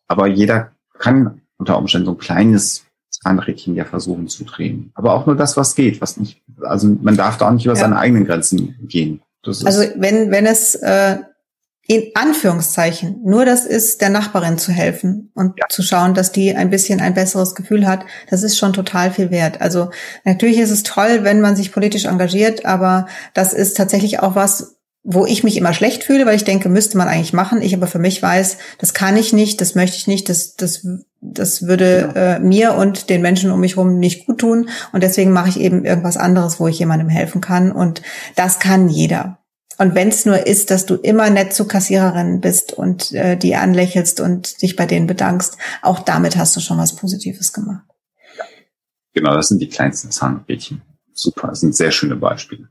aber 0.07 0.27
jeder 0.27 0.71
kann 0.97 1.41
unter 1.57 1.77
Umständen 1.77 2.05
so 2.05 2.11
ein 2.13 2.17
kleines 2.17 2.85
Zahnrädchen 3.09 3.75
ja 3.75 3.85
versuchen 3.85 4.27
zu 4.27 4.45
drehen. 4.45 4.91
Aber 4.95 5.13
auch 5.13 5.25
nur 5.25 5.35
das, 5.35 5.57
was 5.57 5.75
geht, 5.75 5.99
was 5.99 6.17
nicht, 6.17 6.41
also 6.61 6.95
man 7.01 7.17
darf 7.17 7.37
da 7.37 7.47
auch 7.47 7.53
nicht 7.53 7.65
über 7.65 7.75
ja. 7.75 7.81
seine 7.81 7.97
eigenen 7.97 8.25
Grenzen 8.25 8.75
gehen. 8.87 9.21
also 9.45 9.81
wenn, 9.95 10.31
wenn 10.31 10.45
es 10.45 10.75
äh, 10.75 11.17
in 11.87 12.11
Anführungszeichen 12.13 13.21
nur 13.23 13.43
das 13.43 13.65
ist, 13.65 14.01
der 14.01 14.09
Nachbarin 14.09 14.57
zu 14.57 14.71
helfen 14.71 15.31
und 15.33 15.59
ja. 15.59 15.65
zu 15.69 15.81
schauen, 15.81 16.13
dass 16.13 16.31
die 16.31 16.55
ein 16.55 16.69
bisschen 16.69 17.01
ein 17.01 17.13
besseres 17.13 17.55
Gefühl 17.55 17.87
hat, 17.87 18.05
das 18.29 18.43
ist 18.43 18.57
schon 18.57 18.73
total 18.73 19.11
viel 19.11 19.31
wert. 19.31 19.61
Also 19.61 19.89
natürlich 20.23 20.59
ist 20.59 20.71
es 20.71 20.83
toll, 20.83 21.23
wenn 21.23 21.41
man 21.41 21.55
sich 21.55 21.71
politisch 21.71 22.05
engagiert, 22.05 22.65
aber 22.65 23.07
das 23.33 23.53
ist 23.53 23.75
tatsächlich 23.75 24.19
auch 24.19 24.35
was, 24.35 24.77
wo 25.03 25.25
ich 25.25 25.43
mich 25.43 25.57
immer 25.57 25.73
schlecht 25.73 26.03
fühle, 26.03 26.25
weil 26.27 26.35
ich 26.35 26.43
denke, 26.43 26.69
müsste 26.69 26.97
man 26.97 27.07
eigentlich 27.07 27.33
machen. 27.33 27.61
Ich 27.61 27.73
aber 27.73 27.87
für 27.87 27.99
mich 27.99 28.21
weiß, 28.21 28.57
das 28.77 28.93
kann 28.93 29.17
ich 29.17 29.33
nicht, 29.33 29.59
das 29.59 29.73
möchte 29.73 29.97
ich 29.97 30.05
nicht, 30.05 30.29
das, 30.29 30.55
das, 30.55 30.85
das 31.19 31.65
würde 31.65 32.11
ja. 32.15 32.35
äh, 32.35 32.39
mir 32.39 32.75
und 32.75 33.09
den 33.09 33.23
Menschen 33.23 33.51
um 33.51 33.59
mich 33.59 33.77
herum 33.77 33.97
nicht 33.97 34.27
gut 34.27 34.37
tun. 34.37 34.69
Und 34.93 35.01
deswegen 35.01 35.31
mache 35.31 35.49
ich 35.49 35.59
eben 35.59 35.83
irgendwas 35.85 36.17
anderes, 36.17 36.59
wo 36.59 36.67
ich 36.67 36.77
jemandem 36.77 37.09
helfen 37.09 37.41
kann. 37.41 37.71
Und 37.71 38.03
das 38.35 38.59
kann 38.59 38.89
jeder. 38.89 39.40
Und 39.81 39.95
wenn 39.95 40.09
es 40.09 40.27
nur 40.27 40.45
ist, 40.45 40.69
dass 40.69 40.85
du 40.85 40.93
immer 40.93 41.31
nett 41.31 41.53
zu 41.53 41.67
Kassiererinnen 41.67 42.39
bist 42.39 42.71
und 42.71 43.13
äh, 43.13 43.35
die 43.35 43.55
anlächelst 43.55 44.21
und 44.21 44.61
dich 44.61 44.75
bei 44.75 44.85
denen 44.85 45.07
bedankst, 45.07 45.57
auch 45.81 45.97
damit 45.97 46.37
hast 46.37 46.55
du 46.55 46.59
schon 46.59 46.77
was 46.77 46.95
Positives 46.95 47.51
gemacht. 47.51 47.83
Ja. 48.37 48.43
Genau, 49.15 49.33
das 49.33 49.47
sind 49.47 49.59
die 49.59 49.69
kleinsten 49.69 50.11
Zahnrädchen. 50.11 50.83
Super, 51.13 51.47
das 51.47 51.61
sind 51.61 51.75
sehr 51.75 51.89
schöne 51.89 52.15
Beispiele. 52.15 52.69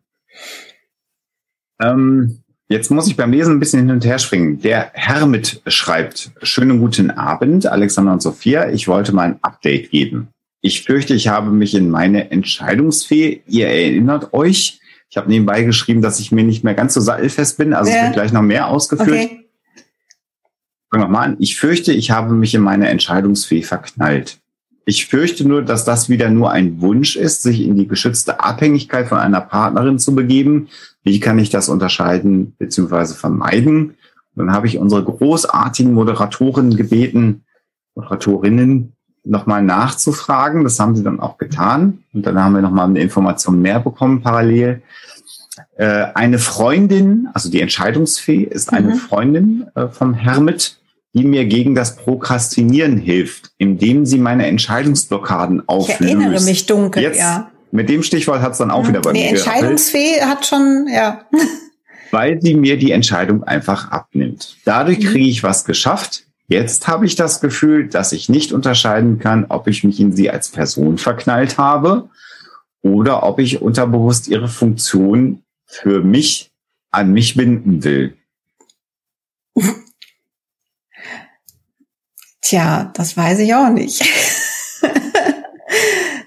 Ähm, 1.83 2.45
jetzt 2.69 2.93
muss 2.93 3.09
ich 3.09 3.17
beim 3.17 3.33
Lesen 3.33 3.57
ein 3.57 3.59
bisschen 3.59 3.81
hin 3.81 3.91
und 3.91 4.05
her 4.05 4.21
springen. 4.21 4.61
Der 4.61 4.93
Hermit 4.95 5.63
schreibt, 5.67 6.31
schönen 6.43 6.79
guten 6.79 7.11
Abend, 7.11 7.67
Alexander 7.67 8.13
und 8.13 8.23
Sophia. 8.23 8.71
Ich 8.71 8.87
wollte 8.87 9.13
mal 9.13 9.25
ein 9.25 9.39
Update 9.43 9.91
geben. 9.91 10.29
Ich 10.61 10.85
fürchte, 10.85 11.15
ich 11.15 11.27
habe 11.27 11.51
mich 11.51 11.75
in 11.75 11.91
meine 11.91 12.31
Entscheidungsfähigkeit, 12.31 13.43
ihr 13.49 13.67
erinnert 13.67 14.33
euch, 14.33 14.80
ich 15.11 15.17
habe 15.17 15.29
nebenbei 15.29 15.65
geschrieben, 15.65 16.03
dass 16.03 16.21
ich 16.21 16.31
mir 16.31 16.45
nicht 16.45 16.63
mehr 16.63 16.75
ganz 16.75 16.95
so 16.95 17.01
sattelfest 17.01 17.59
bin. 17.59 17.75
Also 17.75 17.91
ja. 17.91 17.97
es 17.97 18.03
wird 18.05 18.13
gleich 18.15 18.33
noch 18.33 18.43
mehr 18.43 18.69
ausgeführt. 18.69 19.09
Okay. 19.09 19.49
Fangen 20.89 21.05
wir 21.05 21.09
mal 21.09 21.25
an. 21.25 21.37
Ich 21.41 21.59
fürchte, 21.59 21.93
ich 21.93 22.13
habe 22.13 22.33
mich 22.33 22.55
in 22.55 22.63
meine 22.63 22.89
Entscheidungsfähigkeit 22.89 23.69
verknallt. 23.69 24.39
Ich 24.87 25.07
fürchte 25.07 25.47
nur, 25.47 25.63
dass 25.63 25.85
das 25.85 26.09
wieder 26.09 26.31
nur 26.31 26.51
ein 26.53 26.81
Wunsch 26.81 27.17
ist, 27.17 27.43
sich 27.43 27.61
in 27.61 27.77
die 27.77 27.89
geschützte 27.89 28.41
Abhängigkeit 28.41 29.09
von 29.09 29.19
einer 29.19 29.41
Partnerin 29.41 29.99
zu 29.99 30.15
begeben. 30.15 30.69
Wie 31.03 31.21
kann 31.21 31.39
ich 31.39 31.51
das 31.51 31.69
unterscheiden 31.69 32.55
bzw. 32.59 33.15
vermeiden? 33.15 33.97
Und 34.35 34.47
dann 34.47 34.53
habe 34.53 34.69
ich 34.69 34.79
unsere 34.79 35.05
großartigen 35.05 35.93
Moderatoren 35.93 36.77
gebeten, 36.77 37.45
Moderatorinnen, 37.97 38.93
nochmal 39.25 39.63
nachzufragen. 39.63 40.65
Das 40.65 40.79
haben 40.81 40.97
sie 40.97 41.03
dann 41.03 41.21
auch 41.21 41.39
getan. 41.39 42.05
Und 42.13 42.27
dann 42.27 42.39
haben 42.39 42.55
wir 42.55 42.63
nochmal 42.63 42.89
eine 42.89 43.01
Information 43.01 43.61
mehr 43.61 43.81
bekommen 43.81 44.23
parallel. 44.23 44.83
Äh, 45.77 46.07
eine 46.15 46.39
Freundin, 46.39 47.29
also 47.35 47.51
die 47.51 47.61
Entscheidungsfee, 47.61 48.43
ist 48.43 48.73
eine 48.73 48.95
mhm. 48.95 48.99
Freundin 48.99 49.67
äh, 49.75 49.89
vom 49.89 50.15
Hermit, 50.15 50.79
die 51.13 51.25
mir 51.25 51.45
gegen 51.45 51.75
das 51.75 51.97
Prokrastinieren 51.97 52.97
hilft, 52.97 53.51
indem 53.59 54.07
sie 54.07 54.19
meine 54.19 54.47
Entscheidungsblockaden 54.47 55.69
auflöst. 55.69 56.01
Ich 56.01 56.07
erinnere 56.07 56.41
mich 56.43 56.67
dunkel, 56.67 57.03
Jetzt, 57.03 57.19
ja. 57.19 57.51
Mit 57.73 57.89
dem 57.89 58.03
Stichwort 58.03 58.43
hat 58.43 58.53
es 58.53 58.59
dann 58.59 58.71
auch 58.71 58.85
mhm. 58.85 58.89
wieder 58.89 59.01
bei 59.01 59.13
nee, 59.13 59.19
mir. 59.19 59.29
Die 59.29 59.37
Entscheidungsfee 59.37 60.23
hat 60.23 60.47
schon, 60.47 60.89
ja. 60.93 61.25
Weil 62.11 62.41
sie 62.43 62.55
mir 62.55 62.77
die 62.77 62.91
Entscheidung 62.91 63.45
einfach 63.45 63.91
abnimmt. 63.91 64.57
Dadurch 64.65 64.99
mhm. 64.99 65.05
kriege 65.05 65.29
ich 65.29 65.43
was 65.43 65.65
geschafft, 65.65 66.25
Jetzt 66.51 66.89
habe 66.89 67.07
ich 67.07 67.15
das 67.15 67.41
Gefühl, 67.41 67.89
dass 67.89 68.11
ich 68.11 68.29
nicht 68.29 68.53
unterscheiden 68.53 69.21
kann, 69.21 69.47
ob 69.51 69.69
ich 69.69 69.85
mich 69.85 70.01
in 70.01 70.13
sie 70.13 70.31
als 70.31 70.49
Person 70.49 70.99
verknallt 70.99 71.59
habe 71.59 72.11
oder 72.83 73.23
ob 73.23 73.39
ich 73.39 73.63
unterbewusst 73.63 74.27
ihre 74.27 74.49
Funktion 74.49 75.45
für 75.65 76.03
mich 76.03 76.51
an 76.91 77.13
mich 77.13 77.37
binden 77.37 77.85
will. 77.85 78.17
Tja, 82.41 82.91
das 82.95 83.17
weiß 83.17 83.39
ich 83.39 83.55
auch 83.55 83.71
nicht. 83.71 84.03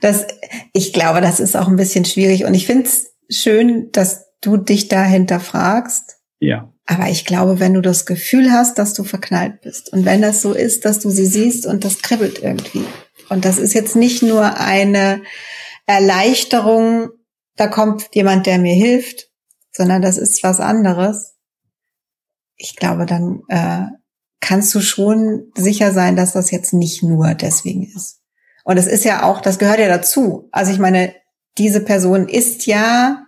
das, 0.01 0.25
ich 0.71 0.93
glaube, 0.93 1.19
das 1.19 1.41
ist 1.41 1.57
auch 1.57 1.67
ein 1.67 1.75
bisschen 1.75 2.05
schwierig 2.05 2.45
und 2.45 2.53
ich 2.53 2.65
finde 2.65 2.85
es 2.85 3.13
schön, 3.29 3.91
dass 3.91 4.25
du 4.39 4.55
dich 4.55 4.87
dahinter 4.87 5.41
fragst. 5.41 6.21
Ja. 6.39 6.72
Aber 6.85 7.09
ich 7.09 7.25
glaube, 7.25 7.59
wenn 7.59 7.73
du 7.73 7.81
das 7.81 8.05
Gefühl 8.05 8.51
hast, 8.51 8.77
dass 8.77 8.93
du 8.93 9.03
verknallt 9.03 9.61
bist 9.61 9.91
und 9.93 10.05
wenn 10.05 10.21
das 10.21 10.41
so 10.41 10.53
ist, 10.53 10.85
dass 10.85 10.99
du 10.99 11.09
sie 11.09 11.25
siehst 11.25 11.65
und 11.65 11.85
das 11.85 12.01
kribbelt 12.01 12.39
irgendwie. 12.39 12.85
Und 13.29 13.45
das 13.45 13.57
ist 13.57 13.73
jetzt 13.73 13.95
nicht 13.95 14.21
nur 14.21 14.59
eine 14.59 15.23
Erleichterung, 15.85 17.09
da 17.55 17.67
kommt 17.67 18.09
jemand, 18.13 18.45
der 18.45 18.59
mir 18.59 18.75
hilft, 18.75 19.29
sondern 19.71 20.01
das 20.01 20.17
ist 20.17 20.43
was 20.43 20.59
anderes. 20.59 21.35
Ich 22.55 22.75
glaube, 22.75 23.05
dann 23.05 23.41
äh, 23.47 23.85
kannst 24.41 24.75
du 24.75 24.81
schon 24.81 25.51
sicher 25.55 25.91
sein, 25.93 26.15
dass 26.15 26.33
das 26.33 26.51
jetzt 26.51 26.73
nicht 26.73 27.01
nur 27.01 27.33
deswegen 27.33 27.83
ist. 27.95 28.19
Und 28.65 28.77
es 28.77 28.87
ist 28.87 29.05
ja 29.05 29.23
auch, 29.23 29.41
das 29.41 29.59
gehört 29.59 29.79
ja 29.79 29.87
dazu. 29.87 30.49
Also 30.51 30.71
ich 30.71 30.79
meine, 30.79 31.15
diese 31.57 31.81
Person 31.81 32.27
ist 32.27 32.65
ja, 32.65 33.25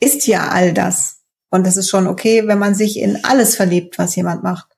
ist 0.00 0.26
ja 0.26 0.48
all 0.48 0.72
das. 0.72 1.15
Und 1.50 1.66
es 1.66 1.76
ist 1.76 1.88
schon 1.88 2.06
okay, 2.06 2.46
wenn 2.46 2.58
man 2.58 2.74
sich 2.74 2.98
in 2.98 3.24
alles 3.24 3.56
verliebt, 3.56 3.98
was 3.98 4.16
jemand 4.16 4.42
macht. 4.42 4.68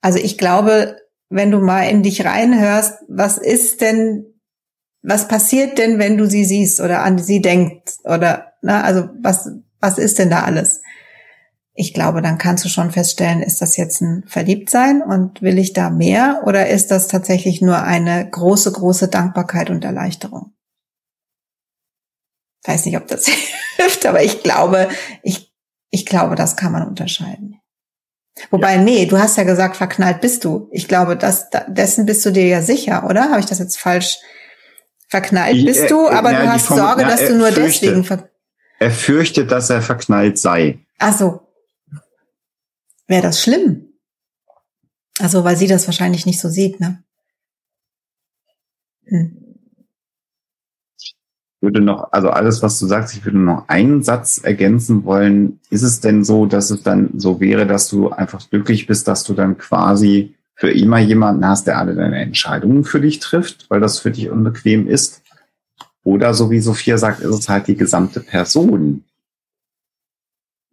Also 0.00 0.18
ich 0.18 0.38
glaube, 0.38 0.96
wenn 1.30 1.50
du 1.50 1.58
mal 1.60 1.82
in 1.82 2.02
dich 2.02 2.24
reinhörst, 2.24 3.04
was 3.08 3.38
ist 3.38 3.80
denn, 3.80 4.26
was 5.02 5.28
passiert 5.28 5.78
denn, 5.78 5.98
wenn 5.98 6.16
du 6.16 6.26
sie 6.26 6.44
siehst 6.44 6.80
oder 6.80 7.02
an 7.02 7.18
sie 7.18 7.40
denkst 7.40 7.98
oder, 8.04 8.52
na, 8.62 8.78
ne, 8.78 8.84
also 8.84 9.08
was, 9.20 9.50
was 9.80 9.98
ist 9.98 10.18
denn 10.18 10.30
da 10.30 10.44
alles? 10.44 10.80
Ich 11.74 11.92
glaube, 11.92 12.22
dann 12.22 12.38
kannst 12.38 12.64
du 12.64 12.68
schon 12.68 12.92
feststellen, 12.92 13.42
ist 13.42 13.60
das 13.60 13.76
jetzt 13.76 14.00
ein 14.00 14.24
Verliebtsein 14.28 15.02
und 15.02 15.42
will 15.42 15.58
ich 15.58 15.72
da 15.72 15.90
mehr 15.90 16.42
oder 16.46 16.68
ist 16.68 16.90
das 16.92 17.08
tatsächlich 17.08 17.60
nur 17.60 17.82
eine 17.82 18.30
große, 18.30 18.70
große 18.70 19.08
Dankbarkeit 19.08 19.70
und 19.70 19.84
Erleichterung? 19.84 20.53
Weiß 22.64 22.86
nicht, 22.86 22.96
ob 22.96 23.06
das 23.06 23.26
hilft, 23.76 24.06
aber 24.06 24.22
ich 24.22 24.42
glaube, 24.42 24.88
ich, 25.22 25.52
ich 25.90 26.06
glaube, 26.06 26.34
das 26.34 26.56
kann 26.56 26.72
man 26.72 26.86
unterscheiden. 26.86 27.60
Wobei, 28.50 28.74
ja. 28.74 28.80
nee, 28.80 29.06
du 29.06 29.18
hast 29.18 29.36
ja 29.36 29.44
gesagt, 29.44 29.76
verknallt 29.76 30.20
bist 30.20 30.44
du. 30.44 30.68
Ich 30.72 30.88
glaube, 30.88 31.16
das, 31.16 31.50
dessen 31.68 32.04
bist 32.04 32.24
du 32.26 32.32
dir 32.32 32.46
ja 32.46 32.62
sicher, 32.62 33.08
oder? 33.08 33.30
Habe 33.30 33.40
ich 33.40 33.46
das 33.46 33.60
jetzt 33.60 33.78
falsch? 33.78 34.18
Verknallt 35.08 35.64
bist 35.64 35.90
du, 35.90 36.08
aber 36.08 36.32
ja, 36.32 36.42
du 36.42 36.48
hast 36.48 36.66
Form, 36.66 36.78
Sorge, 36.78 37.02
ja, 37.02 37.08
dass 37.08 37.20
du 37.26 37.36
nur 37.36 37.52
fürchte, 37.52 37.86
deswegen 37.86 38.04
ver 38.04 38.28
Er 38.80 38.90
fürchtet, 38.90 39.52
dass 39.52 39.70
er 39.70 39.80
verknallt 39.80 40.38
sei. 40.38 40.80
Ach 40.98 41.16
so. 41.16 41.40
Wäre 43.06 43.22
das 43.22 43.40
schlimm? 43.40 43.92
Also, 45.20 45.44
weil 45.44 45.56
sie 45.56 45.68
das 45.68 45.86
wahrscheinlich 45.86 46.26
nicht 46.26 46.40
so 46.40 46.48
sieht, 46.48 46.80
ne? 46.80 47.04
Hm. 49.04 49.43
Würde 51.64 51.80
noch, 51.80 52.12
also 52.12 52.30
alles, 52.30 52.62
was 52.62 52.78
du 52.78 52.86
sagst, 52.86 53.16
ich 53.16 53.24
würde 53.24 53.38
noch 53.38 53.68
einen 53.68 54.04
Satz 54.04 54.38
ergänzen 54.38 55.04
wollen. 55.04 55.58
Ist 55.70 55.82
es 55.82 56.00
denn 56.00 56.22
so, 56.22 56.46
dass 56.46 56.70
es 56.70 56.82
dann 56.82 57.10
so 57.16 57.40
wäre, 57.40 57.66
dass 57.66 57.88
du 57.88 58.10
einfach 58.10 58.48
glücklich 58.48 58.86
bist, 58.86 59.08
dass 59.08 59.24
du 59.24 59.34
dann 59.34 59.58
quasi 59.58 60.34
für 60.54 60.70
immer 60.70 61.00
jemanden 61.00 61.44
hast, 61.46 61.66
der 61.66 61.78
alle 61.78 61.94
deine 61.94 62.20
Entscheidungen 62.20 62.84
für 62.84 63.00
dich 63.00 63.18
trifft, 63.18 63.68
weil 63.70 63.80
das 63.80 63.98
für 63.98 64.12
dich 64.12 64.30
unbequem 64.30 64.86
ist? 64.86 65.22
Oder 66.04 66.34
so 66.34 66.50
wie 66.50 66.60
Sophia 66.60 66.98
sagt, 66.98 67.20
ist 67.20 67.34
es 67.34 67.48
halt 67.48 67.66
die 67.66 67.76
gesamte 67.76 68.20
Person, 68.20 69.02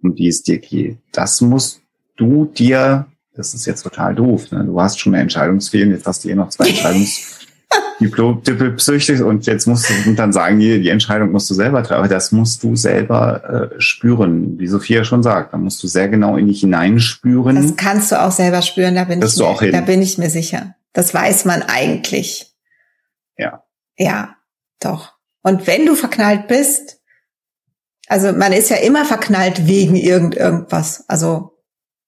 um 0.03 0.15
die 0.15 0.27
es 0.27 0.43
dir 0.43 0.59
geht. 0.59 0.97
Das 1.13 1.41
musst 1.41 1.81
du 2.17 2.45
dir, 2.45 3.07
das 3.33 3.53
ist 3.53 3.65
jetzt 3.65 3.83
total 3.83 4.13
doof, 4.13 4.51
ne? 4.51 4.65
du 4.65 4.79
hast 4.79 4.99
schon 4.99 5.13
eine 5.13 5.23
Entscheidungsfehlen, 5.23 5.91
jetzt 5.91 6.05
hast 6.05 6.25
du 6.25 6.29
eh 6.29 6.35
noch 6.35 6.49
zwei 6.49 6.67
Entscheidungs 6.69 7.40
Diplom-Psychisch 7.99 9.21
und 9.21 9.45
jetzt 9.45 9.67
musst 9.67 9.89
du 9.89 10.09
und 10.09 10.17
dann 10.17 10.33
sagen 10.33 10.59
die, 10.59 10.81
die 10.81 10.89
Entscheidung 10.89 11.31
musst 11.31 11.49
du 11.49 11.53
selber 11.53 11.83
treffen. 11.83 11.99
Aber 11.99 12.07
das 12.07 12.31
musst 12.31 12.63
du 12.63 12.75
selber 12.75 13.71
äh, 13.71 13.81
spüren, 13.81 14.57
wie 14.59 14.67
Sophia 14.67 15.03
schon 15.03 15.23
sagt. 15.23 15.53
Da 15.53 15.57
musst 15.57 15.81
du 15.83 15.87
sehr 15.87 16.09
genau 16.09 16.35
in 16.35 16.47
dich 16.47 16.61
hineinspüren. 16.61 17.55
Das 17.55 17.75
kannst 17.75 18.11
du 18.11 18.21
auch 18.21 18.31
selber 18.31 18.61
spüren, 18.61 18.95
da 18.95 19.03
bin, 19.03 19.21
ich 19.21 19.37
mir, 19.37 19.45
auch 19.45 19.61
da 19.61 19.81
bin 19.81 20.01
ich 20.01 20.17
mir 20.17 20.29
sicher. 20.29 20.75
Das 20.93 21.13
weiß 21.13 21.45
man 21.45 21.61
eigentlich. 21.61 22.51
Ja. 23.37 23.63
Ja, 23.97 24.35
doch. 24.79 25.13
Und 25.43 25.67
wenn 25.67 25.85
du 25.85 25.95
verknallt 25.95 26.47
bist, 26.47 26.99
also 28.07 28.33
man 28.33 28.51
ist 28.51 28.69
ja 28.69 28.77
immer 28.77 29.05
verknallt 29.05 29.67
wegen 29.67 29.95
irgend 29.95 30.35
irgendwas. 30.35 31.05
Also 31.07 31.57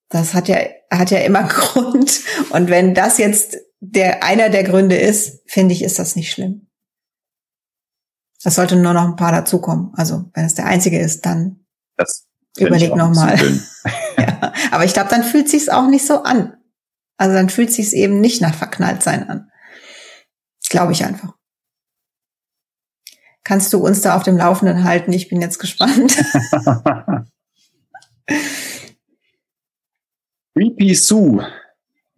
das 0.09 0.33
hat 0.33 0.47
ja 0.47 0.57
hat 0.91 1.11
ja 1.11 1.19
immer 1.19 1.43
Grund. 1.47 2.21
Und 2.49 2.69
wenn 2.69 2.93
das 2.93 3.17
jetzt 3.17 3.57
der 3.85 4.23
einer 4.23 4.49
der 4.49 4.63
Gründe 4.63 4.95
ist, 4.95 5.41
finde 5.45 5.73
ich, 5.73 5.83
ist 5.83 5.99
das 5.99 6.15
nicht 6.15 6.31
schlimm. 6.31 6.67
Das 8.43 8.55
sollte 8.55 8.77
nur 8.77 8.93
noch 8.93 9.03
ein 9.03 9.17
paar 9.17 9.31
dazukommen. 9.33 9.91
Also 9.93 10.29
wenn 10.33 10.45
es 10.45 10.53
der 10.53 10.65
einzige 10.65 10.99
ist, 10.99 11.25
dann 11.25 11.65
das 11.97 12.25
überleg 12.57 12.95
nochmal. 12.95 13.37
ja, 14.17 14.53
aber 14.71 14.85
ich 14.85 14.93
glaube, 14.93 15.09
dann 15.09 15.23
fühlt 15.23 15.49
sich's 15.49 15.67
auch 15.69 15.87
nicht 15.87 16.05
so 16.05 16.23
an. 16.23 16.55
Also 17.17 17.35
dann 17.35 17.49
fühlt 17.49 17.71
sich's 17.73 17.93
eben 17.93 18.21
nicht 18.21 18.41
nach 18.41 18.55
Verknalltsein 18.55 19.29
an. 19.29 19.51
Glaube 20.69 20.93
ich 20.93 21.03
einfach. 21.03 21.35
Kannst 23.43 23.73
du 23.73 23.85
uns 23.85 23.99
da 24.01 24.15
auf 24.15 24.23
dem 24.23 24.37
Laufenden 24.37 24.85
halten? 24.85 25.11
Ich 25.11 25.27
bin 25.27 25.41
jetzt 25.41 25.59
gespannt. 25.59 26.15
Creepy 30.55 30.95
Sue 30.95 31.45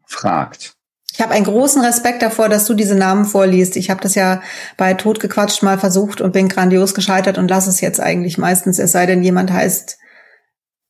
fragt, 0.06 0.75
ich 1.16 1.22
habe 1.22 1.32
einen 1.32 1.46
großen 1.46 1.82
Respekt 1.82 2.22
davor, 2.22 2.50
dass 2.50 2.66
du 2.66 2.74
diese 2.74 2.94
Namen 2.94 3.24
vorliest. 3.24 3.78
Ich 3.78 3.90
habe 3.90 4.02
das 4.02 4.16
ja 4.16 4.42
bei 4.76 4.94
Totgequatscht 4.96 5.64
mal 5.64 5.80
versucht 5.80 6.20
und 6.20 6.34
bin 6.34 6.50
grandios 6.50 6.94
gescheitert 6.94 7.38
und 7.38 7.48
lass 7.48 7.68
es 7.68 7.80
jetzt 7.80 8.02
eigentlich 8.02 8.38
meistens. 8.38 8.80
Es 8.80 8.92
sei 8.92 9.06
denn, 9.06 9.24
jemand 9.24 9.50
heißt 9.50 9.98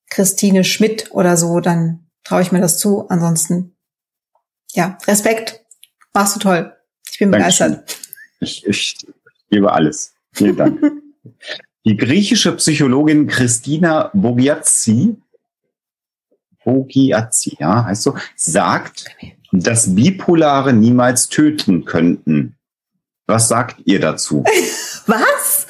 Christine 0.10 0.64
Schmidt 0.64 1.12
oder 1.12 1.38
so, 1.38 1.60
dann 1.60 2.08
traue 2.24 2.42
ich 2.42 2.52
mir 2.52 2.60
das 2.60 2.80
zu. 2.80 3.08
Ansonsten, 3.08 3.76
ja, 4.74 4.98
Respekt. 5.06 5.64
Machst 6.12 6.38
du 6.38 6.40
toll. 6.40 6.76
Ich 7.12 7.20
bin 7.20 7.32
Dankeschön. 7.32 7.74
begeistert. 7.74 8.00
Ich, 8.40 8.66
ich 8.66 8.98
gebe 9.52 9.72
alles. 9.72 10.16
Vielen 10.34 10.58
Dank. 10.58 10.82
Die 11.86 11.98
griechische 11.98 12.54
Psychologin 12.54 13.28
Christina 13.28 14.10
Bogiazzi, 14.12 15.18
Bogiazzi, 16.64 17.58
ja, 17.60 17.86
heißt 17.86 18.02
so, 18.02 18.16
sagt, 18.36 19.06
dass 19.64 19.96
Bipolare 19.96 20.74
niemals 20.74 21.30
töten 21.30 21.86
könnten. 21.86 22.56
Was 23.28 23.48
sagt 23.48 23.78
ihr 23.86 24.00
dazu? 24.00 24.44
Was? 25.08 25.68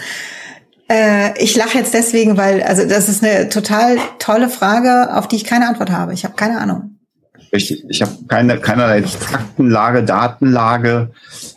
Äh, 0.88 1.42
ich 1.42 1.56
lache 1.56 1.78
jetzt 1.78 1.94
deswegen, 1.94 2.38
weil, 2.38 2.62
also 2.62 2.88
das 2.88 3.10
ist 3.10 3.24
eine 3.24 3.50
total 3.50 3.98
tolle 4.20 4.50
Frage, 4.50 5.16
auf 5.16 5.28
die 5.28 5.38
ich 5.38 5.46
keine 5.46 5.68
Antwort 5.68 5.90
habe. 5.90 6.14
Ich 6.14 6.24
habe 6.24 6.36
keine 6.36 6.60
Ahnung. 6.60 6.92
Richtig, 7.52 7.86
ich 7.88 8.02
habe 8.02 8.12
keine, 8.28 8.60
keinerlei 8.60 9.04
Faktenlage, 9.04 10.04
Datenlage. 10.04 11.12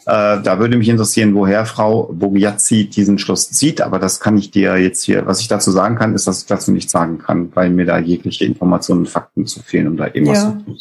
Äh, 0.06 0.40
da 0.42 0.58
würde 0.58 0.76
mich 0.76 0.88
interessieren, 0.88 1.34
woher 1.34 1.66
Frau 1.66 2.10
Bogiazzi 2.12 2.88
diesen 2.88 3.18
Schluss 3.18 3.50
zieht. 3.50 3.80
Aber 3.80 3.98
das 3.98 4.20
kann 4.20 4.38
ich 4.38 4.50
dir 4.50 4.76
jetzt 4.76 5.02
hier, 5.02 5.26
was 5.26 5.40
ich 5.40 5.48
dazu 5.48 5.72
sagen 5.72 5.96
kann, 5.96 6.14
ist, 6.14 6.26
dass 6.26 6.42
ich 6.42 6.46
dazu 6.46 6.70
nichts 6.70 6.92
sagen 6.92 7.18
kann, 7.18 7.50
weil 7.54 7.70
mir 7.70 7.84
da 7.84 7.98
jegliche 7.98 8.44
Informationen 8.44 9.00
und 9.00 9.08
Fakten 9.08 9.46
zu 9.46 9.60
fehlen, 9.60 9.88
um 9.88 9.96
da 9.96 10.06
irgendwas 10.06 10.38
ja. 10.38 10.56
zu 10.58 10.64
tun. 10.64 10.78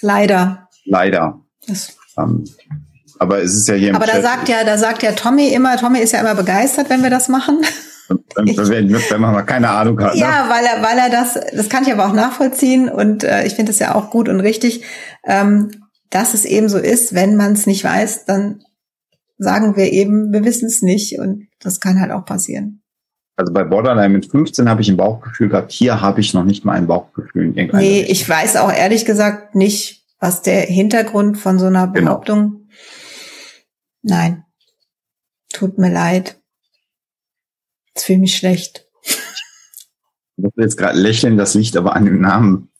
Leider. 0.00 0.68
Leider. 0.84 1.40
Ähm, 2.18 2.44
aber 3.18 3.42
es 3.42 3.54
ist 3.54 3.68
ja 3.68 3.74
hier. 3.74 3.94
Aber 3.94 4.06
da 4.06 4.20
sagt 4.20 4.48
ja, 4.48 4.64
da 4.64 4.78
sagt 4.78 5.02
ja 5.02 5.12
Tommy 5.12 5.48
immer, 5.48 5.76
Tommy 5.76 6.00
ist 6.00 6.12
ja 6.12 6.20
immer 6.20 6.34
begeistert, 6.34 6.90
wenn 6.90 7.02
wir 7.02 7.10
das 7.10 7.28
machen. 7.28 7.62
Wenn, 8.08 8.46
wenn, 8.56 8.92
wenn 8.92 9.20
man 9.20 9.32
mal 9.32 9.42
keine 9.42 9.70
Ahnung 9.70 9.98
hat. 10.00 10.14
Ne? 10.14 10.20
Ja, 10.20 10.48
weil 10.48 10.64
er, 10.64 10.82
weil 10.82 10.98
er 10.98 11.10
das, 11.10 11.34
das 11.54 11.68
kann 11.68 11.84
ich 11.84 11.92
aber 11.92 12.06
auch 12.06 12.12
nachvollziehen 12.12 12.88
und 12.88 13.24
äh, 13.24 13.46
ich 13.46 13.54
finde 13.54 13.72
es 13.72 13.78
ja 13.78 13.94
auch 13.94 14.10
gut 14.10 14.28
und 14.28 14.40
richtig, 14.40 14.84
ähm, 15.24 15.70
dass 16.10 16.34
es 16.34 16.44
eben 16.44 16.68
so 16.68 16.78
ist, 16.78 17.14
wenn 17.14 17.36
man 17.36 17.52
es 17.52 17.66
nicht 17.66 17.82
weiß, 17.82 18.26
dann 18.26 18.62
sagen 19.38 19.76
wir 19.76 19.92
eben, 19.92 20.32
wir 20.32 20.44
wissen 20.44 20.66
es 20.66 20.82
nicht 20.82 21.18
und 21.18 21.48
das 21.60 21.80
kann 21.80 22.00
halt 22.00 22.12
auch 22.12 22.24
passieren. 22.24 22.82
Also 23.36 23.52
bei 23.52 23.64
Borderline 23.64 24.08
mit 24.08 24.30
15 24.30 24.68
habe 24.68 24.80
ich 24.80 24.88
ein 24.88 24.96
Bauchgefühl 24.96 25.50
gehabt. 25.50 25.70
Hier 25.70 26.00
habe 26.00 26.20
ich 26.20 26.32
noch 26.32 26.44
nicht 26.44 26.64
mal 26.64 26.72
ein 26.72 26.86
Bauchgefühl. 26.86 27.44
In 27.44 27.52
nee, 27.52 27.98
Richtung. 28.00 28.10
ich 28.10 28.26
weiß 28.26 28.56
auch 28.56 28.72
ehrlich 28.72 29.04
gesagt 29.04 29.54
nicht, 29.54 30.06
was 30.18 30.40
der 30.40 30.62
Hintergrund 30.62 31.36
von 31.36 31.58
so 31.58 31.66
einer 31.66 31.86
genau. 31.88 32.12
Behauptung. 32.12 32.40
Genau. 32.42 32.60
Nein. 34.02 34.44
Tut 35.52 35.76
mir 35.76 35.92
leid. 35.92 36.40
Jetzt 37.88 38.04
fühle 38.04 38.20
mich 38.20 38.36
schlecht. 38.36 38.86
Ich 39.02 40.44
muss 40.44 40.52
jetzt 40.56 40.76
gerade 40.76 40.98
lächeln, 40.98 41.36
das 41.36 41.54
liegt 41.54 41.76
aber 41.76 41.94
an 41.96 42.04
dem 42.04 42.20
Namen 42.20 42.70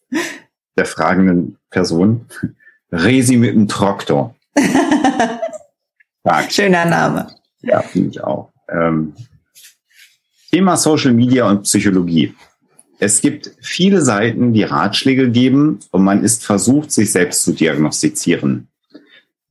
der 0.76 0.86
fragenden 0.86 1.58
Person. 1.70 2.26
Resi 2.92 3.36
mit 3.36 3.54
dem 3.54 3.68
Traktor. 3.68 4.34
Schöner 6.50 6.84
Name. 6.84 7.28
Ja, 7.60 7.80
finde 7.80 8.10
ich 8.10 8.22
auch. 8.22 8.52
Ähm, 8.68 9.14
Thema 10.56 10.78
Social 10.78 11.12
Media 11.12 11.46
und 11.50 11.64
Psychologie. 11.64 12.34
Es 12.98 13.20
gibt 13.20 13.50
viele 13.60 14.00
Seiten, 14.00 14.54
die 14.54 14.62
Ratschläge 14.62 15.30
geben 15.30 15.80
und 15.90 16.02
man 16.02 16.24
ist 16.24 16.46
versucht, 16.46 16.90
sich 16.90 17.12
selbst 17.12 17.42
zu 17.42 17.52
diagnostizieren. 17.52 18.68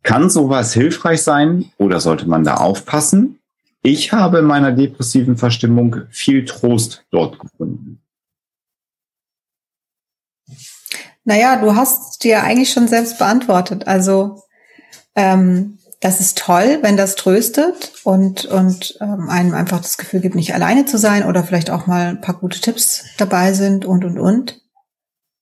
Kann 0.02 0.32
sowas 0.32 0.74
hilfreich 0.74 1.22
sein 1.22 1.72
oder 1.78 2.00
sollte 2.00 2.28
man 2.28 2.44
da 2.44 2.56
aufpassen? 2.56 3.38
Ich 3.84 4.14
habe 4.14 4.40
in 4.40 4.46
meiner 4.46 4.72
depressiven 4.72 5.38
Verstimmung 5.38 6.08
viel 6.10 6.44
Trost 6.44 7.06
dort 7.12 7.38
gefunden. 7.38 8.02
Naja, 11.24 11.62
du 11.62 11.76
hast 11.76 12.24
dir 12.24 12.42
eigentlich 12.42 12.72
schon 12.72 12.88
selbst 12.88 13.20
beantwortet. 13.20 13.86
Also 13.86 14.42
ähm, 15.14 15.75
das 16.02 16.20
ist 16.20 16.38
toll, 16.38 16.80
wenn 16.82 16.98
das 16.98 17.16
tröstet 17.16 17.94
und, 18.04 18.46
und 18.46 18.98
ähm, 19.02 19.30
einem 19.30 19.54
einfach 19.54 19.82
das 19.82 19.98
Gefühl 19.98 20.22
gibt, 20.22 20.36
nicht 20.36 20.54
alleine 20.54 20.86
zu 20.86 20.98
sein 20.98 21.24
oder 21.24 21.44
vielleicht 21.44 21.70
auch 21.70 21.88
mal 21.88 22.08
ein 22.08 22.22
paar 22.22 22.36
gute 22.36 22.62
Tipps 22.62 23.06
dabei 23.18 23.54
sind 23.54 23.86
und, 23.86 24.06
und, 24.06 24.20
und. 24.20 24.62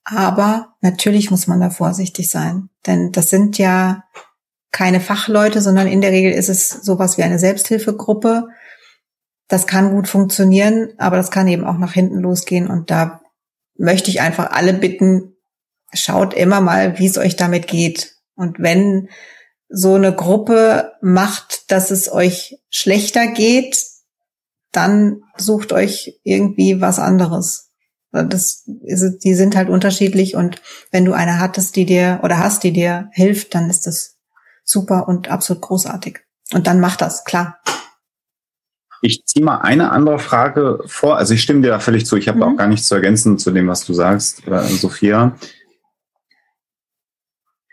Aber 0.06 0.76
natürlich 0.82 1.32
muss 1.32 1.48
man 1.48 1.60
da 1.60 1.70
vorsichtig 1.70 2.30
sein, 2.30 2.70
denn 2.86 3.12
das 3.12 3.30
sind 3.30 3.58
ja 3.58 4.04
keine 4.72 5.00
Fachleute, 5.00 5.62
sondern 5.62 5.88
in 5.88 6.02
der 6.02 6.12
Regel 6.12 6.32
ist 6.32 6.50
es 6.50 6.70
sowas 6.70 7.18
wie 7.18 7.24
eine 7.24 7.40
Selbsthilfegruppe. 7.40 8.48
Das 9.48 9.68
kann 9.68 9.92
gut 9.92 10.08
funktionieren, 10.08 10.94
aber 10.98 11.18
das 11.18 11.32
kann 11.32 11.48
eben 11.48 11.64
auch 11.64 11.78
nach 11.78 11.94
hinten 11.94 12.20
losgehen 12.20 12.68
und 12.68 12.92
da 12.92 13.22
möchte 13.78 14.10
ich 14.10 14.22
einfach 14.22 14.52
alle 14.52 14.74
bitten, 14.74 15.36
schaut 15.94 16.34
immer 16.34 16.62
mal, 16.62 16.98
wie 17.00 17.08
es 17.08 17.18
euch 17.18 17.36
damit 17.36 17.68
geht. 17.68 18.16
Und 18.36 18.60
wenn 18.60 19.10
so 19.76 19.96
eine 19.96 20.14
Gruppe 20.14 20.94
macht, 21.02 21.72
dass 21.72 21.90
es 21.90 22.12
euch 22.12 22.60
schlechter 22.70 23.26
geht, 23.26 23.84
dann 24.72 25.24
sucht 25.36 25.74
euch 25.74 26.20
irgendwie 26.24 26.80
was 26.80 27.00
anderes. 27.00 27.72
Das 28.12 28.66
ist, 28.84 29.20
die 29.24 29.34
sind 29.34 29.56
halt 29.56 29.70
unterschiedlich 29.70 30.36
und 30.36 30.62
wenn 30.92 31.06
du 31.06 31.14
eine 31.14 31.40
hattest, 31.40 31.76
die 31.76 31.88
dir 31.88 32.20
oder 32.22 32.38
hast, 32.38 32.64
die 32.64 32.72
dir 32.72 33.10
hilft, 33.14 33.56
dann 33.56 33.68
ist 33.72 33.88
das 33.88 34.20
super 34.64 35.08
und 35.08 35.32
absolut 35.32 35.64
großartig. 35.64 36.20
Und 36.54 36.68
dann 36.68 36.80
mach 36.80 36.96
das, 36.96 37.24
klar. 37.24 37.60
Ich 39.02 39.26
ziehe 39.26 39.44
mal 39.44 39.58
eine 39.58 39.92
andere 39.92 40.20
Frage 40.20 40.84
vor. 40.86 41.18
Also 41.18 41.34
ich 41.34 41.42
stimme 41.42 41.62
dir 41.62 41.70
da 41.70 41.80
völlig 41.80 42.06
zu. 42.06 42.16
Ich 42.16 42.28
habe 42.28 42.38
mhm. 42.38 42.44
auch 42.44 42.56
gar 42.56 42.68
nichts 42.68 42.88
zu 42.88 42.94
ergänzen 42.94 43.40
zu 43.40 43.50
dem, 43.50 43.68
was 43.68 43.86
du 43.86 43.94
sagst, 43.96 44.48
äh, 44.48 44.62
Sophia. 44.68 45.36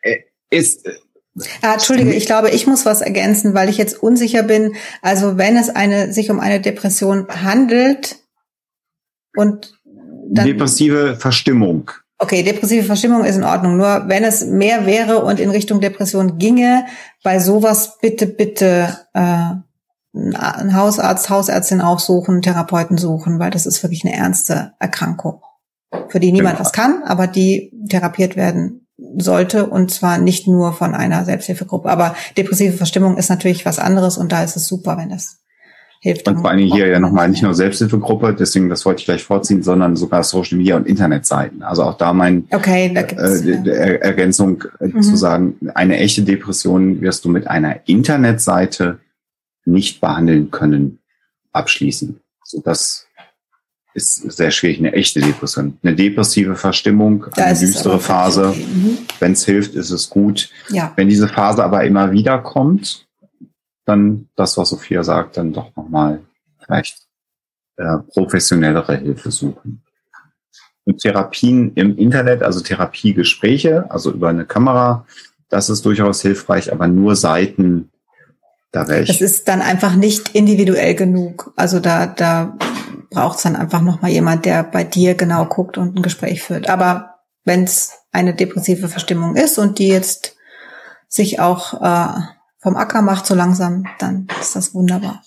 Äh, 0.00 0.20
ist, 0.48 0.88
Ah, 1.62 1.74
Entschuldige, 1.74 2.12
ich 2.12 2.26
glaube, 2.26 2.50
ich 2.50 2.66
muss 2.66 2.86
was 2.86 3.00
ergänzen, 3.00 3.54
weil 3.54 3.68
ich 3.68 3.78
jetzt 3.78 4.02
unsicher 4.02 4.42
bin. 4.42 4.74
Also 5.00 5.38
wenn 5.38 5.56
es 5.56 5.70
eine, 5.70 6.12
sich 6.12 6.30
um 6.30 6.40
eine 6.40 6.60
Depression 6.60 7.28
handelt 7.28 8.16
und 9.36 9.78
dann, 10.28 10.46
Depressive 10.46 11.16
Verstimmung. 11.16 11.90
Okay, 12.18 12.42
depressive 12.42 12.84
Verstimmung 12.84 13.24
ist 13.24 13.36
in 13.36 13.44
Ordnung. 13.44 13.78
Nur 13.78 14.04
wenn 14.08 14.24
es 14.24 14.44
mehr 14.44 14.84
wäre 14.84 15.24
und 15.24 15.40
in 15.40 15.50
Richtung 15.50 15.80
Depression 15.80 16.36
ginge, 16.38 16.84
bei 17.22 17.38
sowas 17.38 17.98
bitte, 18.00 18.26
bitte 18.26 18.98
äh, 19.14 19.54
einen 20.12 20.74
Hausarzt, 20.74 21.30
Hausärztin 21.30 21.80
aufsuchen, 21.80 22.42
Therapeuten 22.42 22.98
suchen, 22.98 23.38
weil 23.38 23.50
das 23.50 23.64
ist 23.64 23.82
wirklich 23.82 24.04
eine 24.04 24.14
ernste 24.14 24.74
Erkrankung, 24.78 25.42
für 26.08 26.20
die 26.20 26.32
niemand 26.32 26.56
genau. 26.56 26.66
was 26.66 26.72
kann, 26.72 27.02
aber 27.04 27.26
die 27.26 27.72
therapiert 27.88 28.36
werden 28.36 28.86
sollte 29.18 29.66
und 29.66 29.90
zwar 29.90 30.18
nicht 30.18 30.46
nur 30.46 30.72
von 30.72 30.94
einer 30.94 31.24
Selbsthilfegruppe. 31.24 31.88
Aber 31.88 32.14
depressive 32.36 32.76
Verstimmung 32.76 33.16
ist 33.16 33.30
natürlich 33.30 33.64
was 33.66 33.78
anderes 33.78 34.18
und 34.18 34.32
da 34.32 34.42
ist 34.42 34.56
es 34.56 34.66
super, 34.66 34.96
wenn 34.96 35.10
das 35.10 35.40
hilft. 36.00 36.26
Und 36.26 36.40
vor 36.40 36.50
allem 36.50 36.72
hier 36.72 36.88
ja 36.88 36.98
nochmal 36.98 37.28
nicht 37.28 37.42
nur 37.42 37.54
Selbsthilfegruppe, 37.54 38.34
deswegen 38.34 38.68
das 38.68 38.84
wollte 38.84 39.00
ich 39.00 39.04
gleich 39.04 39.22
vorziehen, 39.22 39.62
sondern 39.62 39.96
sogar 39.96 40.24
Social 40.24 40.58
Media 40.58 40.76
und 40.76 40.86
Internetseiten. 40.86 41.62
Also 41.62 41.84
auch 41.84 41.96
da 41.96 42.12
mein 42.12 42.46
okay, 42.50 42.90
da 42.92 43.02
gibt's, 43.02 43.42
äh, 43.42 43.60
ja. 43.62 43.72
Ergänzung 43.72 44.64
äh, 44.80 44.88
mhm. 44.88 45.02
zu 45.02 45.16
sagen, 45.16 45.56
eine 45.74 45.98
echte 45.98 46.22
Depression 46.22 47.00
wirst 47.00 47.24
du 47.24 47.28
mit 47.28 47.46
einer 47.46 47.88
Internetseite 47.88 48.98
nicht 49.64 50.00
behandeln 50.00 50.50
können, 50.50 50.98
abschließen. 51.52 52.20
So 52.44 52.60
das 52.64 53.06
ist 53.94 54.30
sehr 54.32 54.50
schwierig, 54.50 54.78
eine 54.78 54.92
echte 54.92 55.20
Depression. 55.20 55.78
Eine 55.82 55.94
depressive 55.94 56.54
Verstimmung, 56.54 57.26
da 57.34 57.44
eine 57.44 57.58
düstere 57.58 57.98
Phase. 57.98 58.54
Mhm. 58.56 58.98
Wenn 59.18 59.32
es 59.32 59.44
hilft, 59.44 59.74
ist 59.74 59.90
es 59.90 60.08
gut. 60.08 60.50
Ja. 60.68 60.92
Wenn 60.96 61.08
diese 61.08 61.28
Phase 61.28 61.64
aber 61.64 61.84
immer 61.84 62.12
wieder 62.12 62.38
kommt, 62.38 63.06
dann 63.84 64.28
das, 64.36 64.56
was 64.56 64.68
Sophia 64.68 65.02
sagt, 65.02 65.36
dann 65.36 65.52
doch 65.52 65.74
nochmal 65.74 66.20
vielleicht 66.64 66.98
äh, 67.76 67.98
professionellere 68.12 68.96
Hilfe 68.96 69.30
suchen. 69.30 69.82
Und 70.84 70.98
Therapien 70.98 71.72
im 71.74 71.96
Internet, 71.98 72.42
also 72.42 72.60
Therapiegespräche, 72.60 73.90
also 73.90 74.12
über 74.12 74.28
eine 74.28 74.44
Kamera, 74.44 75.06
das 75.48 75.68
ist 75.68 75.84
durchaus 75.84 76.22
hilfreich, 76.22 76.72
aber 76.72 76.86
nur 76.86 77.16
Seiten, 77.16 77.90
da 78.70 78.86
wäre 78.86 79.02
ich. 79.02 79.08
Das 79.08 79.20
ist 79.20 79.48
dann 79.48 79.60
einfach 79.60 79.96
nicht 79.96 80.34
individuell 80.34 80.94
genug. 80.94 81.52
Also 81.56 81.80
da, 81.80 82.06
da 82.06 82.56
braucht 83.10 83.38
es 83.38 83.42
dann 83.42 83.56
einfach 83.56 83.80
nochmal 83.82 84.10
jemand, 84.10 84.44
der 84.44 84.62
bei 84.62 84.84
dir 84.84 85.14
genau 85.14 85.44
guckt 85.44 85.76
und 85.76 85.96
ein 85.96 86.02
Gespräch 86.02 86.42
führt. 86.42 86.68
Aber 86.68 87.16
wenn 87.44 87.64
es 87.64 87.92
eine 88.12 88.34
depressive 88.34 88.88
Verstimmung 88.88 89.36
ist 89.36 89.58
und 89.58 89.78
die 89.78 89.88
jetzt 89.88 90.36
sich 91.08 91.40
auch 91.40 91.80
äh, 91.82 92.20
vom 92.60 92.76
Acker 92.76 93.02
macht 93.02 93.26
so 93.26 93.34
langsam, 93.34 93.86
dann 93.98 94.28
ist 94.40 94.54
das 94.54 94.74
wunderbar. 94.74 95.22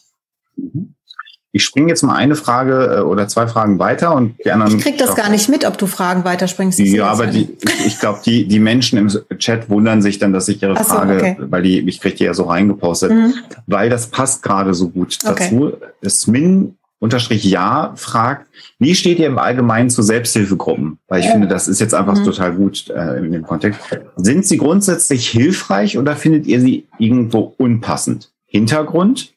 Ich 1.55 1.65
springe 1.65 1.89
jetzt 1.89 2.01
mal 2.01 2.15
eine 2.15 2.35
Frage 2.35 2.97
äh, 2.97 3.01
oder 3.01 3.27
zwei 3.27 3.47
Fragen 3.47 3.77
weiter 3.79 4.15
und 4.15 4.37
die 4.43 4.51
anderen. 4.51 4.77
Ich 4.77 4.83
krieg 4.83 4.97
das 4.97 5.15
gar 5.15 5.29
nicht 5.29 5.49
mit, 5.49 5.65
ob 5.65 5.77
du 5.77 5.85
Fragen 5.85 6.23
weiterspringst. 6.23 6.79
Ja, 6.79 7.07
aber 7.07 7.27
die, 7.27 7.57
ich 7.85 7.99
glaube, 7.99 8.21
die, 8.25 8.47
die 8.47 8.59
Menschen 8.59 8.97
im 8.97 9.37
Chat 9.37 9.69
wundern 9.69 10.01
sich 10.01 10.19
dann, 10.19 10.33
dass 10.33 10.47
ich 10.47 10.63
ihre 10.63 10.77
so, 10.77 10.83
Frage, 10.83 11.15
okay. 11.17 11.37
weil 11.39 11.61
die, 11.61 11.79
ich 11.79 11.99
kriege 11.99 12.15
die 12.15 12.23
ja 12.23 12.33
so 12.33 12.43
reingepostet, 12.43 13.11
mhm. 13.11 13.35
weil 13.67 13.89
das 13.89 14.07
passt 14.07 14.41
gerade 14.41 14.73
so 14.73 14.89
gut 14.89 15.19
dazu. 15.23 15.73
Okay. 15.73 16.09
Smin 16.09 16.77
unterstrich 17.03 17.43
ja 17.43 17.91
fragt, 17.97 18.47
wie 18.79 18.95
steht 18.95 19.19
ihr 19.19 19.27
im 19.27 19.37
Allgemeinen 19.37 19.89
zu 19.89 20.01
Selbsthilfegruppen? 20.01 20.99
Weil 21.09 21.19
ich 21.19 21.27
finde, 21.27 21.49
das 21.49 21.67
ist 21.67 21.81
jetzt 21.81 21.93
einfach 21.93 22.17
mhm. 22.17 22.23
total 22.23 22.53
gut 22.53 22.89
äh, 22.91 23.17
in 23.17 23.33
dem 23.33 23.43
Kontext. 23.43 23.81
Sind 24.15 24.45
sie 24.45 24.55
grundsätzlich 24.55 25.27
hilfreich 25.27 25.97
oder 25.97 26.15
findet 26.15 26.47
ihr 26.47 26.61
sie 26.61 26.87
irgendwo 26.97 27.55
unpassend? 27.57 28.31
Hintergrund? 28.45 29.33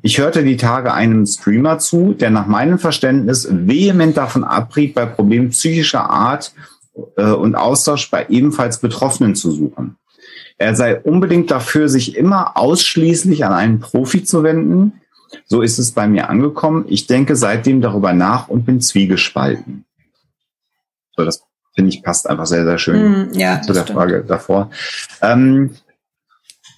Ich 0.00 0.16
hörte 0.16 0.42
die 0.42 0.56
Tage 0.56 0.94
einem 0.94 1.26
Streamer 1.26 1.78
zu, 1.78 2.14
der 2.14 2.30
nach 2.30 2.46
meinem 2.46 2.78
Verständnis 2.78 3.46
vehement 3.50 4.16
davon 4.16 4.42
abriet, 4.42 4.94
bei 4.94 5.04
Problemen 5.04 5.50
psychischer 5.50 6.08
Art 6.08 6.54
äh, 7.18 7.32
und 7.32 7.54
Austausch 7.54 8.10
bei 8.10 8.28
ebenfalls 8.30 8.78
Betroffenen 8.78 9.34
zu 9.34 9.50
suchen. 9.50 9.96
Er 10.56 10.74
sei 10.74 10.98
unbedingt 10.98 11.50
dafür, 11.50 11.90
sich 11.90 12.16
immer 12.16 12.56
ausschließlich 12.56 13.44
an 13.44 13.52
einen 13.52 13.80
Profi 13.80 14.24
zu 14.24 14.42
wenden, 14.42 14.94
so 15.46 15.62
ist 15.62 15.78
es 15.78 15.92
bei 15.92 16.06
mir 16.06 16.28
angekommen. 16.28 16.84
Ich 16.88 17.06
denke 17.06 17.36
seitdem 17.36 17.80
darüber 17.80 18.12
nach 18.12 18.48
und 18.48 18.64
bin 18.64 18.80
zwiegespalten. 18.80 19.84
So, 21.16 21.24
das 21.24 21.42
finde 21.74 21.90
ich 21.90 22.02
passt 22.02 22.28
einfach 22.28 22.46
sehr, 22.46 22.64
sehr 22.64 22.78
schön 22.78 23.30
mm, 23.30 23.34
ja, 23.34 23.60
zu 23.62 23.72
der 23.72 23.82
stimmt. 23.82 23.98
Frage 23.98 24.24
davor. 24.26 24.70
Ähm, 25.22 25.70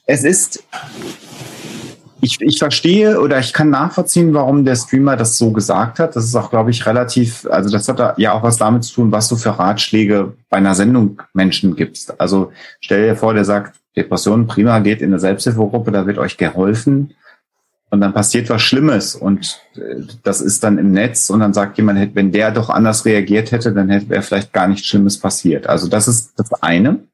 es 0.07 0.24
ist, 0.24 0.65
ich, 2.20 2.41
ich 2.41 2.59
verstehe 2.59 3.20
oder 3.20 3.39
ich 3.39 3.53
kann 3.53 3.70
nachvollziehen, 3.70 4.35
warum 4.35 4.65
der 4.65 4.77
Streamer 4.77 5.16
das 5.16 5.39
so 5.39 5.53
gesagt 5.53 5.99
hat. 5.99 6.16
Das 6.16 6.24
ist 6.24 6.35
auch, 6.35 6.51
glaube 6.51 6.70
ich, 6.70 6.87
relativ, 6.87 7.47
also 7.51 7.70
das 7.70 7.89
hat 7.89 8.19
ja 8.19 8.33
auch 8.33 8.43
was 8.43 8.57
damit 8.57 8.85
zu 8.85 8.95
tun, 8.95 9.12
was 9.12 9.29
du 9.29 9.37
für 9.37 9.59
Ratschläge 9.59 10.35
bei 10.49 10.59
einer 10.59 10.74
Sendung 10.74 11.23
Menschen 11.33 11.77
gibst. 11.77 12.20
Also 12.20 12.53
stell 12.81 13.09
dir 13.09 13.16
vor, 13.16 13.35
der 13.35 13.45
sagt, 13.45 13.77
Depression 13.97 14.47
prima, 14.47 14.79
geht 14.81 15.03
in 15.03 15.09
eine 15.09 15.19
Selbsthilfegruppe, 15.19 15.91
da 15.91 16.07
wird 16.07 16.19
euch 16.19 16.39
geholfen 16.39 17.15
und 17.93 18.01
dann 18.01 18.14
passiert 18.14 18.48
was 18.48 18.62
Schlimmes 18.62 19.14
und 19.14 19.60
äh, 19.77 20.01
das 20.23 20.40
ist 20.40 20.64
dann 20.64 20.78
im 20.78 20.93
Netz 20.93 21.28
und 21.28 21.40
dann 21.40 21.52
sagt 21.52 21.77
jemand, 21.77 22.14
wenn 22.14 22.32
der 22.32 22.51
doch 22.51 22.70
anders 22.70 23.05
reagiert 23.05 23.52
hätte, 23.52 23.70
dann 23.74 23.90
hätte 23.90 24.09
wäre 24.09 24.23
vielleicht 24.23 24.55
gar 24.55 24.66
nichts 24.66 24.86
Schlimmes 24.86 25.19
passiert. 25.19 25.66
Also 25.66 25.89
das 25.89 26.09
ist 26.09 26.32
das 26.39 26.51
eine. 26.62 27.06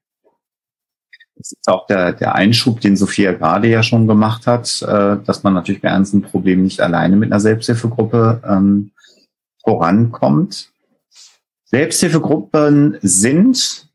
Das 1.34 1.52
ist 1.52 1.68
auch 1.68 1.86
der, 1.88 2.12
der 2.12 2.36
Einschub, 2.36 2.80
den 2.80 2.96
Sophia 2.96 3.32
gerade 3.32 3.66
ja 3.66 3.82
schon 3.82 4.06
gemacht 4.06 4.46
hat, 4.46 4.80
äh, 4.82 5.16
dass 5.24 5.42
man 5.42 5.54
natürlich 5.54 5.82
bei 5.82 5.88
ernsten 5.88 6.22
Problemen 6.22 6.62
nicht 6.62 6.80
alleine 6.80 7.16
mit 7.16 7.32
einer 7.32 7.40
Selbsthilfegruppe 7.40 8.40
ähm, 8.48 8.92
vorankommt. 9.64 10.70
Selbsthilfegruppen 11.64 12.98
sind, 13.02 13.88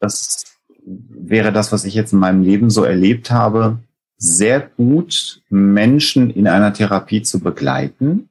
das 0.00 0.44
wäre 0.86 1.52
das, 1.52 1.70
was 1.70 1.84
ich 1.84 1.92
jetzt 1.92 2.14
in 2.14 2.18
meinem 2.18 2.42
Leben 2.42 2.70
so 2.70 2.82
erlebt 2.82 3.30
habe, 3.30 3.78
sehr 4.24 4.60
gut, 4.60 5.42
Menschen 5.50 6.30
in 6.30 6.48
einer 6.48 6.72
Therapie 6.72 7.22
zu 7.22 7.40
begleiten 7.40 8.30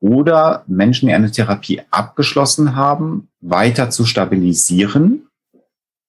oder 0.00 0.64
Menschen, 0.66 1.08
die 1.08 1.14
eine 1.14 1.30
Therapie 1.30 1.82
abgeschlossen 1.90 2.74
haben, 2.74 3.28
weiter 3.40 3.90
zu 3.90 4.04
stabilisieren, 4.04 5.28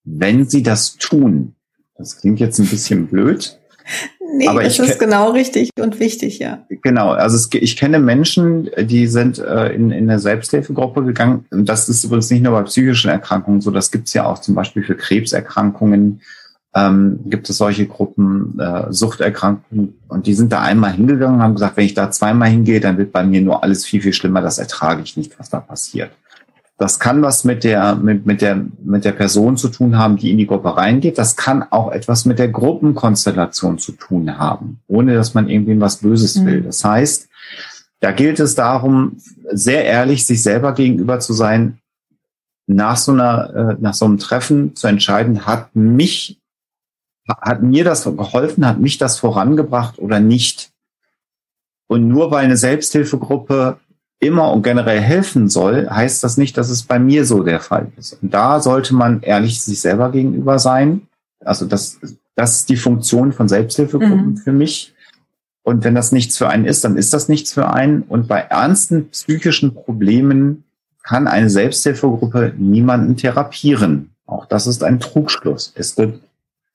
wenn 0.03 0.45
sie 0.45 0.63
das 0.63 0.97
tun. 0.97 1.55
Das 1.97 2.19
klingt 2.19 2.39
jetzt 2.39 2.59
ein 2.59 2.67
bisschen 2.67 3.07
blöd. 3.07 3.59
Nee, 4.37 4.47
aber 4.47 4.63
das 4.63 4.79
ist 4.79 4.99
genau 4.99 5.31
richtig 5.31 5.69
und 5.79 5.99
wichtig, 5.99 6.39
ja. 6.39 6.65
Genau, 6.69 7.11
also 7.11 7.35
es, 7.35 7.47
ich 7.53 7.77
kenne 7.77 7.99
Menschen, 7.99 8.71
die 8.81 9.05
sind 9.05 9.37
äh, 9.37 9.67
in, 9.67 9.91
in 9.91 10.09
eine 10.09 10.17
Selbsthilfegruppe 10.17 11.03
gegangen. 11.03 11.45
Das 11.51 11.87
ist 11.87 12.03
übrigens 12.03 12.31
nicht 12.31 12.41
nur 12.41 12.53
bei 12.53 12.63
psychischen 12.63 13.11
Erkrankungen 13.11 13.61
so, 13.61 13.69
das 13.69 13.91
gibt's 13.91 14.13
ja 14.13 14.25
auch 14.25 14.39
zum 14.39 14.55
Beispiel 14.55 14.83
für 14.83 14.95
Krebserkrankungen 14.95 16.21
ähm, 16.75 17.21
gibt 17.25 17.49
es 17.49 17.57
solche 17.57 17.87
Gruppen, 17.87 18.59
äh, 18.59 18.91
Suchterkrankungen, 18.91 19.95
und 20.09 20.27
die 20.27 20.33
sind 20.33 20.51
da 20.51 20.61
einmal 20.61 20.91
hingegangen 20.91 21.37
und 21.37 21.41
haben 21.41 21.55
gesagt, 21.55 21.77
wenn 21.77 21.85
ich 21.85 21.93
da 21.93 22.11
zweimal 22.11 22.49
hingehe, 22.49 22.81
dann 22.81 22.97
wird 22.97 23.13
bei 23.13 23.23
mir 23.23 23.41
nur 23.41 23.63
alles 23.63 23.85
viel, 23.85 24.01
viel 24.01 24.13
schlimmer, 24.13 24.41
das 24.41 24.57
ertrage 24.57 25.01
ich 25.01 25.15
nicht, 25.15 25.39
was 25.39 25.49
da 25.49 25.61
passiert. 25.61 26.11
Das 26.77 26.99
kann 26.99 27.21
was 27.21 27.45
mit 27.45 27.63
der, 27.63 27.95
mit, 27.95 28.25
mit 28.25 28.41
der, 28.41 28.65
mit 28.83 29.05
der 29.05 29.13
Person 29.13 29.55
zu 29.55 29.69
tun 29.69 29.97
haben, 29.97 30.17
die 30.17 30.31
in 30.31 30.37
die 30.37 30.45
Gruppe 30.45 30.75
reingeht. 30.75 31.17
Das 31.17 31.37
kann 31.37 31.63
auch 31.63 31.89
etwas 31.89 32.25
mit 32.25 32.37
der 32.37 32.49
Gruppenkonstellation 32.49 33.77
zu 33.77 33.93
tun 33.93 34.37
haben, 34.37 34.81
ohne 34.87 35.15
dass 35.15 35.33
man 35.33 35.47
irgendwie 35.47 35.79
was 35.79 35.97
Böses 35.97 36.35
mhm. 36.35 36.45
will. 36.45 36.61
Das 36.63 36.83
heißt, 36.83 37.29
da 38.01 38.11
gilt 38.11 38.41
es 38.41 38.55
darum, 38.55 39.15
sehr 39.49 39.85
ehrlich 39.85 40.25
sich 40.25 40.43
selber 40.43 40.73
gegenüber 40.73 41.21
zu 41.21 41.31
sein, 41.31 41.79
nach 42.67 42.97
so 42.97 43.13
einer, 43.13 43.55
äh, 43.55 43.75
nach 43.79 43.93
so 43.93 44.03
einem 44.03 44.17
Treffen 44.17 44.75
zu 44.75 44.87
entscheiden, 44.87 45.45
hat 45.45 45.73
mich 45.75 46.41
hat 47.27 47.63
mir 47.63 47.83
das 47.83 48.03
geholfen, 48.03 48.65
hat 48.67 48.79
mich 48.79 48.97
das 48.97 49.19
vorangebracht 49.19 49.99
oder 49.99 50.19
nicht? 50.19 50.71
Und 51.87 52.07
nur 52.07 52.31
weil 52.31 52.45
eine 52.45 52.57
Selbsthilfegruppe 52.57 53.77
immer 54.19 54.51
und 54.51 54.63
generell 54.63 55.01
helfen 55.01 55.49
soll, 55.49 55.89
heißt 55.89 56.23
das 56.23 56.37
nicht, 56.37 56.57
dass 56.57 56.69
es 56.69 56.83
bei 56.83 56.99
mir 56.99 57.25
so 57.25 57.43
der 57.43 57.59
Fall 57.59 57.91
ist. 57.97 58.21
Und 58.21 58.33
da 58.33 58.59
sollte 58.59 58.95
man 58.95 59.21
ehrlich 59.21 59.61
sich 59.61 59.81
selber 59.81 60.11
gegenüber 60.11 60.57
sein. 60.57 61.07
Also 61.43 61.65
das, 61.65 61.99
das 62.35 62.57
ist 62.57 62.69
die 62.69 62.77
Funktion 62.77 63.33
von 63.33 63.47
Selbsthilfegruppen 63.47 64.31
mhm. 64.31 64.37
für 64.37 64.51
mich. 64.51 64.93
Und 65.63 65.83
wenn 65.83 65.95
das 65.95 66.11
nichts 66.11 66.37
für 66.37 66.47
einen 66.47 66.65
ist, 66.65 66.83
dann 66.83 66.95
ist 66.95 67.13
das 67.13 67.27
nichts 67.27 67.53
für 67.53 67.71
einen. 67.71 68.03
Und 68.03 68.27
bei 68.27 68.39
ernsten 68.39 69.09
psychischen 69.09 69.73
Problemen 69.73 70.63
kann 71.03 71.27
eine 71.27 71.49
Selbsthilfegruppe 71.49 72.53
niemanden 72.57 73.15
therapieren. 73.17 74.11
Auch 74.25 74.45
das 74.45 74.67
ist 74.67 74.83
ein 74.83 74.99
Trugschluss. 74.99 75.73
Es 75.75 75.97
wird 75.97 76.19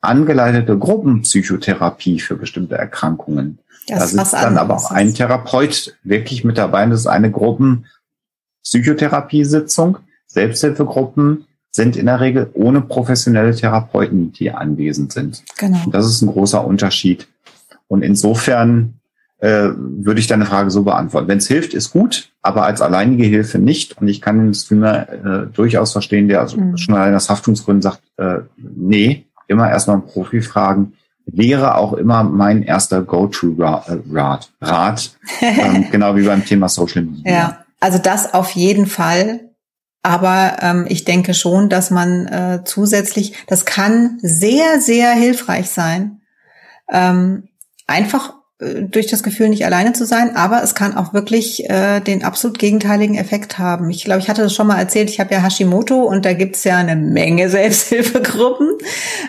angeleitete 0.00 0.78
Gruppenpsychotherapie 0.78 2.20
für 2.20 2.36
bestimmte 2.36 2.76
Erkrankungen. 2.76 3.58
Das 3.86 4.14
da 4.14 4.22
ist 4.22 4.32
dann 4.32 4.56
aber 4.58 4.76
auch 4.76 4.90
ein 4.90 5.14
Therapeut 5.14 5.96
wirklich 6.04 6.44
mit 6.44 6.58
dabei. 6.58 6.84
Das 6.86 7.00
ist 7.00 7.06
eine 7.06 7.30
Gruppenpsychotherapiesitzung. 7.30 9.98
Selbsthilfegruppen 10.26 11.46
sind 11.72 11.96
in 11.96 12.06
der 12.06 12.20
Regel 12.20 12.50
ohne 12.54 12.80
professionelle 12.80 13.54
Therapeuten, 13.54 14.32
die 14.32 14.50
anwesend 14.50 15.12
sind. 15.12 15.44
Genau. 15.58 15.78
Und 15.84 15.94
das 15.94 16.06
ist 16.06 16.22
ein 16.22 16.28
großer 16.28 16.64
Unterschied. 16.64 17.28
Und 17.88 18.02
insofern 18.02 18.94
äh, 19.38 19.70
würde 19.74 20.20
ich 20.20 20.26
deine 20.26 20.46
Frage 20.46 20.70
so 20.70 20.82
beantworten. 20.82 21.28
Wenn 21.28 21.38
es 21.38 21.48
hilft, 21.48 21.74
ist 21.74 21.92
gut, 21.92 22.30
aber 22.42 22.64
als 22.64 22.82
alleinige 22.82 23.24
Hilfe 23.24 23.58
nicht. 23.58 24.00
Und 24.00 24.08
ich 24.08 24.20
kann 24.20 24.38
den 24.38 24.54
Streamer 24.54 25.08
äh, 25.08 25.46
durchaus 25.46 25.92
verstehen, 25.92 26.28
der 26.28 26.40
also 26.40 26.58
mhm. 26.58 26.76
schon 26.76 26.94
allein 26.94 27.14
aus 27.14 27.30
Haftungsgründen 27.30 27.82
sagt, 27.82 28.02
äh, 28.18 28.40
nee, 28.56 29.26
immer 29.50 29.68
erstmal 29.68 29.96
einen 29.96 30.06
Profi 30.06 30.40
fragen, 30.40 30.94
wäre 31.26 31.76
auch 31.76 31.92
immer 31.92 32.22
mein 32.22 32.62
erster 32.62 33.02
Go-to-Rat. 33.02 34.50
Rat, 34.60 35.10
ähm, 35.40 35.90
genau 35.90 36.16
wie 36.16 36.24
beim 36.24 36.44
Thema 36.44 36.68
Social 36.68 37.02
Media. 37.02 37.32
Ja, 37.32 37.64
also 37.80 37.98
das 37.98 38.32
auf 38.32 38.50
jeden 38.52 38.86
Fall. 38.86 39.40
Aber 40.02 40.56
ähm, 40.62 40.86
ich 40.88 41.04
denke 41.04 41.34
schon, 41.34 41.68
dass 41.68 41.90
man 41.90 42.26
äh, 42.26 42.60
zusätzlich, 42.64 43.34
das 43.46 43.66
kann 43.66 44.18
sehr, 44.22 44.80
sehr 44.80 45.12
hilfreich 45.12 45.68
sein, 45.68 46.22
ähm, 46.90 47.48
einfach 47.86 48.32
durch 48.60 49.06
das 49.06 49.22
Gefühl, 49.22 49.48
nicht 49.48 49.64
alleine 49.64 49.94
zu 49.94 50.04
sein, 50.04 50.36
aber 50.36 50.62
es 50.62 50.74
kann 50.74 50.94
auch 50.94 51.14
wirklich 51.14 51.68
äh, 51.70 52.00
den 52.00 52.22
absolut 52.22 52.58
gegenteiligen 52.58 53.16
Effekt 53.16 53.58
haben. 53.58 53.88
Ich 53.88 54.04
glaube, 54.04 54.20
ich 54.20 54.28
hatte 54.28 54.42
das 54.42 54.54
schon 54.54 54.66
mal 54.66 54.78
erzählt, 54.78 55.08
ich 55.08 55.18
habe 55.18 55.34
ja 55.34 55.42
Hashimoto 55.42 56.02
und 56.02 56.26
da 56.26 56.34
gibt's 56.34 56.64
ja 56.64 56.76
eine 56.76 56.94
Menge 56.94 57.48
Selbsthilfegruppen, 57.50 58.76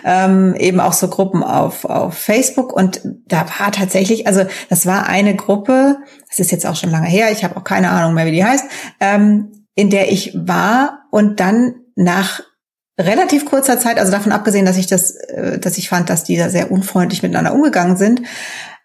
ähm, 0.04 0.54
eben 0.56 0.80
auch 0.80 0.92
so 0.92 1.08
Gruppen 1.08 1.42
auf, 1.42 1.86
auf 1.86 2.14
Facebook 2.14 2.74
und 2.74 3.00
da 3.26 3.46
war 3.58 3.72
tatsächlich, 3.72 4.26
also 4.26 4.44
das 4.68 4.84
war 4.84 5.06
eine 5.06 5.34
Gruppe, 5.34 5.96
das 6.28 6.38
ist 6.38 6.52
jetzt 6.52 6.66
auch 6.66 6.76
schon 6.76 6.90
lange 6.90 7.08
her, 7.08 7.32
ich 7.32 7.42
habe 7.42 7.56
auch 7.56 7.64
keine 7.64 7.90
Ahnung 7.90 8.12
mehr, 8.12 8.26
wie 8.26 8.32
die 8.32 8.44
heißt, 8.44 8.66
ähm, 9.00 9.66
in 9.74 9.88
der 9.88 10.12
ich 10.12 10.32
war 10.34 11.06
und 11.10 11.40
dann 11.40 11.76
nach 11.96 12.42
relativ 13.00 13.46
kurzer 13.46 13.78
Zeit, 13.78 13.98
also 13.98 14.12
davon 14.12 14.32
abgesehen, 14.32 14.66
dass 14.66 14.76
ich 14.76 14.86
das, 14.86 15.12
äh, 15.12 15.58
dass 15.58 15.78
ich 15.78 15.88
fand, 15.88 16.10
dass 16.10 16.24
die 16.24 16.36
da 16.36 16.50
sehr 16.50 16.70
unfreundlich 16.70 17.22
miteinander 17.22 17.54
umgegangen 17.54 17.96
sind, 17.96 18.20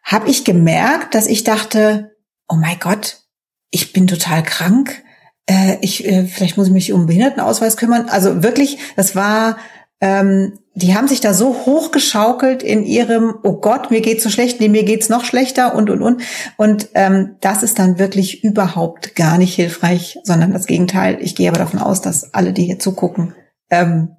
habe 0.08 0.30
ich 0.30 0.46
gemerkt, 0.46 1.14
dass 1.16 1.28
ich 1.28 1.44
dachte, 1.44 2.16
oh 2.48 2.56
mein 2.56 2.80
Gott, 2.80 3.24
ich 3.72 3.92
bin 3.92 4.08
total 4.08 4.42
krank. 4.42 5.04
Äh, 5.48 5.78
ich, 5.82 6.08
äh, 6.08 6.26
vielleicht 6.26 6.56
muss 6.56 6.68
ich 6.68 6.74
mich 6.74 6.94
um 6.94 7.08
Behindertenausweis 7.08 7.76
kümmern. 7.76 8.08
Also 8.08 8.42
wirklich, 8.42 8.78
das 8.96 9.18
war, 9.18 9.58
ähm, 10.00 10.60
die 10.76 10.96
haben 10.96 11.10
sich 11.10 11.20
da 11.20 11.34
so 11.34 11.66
hochgeschaukelt 11.66 12.64
in 12.64 12.86
ihrem, 12.86 13.36
oh 13.44 13.60
Gott, 13.60 13.92
mir 13.92 14.00
geht's 14.00 14.24
so 14.24 14.30
schlecht, 14.30 14.62
nee, 14.62 14.70
mir 14.70 14.86
geht's 14.86 15.10
noch 15.10 15.26
schlechter 15.26 15.76
und 15.76 15.90
und 15.90 16.02
und. 16.02 16.22
Und 16.56 16.88
ähm, 16.94 17.36
das 17.42 17.62
ist 17.62 17.78
dann 17.78 18.00
wirklich 18.00 18.46
überhaupt 18.46 19.14
gar 19.14 19.38
nicht 19.38 19.56
hilfreich, 19.56 20.20
sondern 20.24 20.54
das 20.54 20.68
Gegenteil. 20.68 21.18
Ich 21.20 21.36
gehe 21.36 21.50
aber 21.50 21.60
davon 21.60 21.82
aus, 21.82 22.02
dass 22.02 22.34
alle, 22.34 22.54
die 22.54 22.64
hier 22.64 22.80
zugucken, 22.80 23.36
ähm, 23.70 24.16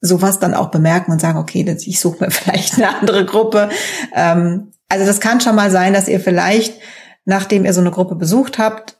sowas 0.00 0.38
dann 0.38 0.54
auch 0.54 0.70
bemerken 0.70 1.10
und 1.10 1.20
sagen, 1.20 1.38
okay, 1.38 1.64
ich 1.84 1.98
suche 1.98 2.22
mir 2.22 2.30
vielleicht 2.30 2.74
eine 2.74 2.96
andere 2.96 3.24
Gruppe. 3.24 3.68
Ähm, 4.14 4.70
also 4.88 5.06
das 5.06 5.20
kann 5.20 5.40
schon 5.40 5.56
mal 5.56 5.70
sein, 5.70 5.92
dass 5.92 6.08
ihr 6.08 6.20
vielleicht, 6.20 6.80
nachdem 7.24 7.64
ihr 7.64 7.72
so 7.72 7.80
eine 7.80 7.90
Gruppe 7.90 8.14
besucht 8.14 8.58
habt, 8.58 8.98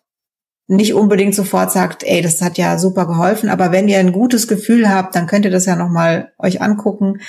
nicht 0.66 0.94
unbedingt 0.94 1.35
sofort 1.35 1.73
sagt, 1.73 2.05
ey, 2.05 2.23
das 2.23 2.40
hat 2.40 2.56
ja 2.56 2.78
super 2.78 3.06
geholfen, 3.06 3.51
aber 3.51 3.70
wenn 3.70 3.89
ihr 3.89 3.98
ein 3.98 4.12
gutes 4.12 4.48
Gefühl 4.48 4.89
habt, 4.89 5.15
dann 5.15 5.27
könnt 5.27 5.44
ihr 5.44 5.51
das 5.51 5.66
ja 5.66 5.77
nochmal 5.77 6.32
euch 6.39 6.62
angucken. 6.62 7.20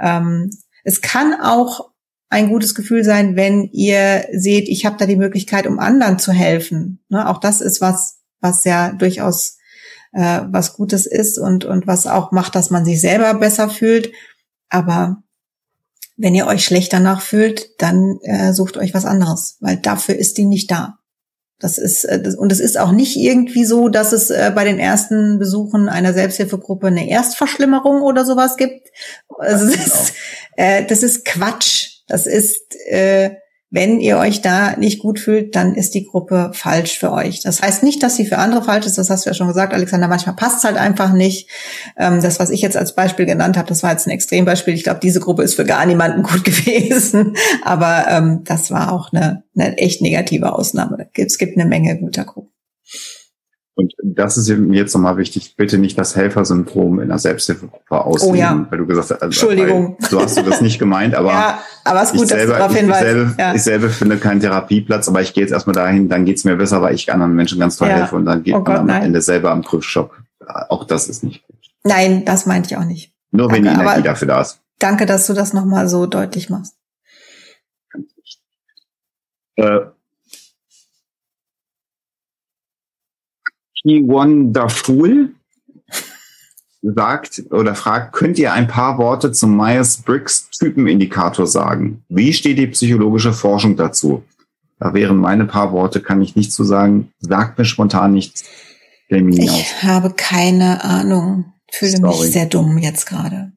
Ähm, 0.00 0.50
es 0.84 1.02
kann 1.02 1.34
auch 1.34 1.90
ein 2.30 2.48
gutes 2.48 2.74
Gefühl 2.74 3.04
sein, 3.04 3.36
wenn 3.36 3.64
ihr 3.72 4.26
seht, 4.32 4.68
ich 4.68 4.86
habe 4.86 4.96
da 4.98 5.06
die 5.06 5.16
Möglichkeit, 5.16 5.66
um 5.66 5.78
anderen 5.78 6.18
zu 6.18 6.32
helfen. 6.32 7.04
Ne? 7.08 7.28
Auch 7.28 7.40
das 7.40 7.60
ist 7.60 7.80
was, 7.80 8.20
was 8.40 8.64
ja 8.64 8.92
durchaus 8.92 9.58
äh, 10.12 10.40
was 10.50 10.74
Gutes 10.74 11.06
ist 11.06 11.38
und, 11.38 11.64
und 11.64 11.86
was 11.86 12.06
auch 12.06 12.32
macht, 12.32 12.54
dass 12.54 12.70
man 12.70 12.84
sich 12.84 13.00
selber 13.00 13.34
besser 13.34 13.68
fühlt. 13.68 14.12
Aber 14.68 15.22
wenn 16.18 16.34
ihr 16.34 16.46
euch 16.46 16.64
schlecht 16.64 16.92
danach 16.92 17.22
fühlt, 17.22 17.80
dann 17.80 18.18
äh, 18.22 18.52
sucht 18.52 18.76
euch 18.76 18.92
was 18.92 19.06
anderes, 19.06 19.56
weil 19.60 19.76
dafür 19.76 20.16
ist 20.16 20.36
die 20.36 20.44
nicht 20.44 20.70
da. 20.70 20.98
Das 21.60 21.78
ist 21.78 22.04
äh, 22.04 22.20
das, 22.20 22.34
und 22.34 22.52
es 22.52 22.60
ist 22.60 22.78
auch 22.78 22.92
nicht 22.92 23.16
irgendwie 23.16 23.64
so, 23.64 23.88
dass 23.88 24.12
es 24.12 24.30
äh, 24.30 24.52
bei 24.54 24.64
den 24.64 24.78
ersten 24.78 25.38
Besuchen 25.38 25.88
einer 25.88 26.12
Selbsthilfegruppe 26.12 26.88
eine 26.88 27.08
Erstverschlimmerung 27.08 28.02
oder 28.02 28.24
sowas 28.24 28.56
gibt. 28.56 28.88
Also 29.38 29.66
das, 29.66 29.86
ist, 29.86 30.12
äh, 30.56 30.84
das 30.84 31.02
ist 31.02 31.24
Quatsch. 31.24 32.02
Das 32.08 32.26
ist 32.26 32.74
äh, 32.86 33.36
wenn 33.70 34.00
ihr 34.00 34.16
euch 34.16 34.40
da 34.40 34.76
nicht 34.76 34.98
gut 34.98 35.20
fühlt, 35.20 35.54
dann 35.54 35.74
ist 35.74 35.94
die 35.94 36.04
Gruppe 36.04 36.52
falsch 36.54 36.98
für 36.98 37.12
euch. 37.12 37.40
Das 37.40 37.60
heißt 37.60 37.82
nicht, 37.82 38.02
dass 38.02 38.16
sie 38.16 38.24
für 38.24 38.38
andere 38.38 38.62
falsch 38.62 38.86
ist, 38.86 38.96
das 38.96 39.10
hast 39.10 39.26
du 39.26 39.30
ja 39.30 39.34
schon 39.34 39.48
gesagt, 39.48 39.74
Alexander, 39.74 40.08
manchmal 40.08 40.36
passt 40.36 40.58
es 40.58 40.64
halt 40.64 40.78
einfach 40.78 41.12
nicht. 41.12 41.50
Ähm, 41.98 42.22
das, 42.22 42.40
was 42.40 42.48
ich 42.48 42.62
jetzt 42.62 42.78
als 42.78 42.94
Beispiel 42.94 43.26
genannt 43.26 43.58
habe, 43.58 43.68
das 43.68 43.82
war 43.82 43.90
jetzt 43.90 44.06
ein 44.06 44.10
Extrembeispiel. 44.10 44.72
Ich 44.72 44.84
glaube, 44.84 45.00
diese 45.02 45.20
Gruppe 45.20 45.42
ist 45.42 45.54
für 45.54 45.66
gar 45.66 45.84
niemanden 45.84 46.22
gut 46.24 46.44
gewesen. 46.44 47.36
Aber 47.62 48.06
ähm, 48.08 48.40
das 48.44 48.70
war 48.70 48.92
auch 48.92 49.12
eine, 49.12 49.44
eine 49.54 49.76
echt 49.76 50.00
negative 50.00 50.52
Ausnahme. 50.52 51.08
Es 51.14 51.36
gibt 51.36 51.58
eine 51.58 51.68
Menge 51.68 51.98
guter 51.98 52.24
Gruppen. 52.24 52.57
Und 53.78 53.94
das 54.02 54.36
ist 54.36 54.48
mir 54.48 54.76
jetzt 54.76 54.92
nochmal 54.92 55.18
wichtig, 55.18 55.54
bitte 55.56 55.78
nicht 55.78 55.96
das 55.96 56.16
Helfersyndrom 56.16 56.98
in 56.98 57.10
der 57.10 57.18
Selbsthilfegruppe 57.18 58.04
ausleben, 58.04 58.34
oh 58.34 58.36
ja. 58.36 58.66
weil 58.68 58.78
du 58.78 58.86
gesagt 58.86 59.10
hast, 59.10 59.22
also, 59.22 59.26
Entschuldigung. 59.26 59.96
So 60.00 60.20
hast 60.20 60.36
du 60.36 60.42
das 60.42 60.60
nicht 60.60 60.80
gemeint, 60.80 61.14
aber, 61.14 61.28
ja, 61.28 61.62
aber 61.84 62.02
es 62.02 62.10
ist 62.10 62.16
gut, 62.16 62.24
ich, 62.24 62.28
selber, 62.30 62.58
dass 62.58 62.72
du 62.72 62.78
ich, 62.80 62.94
selber, 62.96 63.34
ja. 63.38 63.54
ich 63.54 63.62
selber 63.62 63.88
finde 63.88 64.16
keinen 64.16 64.40
Therapieplatz, 64.40 65.08
aber 65.08 65.22
ich 65.22 65.32
gehe 65.32 65.44
jetzt 65.44 65.52
erstmal 65.52 65.74
dahin, 65.74 66.08
dann 66.08 66.24
geht's 66.24 66.42
mir 66.42 66.56
besser, 66.56 66.82
weil 66.82 66.92
ich 66.92 67.12
anderen 67.12 67.36
Menschen 67.36 67.60
ganz 67.60 67.76
toll 67.76 67.88
helfe 67.88 68.16
und 68.16 68.24
dann 68.24 68.42
geht 68.42 68.54
oh 68.54 68.64
Gott, 68.64 68.66
man 68.66 68.76
am 68.78 68.86
nein. 68.86 69.02
Ende 69.04 69.20
selber 69.20 69.52
am 69.52 69.62
Prüfstock. 69.62 70.24
Auch 70.70 70.82
das 70.82 71.06
ist 71.06 71.22
nicht 71.22 71.46
gut. 71.46 71.56
Nein, 71.84 72.24
das 72.24 72.46
meinte 72.46 72.70
ich 72.70 72.76
auch 72.76 72.84
nicht. 72.84 73.12
Nur 73.30 73.46
danke, 73.46 73.64
wenn 73.64 73.74
die 73.74 73.80
Energie 73.80 74.02
dafür 74.02 74.26
da 74.26 74.40
ist. 74.40 74.58
Danke, 74.80 75.06
dass 75.06 75.28
du 75.28 75.34
das 75.34 75.52
nochmal 75.52 75.88
so 75.88 76.06
deutlich 76.06 76.50
machst. 76.50 76.74
Äh, 79.54 79.82
Wonderful 84.06 85.30
sagt 86.82 87.42
oder 87.50 87.74
fragt, 87.74 88.12
könnt 88.12 88.38
ihr 88.38 88.52
ein 88.52 88.68
paar 88.68 88.98
Worte 88.98 89.32
zum 89.32 89.56
Myers-Briggs 89.56 90.50
Typenindikator 90.50 91.46
sagen? 91.46 92.04
Wie 92.08 92.32
steht 92.32 92.58
die 92.58 92.68
psychologische 92.68 93.32
Forschung 93.32 93.76
dazu? 93.76 94.22
Da 94.78 94.94
wären 94.94 95.16
meine 95.16 95.44
paar 95.44 95.72
Worte, 95.72 96.00
kann 96.00 96.22
ich 96.22 96.36
nicht 96.36 96.52
zu 96.52 96.62
sagen. 96.62 97.12
Sagt 97.18 97.58
mir 97.58 97.64
spontan 97.64 98.12
nichts. 98.12 98.44
Ich 99.08 99.50
aus. 99.50 99.82
habe 99.82 100.12
keine 100.16 100.84
Ahnung. 100.84 101.52
Fühle 101.72 101.96
Sorry. 101.96 102.20
mich 102.24 102.32
sehr 102.32 102.46
dumm 102.46 102.78
jetzt 102.78 103.06
gerade. 103.06 103.52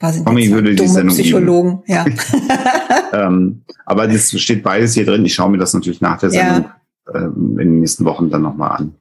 Tommy 0.00 0.50
würde 0.50 0.74
die 0.74 0.88
Sendung 0.88 1.14
Psychologen, 1.14 1.82
ja. 1.86 2.06
ähm, 3.12 3.62
aber 3.84 4.08
das 4.08 4.30
steht 4.40 4.62
beides 4.62 4.94
hier 4.94 5.04
drin. 5.04 5.26
Ich 5.26 5.34
schaue 5.34 5.50
mir 5.50 5.58
das 5.58 5.74
natürlich 5.74 6.00
nach 6.00 6.18
der 6.18 6.30
Sendung 6.30 6.64
ja. 6.64 7.14
ähm, 7.14 7.58
in 7.60 7.68
den 7.68 7.80
nächsten 7.80 8.06
Wochen 8.06 8.30
dann 8.30 8.40
nochmal 8.40 8.78
an. 8.78 8.94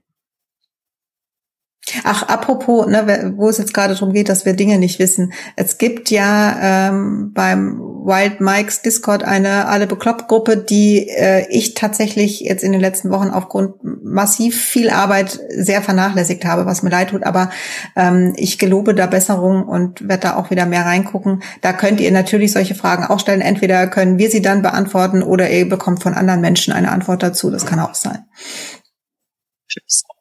Ach, 2.04 2.24
apropos, 2.24 2.88
ne, 2.88 3.34
wo 3.38 3.50
es 3.50 3.58
jetzt 3.58 3.74
gerade 3.74 3.94
darum 3.94 4.14
geht, 4.14 4.30
dass 4.30 4.46
wir 4.46 4.54
Dinge 4.54 4.78
nicht 4.78 5.00
wissen. 5.00 5.34
Es 5.56 5.78
gibt 5.78 6.12
ja 6.12 6.90
ähm, 6.90 7.32
beim 7.34 7.80
Wild 7.80 8.42
Mikes 8.42 8.82
Discord 8.82 9.24
eine 9.24 9.68
alle 9.68 9.88
bekloppt 9.88 10.28
Gruppe, 10.28 10.58
die 10.58 11.10
äh, 11.10 11.48
ich 11.50 11.74
tatsächlich 11.74 12.42
jetzt 12.42 12.64
in 12.64 12.72
den 12.72 12.82
letzten 12.82 13.10
Wochen 13.12 13.30
aufgrund 13.30 13.76
massiv 13.84 14.60
viel 14.62 14.90
Arbeit 14.90 15.40
sehr 15.50 15.82
vernachlässigt 15.82 16.46
habe, 16.46 16.66
was 16.66 16.84
mir 16.84 16.90
leid 16.90 17.10
tut. 17.10 17.24
Aber 17.24 17.50
ähm, 17.96 18.34
ich 18.36 18.60
gelobe 18.60 18.94
da 18.94 19.08
Besserung 19.08 19.64
und 19.64 20.08
werde 20.08 20.22
da 20.22 20.36
auch 20.36 20.52
wieder 20.52 20.66
mehr 20.66 20.86
reingucken. 20.86 21.42
Da 21.62 21.74
könnt 21.74 22.02
ihr 22.02 22.12
natürlich 22.12 22.52
solche 22.52 22.76
Fragen 22.76 23.06
auch 23.06 23.20
stellen. 23.20 23.42
Entweder 23.42 23.88
können 23.88 24.18
wir 24.18 24.30
sie 24.30 24.42
dann 24.42 24.62
beantworten 24.62 25.24
oder 25.24 25.50
ihr 25.50 25.68
bekommt 25.68 26.04
von 26.04 26.14
anderen 26.14 26.42
Menschen 26.42 26.74
eine 26.74 26.92
Antwort 26.92 27.24
dazu. 27.24 27.50
Das 27.50 27.66
kann 27.66 27.80
auch 27.80 27.96
sein 27.96 28.26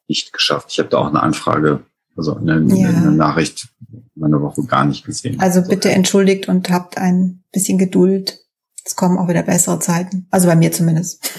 nicht 0.09 0.33
geschafft. 0.33 0.67
Ich 0.71 0.79
habe 0.79 0.89
da 0.89 0.97
auch 0.97 1.07
eine 1.07 1.21
Anfrage, 1.21 1.81
also 2.17 2.35
eine, 2.35 2.61
ja. 2.75 2.89
eine 2.89 3.11
Nachricht 3.11 3.69
meine 4.15 4.41
Woche 4.41 4.63
gar 4.63 4.85
nicht 4.85 5.05
gesehen. 5.05 5.39
Also 5.39 5.61
bitte 5.61 5.89
entschuldigt 5.91 6.49
und 6.49 6.69
habt 6.69 6.97
ein 6.97 7.43
bisschen 7.53 7.77
Geduld. 7.77 8.39
Es 8.83 8.95
kommen 8.95 9.17
auch 9.17 9.29
wieder 9.29 9.43
bessere 9.43 9.79
Zeiten. 9.79 10.27
Also 10.31 10.47
bei 10.47 10.55
mir 10.55 10.71
zumindest. 10.71 11.31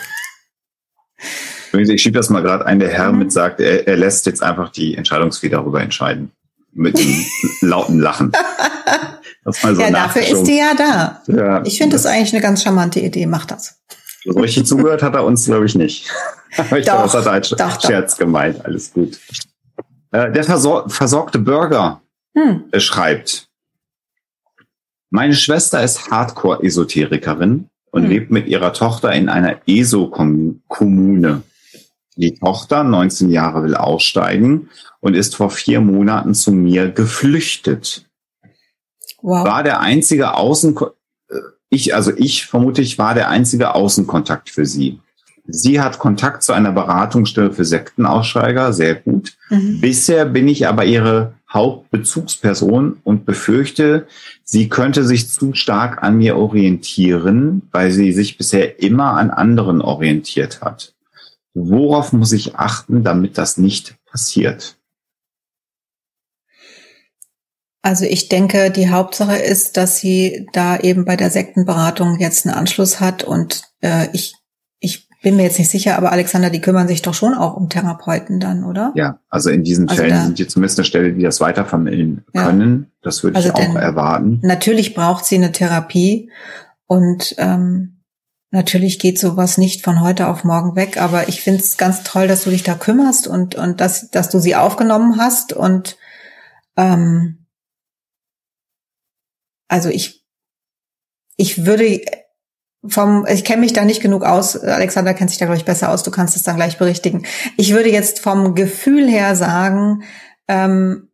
Ich 1.72 2.02
schiebe 2.02 2.16
das 2.16 2.30
mal 2.30 2.42
gerade 2.42 2.66
ein. 2.66 2.80
Der 2.80 2.88
Herr 2.88 3.12
mhm. 3.12 3.18
mit 3.18 3.32
sagt, 3.32 3.60
er, 3.60 3.86
er 3.86 3.96
lässt 3.96 4.26
jetzt 4.26 4.42
einfach 4.42 4.70
die 4.70 4.96
Entscheidungsfee 4.96 5.48
darüber 5.48 5.82
entscheiden. 5.82 6.32
Mit 6.72 6.98
einem 6.98 7.24
lauten 7.60 8.00
Lachen. 8.00 8.32
Das 9.42 9.62
mal 9.62 9.74
so 9.74 9.80
ja, 9.80 9.90
dafür 9.90 10.20
ist 10.20 10.44
die 10.44 10.58
ja 10.58 10.74
da. 10.76 11.22
Ja, 11.26 11.64
ich 11.64 11.78
finde 11.78 11.96
das, 11.96 12.02
das 12.02 12.12
eigentlich 12.12 12.34
eine 12.34 12.42
ganz 12.42 12.62
charmante 12.62 13.00
Idee. 13.00 13.24
Macht 13.24 13.50
das. 13.50 13.80
So 14.24 14.38
richtig 14.38 14.66
zugehört 14.66 15.02
hat 15.02 15.14
er 15.14 15.24
uns, 15.24 15.46
glaube 15.46 15.66
ich, 15.66 15.74
nicht. 15.74 16.10
Aber 16.56 16.78
ich 16.78 16.84
glaube, 16.84 17.04
das 17.04 17.14
hat 17.14 17.26
er 17.26 17.32
als 17.32 17.48
doch, 17.50 17.80
Scherz 17.80 18.12
doch. 18.12 18.18
gemeint. 18.18 18.64
Alles 18.64 18.92
gut. 18.92 19.18
Äh, 20.12 20.32
der 20.32 20.44
Versor 20.44 20.88
versorgte 20.88 21.38
Burger 21.38 22.02
hm. 22.34 22.64
Äh, 22.70 22.80
schreibt, 22.80 23.48
meine 25.10 25.34
Schwester 25.34 25.82
ist 25.82 26.10
Hardcore-Esoterikerin 26.10 27.68
und 27.90 28.02
hm. 28.02 28.08
lebt 28.08 28.30
mit 28.30 28.46
ihrer 28.46 28.72
Tochter 28.72 29.12
in 29.12 29.28
einer 29.28 29.60
ESO-Kommune. 29.66 31.42
Die 32.16 32.34
Tochter, 32.34 32.84
19 32.84 33.30
Jahre, 33.30 33.62
will 33.62 33.74
aussteigen 33.74 34.68
und 35.00 35.14
ist 35.14 35.34
vor 35.34 35.50
vier 35.50 35.80
Monaten 35.80 36.34
zu 36.34 36.52
mir 36.52 36.90
geflüchtet. 36.90 38.06
Wow. 39.22 39.44
War 39.46 39.62
der 39.62 39.80
einzige 39.80 40.34
Außen, 40.34 40.76
äh, 41.28 41.34
ich, 41.70 41.94
also 41.94 42.12
ich 42.14 42.46
vermute, 42.46 42.82
ich 42.82 42.98
war 42.98 43.14
der 43.14 43.28
einzige 43.28 43.74
Außenkontakt 43.74 44.50
für 44.50 44.66
sie. 44.66 44.98
Sie 45.46 45.80
hat 45.80 45.98
Kontakt 45.98 46.42
zu 46.42 46.52
einer 46.52 46.72
Beratungsstelle 46.72 47.52
für 47.52 47.64
Sektenaussteiger, 47.64 48.72
sehr 48.72 48.96
gut. 48.96 49.36
Mhm. 49.48 49.80
Bisher 49.80 50.24
bin 50.24 50.48
ich 50.48 50.66
aber 50.68 50.84
ihre 50.84 51.34
Hauptbezugsperson 51.52 52.98
und 53.02 53.24
befürchte, 53.24 54.06
sie 54.44 54.68
könnte 54.68 55.04
sich 55.04 55.28
zu 55.30 55.54
stark 55.54 56.02
an 56.02 56.18
mir 56.18 56.36
orientieren, 56.36 57.62
weil 57.72 57.90
sie 57.90 58.12
sich 58.12 58.38
bisher 58.38 58.80
immer 58.82 59.14
an 59.14 59.30
anderen 59.30 59.80
orientiert 59.80 60.60
hat. 60.60 60.94
Worauf 61.54 62.12
muss 62.12 62.32
ich 62.32 62.56
achten, 62.56 63.02
damit 63.02 63.36
das 63.38 63.56
nicht 63.56 63.96
passiert? 64.06 64.76
Also 67.82 68.04
ich 68.04 68.28
denke, 68.28 68.70
die 68.70 68.90
Hauptsache 68.90 69.36
ist, 69.36 69.76
dass 69.76 69.98
sie 69.98 70.46
da 70.52 70.78
eben 70.78 71.04
bei 71.04 71.16
der 71.16 71.30
Sektenberatung 71.30 72.18
jetzt 72.18 72.46
einen 72.46 72.54
Anschluss 72.54 73.00
hat 73.00 73.24
und 73.24 73.62
äh, 73.80 74.08
ich 74.12 74.34
bin 75.22 75.36
mir 75.36 75.42
jetzt 75.42 75.58
nicht 75.58 75.70
sicher, 75.70 75.96
aber 75.96 76.12
Alexander, 76.12 76.50
die 76.50 76.60
kümmern 76.60 76.88
sich 76.88 77.02
doch 77.02 77.14
schon 77.14 77.34
auch 77.34 77.56
um 77.56 77.68
Therapeuten 77.68 78.40
dann, 78.40 78.64
oder? 78.64 78.92
Ja, 78.94 79.18
also 79.28 79.50
in 79.50 79.64
diesen 79.64 79.88
also 79.88 80.02
Fällen 80.02 80.22
sind 80.22 80.38
die 80.38 80.46
zumindest 80.46 80.78
eine 80.78 80.86
Stelle, 80.86 81.12
die 81.12 81.22
das 81.22 81.40
weitervermitteln 81.40 82.24
ja. 82.32 82.44
können. 82.44 82.90
Das 83.02 83.22
würde 83.22 83.36
also 83.36 83.48
ich 83.50 83.54
auch 83.54 83.74
erwarten. 83.74 84.40
Natürlich 84.42 84.94
braucht 84.94 85.26
sie 85.26 85.34
eine 85.34 85.52
Therapie 85.52 86.30
und 86.86 87.34
ähm, 87.38 88.00
natürlich 88.50 88.98
geht 88.98 89.18
sowas 89.18 89.58
nicht 89.58 89.84
von 89.84 90.00
heute 90.00 90.26
auf 90.26 90.44
morgen 90.44 90.74
weg, 90.74 90.96
aber 90.96 91.28
ich 91.28 91.42
finde 91.42 91.60
es 91.60 91.76
ganz 91.76 92.02
toll, 92.02 92.26
dass 92.26 92.44
du 92.44 92.50
dich 92.50 92.62
da 92.62 92.74
kümmerst 92.74 93.28
und, 93.28 93.56
und 93.56 93.80
dass, 93.80 94.10
dass 94.10 94.30
du 94.30 94.38
sie 94.38 94.56
aufgenommen 94.56 95.18
hast 95.18 95.52
und 95.52 95.98
ähm, 96.76 97.39
also 99.70 99.88
ich, 99.88 100.24
ich 101.36 101.64
würde 101.64 102.00
vom, 102.86 103.26
ich 103.26 103.44
kenne 103.44 103.60
mich 103.60 103.72
da 103.72 103.84
nicht 103.84 104.02
genug 104.02 104.24
aus, 104.24 104.56
Alexander 104.56 105.14
kennt 105.14 105.30
sich 105.30 105.38
da, 105.38 105.44
glaube 105.44 105.58
ich, 105.58 105.64
besser 105.64 105.90
aus, 105.90 106.02
du 106.02 106.10
kannst 106.10 106.36
es 106.36 106.42
dann 106.42 106.56
gleich 106.56 106.78
berichtigen. 106.78 107.26
Ich 107.56 107.72
würde 107.72 107.90
jetzt 107.90 108.20
vom 108.20 108.54
Gefühl 108.54 109.08
her 109.08 109.36
sagen, 109.36 110.02
ähm, 110.48 111.08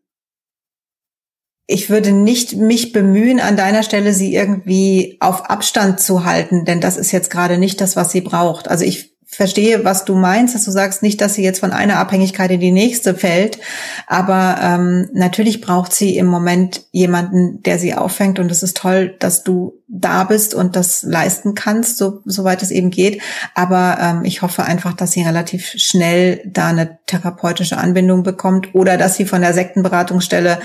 ich 1.69 1.91
würde 1.91 2.13
nicht 2.13 2.55
mich 2.55 2.93
bemühen, 2.93 3.41
an 3.41 3.57
deiner 3.57 3.83
Stelle 3.83 4.13
sie 4.13 4.35
irgendwie 4.35 5.17
auf 5.19 5.51
Abstand 5.51 5.99
zu 5.99 6.25
halten, 6.25 6.65
denn 6.65 6.81
das 6.81 6.97
ist 6.97 7.11
jetzt 7.11 7.31
gerade 7.31 7.59
nicht 7.59 7.81
das, 7.81 7.97
was 7.97 8.13
sie 8.13 8.21
braucht. 8.21 8.69
Also 8.69 8.85
ich 8.85 9.16
verstehe, 9.29 9.85
was 9.85 10.05
du 10.05 10.15
meinst, 10.15 10.55
dass 10.55 10.65
du 10.65 10.71
sagst 10.71 11.03
nicht, 11.03 11.21
dass 11.21 11.35
sie 11.35 11.43
jetzt 11.43 11.59
von 11.59 11.73
einer 11.73 11.99
Abhängigkeit 11.99 12.51
in 12.53 12.61
die 12.61 12.71
nächste 12.71 13.15
fällt, 13.15 13.59
aber 14.07 14.59
ähm, 14.63 15.11
natürlich 15.13 15.61
braucht 15.61 15.93
sie 15.93 16.17
im 16.17 16.27
Moment 16.27 16.87
jemanden, 16.93 17.61
der 17.63 17.79
sie 17.79 17.95
auffängt 17.95 18.39
und 18.39 18.51
es 18.53 18.63
ist 18.63 18.77
toll, 18.77 19.17
dass 19.19 19.43
du 19.43 19.83
da 19.89 20.25
bist 20.25 20.55
und 20.55 20.77
das 20.77 21.03
leisten 21.03 21.55
kannst, 21.55 21.99
so, 21.99 22.21
soweit 22.25 22.63
es 22.63 22.71
eben 22.71 22.91
geht. 22.91 23.21
Aber 23.55 23.99
ähm, 24.01 24.25
ich 24.25 24.43
hoffe 24.43 24.65
einfach, 24.65 24.95
dass 24.95 25.13
sie 25.13 25.23
relativ 25.23 25.75
schnell 25.77 26.41
da 26.47 26.69
eine 26.69 26.99
therapeutische 27.07 27.79
Anbindung 27.79 28.23
bekommt 28.23 28.75
oder 28.75 28.97
dass 28.97 29.17
sie 29.17 29.25
von 29.25 29.43
der 29.43 29.55
Sektenberatungsstelle 29.55 30.61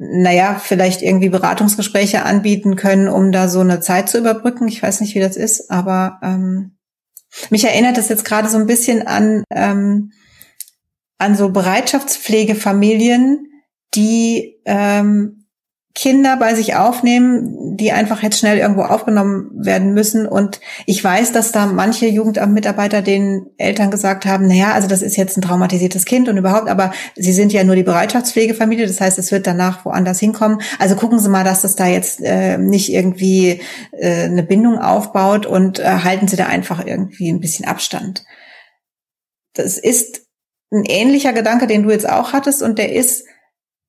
naja, 0.00 0.60
vielleicht 0.62 1.02
irgendwie 1.02 1.28
Beratungsgespräche 1.28 2.22
anbieten 2.24 2.76
können, 2.76 3.08
um 3.08 3.32
da 3.32 3.48
so 3.48 3.58
eine 3.58 3.80
Zeit 3.80 4.08
zu 4.08 4.18
überbrücken. 4.18 4.68
Ich 4.68 4.80
weiß 4.80 5.00
nicht, 5.00 5.16
wie 5.16 5.20
das 5.20 5.36
ist, 5.36 5.72
aber 5.72 6.20
ähm, 6.22 6.77
mich 7.50 7.64
erinnert 7.64 7.96
das 7.96 8.08
jetzt 8.08 8.24
gerade 8.24 8.48
so 8.48 8.56
ein 8.58 8.66
bisschen 8.66 9.06
an, 9.06 9.44
ähm, 9.50 10.12
an 11.18 11.36
so 11.36 11.50
Bereitschaftspflegefamilien, 11.50 13.46
die 13.94 14.60
ähm, 14.64 15.37
Kinder 15.98 16.36
bei 16.36 16.54
sich 16.54 16.76
aufnehmen, 16.76 17.76
die 17.76 17.90
einfach 17.90 18.22
jetzt 18.22 18.38
schnell 18.38 18.56
irgendwo 18.58 18.82
aufgenommen 18.82 19.50
werden 19.52 19.94
müssen. 19.94 20.28
Und 20.28 20.60
ich 20.86 21.02
weiß, 21.02 21.32
dass 21.32 21.50
da 21.50 21.66
manche 21.66 22.06
Jugendamtmitarbeiter 22.06 23.02
den 23.02 23.46
Eltern 23.56 23.90
gesagt 23.90 24.24
haben, 24.24 24.46
naja, 24.46 24.74
also 24.74 24.86
das 24.86 25.02
ist 25.02 25.16
jetzt 25.16 25.36
ein 25.36 25.42
traumatisiertes 25.42 26.04
Kind 26.04 26.28
und 26.28 26.36
überhaupt, 26.36 26.68
aber 26.68 26.92
sie 27.16 27.32
sind 27.32 27.52
ja 27.52 27.64
nur 27.64 27.74
die 27.74 27.82
Bereitschaftspflegefamilie, 27.82 28.86
das 28.86 29.00
heißt, 29.00 29.18
es 29.18 29.32
wird 29.32 29.48
danach 29.48 29.84
woanders 29.84 30.20
hinkommen. 30.20 30.60
Also 30.78 30.94
gucken 30.94 31.18
Sie 31.18 31.28
mal, 31.28 31.42
dass 31.42 31.62
das 31.62 31.74
da 31.74 31.88
jetzt 31.88 32.20
äh, 32.22 32.58
nicht 32.58 32.92
irgendwie 32.92 33.60
äh, 33.90 34.26
eine 34.26 34.44
Bindung 34.44 34.78
aufbaut 34.78 35.46
und 35.46 35.80
äh, 35.80 35.84
halten 36.04 36.28
Sie 36.28 36.36
da 36.36 36.46
einfach 36.46 36.86
irgendwie 36.86 37.28
ein 37.28 37.40
bisschen 37.40 37.66
Abstand. 37.66 38.24
Das 39.52 39.78
ist 39.78 40.20
ein 40.70 40.84
ähnlicher 40.84 41.32
Gedanke, 41.32 41.66
den 41.66 41.82
du 41.82 41.90
jetzt 41.90 42.08
auch 42.08 42.32
hattest 42.32 42.62
und 42.62 42.78
der 42.78 42.92
ist 42.92 43.24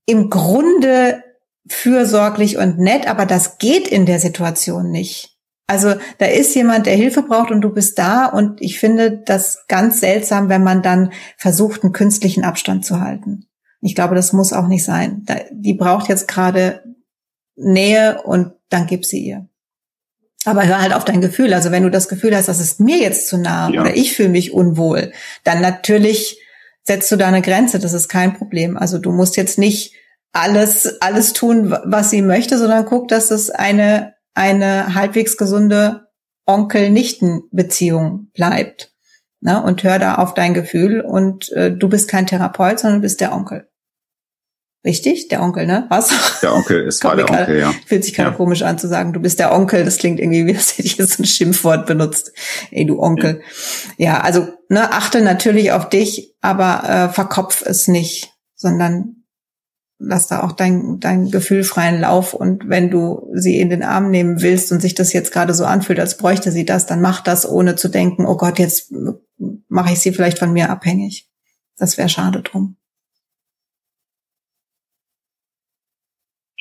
im 0.08 0.32
Grunde 0.32 1.24
fürsorglich 1.68 2.58
und 2.58 2.80
nett, 2.80 3.08
aber 3.08 3.26
das 3.26 3.58
geht 3.58 3.88
in 3.88 4.06
der 4.06 4.20
Situation 4.20 4.92
nicht. 4.92 5.38
Also 5.68 5.94
da 6.18 6.26
ist 6.26 6.56
jemand, 6.56 6.88
der 6.88 6.96
Hilfe 6.96 7.22
braucht 7.22 7.52
und 7.52 7.62
du 7.62 7.70
bist 7.70 8.00
da 8.00 8.26
und 8.26 8.60
ich 8.60 8.80
finde 8.80 9.22
das 9.24 9.68
ganz 9.68 10.00
seltsam, 10.00 10.50
wenn 10.50 10.64
man 10.64 10.82
dann 10.82 11.12
versucht, 11.38 11.84
einen 11.84 11.94
künstlichen 11.94 12.44
Abstand 12.44 12.86
zu 12.86 13.02
halten. 13.02 13.46
Ich 13.82 13.94
glaube, 13.94 14.16
das 14.16 14.34
muss 14.34 14.52
auch 14.52 14.68
nicht 14.68 14.84
sein. 14.84 15.26
Die 15.52 15.76
braucht 15.76 16.10
jetzt 16.10 16.28
gerade 16.28 16.84
Nähe 17.56 18.22
und 18.24 18.54
dann 18.70 18.88
gib 18.88 19.06
sie 19.06 19.20
ihr. 19.20 19.48
Aber 20.46 20.66
hör 20.66 20.82
halt 20.82 20.94
auf 20.94 21.06
dein 21.06 21.22
Gefühl. 21.22 21.54
Also 21.54 21.72
wenn 21.72 21.84
du 21.84 21.92
das 21.92 22.08
Gefühl 22.08 22.36
hast, 22.36 22.48
das 22.48 22.60
ist 22.60 22.80
mir 22.80 22.98
jetzt 22.98 23.28
zu 23.28 23.38
nah 23.38 23.70
ja. 23.70 23.82
oder 23.82 23.96
ich 23.96 24.14
fühle 24.14 24.30
mich 24.30 24.54
unwohl, 24.54 25.12
dann 25.44 25.62
natürlich 25.62 26.42
setzt 26.84 27.12
du 27.12 27.16
da 27.16 27.28
eine 27.28 27.42
Grenze. 27.42 27.78
Das 27.78 27.94
ist 27.94 28.08
kein 28.08 28.34
Problem. 28.34 28.78
Also 28.78 28.98
du 28.98 29.12
musst 29.12 29.38
jetzt 29.38 29.60
nicht 29.60 29.94
alles, 30.32 31.02
alles 31.02 31.34
tun, 31.34 31.76
was 31.86 32.10
sie 32.10 32.22
möchte, 32.22 32.58
sondern 32.58 32.86
guckt, 32.86 33.12
dass 33.12 33.32
es 33.32 33.50
eine, 33.50 34.14
eine 34.34 34.94
halbwegs 34.96 35.38
gesunde 35.38 36.08
Onkel-Nichten-Beziehung 36.46 38.30
bleibt. 38.34 38.94
Ne? 39.42 39.62
Und 39.62 39.84
hör 39.84 40.00
da 40.00 40.16
auf 40.16 40.34
dein 40.34 40.54
Gefühl 40.54 41.02
und 41.02 41.52
äh, 41.54 41.72
du 41.72 41.88
bist 41.90 42.10
kein 42.10 42.28
Therapeut, 42.28 42.80
sondern 42.80 43.02
bist 43.02 43.22
der 43.22 43.34
Onkel. 43.34 43.70
Richtig? 44.86 45.28
Der 45.28 45.42
Onkel, 45.42 45.66
ne? 45.66 45.88
Was? 45.90 46.40
Der 46.42 46.54
Onkel 46.54 46.84
ist 46.88 47.04
war 47.04 47.16
der 47.16 47.30
Onkel, 47.30 47.60
ja. 47.60 47.74
Fühlt 47.86 48.06
sich 48.06 48.14
gerade 48.14 48.32
ja. 48.32 48.36
komisch 48.36 48.62
an 48.62 48.78
zu 48.78 48.88
sagen, 48.88 49.12
du 49.12 49.20
bist 49.20 49.40
der 49.40 49.54
Onkel. 49.54 49.84
Das 49.84 49.98
klingt 49.98 50.20
irgendwie, 50.20 50.46
wie 50.48 50.56
als 50.56 50.78
hätte 50.78 50.88
ich 50.88 50.98
jetzt 50.98 51.20
ein 51.20 51.26
Schimpfwort 51.26 51.86
benutzt. 51.86 52.32
Ey, 52.72 52.86
du 52.86 53.00
Onkel. 53.00 53.42
Ja, 53.98 54.14
ja 54.14 54.22
also, 54.22 54.48
ne, 54.70 54.92
achte 54.92 55.22
natürlich 55.22 55.72
auf 55.72 55.90
dich, 55.90 56.36
aber 56.42 56.84
äh, 56.90 57.14
verkopf 57.14 57.62
es 57.66 57.88
nicht, 57.88 58.34
sondern 58.56 59.19
lass 60.00 60.28
da 60.28 60.44
auch 60.44 60.54
dein, 60.54 61.00
dein 61.00 61.30
Gefühl 61.30 61.64
freien 61.64 62.00
Lauf 62.00 62.34
und 62.34 62.68
wenn 62.70 62.90
du 62.90 63.30
sie 63.34 63.60
in 63.60 63.70
den 63.70 63.84
Arm 63.84 64.10
nehmen 64.10 64.42
willst 64.42 64.72
und 64.72 64.82
sich 64.82 64.96
das 64.96 65.14
jetzt 65.14 65.32
gerade 65.32 65.54
so 65.54 65.66
anfühlt, 65.66 66.00
als 66.00 66.18
bräuchte 66.18 66.52
sie 66.52 66.66
das, 66.66 66.86
dann 66.86 67.02
mach 67.02 67.22
das, 67.22 67.48
ohne 67.48 67.76
zu 67.76 67.90
denken, 67.90 68.26
oh 68.26 68.38
Gott, 68.38 68.58
jetzt 68.60 68.94
mache 69.68 69.94
ich 69.94 70.00
sie 70.00 70.14
vielleicht 70.14 70.40
von 70.40 70.54
mir 70.54 70.70
abhängig. 70.70 71.30
Das 71.78 71.98
wäre 71.98 72.10
schade 72.10 72.42
drum. 72.42 72.79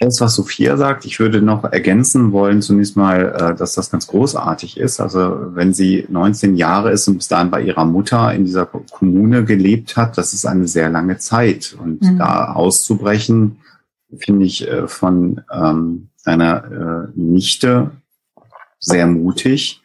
Das, 0.00 0.20
was 0.20 0.36
Sophia 0.36 0.76
sagt, 0.76 1.04
ich 1.06 1.18
würde 1.18 1.42
noch 1.42 1.64
ergänzen 1.64 2.30
wollen, 2.30 2.62
zunächst 2.62 2.96
mal, 2.96 3.34
äh, 3.34 3.56
dass 3.56 3.74
das 3.74 3.90
ganz 3.90 4.06
großartig 4.06 4.76
ist. 4.78 5.00
Also 5.00 5.54
wenn 5.54 5.74
sie 5.74 6.06
19 6.08 6.54
Jahre 6.56 6.92
ist 6.92 7.08
und 7.08 7.16
bis 7.16 7.26
dahin 7.26 7.50
bei 7.50 7.62
ihrer 7.62 7.84
Mutter 7.84 8.32
in 8.32 8.44
dieser 8.44 8.66
Kommune 8.66 9.44
gelebt 9.44 9.96
hat, 9.96 10.16
das 10.16 10.32
ist 10.32 10.46
eine 10.46 10.68
sehr 10.68 10.88
lange 10.88 11.18
Zeit. 11.18 11.76
Und 11.82 12.02
mhm. 12.02 12.18
da 12.18 12.52
auszubrechen, 12.52 13.58
finde 14.16 14.46
ich 14.46 14.68
äh, 14.68 14.86
von 14.86 15.40
ähm, 15.52 16.10
einer 16.24 17.08
äh, 17.08 17.18
Nichte 17.18 17.90
sehr 18.78 19.06
mutig. 19.06 19.82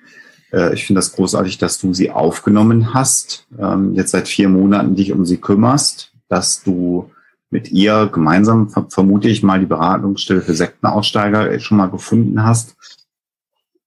Ich 0.74 0.86
finde 0.86 1.00
das 1.00 1.14
großartig, 1.14 1.58
dass 1.58 1.80
du 1.80 1.96
sie 1.96 2.12
aufgenommen 2.12 2.94
hast, 2.94 3.48
ähm, 3.58 3.96
jetzt 3.96 4.12
seit 4.12 4.28
vier 4.28 4.50
Monaten 4.50 4.94
dich 4.94 5.12
um 5.12 5.26
sie 5.26 5.38
kümmerst, 5.38 6.12
dass 6.30 6.62
du 6.62 7.10
mit 7.54 7.72
ihr 7.72 8.10
gemeinsam 8.12 8.70
vermute 8.90 9.30
ich 9.30 9.44
mal 9.44 9.60
die 9.60 9.68
Beratungsstelle 9.68 10.42
für 10.42 10.56
Sektenaussteiger 10.56 11.60
schon 11.60 11.78
mal 11.78 11.92
gefunden 11.92 12.44
hast. 12.44 12.76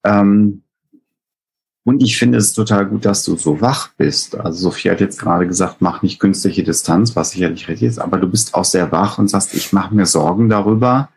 Ähm, 0.05 0.63
und 1.85 2.03
ich 2.03 2.17
finde 2.17 2.39
es 2.39 2.53
total 2.53 2.87
gut, 2.87 3.05
dass 3.05 3.25
du 3.25 3.37
so 3.37 3.61
wach 3.61 3.91
bist. 3.97 4.37
Also 4.37 4.71
Sophie 4.71 4.91
hat 4.91 5.01
jetzt 5.01 5.21
gerade 5.21 5.49
gesagt, 5.49 5.77
mach 5.81 6.03
nicht 6.03 6.21
künstliche 6.21 6.63
Distanz, 6.63 7.17
was 7.17 7.31
sicherlich 7.31 7.69
richtig 7.69 7.89
ist, 7.89 7.99
aber 7.99 8.19
du 8.19 8.29
bist 8.29 8.55
auch 8.55 8.65
sehr 8.65 8.93
wach 8.93 9.19
und 9.19 9.29
sagst, 9.29 9.53
ich 9.55 9.73
mache 9.73 9.95
mir 9.95 10.07
Sorgen 10.07 10.49
darüber, 10.49 11.09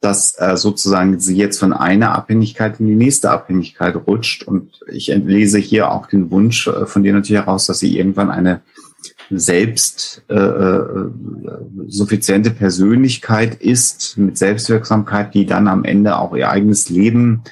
dass 0.00 0.38
äh, 0.38 0.56
sozusagen 0.56 1.18
sie 1.18 1.36
jetzt 1.36 1.58
von 1.58 1.72
einer 1.72 2.14
Abhängigkeit 2.14 2.78
in 2.78 2.86
die 2.86 2.94
nächste 2.94 3.30
Abhängigkeit 3.30 3.96
rutscht. 4.06 4.44
Und 4.44 4.80
ich 4.88 5.08
entlese 5.08 5.58
hier 5.58 5.90
auch 5.90 6.06
den 6.06 6.30
Wunsch 6.30 6.68
äh, 6.68 6.86
von 6.86 7.02
dir 7.02 7.12
natürlich 7.12 7.42
heraus, 7.42 7.66
dass 7.66 7.80
sie 7.80 7.98
irgendwann 7.98 8.30
eine 8.30 8.62
selbst 9.30 10.22
äh, 10.28 10.34
äh, 10.34 11.10
suffiziente 11.86 12.50
Persönlichkeit 12.50 13.56
ist, 13.56 14.16
mit 14.18 14.38
Selbstwirksamkeit, 14.38 15.34
die 15.34 15.46
dann 15.46 15.68
am 15.68 15.84
Ende 15.84 16.18
auch 16.18 16.34
ihr 16.36 16.50
eigenes 16.50 16.90
Leben 16.90 17.42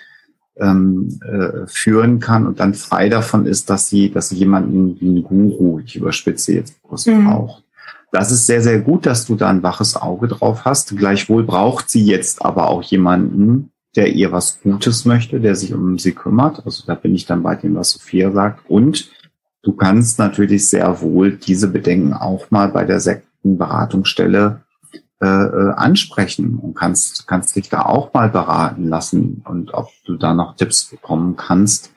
ähm, 0.59 1.19
äh, 1.23 1.67
führen 1.67 2.21
kann 2.21 2.47
und 2.47 2.61
dann 2.61 2.75
frei 2.75 3.09
davon 3.09 3.47
ist, 3.47 3.71
dass 3.71 3.89
sie, 3.89 4.11
dass 4.11 4.29
sie 4.29 4.37
jemanden 4.37 5.01
wie 5.01 5.09
einen 5.09 5.25
Guru, 5.25 5.81
ich 5.81 5.97
überspitze 5.97 6.55
jetzt 6.55 6.81
bewusst, 6.83 7.07
mhm. 7.07 7.27
braucht. 7.27 7.65
Das 8.13 8.31
ist 8.31 8.47
sehr, 8.47 8.63
sehr 8.63 8.79
gut, 8.79 9.07
dass 9.07 9.27
du 9.27 9.35
da 9.35 9.51
ein 9.51 9.65
waches 9.65 9.97
Auge 9.97 10.29
drauf 10.29 10.65
hast. 10.65 10.97
Gleichwohl 10.97 11.43
braucht 11.43 11.91
sie 11.91 12.05
jetzt 12.05 12.45
aber 12.45 12.69
auch 12.69 12.83
jemanden, 12.85 13.73
der 13.97 14.13
ihr 14.13 14.31
was 14.31 14.61
Gutes 14.63 15.05
möchte, 15.05 15.41
der 15.41 15.57
sich 15.57 15.75
um 15.75 15.99
sie 15.99 16.13
kümmert. 16.13 16.65
Also 16.65 16.85
da 16.87 16.95
bin 16.95 17.15
ich 17.15 17.27
dann 17.27 17.43
bei 17.43 17.57
dem, 17.57 17.75
was 17.75 17.91
Sophia 17.91 18.31
sagt. 18.31 18.71
Und 18.71 19.11
Du 19.65 19.73
kannst 19.73 20.19
natürlich 20.19 20.69
sehr 20.69 21.01
wohl 21.01 21.37
diese 21.37 21.69
Bedenken 21.69 22.13
auch 22.13 22.51
mal 22.51 22.69
bei 22.69 22.85
der 22.85 23.01
Sektenberatungsstelle 23.01 24.63
äh, 25.23 25.27
äh, 25.27 25.73
ansprechen 25.73 26.59
und 26.59 26.75
kannst, 26.75 27.27
kannst 27.27 27.57
dich 27.57 27.71
da 27.71 27.83
auch 27.83 28.13
mal 28.13 28.29
beraten 28.29 28.89
lassen 28.89 29.43
und 29.47 29.73
ob 29.73 29.89
du 30.05 30.17
da 30.17 30.35
noch 30.35 30.57
Tipps 30.57 30.85
bekommen 30.85 31.37
kannst. 31.37 31.93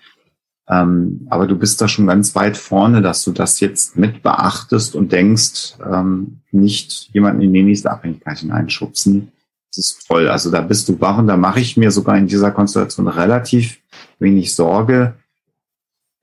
Ähm, 0.69 1.27
aber 1.29 1.45
du 1.45 1.57
bist 1.57 1.81
da 1.81 1.89
schon 1.89 2.07
ganz 2.07 2.35
weit 2.35 2.55
vorne, 2.55 3.01
dass 3.01 3.25
du 3.25 3.33
das 3.33 3.59
jetzt 3.59 3.97
mit 3.97 4.23
beachtest 4.23 4.95
und 4.95 5.11
denkst, 5.11 5.77
ähm, 5.85 6.39
nicht 6.51 7.09
jemanden 7.13 7.41
in 7.41 7.53
die 7.53 7.63
nächste 7.63 7.91
Abhängigkeit 7.91 8.39
hineinschubsen. 8.39 9.33
Das 9.71 9.77
ist 9.77 10.07
toll. 10.07 10.29
Also 10.29 10.49
da 10.49 10.61
bist 10.61 10.87
du 10.87 10.99
wach 11.01 11.17
und 11.17 11.27
da 11.27 11.35
mache 11.35 11.59
ich 11.59 11.75
mir 11.75 11.91
sogar 11.91 12.17
in 12.17 12.27
dieser 12.27 12.51
Konstellation 12.51 13.09
relativ 13.09 13.79
wenig 14.19 14.55
Sorge. 14.55 15.15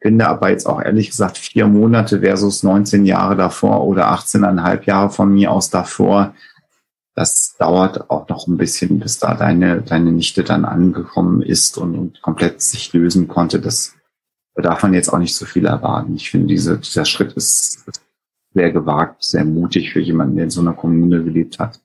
Finde 0.05 0.29
aber 0.29 0.51
jetzt 0.51 0.67
auch 0.67 0.83
ehrlich 0.83 1.09
gesagt 1.09 1.39
vier 1.39 1.67
Monate 1.67 2.21
versus 2.21 2.63
19 2.63 3.07
Jahre 3.07 3.37
davor 3.37 3.85
oder 3.85 4.13
18,5 4.13 4.85
Jahre 4.85 5.11
von 5.11 5.33
mir 5.33 5.51
aus 5.51 5.71
davor 5.71 6.35
das 7.15 7.55
dauert 7.59 8.11
auch 8.11 8.29
noch 8.29 8.49
ein 8.49 8.57
bisschen, 8.57 8.99
bis 8.99 9.19
da 9.19 9.35
deine, 9.35 9.83
deine 9.83 10.11
Nichte 10.11 10.43
dann 10.43 10.65
angekommen 10.65 11.43
ist 11.43 11.79
und, 11.79 11.97
und 11.97 12.23
komplett 12.23 12.61
sich 12.61 12.93
lösen 12.93 13.29
konnte. 13.29 13.61
Das 13.61 13.95
da 14.57 14.63
darf 14.63 14.83
man 14.83 14.95
jetzt 14.95 15.09
auch 15.13 15.19
nicht 15.19 15.35
so 15.35 15.47
viel 15.47 15.67
erwarten. 15.67 16.15
Ich 16.15 16.31
finde, 16.31 16.49
diese, 16.49 16.79
dieser 16.79 17.05
Schritt 17.05 17.33
ist 17.33 17.85
sehr 18.53 18.71
gewagt, 18.71 19.23
sehr 19.23 19.45
mutig 19.45 19.93
für 19.93 20.01
jemanden, 20.01 20.37
der 20.37 20.45
in 20.45 20.51
so 20.51 20.61
einer 20.61 20.75
Kommune 20.75 21.25
gelebt 21.25 21.59
hat. 21.59 21.81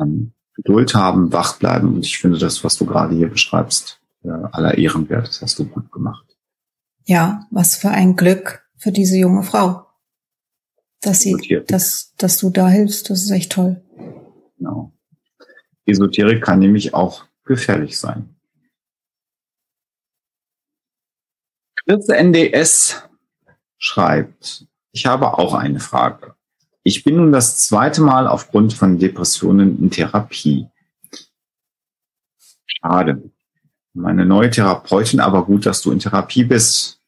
Ähm, 0.00 0.32
Geduld 0.54 0.94
haben, 0.94 1.32
wach 1.32 1.58
bleiben. 1.58 1.94
Und 1.94 2.04
ich 2.04 2.18
finde 2.18 2.38
das, 2.38 2.64
was 2.64 2.76
du 2.76 2.86
gerade 2.86 3.14
hier 3.14 3.28
beschreibst, 3.28 4.00
äh, 4.22 4.30
aller 4.30 4.76
Ehren 4.76 5.08
wert. 5.08 5.28
Das 5.28 5.42
hast 5.42 5.58
du 5.58 5.66
gut 5.66 5.90
gemacht. 5.92 6.31
Ja, 7.04 7.46
was 7.50 7.76
für 7.76 7.90
ein 7.90 8.16
Glück 8.16 8.66
für 8.76 8.92
diese 8.92 9.16
junge 9.16 9.42
Frau, 9.42 9.86
dass 11.00 11.20
sie, 11.20 11.36
dass, 11.66 12.14
dass 12.16 12.38
du 12.38 12.50
da 12.50 12.68
hilfst. 12.68 13.10
Das 13.10 13.22
ist 13.22 13.30
echt 13.30 13.52
toll. 13.52 13.82
Genau. 14.58 14.92
Esoterik 15.84 16.42
kann 16.42 16.60
nämlich 16.60 16.94
auch 16.94 17.24
gefährlich 17.44 17.98
sein. 17.98 18.36
Chris 21.84 22.08
NDS 22.08 23.02
schreibt, 23.78 24.66
ich 24.92 25.06
habe 25.06 25.38
auch 25.38 25.54
eine 25.54 25.80
Frage. 25.80 26.36
Ich 26.84 27.02
bin 27.02 27.16
nun 27.16 27.32
das 27.32 27.58
zweite 27.58 28.00
Mal 28.02 28.26
aufgrund 28.28 28.72
von 28.72 28.98
Depressionen 28.98 29.78
in 29.80 29.90
Therapie. 29.90 30.68
Schade. 32.66 33.31
Meine 33.94 34.24
neue 34.24 34.50
Therapeutin, 34.50 35.20
aber 35.20 35.44
gut, 35.44 35.66
dass 35.66 35.82
du 35.82 35.92
in 35.92 35.98
Therapie 35.98 36.44
bist. 36.44 36.98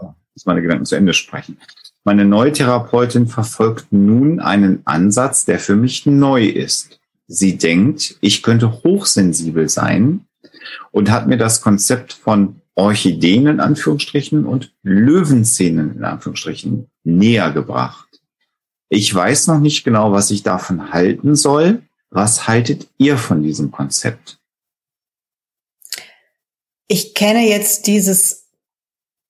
muss 0.00 0.46
meine 0.46 0.62
Gedanken 0.62 0.84
zu 0.84 0.96
Ende 0.96 1.14
sprechen. 1.14 1.58
Meine 2.04 2.24
neue 2.24 2.52
Therapeutin 2.52 3.26
verfolgt 3.26 3.92
nun 3.92 4.40
einen 4.40 4.82
Ansatz, 4.86 5.44
der 5.44 5.58
für 5.58 5.76
mich 5.76 6.06
neu 6.06 6.46
ist. 6.46 7.00
Sie 7.26 7.58
denkt, 7.58 8.16
ich 8.20 8.42
könnte 8.42 8.84
hochsensibel 8.84 9.68
sein 9.68 10.26
und 10.92 11.10
hat 11.10 11.26
mir 11.26 11.36
das 11.36 11.60
Konzept 11.60 12.12
von 12.12 12.60
Orchideen 12.76 13.46
in 13.46 13.60
Anführungsstrichen 13.60 14.44
und 14.44 14.72
Löwenzähnen 14.82 15.96
in 15.96 16.04
Anführungsstrichen 16.04 16.88
näher 17.04 17.50
gebracht. 17.50 18.06
Ich 18.88 19.12
weiß 19.12 19.48
noch 19.48 19.58
nicht 19.58 19.82
genau, 19.82 20.12
was 20.12 20.30
ich 20.30 20.42
davon 20.42 20.92
halten 20.92 21.34
soll. 21.34 21.82
Was 22.10 22.46
haltet 22.46 22.88
ihr 22.98 23.18
von 23.18 23.42
diesem 23.42 23.72
Konzept? 23.72 24.38
Ich 26.88 27.14
kenne 27.14 27.48
jetzt 27.48 27.86
dieses 27.86 28.46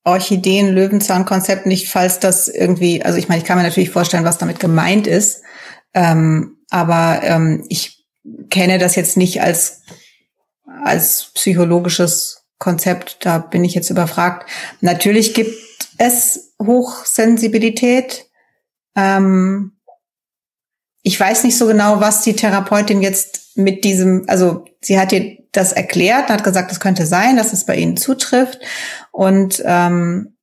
Orchideen-Löwenzahn-Konzept 0.05 1.66
nicht, 1.66 1.89
falls 1.89 2.20
das 2.20 2.49
irgendwie, 2.49 3.03
also 3.03 3.19
ich 3.19 3.28
meine, 3.28 3.41
ich 3.41 3.47
kann 3.47 3.57
mir 3.57 3.65
natürlich 3.65 3.91
vorstellen, 3.91 4.24
was 4.24 4.39
damit 4.39 4.61
gemeint 4.61 5.07
ist, 5.07 5.43
ähm, 5.95 6.59
aber 6.70 7.20
ähm, 7.23 7.65
ich 7.69 8.07
kenne 8.51 8.78
das 8.78 8.95
jetzt 8.95 9.16
nicht 9.16 9.43
als, 9.43 9.83
als 10.85 11.33
psychologisches 11.35 12.45
Konzept, 12.59 13.19
da 13.20 13.39
bin 13.39 13.65
ich 13.65 13.74
jetzt 13.74 13.91
überfragt. 13.91 14.49
Natürlich 14.81 15.35
gibt 15.35 15.55
es 15.99 16.55
Hochsensibilität. 16.62 18.27
Ähm, 18.95 19.73
ich 21.03 21.19
weiß 21.19 21.45
nicht 21.45 21.59
so 21.59 21.66
genau, 21.66 22.01
was 22.01 22.23
die 22.23 22.35
Therapeutin 22.35 23.03
jetzt 23.03 23.57
mit 23.57 23.85
diesem, 23.85 24.24
also 24.28 24.65
sie 24.81 24.99
hat 24.99 25.12
dir 25.12 25.39
das 25.57 25.73
erklärt, 25.73 26.28
hat 26.28 26.45
gesagt, 26.45 26.70
es 26.73 26.81
könnte 26.81 27.07
sein, 27.07 27.37
dass 27.37 27.53
es 27.53 27.65
bei 27.65 27.77
ihnen 27.77 27.97
zutrifft. 27.97 28.61
Und 29.12 29.62
ähm, 29.65 30.37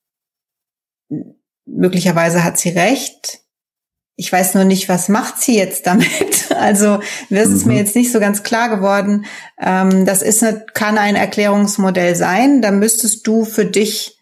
möglicherweise 1.65 2.43
hat 2.43 2.57
sie 2.57 2.69
recht. 2.69 3.39
Ich 4.15 4.31
weiß 4.31 4.53
nur 4.53 4.63
nicht, 4.63 4.89
was 4.89 5.09
macht 5.09 5.41
sie 5.41 5.57
jetzt 5.57 5.87
damit. 5.87 6.09
Also 6.53 7.01
das 7.29 7.49
ist 7.49 7.65
mir 7.65 7.73
mhm. 7.73 7.79
jetzt 7.79 7.95
nicht 7.95 8.11
so 8.11 8.19
ganz 8.19 8.43
klar 8.43 8.69
geworden. 8.69 9.25
Ähm, 9.59 10.05
das 10.05 10.21
ist 10.21 10.43
eine, 10.43 10.65
kann 10.73 10.97
ein 10.97 11.15
Erklärungsmodell 11.15 12.15
sein. 12.15 12.61
Da 12.61 12.71
müsstest 12.71 13.25
du 13.27 13.43
für 13.43 13.65
dich, 13.65 14.19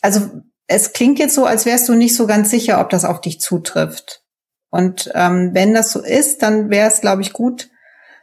also 0.00 0.30
es 0.66 0.92
klingt 0.92 1.18
jetzt 1.18 1.34
so, 1.34 1.46
als 1.46 1.66
wärst 1.66 1.88
du 1.88 1.94
nicht 1.94 2.14
so 2.14 2.26
ganz 2.26 2.50
sicher, 2.50 2.80
ob 2.80 2.90
das 2.90 3.04
auf 3.04 3.20
dich 3.20 3.40
zutrifft. 3.40 4.22
Und 4.70 5.10
ähm, 5.14 5.50
wenn 5.52 5.74
das 5.74 5.90
so 5.90 6.00
ist, 6.00 6.42
dann 6.42 6.70
wäre 6.70 6.88
es, 6.88 7.00
glaube 7.00 7.22
ich, 7.22 7.32
gut, 7.32 7.70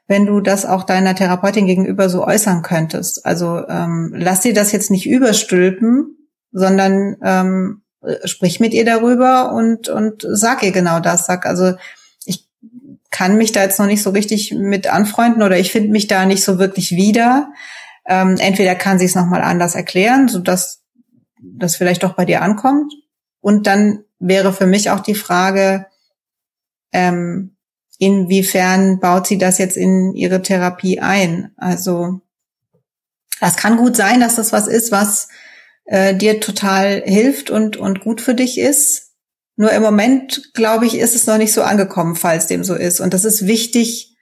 wenn 0.08 0.26
du 0.26 0.40
das 0.40 0.66
auch 0.66 0.84
deiner 0.84 1.16
Therapeutin 1.16 1.68
gegenüber 1.68 2.10
so 2.10 2.26
äußern 2.26 2.62
könntest. 2.62 3.26
Also 3.26 3.68
ähm, 3.68 4.14
lass 4.16 4.42
dir 4.42 4.54
das 4.54 4.72
jetzt 4.72 4.90
nicht 4.90 5.08
überstülpen, 5.08 6.18
sondern 6.52 7.18
ähm, 7.22 7.82
sprich 8.24 8.60
mit 8.60 8.74
ihr 8.74 8.86
darüber 8.86 9.52
und, 9.52 9.90
und 9.90 10.26
sag 10.28 10.64
ihr 10.64 10.72
genau 10.72 11.00
das. 11.00 11.26
Sag 11.26 11.46
also, 11.46 11.74
ich 12.26 12.48
kann 13.12 13.38
mich 13.38 13.52
da 13.52 13.64
jetzt 13.64 13.80
noch 13.80 13.86
nicht 13.86 14.02
so 14.02 14.12
richtig 14.12 14.54
mit 14.54 14.92
anfreunden 14.92 15.44
oder 15.44 15.58
ich 15.58 15.72
finde 15.72 15.90
mich 15.90 16.08
da 16.08 16.26
nicht 16.26 16.44
so 16.44 16.58
wirklich 16.58 16.92
wieder. 16.92 17.52
Ähm, 18.06 18.38
entweder 18.40 18.76
kann 18.76 19.00
sie 19.00 19.06
es 19.06 19.16
nochmal 19.16 19.42
anders 19.42 19.76
erklären, 19.76 20.30
so 20.30 20.40
dass 20.40 20.84
das 21.42 21.76
vielleicht 21.76 22.04
doch 22.04 22.14
bei 22.14 22.24
dir 22.24 22.42
ankommt. 22.42 22.94
Und 23.42 23.68
dann 23.68 24.06
wäre 24.20 24.54
für 24.54 24.68
mich 24.68 24.90
auch 24.90 25.02
die 25.02 25.16
Frage, 25.16 25.88
ähm, 26.94 27.57
inwiefern 27.98 28.99
baut 28.99 29.28
sie 29.28 29.38
das 29.38 29.57
jetzt 29.57 29.78
in 29.78 30.14
ihre 30.14 30.41
Therapie 30.41 30.99
ein? 30.99 31.52
Also 31.57 32.22
das 33.40 33.56
kann 33.56 33.78
gut 33.78 33.95
sein, 33.95 34.19
dass 34.19 34.36
das 34.36 34.52
was 34.52 34.68
ist, 34.68 34.91
was 34.91 35.28
äh, 35.86 36.15
dir 36.15 36.40
total 36.40 37.02
hilft 37.06 37.49
und, 37.49 37.78
und 37.78 38.02
gut 38.02 38.22
für 38.22 38.36
dich 38.36 38.60
ist. 38.60 39.14
Nur 39.56 39.72
im 39.72 39.82
Moment, 39.82 40.53
glaube 40.53 40.86
ich, 40.86 40.98
ist 40.98 41.15
es 41.15 41.26
noch 41.26 41.38
nicht 41.38 41.53
so 41.53 41.64
angekommen, 41.64 42.15
falls 42.15 42.48
dem 42.48 42.64
so 42.64 42.76
ist. 42.76 42.99
Und 42.99 43.14
das 43.14 43.26
ist 43.26 43.48
wichtig, 43.48 44.15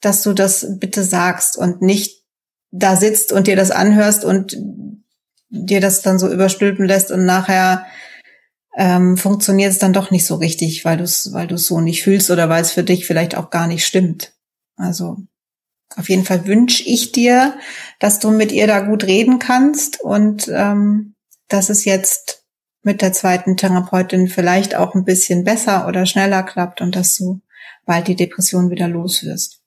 dass 0.00 0.22
du 0.22 0.32
das 0.32 0.78
bitte 0.78 1.02
sagst 1.02 1.56
und 1.58 1.82
nicht 1.82 2.24
da 2.70 2.96
sitzt 2.96 3.32
und 3.32 3.46
dir 3.46 3.56
das 3.56 3.70
anhörst 3.70 4.24
und 4.24 4.56
dir 5.50 5.80
das 5.80 6.02
dann 6.02 6.18
so 6.18 6.30
überstülpen 6.30 6.86
lässt 6.86 7.10
und 7.10 7.24
nachher 7.24 7.86
ähm, 8.76 9.16
funktioniert 9.16 9.72
es 9.72 9.78
dann 9.78 9.92
doch 9.92 10.10
nicht 10.10 10.26
so 10.26 10.36
richtig, 10.36 10.84
weil 10.84 10.98
du 10.98 11.04
es 11.04 11.32
weil 11.32 11.46
du's 11.46 11.66
so 11.66 11.80
nicht 11.80 12.02
fühlst 12.02 12.30
oder 12.30 12.48
weil 12.48 12.62
es 12.62 12.72
für 12.72 12.84
dich 12.84 13.06
vielleicht 13.06 13.36
auch 13.36 13.50
gar 13.50 13.66
nicht 13.66 13.84
stimmt. 13.86 14.34
Also 14.76 15.16
auf 15.96 16.08
jeden 16.08 16.24
Fall 16.24 16.46
wünsche 16.46 16.82
ich 16.84 17.12
dir, 17.12 17.58
dass 17.98 18.20
du 18.20 18.30
mit 18.30 18.52
ihr 18.52 18.66
da 18.66 18.80
gut 18.80 19.04
reden 19.04 19.38
kannst 19.38 20.00
und 20.00 20.48
ähm, 20.48 21.14
dass 21.48 21.70
es 21.70 21.84
jetzt 21.84 22.44
mit 22.82 23.02
der 23.02 23.12
zweiten 23.12 23.56
Therapeutin 23.56 24.28
vielleicht 24.28 24.74
auch 24.74 24.94
ein 24.94 25.04
bisschen 25.04 25.44
besser 25.44 25.88
oder 25.88 26.06
schneller 26.06 26.42
klappt 26.42 26.80
und 26.80 26.94
dass 26.94 27.16
du 27.16 27.40
bald 27.84 28.06
die 28.06 28.16
Depression 28.16 28.70
wieder 28.70 28.86
los 28.86 29.24
wirst. 29.24 29.60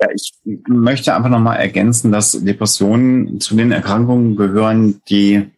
Ja, 0.00 0.08
ich 0.14 0.32
möchte 0.68 1.14
einfach 1.14 1.30
nochmal 1.30 1.58
ergänzen, 1.58 2.12
dass 2.12 2.32
Depressionen 2.32 3.40
zu 3.40 3.56
den 3.56 3.72
Erkrankungen 3.72 4.36
gehören, 4.36 5.00
die 5.08 5.50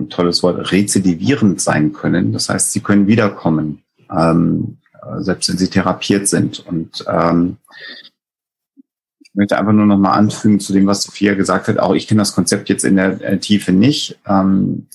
ein 0.00 0.10
tolles 0.10 0.42
Wort, 0.42 0.72
rezidivierend 0.72 1.60
sein 1.60 1.92
können. 1.92 2.32
Das 2.32 2.48
heißt, 2.48 2.72
sie 2.72 2.80
können 2.80 3.06
wiederkommen, 3.06 3.82
ähm, 4.10 4.78
selbst 5.18 5.48
wenn 5.48 5.58
sie 5.58 5.68
therapiert 5.68 6.28
sind. 6.28 6.64
Und 6.66 7.04
ähm, 7.08 7.58
ich 9.20 9.34
möchte 9.34 9.58
einfach 9.58 9.72
nur 9.72 9.86
noch 9.86 9.98
mal 9.98 10.12
anfügen 10.12 10.60
zu 10.60 10.72
dem, 10.72 10.86
was 10.86 11.02
Sophia 11.02 11.34
gesagt 11.34 11.68
hat. 11.68 11.78
Auch 11.78 11.94
ich 11.94 12.08
kenne 12.08 12.20
das 12.20 12.34
Konzept 12.34 12.68
jetzt 12.68 12.84
in 12.84 12.96
der 12.96 13.20
äh, 13.22 13.38
Tiefe 13.38 13.72
nicht. 13.72 14.18
Ähm, 14.26 14.86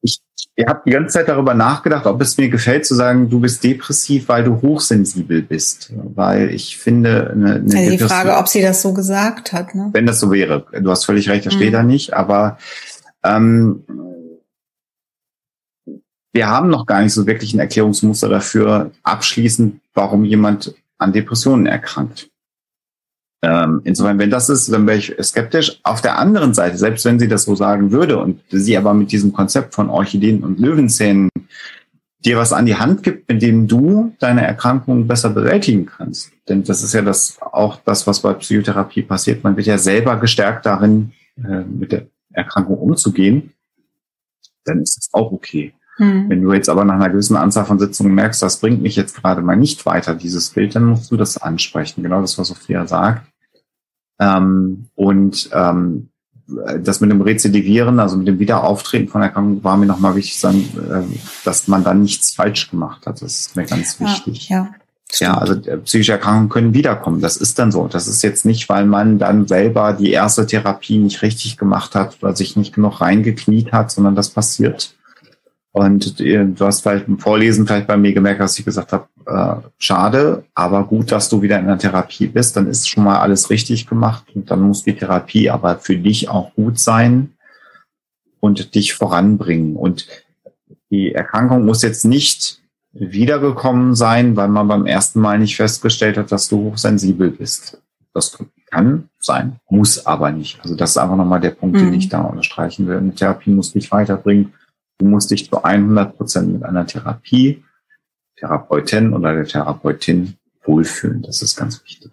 ich 0.00 0.20
ich 0.54 0.66
habe 0.66 0.82
die 0.84 0.90
ganze 0.90 1.14
Zeit 1.14 1.28
darüber 1.28 1.54
nachgedacht, 1.54 2.04
ob 2.04 2.20
es 2.20 2.36
mir 2.36 2.50
gefällt 2.50 2.84
zu 2.84 2.94
sagen, 2.94 3.30
du 3.30 3.40
bist 3.40 3.64
depressiv, 3.64 4.28
weil 4.28 4.44
du 4.44 4.60
hochsensibel 4.60 5.40
bist. 5.40 5.92
Weil 6.14 6.50
ich 6.50 6.76
finde, 6.76 7.30
eine, 7.30 7.54
eine 7.54 7.78
also 7.78 7.90
die 7.90 7.98
Frage, 7.98 8.36
ob 8.36 8.48
sie 8.48 8.60
das 8.60 8.82
so 8.82 8.92
gesagt 8.92 9.54
hat. 9.54 9.74
Ne? 9.74 9.88
Wenn 9.92 10.04
das 10.04 10.20
so 10.20 10.30
wäre. 10.30 10.66
Du 10.78 10.90
hast 10.90 11.06
völlig 11.06 11.30
recht, 11.30 11.46
das 11.46 11.54
mhm. 11.54 11.58
steht 11.58 11.74
da 11.74 11.82
nicht. 11.82 12.12
Aber 12.12 12.58
ähm, 13.24 13.84
wir 16.32 16.48
haben 16.48 16.70
noch 16.70 16.86
gar 16.86 17.02
nicht 17.02 17.12
so 17.12 17.26
wirklich 17.26 17.52
ein 17.54 17.60
Erklärungsmuster 17.60 18.28
dafür, 18.28 18.90
abschließend, 19.02 19.80
warum 19.94 20.24
jemand 20.24 20.74
an 20.98 21.12
Depressionen 21.12 21.66
erkrankt. 21.66 22.30
Ähm, 23.44 23.80
insofern, 23.84 24.18
wenn 24.18 24.30
das 24.30 24.48
ist, 24.48 24.72
dann 24.72 24.86
wäre 24.86 24.98
ich 24.98 25.14
skeptisch. 25.20 25.80
Auf 25.82 26.00
der 26.00 26.18
anderen 26.18 26.54
Seite, 26.54 26.78
selbst 26.78 27.04
wenn 27.04 27.18
sie 27.18 27.28
das 27.28 27.42
so 27.42 27.56
sagen 27.56 27.90
würde 27.90 28.18
und 28.18 28.40
sie 28.50 28.76
aber 28.76 28.94
mit 28.94 29.10
diesem 29.10 29.32
Konzept 29.32 29.74
von 29.74 29.90
Orchideen 29.90 30.44
und 30.44 30.60
Löwenzähnen 30.60 31.28
dir 32.24 32.38
was 32.38 32.52
an 32.52 32.66
die 32.66 32.76
Hand 32.76 33.02
gibt, 33.02 33.28
mit 33.28 33.42
dem 33.42 33.66
du 33.66 34.14
deine 34.20 34.46
Erkrankung 34.46 35.08
besser 35.08 35.30
bewältigen 35.30 35.86
kannst. 35.86 36.30
Denn 36.48 36.62
das 36.62 36.84
ist 36.84 36.94
ja 36.94 37.02
das 37.02 37.38
auch 37.40 37.80
das, 37.84 38.06
was 38.06 38.20
bei 38.20 38.32
Psychotherapie 38.34 39.02
passiert. 39.02 39.42
Man 39.42 39.56
wird 39.56 39.66
ja 39.66 39.76
selber 39.76 40.16
gestärkt 40.18 40.64
darin, 40.64 41.12
äh, 41.36 41.62
mit 41.64 41.90
der 41.90 42.06
Erkrankung 42.32 42.78
umzugehen. 42.78 43.52
Dann 44.64 44.80
ist 44.80 44.98
es 44.98 45.08
auch 45.12 45.32
okay. 45.32 45.74
Hm. 45.96 46.28
Wenn 46.30 46.42
du 46.42 46.52
jetzt 46.52 46.68
aber 46.68 46.84
nach 46.84 46.94
einer 46.94 47.10
gewissen 47.10 47.36
Anzahl 47.36 47.64
von 47.64 47.78
Sitzungen 47.78 48.14
merkst, 48.14 48.42
das 48.42 48.60
bringt 48.60 48.82
mich 48.82 48.96
jetzt 48.96 49.16
gerade 49.16 49.42
mal 49.42 49.56
nicht 49.56 49.84
weiter, 49.84 50.14
dieses 50.14 50.50
Bild, 50.50 50.74
dann 50.74 50.86
musst 50.86 51.10
du 51.10 51.16
das 51.16 51.36
ansprechen. 51.36 52.02
Genau 52.02 52.20
das, 52.20 52.38
was 52.38 52.48
Sophia 52.48 52.86
sagt. 52.86 53.26
Ähm, 54.18 54.88
und 54.94 55.50
ähm, 55.52 56.08
das 56.46 57.00
mit 57.00 57.10
dem 57.10 57.20
Rezidivieren, 57.20 58.00
also 58.00 58.16
mit 58.16 58.28
dem 58.28 58.38
Wiederauftreten 58.38 59.08
von 59.08 59.22
Erkrankung, 59.22 59.64
war 59.64 59.76
mir 59.76 59.86
nochmal 59.86 60.16
wichtig, 60.16 60.42
äh, 60.44 61.02
dass 61.44 61.68
man 61.68 61.84
da 61.84 61.94
nichts 61.94 62.34
falsch 62.34 62.70
gemacht 62.70 63.06
hat. 63.06 63.22
Das 63.22 63.40
ist 63.40 63.56
mir 63.56 63.64
ganz 63.64 64.00
wichtig. 64.00 64.48
Ja, 64.48 64.56
ja. 64.56 64.74
Ja, 65.20 65.36
also 65.36 65.54
äh, 65.54 65.78
psychische 65.78 66.12
Erkrankungen 66.12 66.48
können 66.48 66.74
wiederkommen. 66.74 67.20
Das 67.20 67.36
ist 67.36 67.58
dann 67.58 67.70
so. 67.70 67.86
Das 67.86 68.08
ist 68.08 68.22
jetzt 68.22 68.44
nicht, 68.44 68.68
weil 68.68 68.86
man 68.86 69.18
dann 69.18 69.46
selber 69.46 69.92
die 69.92 70.10
erste 70.10 70.46
Therapie 70.46 70.98
nicht 70.98 71.22
richtig 71.22 71.58
gemacht 71.58 71.94
hat 71.94 72.16
oder 72.22 72.34
sich 72.34 72.56
nicht 72.56 72.74
genug 72.74 73.00
reingekniet 73.00 73.72
hat, 73.72 73.90
sondern 73.90 74.14
das 74.14 74.30
passiert. 74.30 74.94
Und 75.72 76.20
äh, 76.20 76.44
du 76.44 76.64
hast 76.64 76.82
vielleicht 76.82 77.08
im 77.08 77.18
Vorlesen 77.18 77.66
vielleicht 77.66 77.86
bei 77.86 77.96
mir 77.96 78.12
gemerkt, 78.12 78.40
dass 78.40 78.58
ich 78.58 78.64
gesagt 78.64 78.92
habe, 78.92 79.08
äh, 79.26 79.68
schade, 79.78 80.44
aber 80.54 80.84
gut, 80.84 81.12
dass 81.12 81.28
du 81.28 81.42
wieder 81.42 81.58
in 81.58 81.66
der 81.66 81.78
Therapie 81.78 82.26
bist, 82.26 82.56
dann 82.56 82.66
ist 82.66 82.88
schon 82.88 83.04
mal 83.04 83.20
alles 83.20 83.50
richtig 83.50 83.86
gemacht 83.86 84.24
und 84.34 84.50
dann 84.50 84.60
muss 84.60 84.82
die 84.82 84.94
Therapie 84.94 85.48
aber 85.50 85.78
für 85.78 85.96
dich 85.96 86.28
auch 86.28 86.54
gut 86.54 86.78
sein 86.78 87.32
und 88.40 88.74
dich 88.74 88.94
voranbringen. 88.94 89.76
Und 89.76 90.06
die 90.90 91.12
Erkrankung 91.12 91.64
muss 91.64 91.82
jetzt 91.82 92.04
nicht 92.04 92.61
wiedergekommen 92.92 93.94
sein, 93.94 94.36
weil 94.36 94.48
man 94.48 94.68
beim 94.68 94.86
ersten 94.86 95.20
Mal 95.20 95.38
nicht 95.38 95.56
festgestellt 95.56 96.16
hat, 96.16 96.30
dass 96.32 96.48
du 96.48 96.58
hochsensibel 96.58 97.30
bist. 97.30 97.80
Das 98.14 98.38
kann 98.70 99.08
sein, 99.18 99.58
muss 99.70 100.06
aber 100.06 100.30
nicht. 100.30 100.60
Also 100.62 100.74
das 100.74 100.90
ist 100.90 100.96
einfach 100.98 101.16
nochmal 101.16 101.40
der 101.40 101.50
Punkt, 101.50 101.76
mhm. 101.76 101.86
den 101.86 101.94
ich 101.94 102.08
da 102.08 102.20
unterstreichen 102.20 102.86
will. 102.86 102.98
Eine 102.98 103.14
Therapie 103.14 103.50
muss 103.50 103.72
dich 103.72 103.90
weiterbringen 103.90 104.52
Du 105.02 105.08
musst 105.08 105.32
dich 105.32 105.50
zu 105.50 105.64
100 105.64 106.16
Prozent 106.16 106.52
mit 106.52 106.62
einer 106.62 106.86
Therapie, 106.86 107.64
Therapeutin 108.36 109.12
oder 109.12 109.34
der 109.34 109.46
Therapeutin 109.46 110.36
wohlfühlen. 110.62 111.22
Das 111.22 111.42
ist 111.42 111.56
ganz 111.56 111.82
wichtig. 111.84 112.12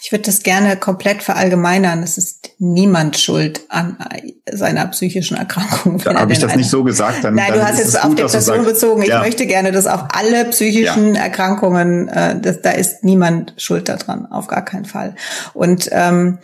Ich 0.00 0.12
würde 0.12 0.24
das 0.24 0.44
gerne 0.44 0.76
komplett 0.76 1.24
verallgemeinern. 1.24 2.04
Es 2.04 2.18
ist 2.18 2.50
niemand 2.58 3.18
schuld 3.18 3.62
an 3.68 3.96
seiner 4.50 4.86
psychischen 4.86 5.36
Erkrankung. 5.36 5.98
Da 5.98 6.14
habe 6.14 6.32
ich 6.32 6.38
das 6.38 6.54
nicht 6.54 6.70
so 6.70 6.84
gesagt. 6.84 7.24
Dann, 7.24 7.34
Nein, 7.34 7.48
dann 7.48 7.58
du 7.58 7.66
hast 7.66 7.78
jetzt 7.78 8.04
auf 8.04 8.14
Depression 8.14 8.64
bezogen. 8.64 9.02
Ich 9.02 9.08
ja. 9.08 9.20
möchte 9.20 9.46
gerne 9.46 9.72
das 9.72 9.86
auf 9.88 10.04
alle 10.14 10.44
psychischen 10.46 11.16
ja. 11.16 11.22
Erkrankungen, 11.22 12.08
äh, 12.08 12.40
das, 12.40 12.62
da 12.62 12.70
ist 12.70 13.02
niemand 13.02 13.54
schuld 13.56 13.88
daran, 13.88 14.26
auf 14.26 14.46
gar 14.46 14.64
keinen 14.64 14.84
Fall. 14.84 15.16
Und 15.52 15.88
ähm, 15.90 16.38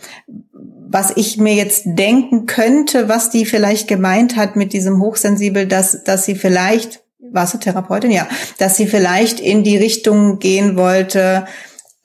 was 0.87 1.13
ich 1.15 1.37
mir 1.37 1.53
jetzt 1.53 1.83
denken 1.85 2.45
könnte, 2.47 3.07
was 3.07 3.29
die 3.29 3.45
vielleicht 3.45 3.87
gemeint 3.87 4.35
hat 4.35 4.55
mit 4.55 4.73
diesem 4.73 5.01
Hochsensibel, 5.01 5.65
dass, 5.65 6.03
dass 6.03 6.25
sie 6.25 6.35
vielleicht, 6.35 7.03
war 7.31 7.47
sie 7.47 7.59
Therapeutin? 7.59 8.11
Ja, 8.11 8.27
dass 8.57 8.75
sie 8.75 8.87
vielleicht 8.87 9.39
in 9.39 9.63
die 9.63 9.77
Richtung 9.77 10.39
gehen 10.39 10.75
wollte, 10.75 11.45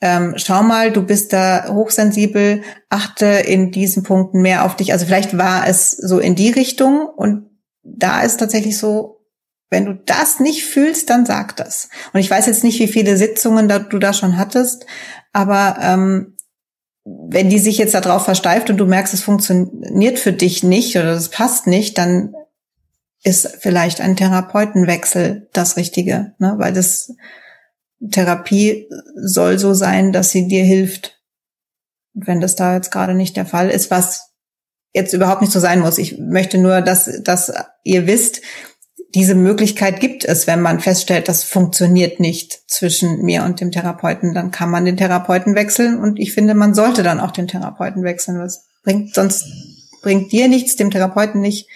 ähm, 0.01 0.33
schau 0.37 0.63
mal, 0.63 0.91
du 0.91 1.03
bist 1.03 1.31
da 1.31 1.67
hochsensibel, 1.69 2.63
achte 2.89 3.25
in 3.25 3.71
diesen 3.71 4.01
Punkten 4.03 4.41
mehr 4.41 4.65
auf 4.65 4.75
dich. 4.75 4.91
Also 4.93 5.05
vielleicht 5.05 5.37
war 5.37 5.67
es 5.67 5.91
so 5.91 6.19
in 6.19 6.35
die 6.35 6.49
Richtung 6.49 7.05
und 7.05 7.49
da 7.83 8.21
ist 8.21 8.37
tatsächlich 8.37 8.77
so, 8.77 9.21
wenn 9.69 9.85
du 9.85 9.93
das 9.93 10.39
nicht 10.39 10.65
fühlst, 10.65 11.09
dann 11.09 11.25
sag 11.25 11.55
das. 11.55 11.89
Und 12.13 12.19
ich 12.19 12.29
weiß 12.29 12.47
jetzt 12.47 12.63
nicht, 12.63 12.79
wie 12.79 12.87
viele 12.87 13.15
Sitzungen 13.15 13.69
da, 13.69 13.79
du 13.79 13.99
da 13.99 14.11
schon 14.11 14.37
hattest, 14.37 14.85
aber 15.33 15.77
ähm, 15.79 16.35
wenn 17.05 17.49
die 17.49 17.59
sich 17.59 17.77
jetzt 17.77 17.93
darauf 17.93 18.25
versteift 18.25 18.69
und 18.69 18.77
du 18.77 18.85
merkst, 18.85 19.13
es 19.13 19.23
funktioniert 19.23 20.19
für 20.19 20.33
dich 20.33 20.63
nicht 20.63 20.97
oder 20.97 21.11
es 21.11 21.29
passt 21.29 21.67
nicht, 21.67 21.97
dann 21.97 22.33
ist 23.23 23.57
vielleicht 23.59 24.01
ein 24.01 24.15
Therapeutenwechsel 24.15 25.47
das 25.53 25.77
Richtige, 25.77 26.33
ne? 26.39 26.55
weil 26.57 26.73
das 26.73 27.13
Therapie 28.09 28.89
soll 29.15 29.59
so 29.59 29.73
sein, 29.73 30.11
dass 30.11 30.31
sie 30.31 30.47
dir 30.47 30.63
hilft. 30.63 31.21
Und 32.13 32.27
wenn 32.27 32.41
das 32.41 32.55
da 32.55 32.75
jetzt 32.75 32.91
gerade 32.91 33.13
nicht 33.13 33.37
der 33.37 33.45
Fall 33.45 33.69
ist, 33.69 33.91
was 33.91 34.31
jetzt 34.93 35.13
überhaupt 35.13 35.41
nicht 35.41 35.53
so 35.53 35.59
sein 35.59 35.79
muss. 35.79 35.97
Ich 35.97 36.17
möchte 36.19 36.57
nur, 36.57 36.81
dass, 36.81 37.21
dass 37.23 37.53
ihr 37.83 38.07
wisst, 38.07 38.41
diese 39.13 39.35
Möglichkeit 39.35 39.99
gibt 39.99 40.23
es, 40.23 40.47
wenn 40.47 40.61
man 40.61 40.79
feststellt, 40.79 41.27
das 41.27 41.43
funktioniert 41.43 42.19
nicht 42.19 42.69
zwischen 42.69 43.21
mir 43.23 43.43
und 43.43 43.59
dem 43.59 43.71
Therapeuten, 43.71 44.33
dann 44.33 44.51
kann 44.51 44.69
man 44.69 44.85
den 44.85 44.97
Therapeuten 44.97 45.55
wechseln 45.55 45.99
und 45.99 46.17
ich 46.17 46.33
finde, 46.33 46.53
man 46.53 46.73
sollte 46.73 47.03
dann 47.03 47.19
auch 47.19 47.31
den 47.31 47.47
Therapeuten 47.47 48.03
wechseln. 48.03 48.39
Was 48.39 48.67
bringt 48.83 49.13
sonst 49.13 49.45
bringt 50.01 50.31
dir 50.31 50.47
nichts, 50.47 50.75
dem 50.75 50.91
Therapeuten 50.91 51.41
nicht. 51.41 51.69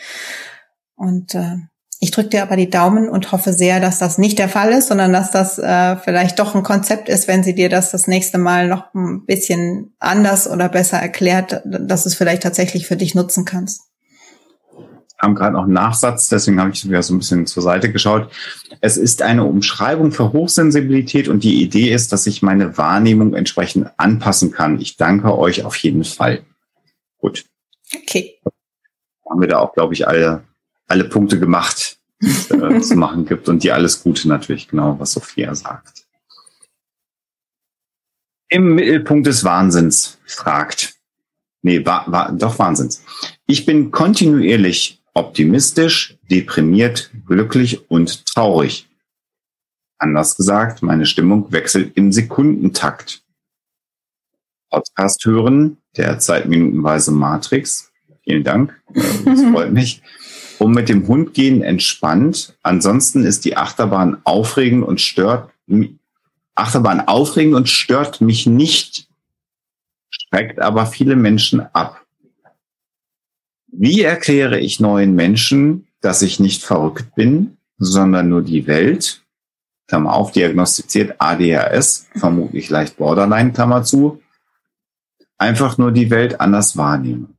Und 0.95 1.35
äh, 1.35 1.57
ich 2.06 2.11
drücke 2.11 2.30
dir 2.30 2.44
aber 2.44 2.56
die 2.56 2.69
Daumen 2.69 3.10
und 3.10 3.32
hoffe 3.32 3.52
sehr, 3.52 3.80
dass 3.80 3.98
das 3.98 4.19
nicht 4.19 4.38
der 4.38 4.48
Fall 4.48 4.73
ist, 4.73 4.90
sondern 4.90 5.11
dass 5.11 5.32
das 5.32 5.57
äh, 5.57 5.95
vielleicht 5.95 6.38
doch 6.38 6.53
ein 6.53 6.61
Konzept 6.61 7.10
ist, 7.10 7.27
wenn 7.27 7.41
sie 7.41 7.56
dir 7.56 7.68
das 7.68 7.90
das 7.90 8.06
nächste 8.06 8.38
Mal 8.38 8.68
noch 8.68 8.94
ein 8.94 9.26
bisschen 9.26 9.95
anders 9.98 10.48
oder 10.48 10.69
besser 10.69 10.99
erklärt, 10.99 11.64
dass 11.65 12.06
es 12.06 12.14
vielleicht 12.14 12.44
tatsächlich 12.44 12.86
für 12.86 12.95
dich 12.95 13.15
nutzen 13.15 13.44
kannst 13.44 13.82
haben 15.18 15.34
gerade 15.34 15.53
noch 15.53 15.64
einen 15.64 15.73
Nachsatz, 15.73 16.27
deswegen 16.30 16.60
habe 16.60 16.72
ich 16.72 16.86
wieder 16.88 17.02
so 17.02 17.15
ein 17.15 17.19
bisschen 17.19 17.48
zur 17.48 17.64
Seite 17.64 17.91
geschaut. 17.91 18.30
Es 18.82 18.98
ist 18.98 19.22
eine 19.22 19.45
Umschreibung 19.45 20.11
für 20.11 20.34
Hochsensibilität 20.34 21.30
und 21.30 21.44
die 21.44 21.64
Idee 21.64 21.91
ist, 21.91 22.11
dass 22.11 22.27
ich 22.27 22.41
meine 22.41 22.77
Wahrnehmung 22.77 23.34
entsprechend 23.34 23.88
anpassen 23.98 24.52
kann. 24.52 24.80
Ich 24.80 24.98
danke 24.98 25.36
euch 25.36 25.64
auf 25.64 25.77
jeden 25.77 26.03
Fall. 26.03 26.44
Gut. 27.18 27.45
Okay. 27.95 28.36
Haben 29.27 29.40
wir 29.40 29.48
da 29.48 29.60
auch, 29.60 29.73
glaube 29.73 29.94
ich, 29.94 30.06
alle, 30.06 30.44
alle 30.95 31.09
Punkte 31.09 31.38
gemacht, 31.38 31.97
äh, 32.22 32.80
zu 32.81 32.95
machen 32.95 33.26
gibt 33.26 33.49
und 33.49 33.63
die 33.63 33.73
alles 33.73 34.01
Gute 34.01 34.30
natürlich, 34.30 34.69
genau, 34.69 34.97
was 34.97 35.11
Sophia 35.11 35.53
sagt. 35.53 36.05
Im 38.47 38.76
Mittelpunkt 38.76 39.27
des 39.27 39.43
Wahnsinns 39.43 40.17
fragt. 40.26 40.95
Nee, 41.63 41.85
war, 41.85 42.09
war, 42.09 42.31
doch 42.31 42.59
Wahnsinns. 42.59 43.03
Ich 43.45 43.65
bin 43.65 43.91
kontinuierlich 43.91 45.01
optimistisch, 45.13 46.17
deprimiert, 46.30 47.11
glücklich 47.26 47.89
und 47.89 48.26
traurig. 48.26 48.88
Anders 49.97 50.38
gesagt, 50.38 50.81
meine 50.81 51.05
Stimmung 51.05 51.51
wechselt 51.51 51.97
im 51.97 52.13
Sekundentakt. 52.13 53.23
Podcast 54.69 55.26
hören, 55.26 55.77
der 55.97 56.19
zeitminutenweise 56.19 57.11
Matrix. 57.11 57.91
Vielen 58.23 58.43
Dank, 58.43 58.81
äh, 58.93 59.01
das 59.26 59.41
freut 59.51 59.73
mich. 59.73 60.01
Um 60.60 60.72
mit 60.72 60.90
dem 60.90 61.07
Hund 61.07 61.34
gehen 61.34 61.61
entspannt. 61.61 62.57
Ansonsten 62.64 63.26
ist 63.26 63.45
die 63.45 63.57
Achterbahn 63.57 64.22
aufregend 64.23 64.86
und 64.86 65.02
stört 65.02 65.52
Achterbahn 66.56 67.02
aufregend 67.02 67.56
und 67.56 67.69
stört 67.69 68.22
mich 68.22 68.45
nicht, 68.45 69.07
schreckt 70.10 70.60
aber 70.60 70.86
viele 70.86 71.15
Menschen 71.15 71.61
ab. 71.73 72.06
Wie 73.68 74.02
erkläre 74.02 74.60
ich 74.60 74.80
neuen 74.80 75.15
Menschen, 75.15 75.88
dass 75.99 76.22
ich 76.22 76.40
nicht 76.40 76.64
verrückt 76.64 77.14
bin, 77.15 77.57
sondern 77.77 78.30
nur 78.30 78.41
die 78.41 78.68
Welt, 78.68 79.22
Klammer 79.88 80.14
auf, 80.14 80.32
diagnostiziert 80.32 81.15
ADHS, 81.19 82.07
vermutlich 82.15 82.69
leicht 82.69 82.95
Borderline, 82.98 83.52
Klammer 83.52 83.84
zu, 83.84 84.22
einfach 85.38 85.77
nur 85.77 85.91
die 85.91 86.10
Welt 86.10 86.40
anders 86.40 86.77
wahrnehme? 86.77 87.35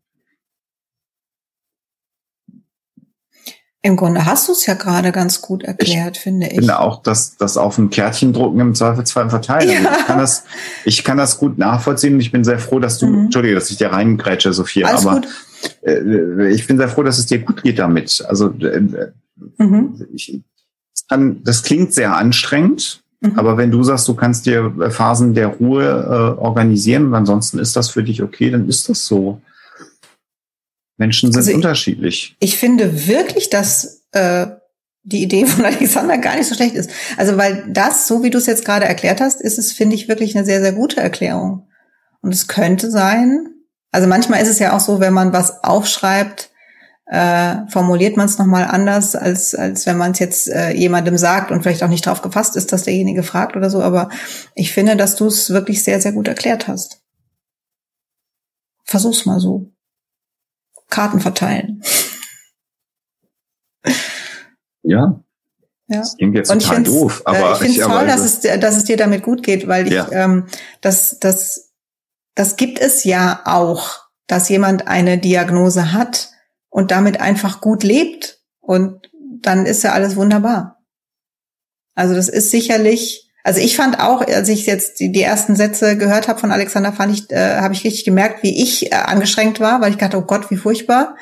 Im 3.86 3.94
Grunde 3.94 4.26
hast 4.26 4.48
du 4.48 4.52
es 4.52 4.66
ja 4.66 4.74
gerade 4.74 5.12
ganz 5.12 5.40
gut 5.40 5.62
erklärt, 5.62 6.16
ich 6.16 6.22
finde 6.24 6.46
ich. 6.48 6.54
Ich 6.54 6.58
finde 6.58 6.80
auch, 6.80 7.04
dass 7.04 7.36
das 7.36 7.56
auf 7.56 7.78
ein 7.78 7.88
Kärtchen 7.88 8.32
drucken 8.32 8.58
im 8.58 8.74
Zweifelsfall 8.74 9.30
verteilen. 9.30 9.84
Ja. 9.84 9.96
Ich, 9.96 10.06
kann 10.06 10.18
das, 10.18 10.44
ich 10.84 11.04
kann 11.04 11.16
das 11.18 11.38
gut 11.38 11.56
nachvollziehen. 11.56 12.18
Ich 12.18 12.32
bin 12.32 12.42
sehr 12.42 12.58
froh, 12.58 12.80
dass 12.80 12.98
du, 12.98 13.06
mhm. 13.06 13.26
Entschuldige, 13.26 13.54
dass 13.54 13.70
ich 13.70 13.76
dir 13.76 13.92
reingrätsche, 13.92 14.52
Sophia, 14.52 14.88
Alles 14.88 15.06
aber. 15.06 15.20
Äh, 15.82 16.50
ich 16.50 16.66
bin 16.66 16.78
sehr 16.78 16.88
froh, 16.88 17.04
dass 17.04 17.20
es 17.20 17.26
dir 17.26 17.38
gut 17.38 17.62
geht 17.62 17.78
damit. 17.78 18.24
Also 18.28 18.48
äh, 18.58 19.12
mhm. 19.58 20.04
ich, 20.12 20.40
das, 20.92 21.06
kann, 21.08 21.44
das 21.44 21.62
klingt 21.62 21.92
sehr 21.92 22.16
anstrengend, 22.16 23.04
mhm. 23.20 23.38
aber 23.38 23.56
wenn 23.56 23.70
du 23.70 23.84
sagst, 23.84 24.08
du 24.08 24.14
kannst 24.14 24.46
dir 24.46 24.90
Phasen 24.90 25.32
der 25.32 25.46
Ruhe 25.46 25.84
äh, 25.84 26.40
organisieren 26.40 27.06
und 27.06 27.14
ansonsten 27.14 27.60
ist 27.60 27.76
das 27.76 27.90
für 27.90 28.02
dich 28.02 28.20
okay, 28.20 28.50
dann 28.50 28.68
ist 28.68 28.88
das 28.88 29.06
so. 29.06 29.40
Menschen 30.96 31.32
sind 31.32 31.38
also 31.38 31.50
ich, 31.50 31.56
unterschiedlich. 31.56 32.36
Ich 32.40 32.56
finde 32.56 33.06
wirklich, 33.06 33.50
dass 33.50 34.04
äh, 34.12 34.46
die 35.02 35.22
Idee 35.22 35.46
von 35.46 35.64
Alexander 35.64 36.18
gar 36.18 36.36
nicht 36.36 36.48
so 36.48 36.54
schlecht 36.54 36.74
ist. 36.74 36.90
Also 37.16 37.36
weil 37.36 37.64
das, 37.68 38.06
so 38.06 38.22
wie 38.22 38.30
du 38.30 38.38
es 38.38 38.46
jetzt 38.46 38.64
gerade 38.64 38.86
erklärt 38.86 39.20
hast, 39.20 39.40
ist 39.40 39.58
es, 39.58 39.72
finde 39.72 39.94
ich, 39.94 40.08
wirklich 40.08 40.36
eine 40.36 40.44
sehr, 40.44 40.60
sehr 40.60 40.72
gute 40.72 41.00
Erklärung. 41.00 41.68
Und 42.20 42.34
es 42.34 42.48
könnte 42.48 42.90
sein, 42.90 43.48
also 43.92 44.08
manchmal 44.08 44.42
ist 44.42 44.48
es 44.48 44.58
ja 44.58 44.74
auch 44.76 44.80
so, 44.80 45.00
wenn 45.00 45.12
man 45.12 45.32
was 45.32 45.62
aufschreibt, 45.62 46.50
äh, 47.06 47.58
formuliert 47.68 48.16
man 48.16 48.26
es 48.26 48.36
nochmal 48.38 48.64
anders, 48.64 49.14
als, 49.14 49.54
als 49.54 49.86
wenn 49.86 49.96
man 49.96 50.10
es 50.10 50.18
jetzt 50.18 50.48
äh, 50.48 50.72
jemandem 50.72 51.16
sagt 51.16 51.52
und 51.52 51.62
vielleicht 51.62 51.84
auch 51.84 51.88
nicht 51.88 52.04
drauf 52.04 52.20
gefasst 52.20 52.56
ist, 52.56 52.72
dass 52.72 52.82
derjenige 52.82 53.22
fragt 53.22 53.54
oder 53.54 53.70
so. 53.70 53.80
Aber 53.80 54.10
ich 54.56 54.72
finde, 54.72 54.96
dass 54.96 55.14
du 55.14 55.26
es 55.26 55.50
wirklich 55.50 55.84
sehr, 55.84 56.00
sehr 56.00 56.12
gut 56.12 56.26
erklärt 56.26 56.66
hast. 56.66 57.00
Versuch's 58.84 59.24
mal 59.24 59.38
so. 59.38 59.70
Karten 60.88 61.20
verteilen. 61.20 61.82
Ja. 64.82 65.20
Ja. 65.88 65.98
Das 66.00 66.16
klingt 66.16 66.34
jetzt 66.34 66.50
total 66.50 66.82
doof, 66.82 67.22
äh, 67.26 67.30
aber 67.30 67.52
ich 67.52 67.58
finde 67.58 67.80
es 67.80 67.86
toll, 67.86 68.06
dass 68.06 68.20
es, 68.20 68.40
dass 68.60 68.76
es 68.76 68.84
dir 68.84 68.96
damit 68.96 69.22
gut 69.22 69.42
geht, 69.44 69.68
weil 69.68 69.86
ich 69.86 69.92
ja. 69.92 70.10
ähm, 70.10 70.46
das, 70.80 71.18
das, 71.20 71.72
das 72.34 72.56
gibt 72.56 72.80
es 72.80 73.04
ja 73.04 73.42
auch, 73.44 74.06
dass 74.26 74.48
jemand 74.48 74.88
eine 74.88 75.18
Diagnose 75.18 75.92
hat 75.92 76.30
und 76.70 76.90
damit 76.90 77.20
einfach 77.20 77.60
gut 77.60 77.84
lebt 77.84 78.40
und 78.60 79.10
dann 79.40 79.64
ist 79.64 79.84
ja 79.84 79.92
alles 79.92 80.16
wunderbar. 80.16 80.82
Also 81.94 82.14
das 82.14 82.28
ist 82.28 82.50
sicherlich, 82.50 83.25
also 83.46 83.60
ich 83.60 83.76
fand 83.76 84.00
auch, 84.00 84.22
als 84.22 84.48
ich 84.48 84.66
jetzt 84.66 84.98
die, 84.98 85.12
die 85.12 85.22
ersten 85.22 85.54
Sätze 85.54 85.96
gehört 85.96 86.26
habe 86.26 86.40
von 86.40 86.50
Alexander, 86.50 86.92
fand 86.92 87.12
ich, 87.12 87.30
äh, 87.30 87.58
habe 87.58 87.74
ich 87.74 87.84
richtig 87.84 88.04
gemerkt, 88.04 88.42
wie 88.42 88.60
ich 88.60 88.90
äh, 88.90 88.96
angeschränkt 88.96 89.60
war, 89.60 89.80
weil 89.80 89.90
ich 89.90 89.98
dachte, 89.98 90.18
oh 90.18 90.22
Gott, 90.22 90.50
wie 90.50 90.56
furchtbar, 90.56 91.14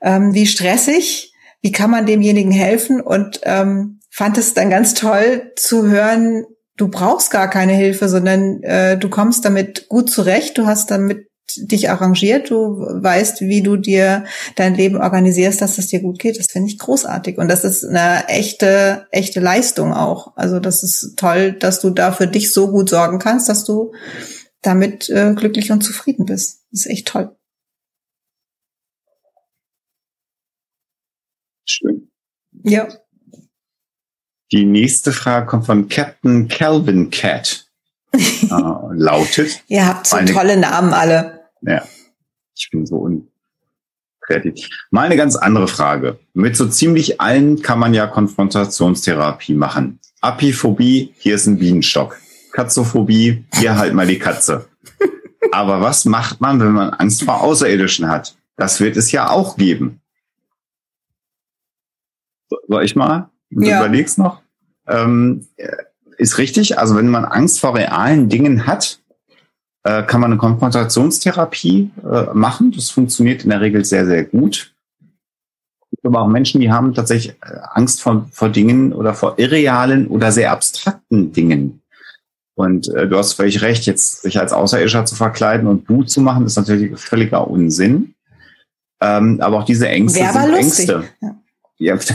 ähm, 0.00 0.32
wie 0.32 0.46
stressig, 0.46 1.34
wie 1.62 1.72
kann 1.72 1.90
man 1.90 2.06
demjenigen 2.06 2.52
helfen? 2.52 3.00
Und 3.00 3.40
ähm, 3.42 3.98
fand 4.10 4.38
es 4.38 4.54
dann 4.54 4.70
ganz 4.70 4.94
toll 4.94 5.50
zu 5.56 5.88
hören, 5.88 6.44
du 6.76 6.86
brauchst 6.86 7.32
gar 7.32 7.50
keine 7.50 7.72
Hilfe, 7.72 8.08
sondern 8.08 8.62
äh, 8.62 8.96
du 8.96 9.10
kommst 9.10 9.44
damit 9.44 9.88
gut 9.88 10.08
zurecht, 10.08 10.58
du 10.58 10.66
hast 10.66 10.92
damit 10.92 11.26
dich 11.56 11.90
arrangiert, 11.90 12.50
du 12.50 12.78
weißt, 12.78 13.42
wie 13.42 13.62
du 13.62 13.76
dir 13.76 14.24
dein 14.56 14.74
Leben 14.74 14.96
organisierst, 14.96 15.60
dass 15.60 15.78
es 15.78 15.88
dir 15.88 16.00
gut 16.00 16.18
geht. 16.18 16.38
Das 16.38 16.46
finde 16.46 16.70
ich 16.70 16.78
großartig. 16.78 17.38
Und 17.38 17.48
das 17.48 17.64
ist 17.64 17.84
eine 17.84 18.28
echte, 18.28 19.06
echte 19.10 19.40
Leistung 19.40 19.92
auch. 19.92 20.36
Also 20.36 20.60
das 20.60 20.82
ist 20.82 21.16
toll, 21.16 21.52
dass 21.52 21.80
du 21.80 21.90
da 21.90 22.12
für 22.12 22.26
dich 22.26 22.52
so 22.52 22.70
gut 22.70 22.88
sorgen 22.88 23.18
kannst, 23.18 23.48
dass 23.48 23.64
du 23.64 23.92
damit 24.62 25.08
äh, 25.08 25.34
glücklich 25.34 25.70
und 25.70 25.82
zufrieden 25.82 26.26
bist. 26.26 26.62
Das 26.72 26.80
ist 26.80 26.90
echt 26.90 27.08
toll. 27.08 27.36
Schön. 31.64 32.10
Ja. 32.62 32.88
Die 34.52 34.64
nächste 34.64 35.12
Frage 35.12 35.46
kommt 35.46 35.66
von 35.66 35.88
Captain 35.88 36.48
Calvin 36.48 37.10
Cat. 37.10 37.66
äh, 38.16 38.94
lautet. 38.94 39.62
Ihr 39.68 39.86
habt 39.86 40.06
so 40.06 40.16
tolle 40.18 40.56
Namen 40.56 40.92
alle. 40.92 41.35
Ja, 41.62 41.84
ich 42.54 42.70
bin 42.70 42.86
so 42.86 42.96
unkreativ. 42.96 44.68
Mal 44.90 45.06
eine 45.06 45.16
ganz 45.16 45.36
andere 45.36 45.68
Frage. 45.68 46.18
Mit 46.34 46.56
so 46.56 46.66
ziemlich 46.68 47.20
allen 47.20 47.62
kann 47.62 47.78
man 47.78 47.94
ja 47.94 48.06
Konfrontationstherapie 48.06 49.54
machen. 49.54 50.00
Apiphobie, 50.20 51.14
hier 51.18 51.34
ist 51.34 51.46
ein 51.46 51.58
Bienenstock. 51.58 52.18
Katzophobie, 52.52 53.44
hier 53.54 53.76
halt 53.76 53.94
mal 53.94 54.06
die 54.06 54.18
Katze. 54.18 54.66
Aber 55.52 55.80
was 55.80 56.04
macht 56.06 56.40
man, 56.40 56.58
wenn 56.60 56.72
man 56.72 56.90
Angst 56.90 57.22
vor 57.22 57.42
Außerirdischen 57.42 58.08
hat? 58.08 58.36
Das 58.56 58.80
wird 58.80 58.96
es 58.96 59.12
ja 59.12 59.28
auch 59.28 59.56
geben. 59.56 60.00
Soll 62.68 62.84
ich 62.84 62.96
mal? 62.96 63.30
Du 63.50 63.62
ja. 63.62 63.78
überlegst 63.78 64.18
noch. 64.18 64.42
Ähm, 64.86 65.46
ist 66.16 66.38
richtig. 66.38 66.78
Also 66.78 66.96
wenn 66.96 67.08
man 67.08 67.24
Angst 67.24 67.60
vor 67.60 67.74
realen 67.74 68.28
Dingen 68.28 68.66
hat, 68.66 69.00
äh, 69.86 70.02
kann 70.02 70.20
man 70.20 70.32
eine 70.32 70.38
Konfrontationstherapie 70.38 71.92
äh, 72.02 72.24
machen. 72.34 72.72
Das 72.72 72.90
funktioniert 72.90 73.44
in 73.44 73.50
der 73.50 73.60
Regel 73.60 73.84
sehr, 73.84 74.04
sehr 74.04 74.24
gut. 74.24 74.74
Es 74.98 75.90
gibt 75.90 76.06
aber 76.06 76.22
auch 76.22 76.26
Menschen, 76.26 76.60
die 76.60 76.72
haben 76.72 76.92
tatsächlich 76.92 77.36
äh, 77.40 77.58
Angst 77.70 78.02
vor, 78.02 78.26
vor 78.32 78.48
Dingen 78.48 78.92
oder 78.92 79.14
vor 79.14 79.38
irrealen 79.38 80.08
oder 80.08 80.32
sehr 80.32 80.50
abstrakten 80.50 81.32
Dingen. 81.32 81.82
Und 82.56 82.92
äh, 82.94 83.06
du 83.06 83.16
hast 83.16 83.34
völlig 83.34 83.62
recht, 83.62 83.86
jetzt 83.86 84.22
sich 84.22 84.40
als 84.40 84.52
Außerirdischer 84.52 85.04
zu 85.04 85.14
verkleiden 85.14 85.68
und 85.68 85.84
Blut 85.84 86.10
zu 86.10 86.20
machen, 86.20 86.46
ist 86.46 86.56
natürlich 86.56 86.98
völliger 86.98 87.46
Unsinn. 87.48 88.14
Ähm, 89.00 89.40
aber 89.40 89.58
auch 89.58 89.64
diese 89.64 89.88
Ängste 89.88 90.18
Wer 90.18 90.32
sind 90.32 90.54
Ängste. 90.54 91.04
Ja. 91.20 91.36
ja. 91.78 91.98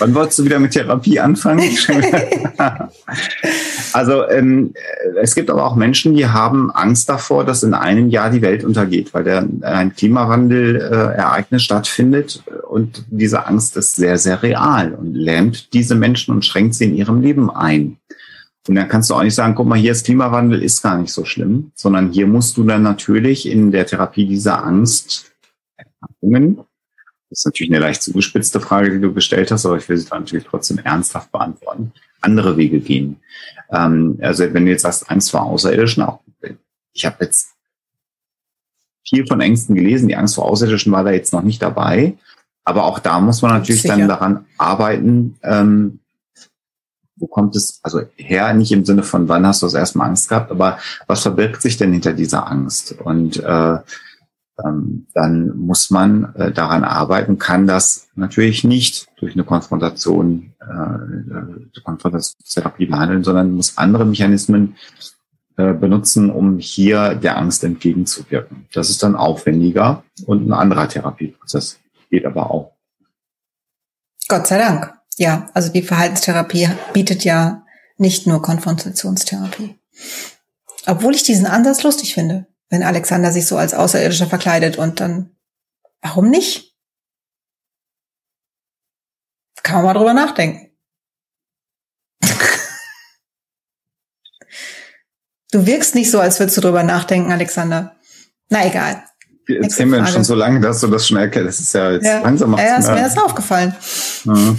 Wann 0.00 0.14
wolltest 0.14 0.40
du 0.40 0.44
wieder 0.44 0.58
mit 0.58 0.72
Therapie 0.72 1.20
anfangen? 1.20 1.62
also 3.94 4.28
ähm, 4.28 4.74
es 5.20 5.36
gibt 5.36 5.50
aber 5.50 5.64
auch 5.64 5.76
Menschen, 5.76 6.14
die 6.14 6.26
haben 6.26 6.72
Angst 6.72 7.08
davor, 7.08 7.44
dass 7.44 7.62
in 7.62 7.74
einem 7.74 8.08
Jahr 8.10 8.28
die 8.28 8.42
Welt 8.42 8.64
untergeht, 8.64 9.14
weil 9.14 9.22
der, 9.22 9.46
ein 9.62 9.94
Klimawandel-Ereignis 9.94 11.62
äh, 11.62 11.64
stattfindet 11.64 12.42
und 12.68 13.04
diese 13.08 13.46
Angst 13.46 13.76
ist 13.76 13.94
sehr, 13.94 14.18
sehr 14.18 14.42
real 14.42 14.94
und 14.94 15.14
lähmt 15.14 15.72
diese 15.72 15.94
Menschen 15.94 16.34
und 16.34 16.44
schränkt 16.44 16.74
sie 16.74 16.86
in 16.86 16.96
ihrem 16.96 17.20
Leben 17.20 17.50
ein. 17.50 17.98
Und 18.66 18.74
dann 18.74 18.88
kannst 18.88 19.10
du 19.10 19.14
auch 19.14 19.22
nicht 19.22 19.34
sagen, 19.34 19.54
guck 19.54 19.68
mal, 19.68 19.78
hier 19.78 19.92
ist 19.92 20.06
Klimawandel, 20.06 20.62
ist 20.62 20.82
gar 20.82 20.98
nicht 20.98 21.12
so 21.12 21.24
schlimm, 21.24 21.70
sondern 21.76 22.10
hier 22.10 22.26
musst 22.26 22.56
du 22.56 22.64
dann 22.64 22.82
natürlich 22.82 23.48
in 23.48 23.70
der 23.70 23.86
Therapie 23.86 24.26
dieser 24.26 24.64
Angst 24.64 25.30
das 27.34 27.40
ist 27.40 27.46
natürlich 27.46 27.72
eine 27.72 27.80
leicht 27.80 28.02
zugespitzte 28.02 28.60
Frage, 28.60 28.92
die 28.92 29.00
du 29.00 29.12
gestellt 29.12 29.50
hast, 29.50 29.66
aber 29.66 29.76
ich 29.76 29.88
will 29.88 29.96
sie 29.96 30.08
natürlich 30.08 30.46
trotzdem 30.46 30.78
ernsthaft 30.78 31.32
beantworten. 31.32 31.92
Andere 32.20 32.56
Wege 32.56 32.80
gehen. 32.80 33.16
Ähm, 33.70 34.18
also 34.20 34.52
wenn 34.52 34.64
du 34.64 34.70
jetzt 34.70 34.82
sagst, 34.82 35.10
Angst 35.10 35.30
vor 35.30 35.42
Außerirdischen, 35.42 36.02
auch 36.02 36.20
ich 36.92 37.04
habe 37.04 37.24
jetzt 37.24 37.54
viel 39.06 39.26
von 39.26 39.40
Ängsten 39.40 39.74
gelesen. 39.74 40.08
Die 40.08 40.16
Angst 40.16 40.36
vor 40.36 40.46
Außerirdischen 40.46 40.92
war 40.92 41.04
da 41.04 41.10
jetzt 41.10 41.32
noch 41.32 41.42
nicht 41.42 41.60
dabei. 41.60 42.16
Aber 42.64 42.84
auch 42.84 42.98
da 42.98 43.20
muss 43.20 43.42
man 43.42 43.52
natürlich 43.52 43.82
Sicher. 43.82 43.96
dann 43.96 44.08
daran 44.08 44.46
arbeiten, 44.56 45.36
ähm, 45.42 46.00
wo 47.16 47.26
kommt 47.26 47.54
es, 47.54 47.80
also 47.82 48.02
her, 48.16 48.54
nicht 48.54 48.72
im 48.72 48.84
Sinne 48.84 49.02
von, 49.02 49.28
wann 49.28 49.46
hast 49.46 49.62
du 49.62 49.66
das 49.66 49.74
erstmal 49.74 50.08
Angst 50.08 50.28
gehabt, 50.28 50.50
aber 50.50 50.78
was 51.06 51.22
verbirgt 51.22 51.62
sich 51.62 51.76
denn 51.76 51.92
hinter 51.92 52.12
dieser 52.12 52.50
Angst? 52.50 52.92
Und 53.04 53.36
äh, 53.42 53.78
ähm, 54.64 55.06
dann 55.14 55.56
muss 55.56 55.90
man 55.90 56.34
äh, 56.34 56.52
daran 56.52 56.84
arbeiten, 56.84 57.38
kann 57.38 57.66
das 57.66 58.08
natürlich 58.14 58.64
nicht 58.64 59.08
durch 59.18 59.34
eine 59.34 59.44
Konfrontation, 59.44 60.53
äh, 60.68 61.80
Konfrontationstherapie 61.80 62.86
behandeln, 62.86 63.24
sondern 63.24 63.52
muss 63.52 63.78
andere 63.78 64.04
Mechanismen 64.04 64.76
äh, 65.56 65.72
benutzen, 65.72 66.30
um 66.30 66.58
hier 66.58 67.14
der 67.14 67.38
Angst 67.38 67.64
entgegenzuwirken. 67.64 68.66
Das 68.72 68.90
ist 68.90 69.02
dann 69.02 69.16
aufwendiger 69.16 70.02
und 70.26 70.46
ein 70.46 70.52
anderer 70.52 70.88
Therapieprozess 70.88 71.78
geht 72.10 72.26
aber 72.26 72.50
auch. 72.50 72.72
Gott 74.28 74.46
sei 74.46 74.58
Dank. 74.58 74.94
Ja, 75.16 75.48
also 75.54 75.72
die 75.72 75.82
Verhaltenstherapie 75.82 76.68
bietet 76.92 77.24
ja 77.24 77.64
nicht 77.98 78.26
nur 78.26 78.42
Konfrontationstherapie. 78.42 79.78
Obwohl 80.86 81.14
ich 81.14 81.22
diesen 81.22 81.46
Ansatz 81.46 81.82
lustig 81.82 82.14
finde 82.14 82.46
wenn 82.74 82.82
Alexander 82.82 83.30
sich 83.30 83.46
so 83.46 83.56
als 83.56 83.72
Außerirdischer 83.72 84.26
verkleidet 84.26 84.78
und 84.78 85.00
dann, 85.00 85.36
warum 86.02 86.28
nicht? 86.28 86.73
Kann 89.64 89.76
man 89.76 89.86
mal 89.86 89.94
drüber 89.94 90.14
nachdenken. 90.14 90.70
du 95.52 95.66
wirkst 95.66 95.94
nicht 95.94 96.10
so, 96.10 96.20
als 96.20 96.38
würdest 96.38 96.58
du 96.58 96.60
drüber 96.60 96.82
nachdenken, 96.82 97.32
Alexander. 97.32 97.96
Na 98.50 98.66
egal. 98.66 99.04
Jetzt 99.48 99.76
kennen 99.76 99.90
wir 99.90 100.06
schon 100.06 100.22
so 100.22 100.34
lange, 100.34 100.60
dass 100.60 100.80
du 100.80 100.86
das 100.88 101.08
schon 101.08 101.16
erkennst. 101.16 101.48
Das 101.48 101.60
ist 101.60 101.72
ja 101.72 101.92
jetzt 101.92 102.04
ja. 102.04 102.20
langsam. 102.20 102.56
Ja, 102.56 102.76
ist 102.76 102.88
mir 102.88 103.06
ist 103.06 103.18
aufgefallen. 103.18 103.74
Ja. 104.24 104.54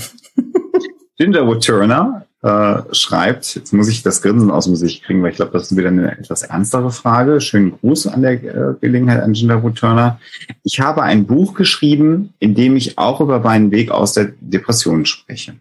Gingerwood 1.17 1.63
Turner 1.63 2.25
äh, 2.45 2.93
schreibt, 2.93 3.55
jetzt 3.55 3.73
muss 3.73 3.87
ich 3.87 4.03
das 4.03 4.21
Grinsen 4.21 4.51
aus 4.51 4.65
dem 4.65 4.73
Gesicht 4.73 5.03
kriegen, 5.03 5.23
weil 5.23 5.31
ich 5.31 5.37
glaube, 5.37 5.53
das 5.53 5.71
ist 5.71 5.77
wieder 5.77 5.87
eine 5.87 6.15
etwas 6.15 6.43
ernstere 6.43 6.91
Frage. 6.91 7.41
Schönen 7.41 7.71
Gruß 7.71 8.05
an 8.05 8.21
der 8.21 8.33
äh, 8.33 8.75
Gelegenheit 8.79 9.23
an 9.23 9.33
Gingerwood 9.33 9.75
Turner. 9.75 10.19
Ich 10.63 10.79
habe 10.79 11.01
ein 11.01 11.25
Buch 11.25 11.55
geschrieben, 11.55 12.35
in 12.37 12.53
dem 12.53 12.75
ich 12.75 12.99
auch 12.99 13.19
über 13.19 13.39
meinen 13.39 13.71
Weg 13.71 13.89
aus 13.89 14.13
der 14.13 14.33
Depression 14.41 15.07
spreche. 15.07 15.55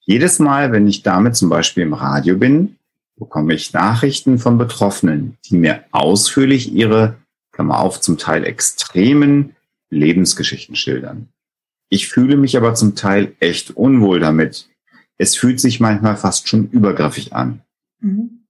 Jedes 0.00 0.40
Mal, 0.40 0.72
wenn 0.72 0.88
ich 0.88 1.04
damit 1.04 1.36
zum 1.36 1.50
Beispiel 1.50 1.84
im 1.84 1.94
Radio 1.94 2.36
bin, 2.36 2.74
bekomme 3.16 3.54
ich 3.54 3.72
Nachrichten 3.72 4.40
von 4.40 4.58
Betroffenen, 4.58 5.38
die 5.44 5.56
mir 5.56 5.84
ausführlich 5.92 6.72
ihre, 6.72 7.14
Klammer 7.52 7.78
auf, 7.78 8.00
zum 8.00 8.18
Teil 8.18 8.42
extremen 8.42 9.54
Lebensgeschichten 9.90 10.74
schildern. 10.74 11.28
Ich 11.90 12.08
fühle 12.08 12.36
mich 12.36 12.56
aber 12.56 12.74
zum 12.74 12.96
Teil 12.96 13.36
echt 13.38 13.76
unwohl 13.76 14.18
damit, 14.18 14.68
es 15.18 15.36
fühlt 15.36 15.60
sich 15.60 15.80
manchmal 15.80 16.16
fast 16.16 16.48
schon 16.48 16.68
übergriffig 16.70 17.32
an. 17.32 17.62
Mhm. 18.00 18.46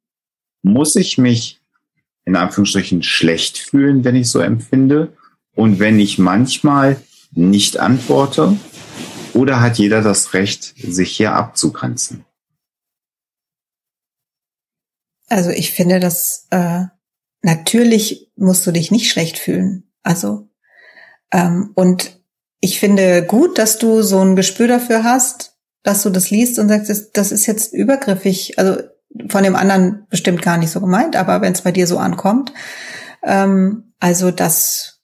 Muss 0.62 0.96
ich 0.96 1.18
mich 1.18 1.60
in 2.24 2.36
Anführungsstrichen 2.36 3.02
schlecht 3.02 3.58
fühlen, 3.58 4.04
wenn 4.04 4.16
ich 4.16 4.30
so 4.30 4.40
empfinde? 4.40 5.16
Und 5.54 5.78
wenn 5.78 5.98
ich 5.98 6.18
manchmal 6.18 7.00
nicht 7.30 7.78
antworte? 7.78 8.56
Oder 9.32 9.60
hat 9.60 9.78
jeder 9.78 10.02
das 10.02 10.34
Recht, 10.34 10.74
sich 10.76 11.16
hier 11.16 11.34
abzugrenzen? 11.34 12.24
Also 15.28 15.50
ich 15.50 15.72
finde, 15.72 16.00
dass 16.00 16.46
äh, 16.50 16.84
natürlich 17.42 18.30
musst 18.36 18.66
du 18.66 18.72
dich 18.72 18.90
nicht 18.90 19.10
schlecht 19.10 19.38
fühlen. 19.38 19.84
Also 20.02 20.48
Ähm, 21.32 21.72
und 21.74 22.20
ich 22.60 22.78
finde 22.78 23.24
gut, 23.26 23.58
dass 23.58 23.78
du 23.78 24.02
so 24.02 24.20
ein 24.20 24.36
Gespür 24.36 24.68
dafür 24.68 25.04
hast, 25.04 25.55
dass 25.86 26.02
du 26.02 26.10
das 26.10 26.30
liest 26.30 26.58
und 26.58 26.68
sagst, 26.68 27.10
das 27.12 27.32
ist 27.32 27.46
jetzt 27.46 27.72
übergriffig. 27.72 28.58
Also 28.58 28.82
von 29.28 29.44
dem 29.44 29.54
anderen 29.54 30.06
bestimmt 30.10 30.42
gar 30.42 30.58
nicht 30.58 30.70
so 30.70 30.80
gemeint, 30.80 31.14
aber 31.14 31.40
wenn 31.40 31.52
es 31.52 31.62
bei 31.62 31.70
dir 31.70 31.86
so 31.86 31.98
ankommt, 31.98 32.52
ähm, 33.22 33.92
also 34.00 34.32
das, 34.32 35.00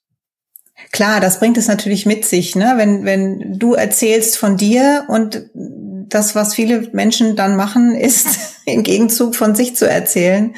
klar, 0.91 1.21
das 1.21 1.39
bringt 1.39 1.57
es 1.57 1.69
natürlich 1.69 2.05
mit 2.05 2.25
sich, 2.25 2.55
ne? 2.55 2.73
Wenn 2.75 3.05
wenn 3.05 3.57
du 3.57 3.73
erzählst 3.73 4.37
von 4.37 4.57
dir 4.57 5.05
und 5.07 5.49
das, 5.53 6.35
was 6.35 6.53
viele 6.53 6.89
Menschen 6.91 7.37
dann 7.37 7.55
machen, 7.55 7.95
ist 7.95 8.27
im 8.65 8.83
Gegenzug 8.83 9.35
von 9.35 9.55
sich 9.55 9.77
zu 9.77 9.89
erzählen. 9.89 10.53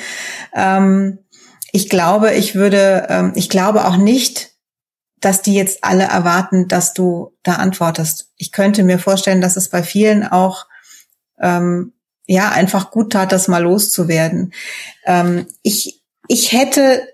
Ähm, 0.55 1.19
ich 1.71 1.87
glaube, 1.87 2.33
ich 2.33 2.55
würde, 2.55 3.05
ähm, 3.09 3.33
ich 3.35 3.49
glaube 3.49 3.85
auch 3.85 3.97
nicht, 3.97 4.54
dass 5.21 5.41
die 5.41 5.53
jetzt 5.53 5.83
alle 5.83 6.03
erwarten, 6.03 6.67
dass 6.67 6.93
du 6.93 7.33
da 7.43 7.53
antwortest. 7.53 8.31
Ich 8.37 8.51
könnte 8.51 8.83
mir 8.83 8.99
vorstellen, 8.99 9.41
dass 9.41 9.57
es 9.57 9.69
bei 9.69 9.83
vielen 9.83 10.25
auch 10.25 10.65
ähm, 11.39 11.93
ja 12.27 12.49
einfach 12.49 12.91
gut 12.91 13.13
tat, 13.13 13.31
das 13.31 13.47
mal 13.47 13.63
loszuwerden. 13.63 14.53
Ähm, 15.05 15.47
ich 15.61 16.01
ich 16.27 16.51
hätte, 16.51 17.07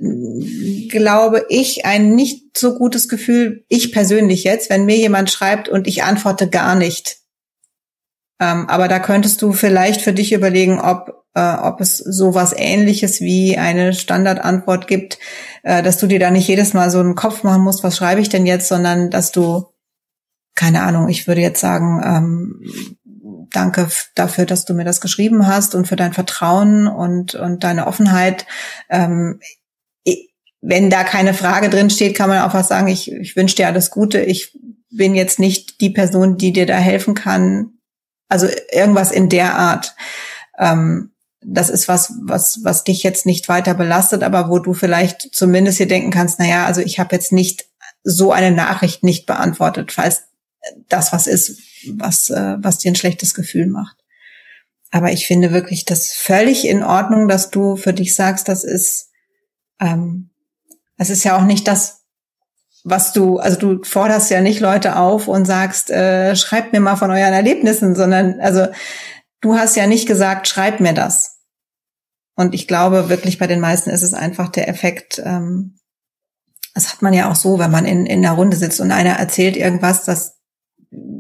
glaube 0.90 1.46
ich, 1.50 1.86
ein 1.86 2.16
nicht 2.16 2.58
so 2.58 2.78
gutes 2.78 3.10
Gefühl, 3.10 3.66
ich 3.68 3.92
persönlich 3.92 4.44
jetzt, 4.44 4.70
wenn 4.70 4.86
mir 4.86 4.98
jemand 4.98 5.30
schreibt 5.30 5.68
und 5.68 5.88
ich 5.88 6.04
antworte 6.04 6.50
gar 6.50 6.76
nicht. 6.76 7.18
Ähm, 8.40 8.70
aber 8.70 8.88
da 8.88 9.00
könntest 9.00 9.42
du 9.42 9.54
vielleicht 9.54 10.02
für 10.02 10.14
dich 10.14 10.34
überlegen, 10.34 10.80
ob, 10.80 11.21
äh, 11.34 11.56
ob 11.56 11.82
es 11.82 11.98
sowas 11.98 12.54
ähnliches 12.56 13.22
wie 13.22 13.58
eine 13.58 13.94
Standardantwort 13.94 14.88
gibt, 14.88 15.20
äh, 15.64 15.82
dass 15.84 15.98
du 15.98 16.08
dir 16.08 16.20
da 16.20 16.32
nicht 16.32 16.48
jedes 16.48 16.74
Mal 16.74 16.90
so 16.90 17.00
einen 17.00 17.16
Kopf 17.16 17.44
machen 17.44 17.64
musst, 17.64 17.84
was 17.84 17.98
schreibe 17.98 18.22
ich 18.22 18.30
denn 18.30 18.46
jetzt, 18.46 18.68
sondern 18.68 19.10
dass 19.10 19.32
du, 19.32 19.66
keine 20.56 20.84
Ahnung, 20.84 21.10
ich 21.10 21.28
würde 21.28 21.42
jetzt 21.42 21.62
sagen, 21.62 22.02
ähm, 22.04 22.98
danke 23.52 23.88
dafür, 24.16 24.46
dass 24.46 24.66
du 24.66 24.74
mir 24.74 24.86
das 24.86 25.02
geschrieben 25.02 25.48
hast 25.48 25.76
und 25.76 25.88
für 25.88 25.96
dein 25.96 26.14
Vertrauen 26.14 26.88
und, 26.88 27.36
und 27.36 27.64
deine 27.64 27.88
Offenheit. 27.88 28.46
Ähm, 28.90 29.40
wenn 30.62 30.92
da 30.92 31.04
keine 31.04 31.34
Frage 31.34 31.70
drin 31.70 31.90
steht, 31.90 32.16
kann 32.16 32.30
man 32.30 32.42
auch 32.42 32.54
was 32.54 32.68
sagen, 32.68 32.88
ich, 32.88 33.12
ich 33.12 33.36
wünsche 33.36 33.56
dir 33.56 33.68
alles 33.68 33.90
Gute. 33.90 34.22
Ich 34.22 34.58
bin 34.92 35.16
jetzt 35.16 35.40
nicht 35.40 35.82
die 35.82 35.90
Person, 35.90 36.38
die 36.38 36.54
dir 36.54 36.68
da 36.68 36.78
helfen 36.78 37.16
kann. 37.16 37.72
Also 38.30 38.48
irgendwas 38.72 39.12
in 39.12 39.28
der 39.28 39.56
Art. 39.56 39.96
Ähm, 40.60 41.12
das 41.44 41.70
ist 41.70 41.88
was, 41.88 42.14
was, 42.22 42.60
was 42.64 42.84
dich 42.84 43.04
jetzt 43.04 43.26
nicht 43.26 43.50
weiter 43.50 43.74
belastet, 43.74 44.24
aber 44.24 44.50
wo 44.50 44.60
du 44.60 44.74
vielleicht 44.74 45.34
zumindest 45.34 45.78
hier 45.78 45.88
denken 45.88 46.12
kannst, 46.12 46.40
na 46.40 46.48
ja, 46.48 46.66
also 46.66 46.82
ich 46.82 47.00
habe 47.00 47.16
jetzt 47.16 47.32
nicht 47.32 47.66
so 48.04 48.32
eine 48.32 48.52
Nachricht 48.52 49.04
nicht 49.04 49.26
beantwortet, 49.26 49.92
falls 49.92 50.24
das 50.88 51.12
was 51.12 51.28
ist, 51.28 51.60
was, 51.94 52.30
äh, 52.30 52.58
was 52.60 52.78
dir 52.78 52.92
ein 52.92 52.96
schlechtes 52.96 53.34
Gefühl 53.34 53.68
macht. 53.68 53.98
Aber 54.92 55.12
ich 55.12 55.26
finde 55.26 55.52
wirklich 55.52 55.86
das 55.86 56.12
völlig 56.12 56.68
in 56.68 56.84
Ordnung, 56.84 57.28
dass 57.28 57.50
du 57.50 57.76
für 57.76 57.94
dich 57.94 58.16
sagst, 58.16 58.48
das 58.48 58.64
ist, 58.64 59.10
ähm, 59.80 60.30
es 60.98 61.10
ist 61.10 61.24
ja 61.24 61.38
auch 61.38 61.46
nicht 61.46 61.68
das, 61.68 62.02
was 62.84 63.14
du, 63.14 63.38
also 63.38 63.58
du 63.58 63.84
forderst 63.84 64.30
ja 64.32 64.42
nicht 64.42 64.60
Leute 64.60 64.98
auf 64.98 65.28
und 65.28 65.46
sagst, 65.46 65.90
äh, 65.90 66.36
schreibt 66.36 66.74
mir 66.74 66.80
mal 66.80 66.98
von 66.98 67.12
euren 67.12 67.34
Erlebnissen, 67.34 67.96
sondern 67.96 68.40
also 68.42 68.68
du 69.42 69.56
hast 69.56 69.76
ja 69.76 69.88
nicht 69.88 70.08
gesagt, 70.08 70.48
schreib 70.48 70.80
mir 70.80 70.94
das. 70.94 71.40
Und 72.36 72.56
ich 72.56 72.68
glaube 72.68 73.10
wirklich 73.10 73.38
bei 73.38 73.48
den 73.48 73.60
meisten 73.60 73.90
ist 73.90 74.04
es 74.04 74.14
einfach 74.14 74.50
der 74.50 74.70
Effekt, 74.70 75.22
ähm, 75.24 75.78
das 76.74 76.94
hat 76.94 77.02
man 77.02 77.14
ja 77.14 77.30
auch 77.30 77.36
so, 77.36 77.60
wenn 77.60 77.72
man 77.72 77.86
in, 77.86 78.06
in 78.06 78.26
einer 78.26 78.36
Runde 78.36 78.56
sitzt 78.56 78.80
und 78.80 78.92
einer 78.92 79.12
erzählt 79.12 79.58
irgendwas, 79.58 80.06
dass 80.06 80.38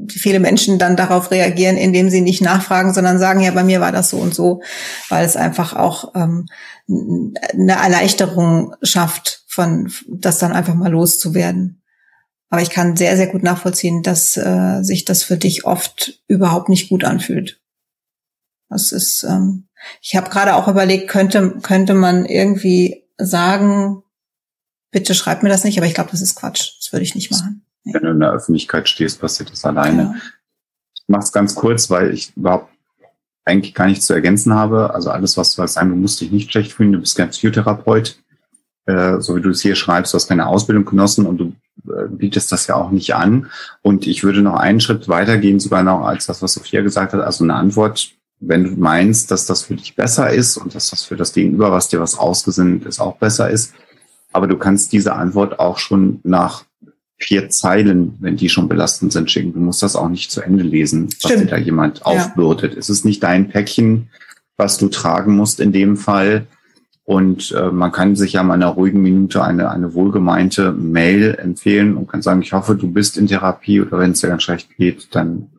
viele 0.09 0.39
Menschen 0.39 0.79
dann 0.79 0.95
darauf 0.95 1.31
reagieren, 1.31 1.77
indem 1.77 2.09
sie 2.09 2.21
nicht 2.21 2.41
nachfragen, 2.41 2.93
sondern 2.93 3.19
sagen, 3.19 3.39
ja, 3.41 3.51
bei 3.51 3.63
mir 3.63 3.79
war 3.79 3.91
das 3.91 4.09
so 4.09 4.17
und 4.17 4.33
so, 4.33 4.61
weil 5.09 5.25
es 5.25 5.37
einfach 5.37 5.75
auch 5.75 6.13
ähm, 6.15 6.45
eine 6.87 7.73
Erleichterung 7.73 8.75
schafft, 8.81 9.43
von 9.47 9.91
das 10.07 10.39
dann 10.39 10.51
einfach 10.51 10.75
mal 10.75 10.91
loszuwerden. 10.91 11.81
Aber 12.49 12.61
ich 12.61 12.69
kann 12.69 12.97
sehr, 12.97 13.15
sehr 13.15 13.27
gut 13.27 13.43
nachvollziehen, 13.43 14.03
dass 14.03 14.35
äh, 14.35 14.81
sich 14.81 15.05
das 15.05 15.23
für 15.23 15.37
dich 15.37 15.65
oft 15.65 16.21
überhaupt 16.27 16.67
nicht 16.67 16.89
gut 16.89 17.05
anfühlt. 17.05 17.61
Das 18.71 18.93
ist, 18.93 19.23
ähm, 19.23 19.67
ich 20.01 20.15
habe 20.15 20.29
gerade 20.29 20.55
auch 20.55 20.67
überlegt, 20.67 21.09
könnte, 21.09 21.57
könnte 21.61 21.93
man 21.93 22.25
irgendwie 22.25 23.03
sagen, 23.17 24.01
bitte 24.91 25.13
schreib 25.13 25.43
mir 25.43 25.49
das 25.49 25.65
nicht, 25.65 25.77
aber 25.77 25.87
ich 25.87 25.93
glaube, 25.93 26.11
das 26.11 26.21
ist 26.21 26.35
Quatsch. 26.35 26.77
Das 26.79 26.91
würde 26.93 27.03
ich 27.03 27.13
nicht 27.13 27.31
machen. 27.31 27.65
Nee. 27.83 27.93
Wenn 27.93 28.03
du 28.03 28.11
in 28.11 28.19
der 28.19 28.31
Öffentlichkeit 28.31 28.87
stehst, 28.87 29.19
passiert 29.19 29.51
das 29.51 29.65
alleine. 29.65 30.03
Ja. 30.03 30.15
Ich 30.95 31.03
mache 31.07 31.23
es 31.23 31.31
ganz 31.33 31.53
kurz, 31.53 31.89
weil 31.89 32.13
ich 32.13 32.35
überhaupt 32.37 32.69
eigentlich 33.43 33.73
gar 33.73 33.87
nichts 33.87 34.05
zu 34.05 34.13
ergänzen 34.13 34.53
habe. 34.53 34.93
Also 34.93 35.09
alles, 35.09 35.35
was 35.35 35.53
du 35.53 35.67
sagen, 35.67 35.89
du 35.89 35.95
musst 35.97 36.21
dich 36.21 36.31
nicht 36.31 36.51
schlecht 36.51 36.71
fühlen, 36.71 36.93
du 36.93 36.99
bist 36.99 37.17
kein 37.17 37.29
Psychotherapeut. 37.29 38.19
Äh, 38.85 39.19
so 39.19 39.35
wie 39.35 39.41
du 39.41 39.49
es 39.49 39.61
hier 39.61 39.75
schreibst, 39.75 40.13
du 40.13 40.15
hast 40.15 40.27
keine 40.27 40.47
Ausbildung 40.47 40.85
genossen 40.85 41.25
und 41.25 41.37
du 41.37 41.53
äh, 41.91 42.07
bietest 42.07 42.51
das 42.51 42.67
ja 42.67 42.75
auch 42.75 42.91
nicht 42.91 43.13
an. 43.15 43.51
Und 43.81 44.07
ich 44.07 44.23
würde 44.23 44.41
noch 44.41 44.55
einen 44.55 44.79
Schritt 44.79 45.09
weitergehen, 45.09 45.59
sogar 45.59 45.83
noch 45.83 46.05
als 46.05 46.25
das, 46.25 46.41
was 46.41 46.53
Sophia 46.53 46.81
gesagt 46.81 47.13
hat, 47.13 47.21
also 47.21 47.43
eine 47.43 47.55
Antwort, 47.55 48.13
wenn 48.41 48.63
du 48.63 48.71
meinst, 48.71 49.31
dass 49.31 49.45
das 49.45 49.63
für 49.63 49.75
dich 49.75 49.95
besser 49.95 50.31
ist 50.31 50.57
und 50.57 50.75
dass 50.75 50.89
das 50.89 51.03
für 51.03 51.15
das 51.15 51.33
Gegenüber, 51.33 51.71
was 51.71 51.87
dir 51.87 51.99
was 52.01 52.17
ausgesinnt 52.17 52.85
ist, 52.85 52.99
auch 52.99 53.17
besser 53.17 53.49
ist. 53.49 53.73
Aber 54.33 54.47
du 54.47 54.57
kannst 54.57 54.93
diese 54.93 55.13
Antwort 55.13 55.59
auch 55.59 55.77
schon 55.77 56.19
nach 56.23 56.65
vier 57.17 57.49
Zeilen, 57.49 58.15
wenn 58.19 58.35
die 58.35 58.49
schon 58.49 58.67
belastend 58.67 59.13
sind, 59.13 59.29
schicken. 59.29 59.53
Du 59.53 59.59
musst 59.59 59.83
das 59.83 59.95
auch 59.95 60.09
nicht 60.09 60.31
zu 60.31 60.41
Ende 60.41 60.63
lesen, 60.63 61.09
was 61.21 61.33
dir 61.33 61.45
da 61.45 61.57
jemand 61.57 62.05
aufbürdet. 62.05 62.73
Ja. 62.73 62.79
Es 62.79 62.89
ist 62.89 63.05
nicht 63.05 63.21
dein 63.21 63.49
Päckchen, 63.49 64.09
was 64.57 64.77
du 64.77 64.87
tragen 64.87 65.35
musst 65.35 65.59
in 65.59 65.71
dem 65.71 65.97
Fall, 65.97 66.47
und 67.11 67.51
äh, 67.51 67.71
man 67.71 67.91
kann 67.91 68.15
sich 68.15 68.33
ja 68.33 68.43
mal 68.43 68.55
in 68.55 68.63
einer 68.63 68.71
ruhigen 68.71 69.01
Minute 69.01 69.43
eine, 69.43 69.69
eine 69.69 69.93
wohlgemeinte 69.93 70.71
Mail 70.71 71.35
empfehlen 71.35 71.97
und 71.97 72.07
kann 72.07 72.21
sagen, 72.21 72.41
ich 72.41 72.53
hoffe, 72.53 72.75
du 72.75 72.89
bist 72.89 73.17
in 73.17 73.27
Therapie 73.27 73.81
oder 73.81 73.99
wenn 73.99 74.11
es 74.11 74.21
dir 74.21 74.27
ganz 74.27 74.43
schlecht 74.43 74.69
geht, 74.77 75.13
dann 75.13 75.49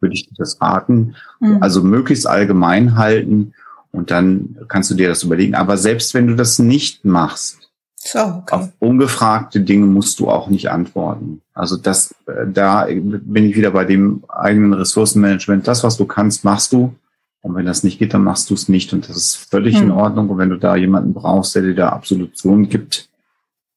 würde 0.00 0.14
ich 0.14 0.28
dir 0.28 0.34
das 0.36 0.60
raten. 0.60 1.14
Mhm. 1.40 1.58
Also 1.62 1.82
möglichst 1.82 2.26
allgemein 2.26 2.96
halten 2.96 3.54
und 3.92 4.10
dann 4.10 4.56
kannst 4.68 4.90
du 4.90 4.94
dir 4.94 5.08
das 5.08 5.22
überlegen. 5.22 5.54
Aber 5.54 5.76
selbst 5.76 6.14
wenn 6.14 6.26
du 6.26 6.36
das 6.36 6.58
nicht 6.58 7.04
machst, 7.04 7.70
so, 8.02 8.18
okay. 8.18 8.54
auf 8.54 8.68
ungefragte 8.78 9.60
Dinge 9.60 9.84
musst 9.84 10.20
du 10.20 10.30
auch 10.30 10.48
nicht 10.48 10.70
antworten. 10.70 11.42
Also 11.52 11.76
das, 11.76 12.14
äh, 12.26 12.46
da 12.50 12.86
bin 12.86 13.44
ich 13.44 13.56
wieder 13.56 13.72
bei 13.72 13.84
dem 13.84 14.24
eigenen 14.28 14.72
Ressourcenmanagement. 14.72 15.68
Das, 15.68 15.84
was 15.84 15.98
du 15.98 16.06
kannst, 16.06 16.44
machst 16.44 16.72
du. 16.72 16.94
Und 17.42 17.54
wenn 17.54 17.66
das 17.66 17.84
nicht 17.84 17.98
geht, 17.98 18.14
dann 18.14 18.24
machst 18.24 18.48
du 18.48 18.54
es 18.54 18.68
nicht. 18.70 18.94
Und 18.94 19.08
das 19.08 19.16
ist 19.16 19.36
völlig 19.36 19.76
hm. 19.76 19.84
in 19.84 19.90
Ordnung. 19.90 20.30
Und 20.30 20.38
wenn 20.38 20.48
du 20.48 20.56
da 20.56 20.76
jemanden 20.76 21.12
brauchst, 21.12 21.54
der 21.54 21.62
dir 21.62 21.74
da 21.74 21.88
Absolution 21.90 22.70
gibt, 22.70 23.10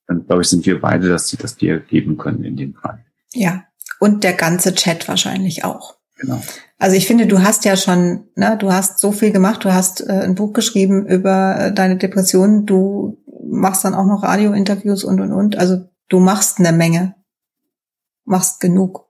dann 0.07 0.25
glaube 0.25 0.43
ich, 0.43 0.49
sind 0.49 0.65
wir 0.65 0.79
beide, 0.79 1.09
dass 1.09 1.27
sie 1.27 1.37
das 1.37 1.57
dir 1.57 1.79
geben 1.79 2.17
können 2.17 2.43
in 2.45 2.55
dem 2.55 2.75
Fall. 2.75 3.03
Ja. 3.33 3.63
Und 3.99 4.23
der 4.23 4.33
ganze 4.33 4.73
Chat 4.73 5.07
wahrscheinlich 5.07 5.65
auch. 5.65 5.95
Genau. 6.23 6.41
Also 6.79 6.95
ich 6.95 7.05
finde, 7.05 7.27
du 7.27 7.41
hast 7.41 7.65
ja 7.65 7.75
schon, 7.75 8.29
ne, 8.35 8.57
du 8.57 8.71
hast 8.71 8.99
so 8.99 9.11
viel 9.11 9.31
gemacht, 9.31 9.65
du 9.65 9.73
hast 9.73 9.99
äh, 10.07 10.21
ein 10.21 10.35
Buch 10.35 10.53
geschrieben 10.53 11.05
über 11.05 11.57
äh, 11.59 11.73
deine 11.73 11.97
Depression, 11.97 12.65
du 12.65 13.21
machst 13.45 13.83
dann 13.83 13.93
auch 13.93 14.05
noch 14.05 14.23
Radiointerviews 14.23 15.03
und 15.03 15.19
und 15.19 15.33
und. 15.33 15.57
Also 15.57 15.89
du 16.07 16.19
machst 16.19 16.59
eine 16.59 16.71
Menge. 16.71 17.15
Machst 18.23 18.61
genug. 18.61 19.09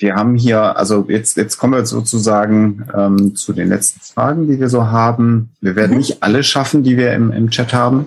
Wir 0.00 0.14
haben 0.14 0.34
hier, 0.34 0.76
also 0.78 1.04
jetzt, 1.08 1.36
jetzt 1.36 1.58
kommen 1.58 1.74
wir 1.74 1.84
sozusagen 1.84 2.88
ähm, 2.96 3.36
zu 3.36 3.52
den 3.52 3.68
letzten 3.68 4.00
Fragen, 4.00 4.48
die 4.48 4.58
wir 4.58 4.70
so 4.70 4.86
haben. 4.86 5.50
Wir 5.60 5.76
werden 5.76 5.92
mhm. 5.92 5.98
nicht 5.98 6.22
alle 6.22 6.42
schaffen, 6.42 6.82
die 6.82 6.96
wir 6.96 7.12
im, 7.12 7.30
im 7.32 7.50
Chat 7.50 7.74
haben. 7.74 8.06